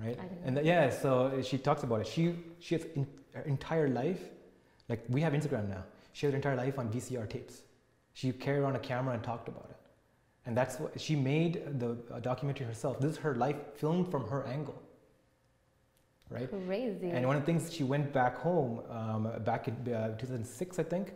right? 0.00 0.18
And 0.44 0.54
know 0.54 0.62
th- 0.62 0.66
yeah, 0.66 0.90
so 0.90 1.42
she 1.42 1.58
talks 1.58 1.82
about 1.82 2.00
it. 2.00 2.06
She 2.06 2.36
she 2.60 2.74
has 2.76 2.84
in, 2.94 3.06
her 3.34 3.42
entire 3.42 3.88
life, 3.88 4.22
like 4.88 5.04
we 5.08 5.20
have 5.20 5.32
Instagram 5.32 5.68
now. 5.68 5.84
She 6.12 6.26
has 6.26 6.32
her 6.32 6.36
entire 6.36 6.56
life 6.56 6.78
on 6.78 6.88
VCR 6.88 7.28
tapes. 7.28 7.62
She 8.12 8.30
carried 8.32 8.60
around 8.60 8.76
a 8.76 8.80
camera 8.80 9.14
and 9.14 9.22
talked 9.22 9.48
about 9.48 9.66
it, 9.70 9.76
and 10.46 10.56
that's 10.56 10.78
what 10.78 11.00
she 11.00 11.16
made 11.16 11.78
the 11.78 11.96
uh, 12.12 12.20
documentary 12.20 12.66
herself. 12.66 13.00
This 13.00 13.12
is 13.12 13.18
her 13.18 13.34
life 13.34 13.56
filmed 13.76 14.10
from 14.10 14.28
her 14.28 14.44
angle, 14.46 14.80
right? 16.30 16.48
Crazy. 16.66 17.10
And 17.10 17.26
one 17.26 17.36
of 17.36 17.42
the 17.42 17.46
things 17.46 17.72
she 17.72 17.84
went 17.84 18.12
back 18.12 18.38
home 18.38 18.80
um, 18.88 19.30
back 19.44 19.68
in 19.68 19.74
uh, 19.92 20.16
2006, 20.16 20.78
I 20.78 20.82
think, 20.82 21.12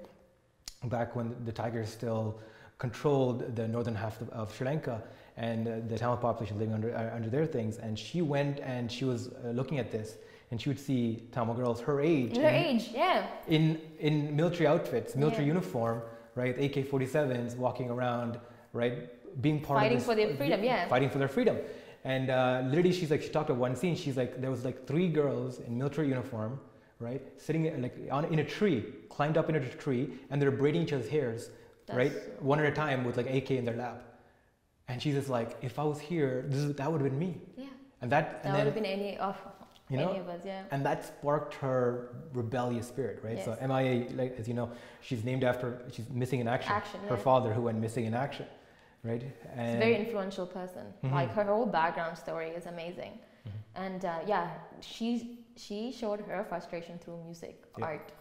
back 0.85 1.15
when 1.15 1.37
the 1.45 1.53
Tigers 1.53 1.89
still 1.89 2.41
controlled 2.79 3.57
the 3.57 3.67
northern 3.67 3.95
half 3.95 4.19
of 4.31 4.55
Sri 4.55 4.67
Lanka 4.67 5.03
and 5.39 5.69
uh, 5.69 5.77
the 5.89 5.97
Tamil 5.97 6.17
population 6.17 6.59
living 6.59 6.75
under 6.75 6.95
uh, 6.95 7.15
under 7.17 7.31
their 7.31 7.47
things. 7.47 7.79
And 7.79 7.99
she 7.99 8.21
went 8.23 8.59
and 8.61 8.91
she 8.91 9.05
was 9.05 9.29
uh, 9.29 9.51
looking 9.51 9.79
at 9.79 9.91
this, 9.91 10.17
and 10.51 10.61
she 10.61 10.69
would 10.69 10.81
see 10.81 11.23
Tamil 11.33 11.55
girls 11.55 11.81
her 11.81 12.01
age, 12.01 12.37
her 12.37 12.49
in, 12.49 12.55
age, 12.55 12.91
yeah. 12.93 13.27
in 13.47 13.81
in 14.01 14.35
military 14.37 14.67
outfits, 14.67 15.15
military 15.17 15.45
Yeah. 15.47 15.55
uniform, 15.55 16.03
right? 16.35 16.55
AK-47s, 16.59 17.57
walking 17.57 17.89
around, 17.89 18.39
right, 18.73 18.97
being 19.41 19.61
part 19.61 19.79
Fighting 19.81 19.99
of 19.99 20.01
this, 20.05 20.09
for 20.09 20.15
their 20.17 20.35
freedom, 20.37 20.63
yeah. 20.65 20.89
fighting 20.89 21.09
for 21.11 21.19
their 21.19 21.29
freedom. 21.29 21.57
And 22.05 22.31
uh, 22.31 22.63
literally, 22.65 22.93
she's 22.93 23.11
like, 23.11 23.23
she 23.23 23.29
talked 23.29 23.51
about 23.51 23.61
one 23.61 23.75
scene. 23.77 23.95
She's 23.97 24.17
like, 24.17 24.41
there 24.41 24.51
was 24.51 24.65
like 24.65 24.87
three 24.87 25.09
girls 25.09 25.59
in 25.61 25.77
military 25.79 26.09
uniform, 26.09 26.59
right, 27.01 27.23
sitting 27.41 27.67
in, 27.67 27.83
like 27.83 27.95
on 28.11 28.25
in 28.27 28.41
a 28.41 28.45
tree, 28.45 28.85
climbed 29.09 29.37
up 29.39 29.49
into 29.49 29.61
a 29.61 29.65
tree, 29.87 30.05
and 30.31 30.43
they're 30.43 30.51
braiding 30.63 30.83
each 30.83 30.93
other's 30.93 31.09
hairs, 31.09 31.51
right, 31.93 32.13
That's- 32.13 32.41
one 32.41 32.59
at 32.59 32.67
a 32.67 32.75
time 32.75 33.05
with 33.05 33.17
like 33.17 33.27
AK 33.31 33.53
in 33.53 33.65
their 33.65 33.77
lap. 33.77 34.03
And 34.89 35.01
she's 35.03 35.15
just 35.15 35.29
like, 35.29 35.57
if 35.63 35.79
I 35.79 35.85
was 35.85 35.99
here, 36.01 36.45
this 36.49 36.61
is, 36.61 36.75
that 36.75 36.91
would 36.91 37.01
have 37.01 37.11
been 37.11 37.19
me. 37.19 37.41
Yeah. 37.57 37.67
And 38.01 38.11
that, 38.13 38.43
That 38.43 38.49
and 38.49 38.53
would 38.53 38.59
then, 38.59 38.67
have 38.67 38.75
been 38.75 38.85
any 38.87 39.19
of 39.19 39.37
you 39.91 39.97
know, 39.97 40.11
any 40.11 40.19
of 40.19 40.29
us, 40.29 40.43
yeah. 40.45 40.65
and 40.71 40.85
that 40.85 41.05
sparked 41.07 41.55
her 41.55 42.11
rebellious 42.35 42.87
spirit, 42.87 43.21
right? 43.25 43.43
So 43.43 43.57
MIA, 43.67 44.11
like 44.15 44.37
as 44.39 44.47
you 44.47 44.53
know, 44.53 44.71
she's 45.01 45.25
named 45.25 45.45
after 45.45 45.81
she's 45.91 46.09
missing 46.11 46.41
in 46.41 46.49
action. 46.49 46.73
Action, 46.73 47.01
Her 47.09 47.17
father, 47.17 47.55
who 47.55 47.63
went 47.63 47.79
missing 47.79 48.05
in 48.05 48.13
action, 48.13 48.45
right? 49.03 49.23
She's 49.23 49.51
And 49.57 49.77
a 49.77 49.79
very 49.87 49.97
influential 49.97 50.47
person. 50.47 50.93
Mhm. 51.03 51.13
Like 51.13 51.31
her 51.33 51.45
whole 51.45 51.65
background 51.65 52.19
story 52.19 52.51
is 52.51 52.67
amazing. 52.67 53.13
Mhm. 53.47 53.51
And 53.85 54.05
uh, 54.05 54.19
yeah, 54.27 54.51
she 54.81 55.39
she 55.57 55.91
showed 55.91 56.21
her 56.21 56.45
frustration 56.45 56.99
through 56.99 57.19
music, 57.25 57.65
Yeah. 57.79 57.87
art. 57.87 58.13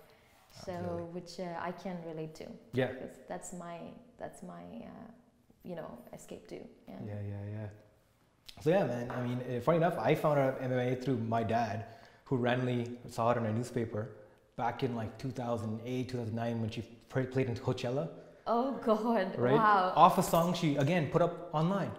So 0.66 0.72
Absolutely. 0.72 1.04
which 1.16 1.40
uh, 1.42 1.70
I 1.70 1.72
can 1.84 1.98
relate 2.10 2.34
to 2.36 2.46
yeah, 2.74 2.88
because 2.94 3.16
that's 3.28 3.52
my 3.54 3.78
that's 4.18 4.42
my 4.42 4.64
uh, 4.92 5.12
you 5.68 5.76
know 5.76 5.90
escape 6.14 6.48
too. 6.48 6.62
Yeah. 6.88 6.96
yeah, 7.06 7.14
yeah, 7.32 7.52
yeah. 7.52 7.68
So 8.62 8.70
yeah, 8.70 8.86
man. 8.86 9.12
I 9.12 9.22
mean, 9.22 9.40
uh, 9.40 9.60
funny 9.62 9.78
enough, 9.78 9.98
I 10.00 10.16
found 10.16 10.40
out 10.40 10.62
MIA 10.62 10.96
through 10.96 11.18
my 11.18 11.44
dad, 11.44 11.86
who 12.26 12.38
randomly 12.38 12.98
saw 13.10 13.32
it 13.32 13.38
in 13.38 13.46
a 13.46 13.54
newspaper 13.54 14.10
back 14.56 14.84
in 14.84 14.96
like 14.96 15.18
2008, 15.20 16.10
2009 16.10 16.62
when 16.62 16.70
she 16.70 16.82
played 17.10 17.48
in 17.48 17.56
Coachella. 17.56 18.10
Oh 18.48 18.80
God! 18.84 19.38
right? 19.38 19.56
Wow. 19.56 19.94
Off 19.96 20.18
a 20.18 20.24
song 20.24 20.54
she 20.54 20.78
again 20.78 21.10
put 21.12 21.22
up 21.22 21.50
online, 21.54 21.92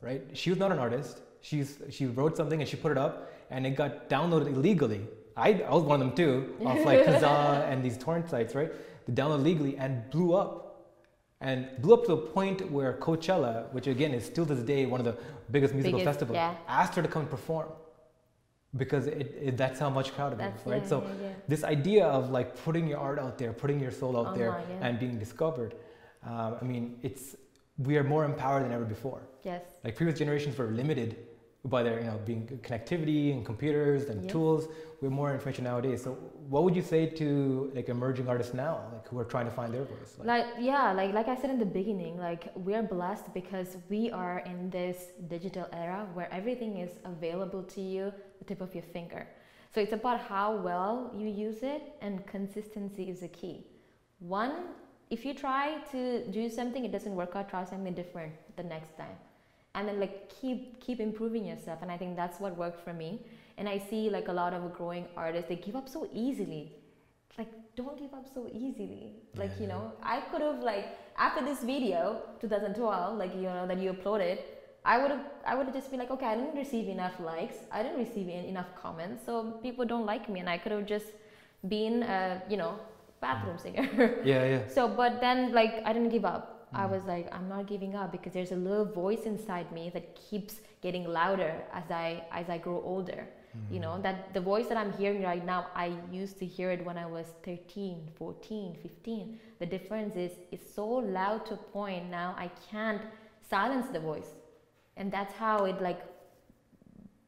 right? 0.00 0.22
She 0.34 0.50
was 0.50 0.58
not 0.58 0.70
an 0.72 0.78
artist. 0.78 1.22
She's 1.40 1.78
she 1.90 2.06
wrote 2.06 2.36
something 2.36 2.60
and 2.60 2.68
she 2.68 2.76
put 2.76 2.92
it 2.92 2.98
up, 2.98 3.32
and 3.50 3.66
it 3.66 3.70
got 3.70 4.10
downloaded 4.10 4.48
illegally. 4.48 5.06
I, 5.36 5.62
I 5.62 5.74
was 5.74 5.84
one 5.84 6.02
of 6.02 6.06
them 6.08 6.16
too, 6.16 6.54
off 6.66 6.84
like 6.84 7.04
Kazaa 7.06 7.66
and 7.70 7.82
these 7.82 7.96
torrent 7.96 8.28
sites, 8.28 8.54
right? 8.54 8.70
They 9.06 9.14
downloaded 9.14 9.44
legally 9.44 9.76
and 9.78 10.08
blew 10.10 10.34
up, 10.34 10.69
and 11.40 11.68
blew 11.78 11.94
up 11.94 12.02
to 12.04 12.08
the 12.08 12.16
point 12.16 12.70
where 12.70 12.94
Coachella, 12.94 13.72
which 13.72 13.86
again 13.86 14.12
is 14.12 14.24
still 14.24 14.44
to 14.46 14.54
this 14.54 14.64
day 14.64 14.86
one 14.86 15.00
of 15.00 15.06
the 15.06 15.16
biggest 15.50 15.74
musical 15.74 15.98
Biggest, 15.98 16.18
festivals, 16.18 16.36
yeah. 16.36 16.54
asked 16.68 16.94
her 16.94 17.02
to 17.02 17.08
come 17.08 17.22
and 17.22 17.30
perform 17.30 17.68
because 18.76 19.06
it, 19.06 19.36
it, 19.40 19.56
that's 19.56 19.80
how 19.80 19.90
much 19.90 20.14
crowd 20.14 20.32
it 20.32 20.38
was, 20.38 20.52
right? 20.64 20.82
yeah, 20.82 20.88
so 20.88 21.02
yeah, 21.20 21.30
this 21.48 21.64
idea 21.64 22.06
of 22.06 22.30
like 22.30 22.62
putting 22.64 22.86
your 22.86 22.98
art 22.98 23.18
out 23.18 23.36
there, 23.38 23.52
putting 23.52 23.80
your 23.80 23.90
soul 23.90 24.16
out 24.16 24.36
there, 24.36 24.52
Online, 24.52 24.66
yeah. 24.80 24.86
and 24.86 25.00
being 25.00 25.18
discovered. 25.18 25.74
Um, 26.24 26.56
I 26.60 26.64
mean, 26.64 26.98
it's 27.02 27.36
we 27.78 27.96
are 27.96 28.04
more 28.04 28.24
empowered 28.24 28.64
than 28.64 28.72
ever 28.72 28.84
before. 28.84 29.22
Yes. 29.42 29.62
Like 29.82 29.96
previous 29.96 30.18
generations 30.18 30.56
were 30.58 30.66
limited 30.66 31.16
by 31.64 31.82
their, 31.82 31.98
you 31.98 32.06
know, 32.06 32.18
being 32.24 32.46
connectivity 32.62 33.32
and 33.32 33.44
computers 33.44 34.08
and 34.08 34.22
Yes. 34.22 34.32
tools. 34.32 34.68
We 35.00 35.06
have 35.06 35.12
more 35.12 35.32
information 35.32 35.64
nowadays. 35.64 36.02
So, 36.02 36.12
what 36.48 36.64
would 36.64 36.74
you 36.74 36.82
say 36.82 37.06
to 37.06 37.70
like 37.74 37.88
emerging 37.88 38.28
artists 38.28 38.54
now, 38.54 38.80
like 38.92 39.06
who 39.08 39.18
are 39.18 39.24
trying 39.24 39.44
to 39.44 39.50
find 39.50 39.72
their 39.74 39.84
voice? 39.84 40.16
Like, 40.18 40.26
like 40.26 40.46
yeah 40.58 40.92
like 40.92 41.12
like 41.14 41.28
i 41.28 41.34
said 41.34 41.50
in 41.50 41.58
the 41.58 41.64
beginning 41.64 42.18
like 42.18 42.50
we're 42.54 42.82
blessed 42.82 43.32
because 43.32 43.76
we 43.88 44.10
are 44.10 44.38
in 44.40 44.68
this 44.70 45.12
digital 45.28 45.66
era 45.72 46.06
where 46.14 46.32
everything 46.32 46.76
is 46.78 46.98
available 47.04 47.62
to 47.62 47.80
you 47.80 48.12
the 48.38 48.44
tip 48.44 48.60
of 48.60 48.74
your 48.74 48.82
finger 48.82 49.26
so 49.72 49.80
it's 49.80 49.92
about 49.92 50.20
how 50.20 50.54
well 50.56 51.10
you 51.16 51.26
use 51.28 51.62
it 51.62 51.94
and 52.02 52.26
consistency 52.26 53.08
is 53.08 53.20
the 53.20 53.28
key 53.28 53.64
one 54.18 54.52
if 55.08 55.24
you 55.24 55.32
try 55.32 55.78
to 55.90 56.26
do 56.30 56.50
something 56.50 56.84
it 56.84 56.92
doesn't 56.92 57.14
work 57.14 57.34
out 57.34 57.48
try 57.48 57.64
something 57.64 57.94
different 57.94 58.32
the 58.56 58.62
next 58.62 58.96
time 58.96 59.16
and 59.74 59.88
then 59.88 60.00
like 60.00 60.28
keep 60.40 60.80
keep 60.80 61.00
improving 61.00 61.44
yourself 61.46 61.78
and 61.82 61.90
i 61.92 61.96
think 61.96 62.16
that's 62.16 62.40
what 62.40 62.56
worked 62.56 62.82
for 62.84 62.92
me. 62.92 63.20
And 63.58 63.68
i 63.68 63.78
see 63.78 64.08
like 64.10 64.28
a 64.28 64.32
lot 64.32 64.52
of 64.54 64.72
growing 64.74 65.06
artists 65.16 65.48
they 65.48 65.56
give 65.56 65.76
up 65.76 65.88
so 65.88 66.08
easily. 66.12 66.72
Like 67.38 67.48
don't 67.76 67.98
give 67.98 68.12
up 68.14 68.26
so 68.34 68.48
easily. 68.52 69.14
Like 69.36 69.50
Yeah, 69.56 69.62
you 69.62 69.66
know 69.68 69.92
i 70.02 70.20
could 70.20 70.40
have 70.42 70.60
like 70.60 70.86
after 71.16 71.44
this 71.44 71.60
video 71.62 72.22
2012 72.40 73.18
like 73.18 73.34
you 73.34 73.42
know 73.42 73.66
that 73.66 73.78
you 73.78 73.92
uploaded 73.92 74.38
i 74.84 74.96
would 75.00 75.10
have 75.10 75.24
i 75.46 75.54
would 75.54 75.66
have 75.66 75.74
just 75.74 75.90
been 75.90 76.00
like 76.00 76.10
okay 76.10 76.26
i 76.26 76.34
didn't 76.34 76.56
receive 76.56 76.88
enough 76.88 77.20
likes. 77.20 77.56
I 77.70 77.82
didn't 77.82 77.98
receive 77.98 78.28
en- 78.28 78.46
enough 78.46 78.70
comments 78.82 79.24
so 79.26 79.52
people 79.62 79.84
don't 79.84 80.06
like 80.06 80.28
me 80.30 80.40
and 80.40 80.48
i 80.48 80.56
could 80.58 80.72
have 80.72 80.86
just 80.86 81.08
been 81.68 82.02
a 82.02 82.42
you 82.48 82.56
know 82.56 82.78
bathroom 83.20 83.58
singer. 83.58 83.86
Yeah, 84.24 84.44
yeah. 84.46 84.62
so 84.76 84.88
but 84.88 85.20
then 85.20 85.52
like 85.52 85.82
i 85.84 85.92
didn't 85.92 86.08
give 86.08 86.24
up 86.24 86.59
i 86.72 86.84
Mm. 86.86 86.90
was 86.90 87.04
like 87.04 87.26
i'm 87.34 87.48
not 87.48 87.66
giving 87.66 87.94
up 88.00 88.12
because 88.12 88.32
there's 88.32 88.52
a 88.52 88.62
little 88.68 88.84
voice 88.84 89.22
inside 89.32 89.70
me 89.72 89.90
that 89.94 90.14
keeps 90.14 90.60
getting 90.82 91.04
louder 91.04 91.52
as 91.72 91.90
i 91.90 92.22
as 92.32 92.48
i 92.48 92.58
grow 92.58 92.80
older. 92.94 93.22
You 93.74 93.80
know 93.80 93.94
that 94.02 94.32
the 94.32 94.40
voice 94.40 94.66
that 94.68 94.76
i'm 94.80 94.92
hearing 94.92 95.22
right 95.24 95.44
now 95.44 95.60
i 95.74 95.86
used 96.12 96.38
to 96.42 96.46
hear 96.56 96.70
it 96.70 96.84
when 96.88 96.96
i 97.04 97.06
was 97.14 97.26
13 97.42 98.08
14 98.14 98.76
15 98.82 99.40
the 99.58 99.66
difference 99.66 100.14
is 100.14 100.32
it's 100.52 100.68
so 100.72 100.86
loud 100.86 101.44
to 101.46 101.54
a 101.54 101.62
point 101.78 102.04
now 102.10 102.28
i 102.44 102.46
can't 102.70 103.02
silence 103.54 103.88
the 103.96 103.98
voice. 103.98 104.30
And 104.96 105.10
that's 105.10 105.34
how 105.34 105.64
it 105.64 105.82
like 105.88 106.00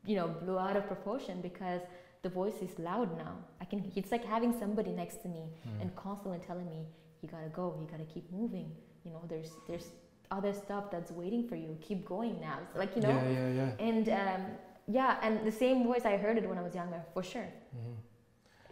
you 0.05 0.17
know 0.17 0.29
blew 0.29 0.59
out 0.59 0.77
of 0.77 0.87
proportion 0.87 1.41
because 1.41 1.81
the 2.23 2.29
voice 2.29 2.59
is 2.63 2.79
loud 2.79 3.09
now. 3.19 3.35
I 3.61 3.65
can 3.65 3.91
it's 3.97 4.13
like 4.13 4.25
having 4.25 4.53
somebody 4.63 4.93
next 5.03 5.23
to 5.25 5.29
me 5.37 5.45
Mm. 5.51 5.81
and 5.83 5.89
constantly 5.97 6.41
telling 6.49 6.69
me 6.75 6.81
you 7.21 7.29
gotta 7.29 7.49
go. 7.61 7.65
You 7.81 7.87
gotta 7.95 8.05
keep 8.15 8.31
moving 8.31 8.69
you 9.05 9.11
know 9.13 9.23
there's 9.29 9.53
there's 9.69 9.89
other 10.31 10.53
stuff 10.53 10.91
that's 10.91 11.11
waiting 11.11 11.47
for 11.49 11.57
you. 11.57 11.77
Keep 11.81 12.07
going 12.07 12.41
now. 12.41 12.59
Like 12.75 12.97
you 12.97 13.03
know? 13.03 13.11
Yeah, 13.11 13.31
yeah, 13.31 13.49
yeah. 13.61 13.87
and 13.89 14.09
um, 14.09 14.43
yeah 14.89 15.19
and 15.23 15.47
the 15.47 15.53
same 15.53 15.85
voice 15.85 16.05
i 16.05 16.17
heard 16.17 16.37
it 16.37 16.49
when 16.49 16.59
i 16.59 16.63
was 16.63 16.75
younger 16.75 17.01
for 17.15 17.23
sure. 17.23 17.49
Mhm. 17.77 17.95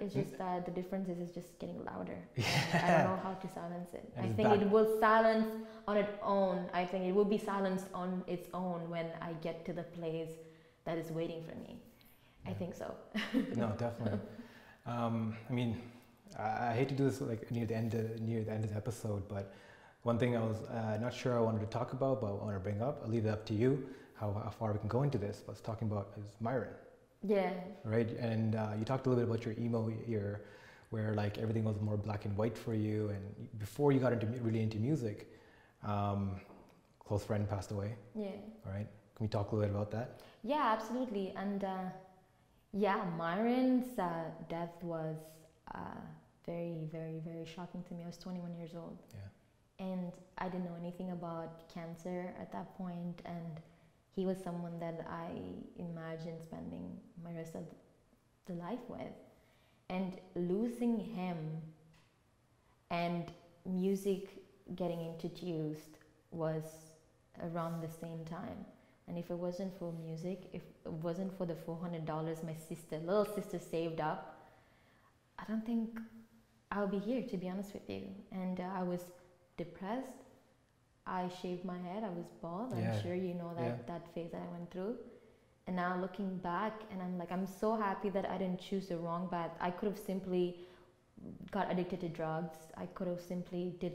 it's 0.02 0.14
just 0.14 0.36
that 0.38 0.64
the 0.64 0.74
difference 0.78 1.08
is 1.12 1.18
it's 1.24 1.34
just 1.40 1.50
getting 1.62 1.78
louder. 1.84 2.18
And 2.36 2.82
i 2.86 2.88
don't 2.94 3.06
know 3.12 3.20
how 3.22 3.34
to 3.34 3.48
silence 3.58 3.90
it. 4.00 4.04
And 4.16 4.26
i 4.26 4.28
think 4.36 4.48
back. 4.48 4.60
it 4.62 4.68
will 4.74 4.88
silence 4.98 5.48
on 5.86 5.96
its 6.02 6.14
own. 6.22 6.58
I 6.72 6.84
think 6.90 7.04
it 7.10 7.14
will 7.18 7.30
be 7.36 7.40
silenced 7.50 7.88
on 8.02 8.10
its 8.34 8.48
own 8.54 8.80
when 8.94 9.06
i 9.28 9.30
get 9.46 9.56
to 9.68 9.72
the 9.80 9.86
place 9.98 10.32
that 10.86 10.96
is 11.02 11.08
waiting 11.20 11.42
for 11.48 11.56
me. 11.66 11.72
I 12.50 12.52
think 12.60 12.74
so. 12.82 12.88
No, 13.62 13.68
definitely. 13.84 14.20
Um, 14.86 15.36
I 15.50 15.52
mean, 15.52 15.76
I, 16.38 16.68
I 16.68 16.72
hate 16.78 16.88
to 16.88 16.96
do 17.00 17.04
this 17.04 17.20
like 17.20 17.42
near 17.50 17.66
the 17.66 17.76
end 17.82 17.92
of, 17.94 18.04
near 18.20 18.42
the 18.42 18.52
end 18.56 18.64
of 18.64 18.70
the 18.70 18.76
episode, 18.84 19.22
but 19.28 19.52
one 20.02 20.18
thing 20.18 20.36
I 20.36 20.40
was 20.40 20.62
uh, 20.64 20.98
not 21.00 21.12
sure 21.12 21.36
I 21.36 21.40
wanted 21.40 21.60
to 21.60 21.66
talk 21.66 21.92
about, 21.92 22.20
but 22.20 22.28
I 22.28 22.30
want 22.30 22.54
to 22.54 22.60
bring 22.60 22.80
up. 22.82 23.00
I'll 23.04 23.10
leave 23.10 23.26
it 23.26 23.30
up 23.30 23.44
to 23.46 23.54
you 23.54 23.86
how, 24.14 24.32
how 24.44 24.50
far 24.50 24.72
we 24.72 24.78
can 24.78 24.88
go 24.88 25.02
into 25.02 25.18
this. 25.18 25.42
But 25.44 25.52
I 25.52 25.54
was 25.54 25.60
talking 25.60 25.88
about 25.90 26.12
is 26.18 26.36
Myron, 26.40 26.74
yeah 27.26 27.52
right? 27.84 28.10
And 28.18 28.54
uh, 28.54 28.68
you 28.78 28.84
talked 28.84 29.06
a 29.06 29.10
little 29.10 29.24
bit 29.24 29.30
about 29.30 29.44
your 29.44 29.54
emo 29.64 29.92
year, 30.06 30.42
where 30.90 31.14
like 31.14 31.38
everything 31.38 31.64
was 31.64 31.80
more 31.80 31.96
black 31.96 32.24
and 32.24 32.36
white 32.36 32.56
for 32.56 32.74
you, 32.74 33.10
and 33.10 33.58
before 33.58 33.92
you 33.92 34.00
got 34.00 34.12
into 34.12 34.26
really 34.26 34.62
into 34.62 34.78
music, 34.78 35.30
um, 35.84 36.40
close 36.98 37.24
friend 37.24 37.48
passed 37.48 37.70
away. 37.70 37.94
yeah 38.14 38.28
All 38.66 38.72
right, 38.72 38.88
can 39.14 39.24
we 39.26 39.28
talk 39.28 39.52
a 39.52 39.54
little 39.54 39.68
bit 39.68 39.76
about 39.76 39.90
that? 39.92 40.20
Yeah, 40.42 40.72
absolutely. 40.76 41.32
And 41.36 41.64
uh, 41.64 41.84
yeah, 42.72 43.04
Myron's 43.18 43.98
uh, 43.98 44.24
death 44.48 44.74
was 44.82 45.16
uh, 45.74 45.78
very, 46.46 46.88
very, 46.90 47.20
very 47.24 47.44
shocking 47.44 47.82
to 47.84 47.94
me. 47.94 48.02
I 48.04 48.06
was 48.06 48.16
21 48.18 48.54
years 48.56 48.70
old. 48.74 48.98
Yeah. 49.12 49.20
And 49.80 50.12
I 50.38 50.48
didn't 50.48 50.66
know 50.66 50.76
anything 50.78 51.10
about 51.10 51.72
cancer 51.72 52.32
at 52.38 52.52
that 52.52 52.76
point, 52.76 53.22
And 53.24 53.60
he 54.14 54.26
was 54.26 54.36
someone 54.44 54.78
that 54.80 55.06
I 55.08 55.30
imagined 55.78 56.38
spending 56.42 56.98
my 57.24 57.32
rest 57.32 57.54
of 57.54 57.64
the 58.46 58.52
life 58.54 58.84
with. 58.88 59.16
And 59.88 60.20
losing 60.36 60.98
him 60.98 61.36
and 62.90 63.32
music 63.64 64.28
getting 64.76 65.00
introduced 65.00 65.98
was 66.30 66.62
around 67.42 67.82
the 67.82 67.88
same 67.88 68.24
time. 68.24 68.64
And 69.08 69.18
if 69.18 69.30
it 69.30 69.36
wasn't 69.36 69.76
for 69.78 69.92
music, 69.92 70.42
if 70.52 70.62
it 70.84 70.92
wasn't 70.92 71.36
for 71.36 71.46
the 71.46 71.54
$400 71.54 72.06
my 72.44 72.54
sister, 72.68 72.98
little 72.98 73.24
sister 73.24 73.58
saved 73.58 74.00
up, 74.00 74.36
I 75.38 75.44
don't 75.48 75.64
think 75.64 75.98
I'll 76.70 76.86
be 76.86 76.98
here, 76.98 77.22
to 77.22 77.36
be 77.36 77.48
honest 77.48 77.72
with 77.72 77.88
you. 77.88 78.02
And 78.30 78.60
uh, 78.60 78.64
I 78.74 78.82
was 78.82 79.00
depressed. 79.64 80.18
I 81.06 81.28
shaved 81.40 81.64
my 81.64 81.78
head. 81.88 82.04
I 82.04 82.10
was 82.20 82.28
bald. 82.42 82.72
Yeah. 82.76 82.92
I'm 82.94 83.02
sure 83.02 83.14
you 83.14 83.34
know 83.34 83.52
that, 83.56 83.74
Yeah. 83.76 83.76
that 83.86 84.08
phase 84.14 84.30
that 84.32 84.42
I 84.42 84.48
went 84.56 84.70
through. 84.70 84.96
And 85.66 85.76
now 85.76 85.96
looking 85.96 86.38
back, 86.38 86.74
and 86.90 87.02
I'm 87.02 87.16
like, 87.18 87.32
I'm 87.32 87.46
so 87.46 87.76
happy 87.76 88.10
that 88.10 88.28
I 88.28 88.38
didn't 88.38 88.60
choose 88.60 88.88
the 88.88 88.98
wrong 88.98 89.28
path. 89.28 89.52
I 89.60 89.70
could 89.70 89.88
have 89.88 89.98
simply 89.98 90.56
got 91.50 91.70
addicted 91.70 92.00
to 92.00 92.08
drugs. 92.08 92.58
I 92.76 92.86
could 92.86 93.08
have 93.08 93.20
simply 93.20 93.74
did 93.80 93.94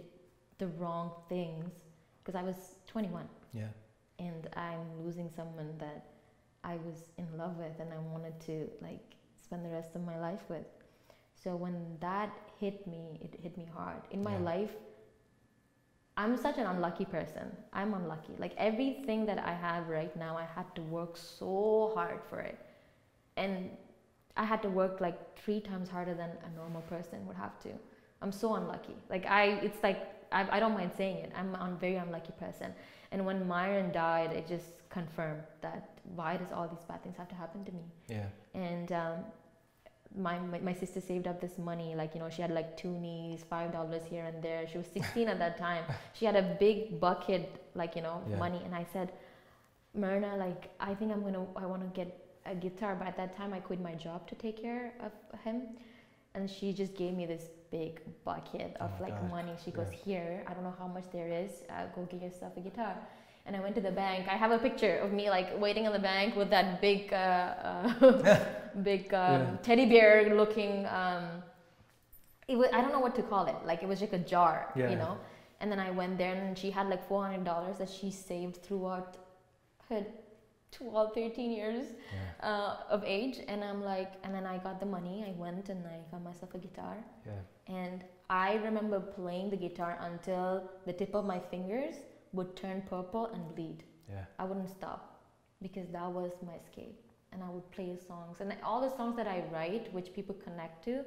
the 0.58 0.68
wrong 0.68 1.12
things 1.30 1.74
because 2.20 2.36
I 2.36 2.44
was 2.44 2.76
21 2.88 3.28
Yeah. 3.54 3.70
and 4.20 4.48
I'm 4.56 5.04
losing 5.04 5.30
someone 5.30 5.78
that 5.80 6.06
I 6.64 6.78
was 6.78 7.12
in 7.18 7.28
love 7.38 7.58
with 7.58 7.80
and 7.80 7.94
I 7.94 8.00
wanted 8.00 8.40
to 8.42 8.70
like 8.82 9.16
spend 9.36 9.66
the 9.66 9.70
rest 9.70 9.96
of 9.96 10.02
my 10.06 10.18
life 10.20 10.44
with. 10.50 10.66
So 11.34 11.56
when 11.56 11.98
that 12.00 12.32
hit 12.60 12.88
me, 12.88 13.18
it 13.22 13.36
hit 13.42 13.58
me 13.58 13.66
hard. 13.66 14.02
In 14.12 14.24
my 14.24 14.36
Yeah. 14.36 14.40
life, 14.40 14.76
I'm 16.18 16.38
such 16.38 16.58
an 16.58 16.66
unlucky 16.66 17.06
person. 17.06 17.52
I'm 17.74 17.94
unlucky. 17.94 18.34
Like 18.40 18.54
everything 18.58 19.26
that 19.26 19.40
I 19.40 19.54
have 19.54 19.90
right 19.90 20.16
now, 20.16 20.38
I 20.38 20.46
had 20.56 20.74
to 20.76 20.82
work 20.82 21.18
so 21.18 21.92
hard 21.94 22.20
for 22.30 22.40
it. 22.40 22.58
And 23.36 23.70
I 24.38 24.46
had 24.46 24.62
to 24.62 24.70
work 24.70 25.02
like 25.02 25.38
three 25.38 25.60
times 25.60 25.90
harder 25.90 26.14
than 26.14 26.30
a 26.46 26.56
normal 26.56 26.82
person 26.84 27.26
would 27.28 27.36
have 27.36 27.60
to. 27.62 27.70
I'm 28.22 28.32
so 28.32 28.56
unlucky. 28.56 28.96
Like 29.10 29.26
I, 29.26 29.60
it's 29.62 29.84
like 29.84 30.16
I, 30.32 30.58
I 30.58 30.60
don't 30.60 30.74
mind 30.74 30.92
saying 30.96 31.18
it. 31.18 31.32
I'm 31.36 31.54
a 31.56 31.78
very 31.80 31.96
unlucky 31.96 32.34
person, 32.40 32.74
And 33.12 33.26
when 33.26 33.48
Myron 33.48 33.92
died, 33.92 34.32
it 34.32 34.48
just 34.48 34.90
confirmed 34.90 35.44
that 35.62 36.00
why 36.16 36.38
does 36.38 36.52
all 36.52 36.68
these 36.68 36.84
bad 36.88 37.04
things 37.04 37.16
have 37.18 37.30
to 37.30 37.36
happen 37.36 37.64
to 37.66 37.72
me? 37.72 37.86
Yeah. 38.08 38.28
And 38.54 38.92
um, 38.92 39.18
my, 40.18 40.40
my 40.40 40.60
my 40.60 40.74
sister 40.74 41.02
saved 41.02 41.28
up 41.28 41.40
this 41.42 41.58
money, 41.58 41.96
like 41.96 42.14
you 42.16 42.20
know, 42.22 42.30
she 42.30 42.42
had 42.42 42.52
like 42.52 42.78
toonies, 42.82 43.44
five 43.46 43.72
dollars 43.72 44.04
here 44.10 44.26
and 44.26 44.42
there. 44.44 44.68
She 44.68 44.78
was 44.78 44.88
16 44.88 45.28
at 45.28 45.40
that 45.40 45.58
time. 45.58 45.84
She 46.14 46.26
had 46.26 46.36
a 46.36 46.56
big 46.60 47.00
bucket, 47.00 47.50
like 47.76 47.96
you 47.96 48.02
know, 48.02 48.22
Yeah. 48.30 48.38
money. 48.38 48.62
And 48.66 48.74
I 48.76 48.86
said, 48.94 49.12
Myrna, 49.94 50.36
like 50.38 50.70
I 50.80 50.94
think 50.94 51.12
I'm 51.12 51.24
gonna, 51.24 51.46
I 51.56 51.66
want 51.66 51.82
to 51.84 51.90
get 52.02 52.10
a 52.46 52.56
guitar. 52.56 52.96
But 52.96 53.08
at 53.08 53.18
that 53.18 53.36
time, 53.36 53.54
I 53.54 53.60
quit 53.60 53.82
my 53.82 53.96
job 53.96 54.28
to 54.28 54.36
take 54.36 54.62
care 54.62 54.94
of 55.02 55.12
him, 55.42 55.58
and 56.34 56.50
she 56.50 56.74
just 56.74 56.96
gave 56.96 57.14
me 57.14 57.26
this 57.26 57.50
big 57.72 58.02
bucket 58.24 58.76
of 58.80 58.92
Oh, 59.00 59.04
like 59.04 59.20
God. 59.22 59.30
money. 59.32 59.54
She 59.64 59.72
goes, 59.72 59.88
Yeah. 59.92 60.04
here, 60.06 60.44
I 60.48 60.54
don't 60.54 60.64
know 60.64 60.76
how 60.78 60.88
much 60.88 61.06
there 61.12 61.28
is. 61.44 61.64
Uh, 61.70 61.88
go 61.96 62.04
get 62.04 62.22
yourself 62.22 62.54
a 62.58 62.62
guitar. 62.62 62.96
And 63.46 63.56
I 63.56 63.60
went 63.60 63.76
to 63.76 63.82
the 63.82 63.92
bank. 63.92 64.28
I 64.28 64.36
have 64.38 64.52
a 64.52 64.58
picture 64.58 64.98
of 64.98 65.12
me 65.14 65.30
like 65.30 65.60
waiting 65.60 65.86
in 65.86 65.94
the 65.94 66.00
bank 66.00 66.36
with 66.36 66.50
that 66.50 66.82
big, 66.82 67.14
uh, 67.14 67.18
uh, 67.18 68.46
big 68.84 69.14
um, 69.14 69.42
Yeah. 69.42 69.58
teddy 69.62 69.86
bear 69.86 70.36
looking. 70.36 70.86
Um, 70.88 71.24
it 72.48 72.56
was, 72.58 72.70
I 72.74 72.82
don't 72.82 72.92
know 72.92 73.00
what 73.00 73.16
to 73.16 73.24
call 73.24 73.46
it. 73.48 73.56
Like 73.66 73.84
it 73.84 73.88
was 73.88 74.02
like 74.02 74.14
a 74.14 74.20
jar, 74.34 74.72
Yeah. 74.76 74.90
you 74.90 74.96
know. 74.96 75.18
And 75.62 75.72
then 75.72 75.80
I 75.80 75.92
went 75.92 76.18
there 76.18 76.34
and 76.34 76.58
she 76.58 76.70
had 76.72 76.90
like 76.90 77.08
four 77.08 77.24
hundred 77.24 77.44
dollars 77.46 77.78
that 77.78 77.90
she 77.90 78.12
saved 78.12 78.58
throughout 78.58 79.18
her 79.90 80.04
12, 80.72 81.14
13 81.14 81.52
years 81.52 81.86
Yeah. 82.14 82.50
uh, 82.50 82.78
of 82.90 83.04
age. 83.06 83.40
And 83.48 83.64
I'm 83.64 83.82
like, 83.84 84.14
and 84.24 84.34
then 84.34 84.46
I 84.46 84.58
got 84.58 84.80
the 84.80 84.86
money. 84.86 85.24
I 85.28 85.34
went 85.40 85.70
and 85.70 85.86
I 85.88 86.00
got 86.12 86.22
myself 86.24 86.54
a 86.56 86.58
guitar. 86.58 86.98
Yeah. 87.26 87.34
And 87.68 88.04
I 88.30 88.56
remember 88.56 89.00
playing 89.00 89.50
the 89.52 89.56
guitar 89.58 89.98
until 90.02 90.70
the 90.86 90.94
tip 90.94 91.14
of 91.16 91.26
my 91.26 91.40
fingers 91.40 91.96
would 92.36 92.56
turn 92.56 92.82
purple 92.90 93.26
and 93.34 93.44
bleed. 93.56 93.84
Yeah. 94.10 94.26
I 94.40 94.44
wouldn't 94.46 94.70
stop 94.70 95.02
because 95.62 95.88
that 95.90 96.12
was 96.12 96.32
my 96.46 96.54
escape. 96.64 97.00
And 97.32 97.44
I 97.44 97.50
would 97.50 97.70
play 97.72 97.98
songs. 98.08 98.40
And 98.42 98.56
all 98.64 98.82
the 98.82 98.96
songs 98.96 99.16
that 99.18 99.28
I 99.28 99.44
write, 99.52 99.92
which 99.94 100.14
people 100.14 100.36
connect 100.48 100.84
to, 100.86 101.04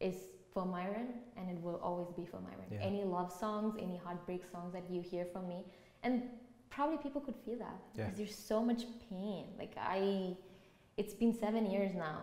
is 0.00 0.16
for 0.52 0.64
Myron 0.64 1.08
and 1.36 1.50
it 1.50 1.60
will 1.62 1.80
always 1.82 2.10
be 2.12 2.24
for 2.24 2.40
Myron. 2.40 2.68
Yeah. 2.70 2.80
Any 2.80 3.02
love 3.04 3.30
songs, 3.32 3.74
any 3.80 3.96
heartbreak 4.04 4.42
songs 4.50 4.72
that 4.72 4.84
you 4.88 5.00
hear 5.02 5.24
from 5.32 5.48
me. 5.48 5.64
And 6.02 6.22
probably 6.70 6.98
people 6.98 7.20
could 7.20 7.36
feel 7.44 7.58
that 7.58 7.78
Yeah. 7.94 8.04
because 8.04 8.16
there's 8.18 8.34
so 8.52 8.62
much 8.62 8.82
pain. 9.10 9.46
Like 9.58 9.74
I, 9.78 10.36
it's 10.96 11.14
been 11.14 11.34
seven 11.34 11.70
years 11.70 11.92
now. 11.94 12.20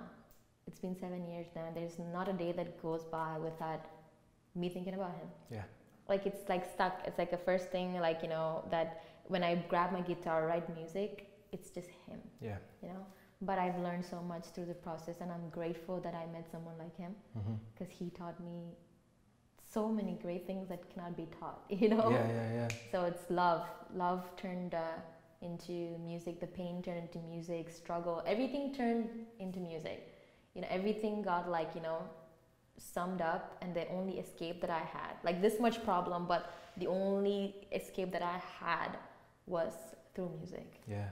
It's 0.68 0.80
been 0.80 0.96
seven 0.98 1.28
years 1.28 1.48
now. 1.56 1.68
There's 1.76 1.98
not 2.00 2.28
a 2.30 2.34
day 2.34 2.52
that 2.54 2.82
goes 2.82 3.04
by 3.04 3.38
without 3.38 3.84
me 4.56 4.70
thinking 4.70 4.94
about 4.94 5.14
him. 5.22 5.28
Yeah. 5.52 5.64
Like 6.12 6.26
it's 6.26 6.44
like 6.54 6.66
stuck. 6.76 6.96
It's 7.08 7.18
like 7.22 7.32
the 7.38 7.44
first 7.50 7.68
thing, 7.76 7.88
like 8.08 8.20
you 8.24 8.32
know, 8.36 8.50
that 8.70 8.88
when 9.34 9.44
I 9.50 9.52
grab 9.72 9.90
my 9.98 10.04
guitar, 10.12 10.40
write 10.50 10.68
music, 10.80 11.12
it's 11.54 11.70
just 11.78 11.90
him. 12.06 12.20
Yeah. 12.50 12.58
You 12.84 12.90
know. 12.90 13.04
But 13.50 13.58
I've 13.64 13.80
learned 13.86 14.06
so 14.14 14.20
much 14.34 14.46
through 14.54 14.68
the 14.74 14.80
process, 14.88 15.16
and 15.22 15.30
I'm 15.36 15.48
grateful 15.60 16.00
that 16.06 16.14
I 16.14 16.26
met 16.36 16.46
someone 16.52 16.78
like 16.78 16.96
him 17.04 17.14
because 17.74 17.92
he 18.00 18.10
taught 18.20 18.38
me 18.50 18.58
so 19.76 19.88
many 19.88 20.14
great 20.22 20.46
things 20.46 20.68
that 20.68 20.82
cannot 20.94 21.16
be 21.16 21.28
taught. 21.40 21.62
You 21.82 21.90
know. 21.94 22.08
Yeah. 22.12 22.28
Yeah. 22.38 22.54
Yeah. 22.60 22.68
So 22.92 22.98
it's 23.06 23.26
love. 23.30 23.64
Love 24.06 24.24
turned 24.44 24.74
uh, 24.74 25.00
into 25.42 25.76
music. 26.10 26.42
The 26.46 26.52
pain 26.62 26.82
turned 26.86 27.02
into 27.08 27.20
music. 27.34 27.70
Struggle. 27.82 28.18
Everything 28.34 28.74
turned 28.80 29.08
into 29.40 29.60
music. 29.60 30.00
You 30.56 30.62
know, 30.62 30.68
everything 30.80 31.22
got 31.32 31.50
like 31.58 31.72
you 31.78 31.84
know 31.88 32.00
summed 32.82 33.22
up, 33.22 33.58
and 33.62 33.74
the 33.74 33.88
only 33.90 34.20
escape 34.20 34.62
that 34.62 34.70
I 34.70 34.80
had, 34.80 35.14
like 35.24 35.42
this 35.42 35.60
much 35.60 35.84
problem, 35.84 36.26
but 36.28 36.54
the 36.78 36.88
only 36.88 37.56
escape 37.72 38.12
that 38.12 38.22
I 38.22 38.42
had 38.60 38.98
was 39.46 39.74
through 40.14 40.32
music. 40.38 40.82
Yeah. 40.88 41.10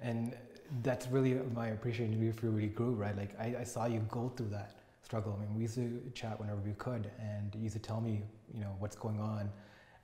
And 0.00 0.36
that's 0.82 1.08
really 1.08 1.34
my 1.54 1.68
appreciation 1.68 2.20
you 2.20 2.32
for 2.32 2.50
really 2.50 2.68
grew, 2.68 2.92
right? 2.92 3.16
Like 3.16 3.38
I, 3.38 3.56
I 3.60 3.64
saw 3.64 3.86
you 3.86 4.00
go 4.10 4.32
through 4.36 4.50
that 4.50 4.78
struggle. 5.02 5.36
I 5.36 5.40
mean, 5.44 5.54
we 5.54 5.62
used 5.62 5.74
to 5.74 6.00
chat 6.14 6.38
whenever 6.38 6.60
we 6.60 6.72
could 6.72 7.10
and 7.18 7.54
you 7.54 7.62
used 7.62 7.74
to 7.74 7.80
tell 7.80 8.00
me, 8.00 8.22
you 8.54 8.60
know, 8.60 8.74
what's 8.78 8.96
going 8.96 9.20
on, 9.20 9.50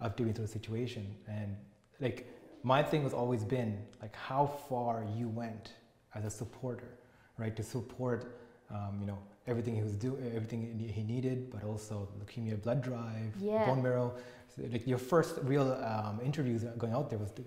updating 0.03 0.35
through 0.35 0.47
the 0.47 0.49
situation. 0.49 1.15
And 1.29 1.57
like 2.01 2.27
my 2.63 2.83
thing 2.83 3.03
has 3.03 3.13
always 3.13 3.45
been 3.45 3.79
like 4.01 4.17
how 4.17 4.47
far 4.69 5.05
you 5.17 5.29
went 5.29 5.75
as 6.15 6.25
a 6.25 6.31
supporter, 6.31 6.99
right? 7.39 7.55
To 7.55 7.63
support, 7.63 8.39
um, 8.71 8.99
you 9.01 9.07
know, 9.07 9.19
everything 9.47 9.75
he 9.75 9.83
was 9.83 9.95
doing, 9.97 10.25
everything 10.35 10.79
he 10.79 11.03
needed, 11.03 11.51
but 11.51 11.63
also 11.65 12.09
leukemia 12.19 12.61
blood 12.63 12.83
drive, 12.83 13.33
Yeah. 13.39 13.67
bone 13.67 13.83
marrow. 13.83 14.15
So, 14.49 14.63
like 14.73 14.87
your 14.87 14.99
first 14.99 15.39
real 15.43 15.73
um, 15.73 16.21
interviews 16.25 16.65
going 16.79 16.93
out 16.93 17.11
there 17.11 17.19
was 17.19 17.31
to, 17.33 17.43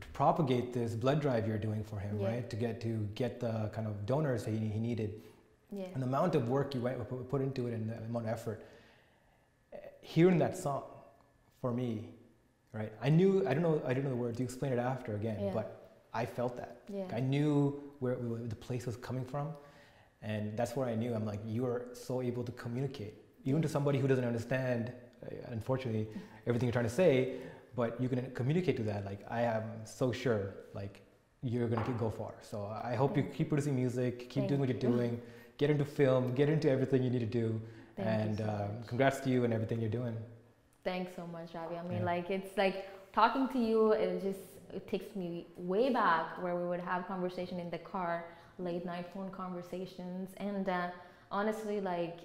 to 0.00 0.06
propagate 0.12 0.72
this 0.72 0.94
blood 0.94 1.20
drive 1.20 1.46
you're 1.46 1.58
doing 1.58 1.84
for 1.84 1.98
him, 1.98 2.18
Yeah. 2.18 2.28
right? 2.28 2.50
To 2.50 2.56
get 2.56 2.80
to 2.82 3.08
get 3.14 3.38
the 3.40 3.70
kind 3.72 3.86
of 3.86 4.04
donors 4.06 4.44
that 4.44 4.52
he, 4.52 4.66
he 4.68 4.80
needed, 4.80 5.22
Yeah. 5.70 5.84
and 5.94 6.02
the 6.02 6.06
amount 6.06 6.34
of 6.34 6.48
work 6.48 6.74
you 6.74 6.80
went 6.80 6.98
put- 7.30 7.40
into 7.42 7.66
it, 7.68 7.74
and 7.74 7.90
the 7.90 7.98
amount 7.98 8.26
of 8.26 8.32
effort. 8.32 8.64
Hearing 10.00 10.38
that 10.38 10.56
song, 10.56 10.82
for 11.60 11.72
me, 11.72 12.08
right? 12.72 12.92
I 13.00 13.08
knew 13.08 13.46
I 13.46 13.54
don't 13.54 13.62
know 13.62 13.80
I 13.86 13.94
don't 13.94 14.02
know 14.02 14.10
the 14.10 14.16
words. 14.16 14.40
You 14.40 14.44
explain 14.44 14.72
it 14.72 14.78
after 14.80 15.14
again, 15.14 15.38
Yeah. 15.40 15.52
but 15.54 15.66
I 16.12 16.26
felt 16.26 16.56
that. 16.56 16.78
Yeah. 16.92 17.06
I 17.14 17.20
knew 17.20 17.80
where, 18.00 18.14
where 18.16 18.40
the 18.40 18.56
place 18.56 18.84
was 18.84 18.96
coming 18.96 19.24
from, 19.24 19.48
and 20.22 20.56
that's 20.56 20.76
where 20.76 20.88
I 20.88 20.94
knew 20.94 21.14
I'm 21.14 21.26
like 21.26 21.40
you 21.46 21.64
are 21.66 21.86
so 21.92 22.22
able 22.22 22.44
to 22.44 22.52
communicate, 22.52 23.14
even 23.44 23.60
to 23.62 23.68
somebody 23.68 23.98
who 23.98 24.06
doesn't 24.08 24.24
understand. 24.32 24.92
uh, 25.24 25.52
Unfortunately, 25.56 26.06
everything 26.46 26.66
you're 26.68 26.72
trying 26.80 26.90
to 26.94 26.98
say, 27.04 27.34
but 27.76 28.00
you 28.00 28.08
can 28.08 28.30
communicate 28.34 28.76
to 28.76 28.82
that. 28.84 29.04
Like 29.04 29.20
I 29.30 29.42
am 29.42 29.64
so 29.84 30.12
sure, 30.12 30.54
like 30.74 31.00
you're 31.42 31.68
gonna 31.68 31.84
go 31.98 32.10
far. 32.10 32.34
So 32.42 32.56
I 32.92 32.94
hope 32.94 33.16
you 33.16 33.22
keep 33.36 33.48
producing 33.48 33.74
music, 33.74 34.12
keep 34.20 34.42
Thank 34.42 34.48
doing 34.50 34.60
what 34.60 34.68
you're 34.68 34.76
you. 34.90 34.96
doing, 34.96 35.20
get 35.58 35.70
into 35.70 35.84
film, 35.84 36.34
get 36.34 36.48
into 36.48 36.68
everything 36.70 37.02
you 37.02 37.10
need 37.10 37.24
to 37.30 37.34
do, 37.42 37.60
Thank 37.96 38.08
and 38.08 38.38
so 38.38 38.44
um, 38.44 38.82
congrats 38.86 39.18
to 39.24 39.28
you 39.30 39.44
and 39.44 39.52
everything 39.52 39.80
you're 39.80 39.96
doing. 40.02 40.16
Thanks 40.84 41.10
so 41.14 41.26
much, 41.26 41.48
Ravi. 41.54 41.76
I 41.76 41.82
mean, 41.82 41.98
Yeah. 41.98 42.04
like 42.14 42.30
it's 42.30 42.56
like 42.56 42.76
talking 43.12 43.48
to 43.54 43.58
you. 43.58 43.92
It 43.92 44.22
just 44.22 44.40
it 44.78 44.84
takes 44.88 45.14
me 45.14 45.46
way 45.56 45.92
back 45.92 46.24
where 46.42 46.56
we 46.56 46.64
would 46.70 46.80
have 46.80 47.06
conversation 47.06 47.60
in 47.64 47.68
the 47.70 47.78
car, 47.78 48.24
late 48.58 48.84
night 48.84 49.06
phone 49.14 49.30
conversations, 49.30 50.30
and 50.36 50.68
uh, 50.68 50.88
honestly, 51.30 51.80
like 51.80 52.20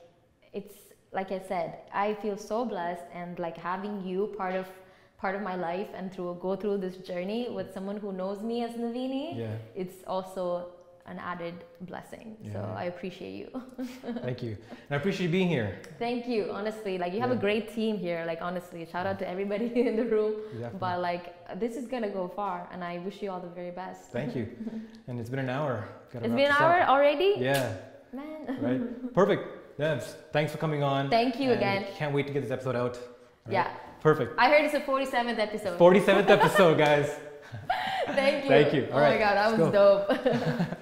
it's 0.53 0.75
like 1.13 1.32
I 1.32 1.39
said, 1.39 1.80
I 1.93 2.13
feel 2.15 2.38
so 2.38 2.65
blessed, 2.65 3.03
and 3.13 3.38
like 3.39 3.57
having 3.57 4.05
you 4.05 4.34
part 4.38 4.55
of 4.55 4.67
part 5.17 5.36
of 5.36 5.41
my 5.41 5.55
life 5.55 5.88
and 5.95 6.13
through 6.13 6.38
go 6.41 6.55
through 6.55 6.78
this 6.78 6.97
journey 6.97 7.49
with 7.49 7.73
someone 7.73 7.97
who 7.97 8.11
knows 8.11 8.41
me 8.43 8.63
as 8.63 8.71
Navini, 8.71 9.38
Yeah, 9.38 9.55
it's 9.75 10.03
also 10.05 10.69
an 11.08 11.20
added 11.20 11.53
blessing. 11.82 12.36
So 12.51 12.60
I 12.78 12.86
appreciate 12.86 13.34
you. 13.34 13.47
thank 14.22 14.43
you, 14.43 14.51
and 14.89 14.91
I 14.91 14.95
appreciate 14.95 15.28
you 15.28 15.32
being 15.32 15.47
here. 15.47 15.80
Thank 15.99 16.28
you. 16.28 16.49
Honestly, 16.51 16.97
like 16.97 17.14
you 17.14 17.20
have 17.22 17.32
a 17.32 17.36
great 17.36 17.74
team 17.74 17.97
here. 17.97 18.24
Like 18.28 18.41
honestly, 18.41 18.86
shout 18.86 19.05
out 19.05 19.18
to 19.20 19.28
everybody 19.28 19.68
in 19.88 19.95
the 19.95 20.05
room. 20.05 20.34
But 20.80 20.99
like 21.01 21.60
this 21.60 21.76
is 21.78 21.88
gonna 21.88 22.10
go 22.10 22.28
far, 22.28 22.68
and 22.72 22.84
I 22.84 22.97
wish 22.99 23.22
you 23.22 23.32
all 23.32 23.39
the 23.39 23.47
very 23.49 23.72
best. 23.72 24.12
Thank 24.12 24.36
you. 24.36 24.47
and 25.08 25.20
it's 25.20 25.30
been 25.30 25.39
an 25.39 25.49
hour. 25.49 25.88
Gotta 26.12 26.26
It's 26.26 26.36
been 26.36 26.45
an 26.51 26.58
hour 26.60 26.82
up. 26.82 26.89
already, 26.89 27.36
Yeah, 27.38 27.74
man. 28.14 28.58
right. 28.62 29.14
Perfect. 29.14 29.43
Debs, 29.78 30.16
thanks 30.34 30.51
for 30.51 30.58
coming 30.58 30.82
on. 30.84 31.10
Thank 31.10 31.39
you 31.39 31.51
again. 31.51 31.86
Can't 31.95 32.14
wait 32.14 32.26
to 32.28 32.34
get 32.34 32.41
this 32.41 32.51
episode 32.51 32.76
out. 32.76 32.95
Right? 33.45 33.53
Yeah, 33.53 33.72
Perfect. 34.01 34.34
I 34.38 34.49
heard 34.49 34.64
it's 34.66 34.74
the 34.74 34.80
47th 34.82 35.38
episode. 35.39 35.78
47th 35.80 36.30
episode, 36.30 36.78
guys. 36.78 37.16
Thank 38.08 38.43
you. 38.43 38.49
Thank 38.49 38.74
you. 38.74 38.88
Oh 38.91 38.95
All 38.95 39.01
my 39.01 39.18
god, 39.18 39.36
that 39.36 39.47
let's 39.51 39.62
was 39.62 39.72
dope. 39.72 40.78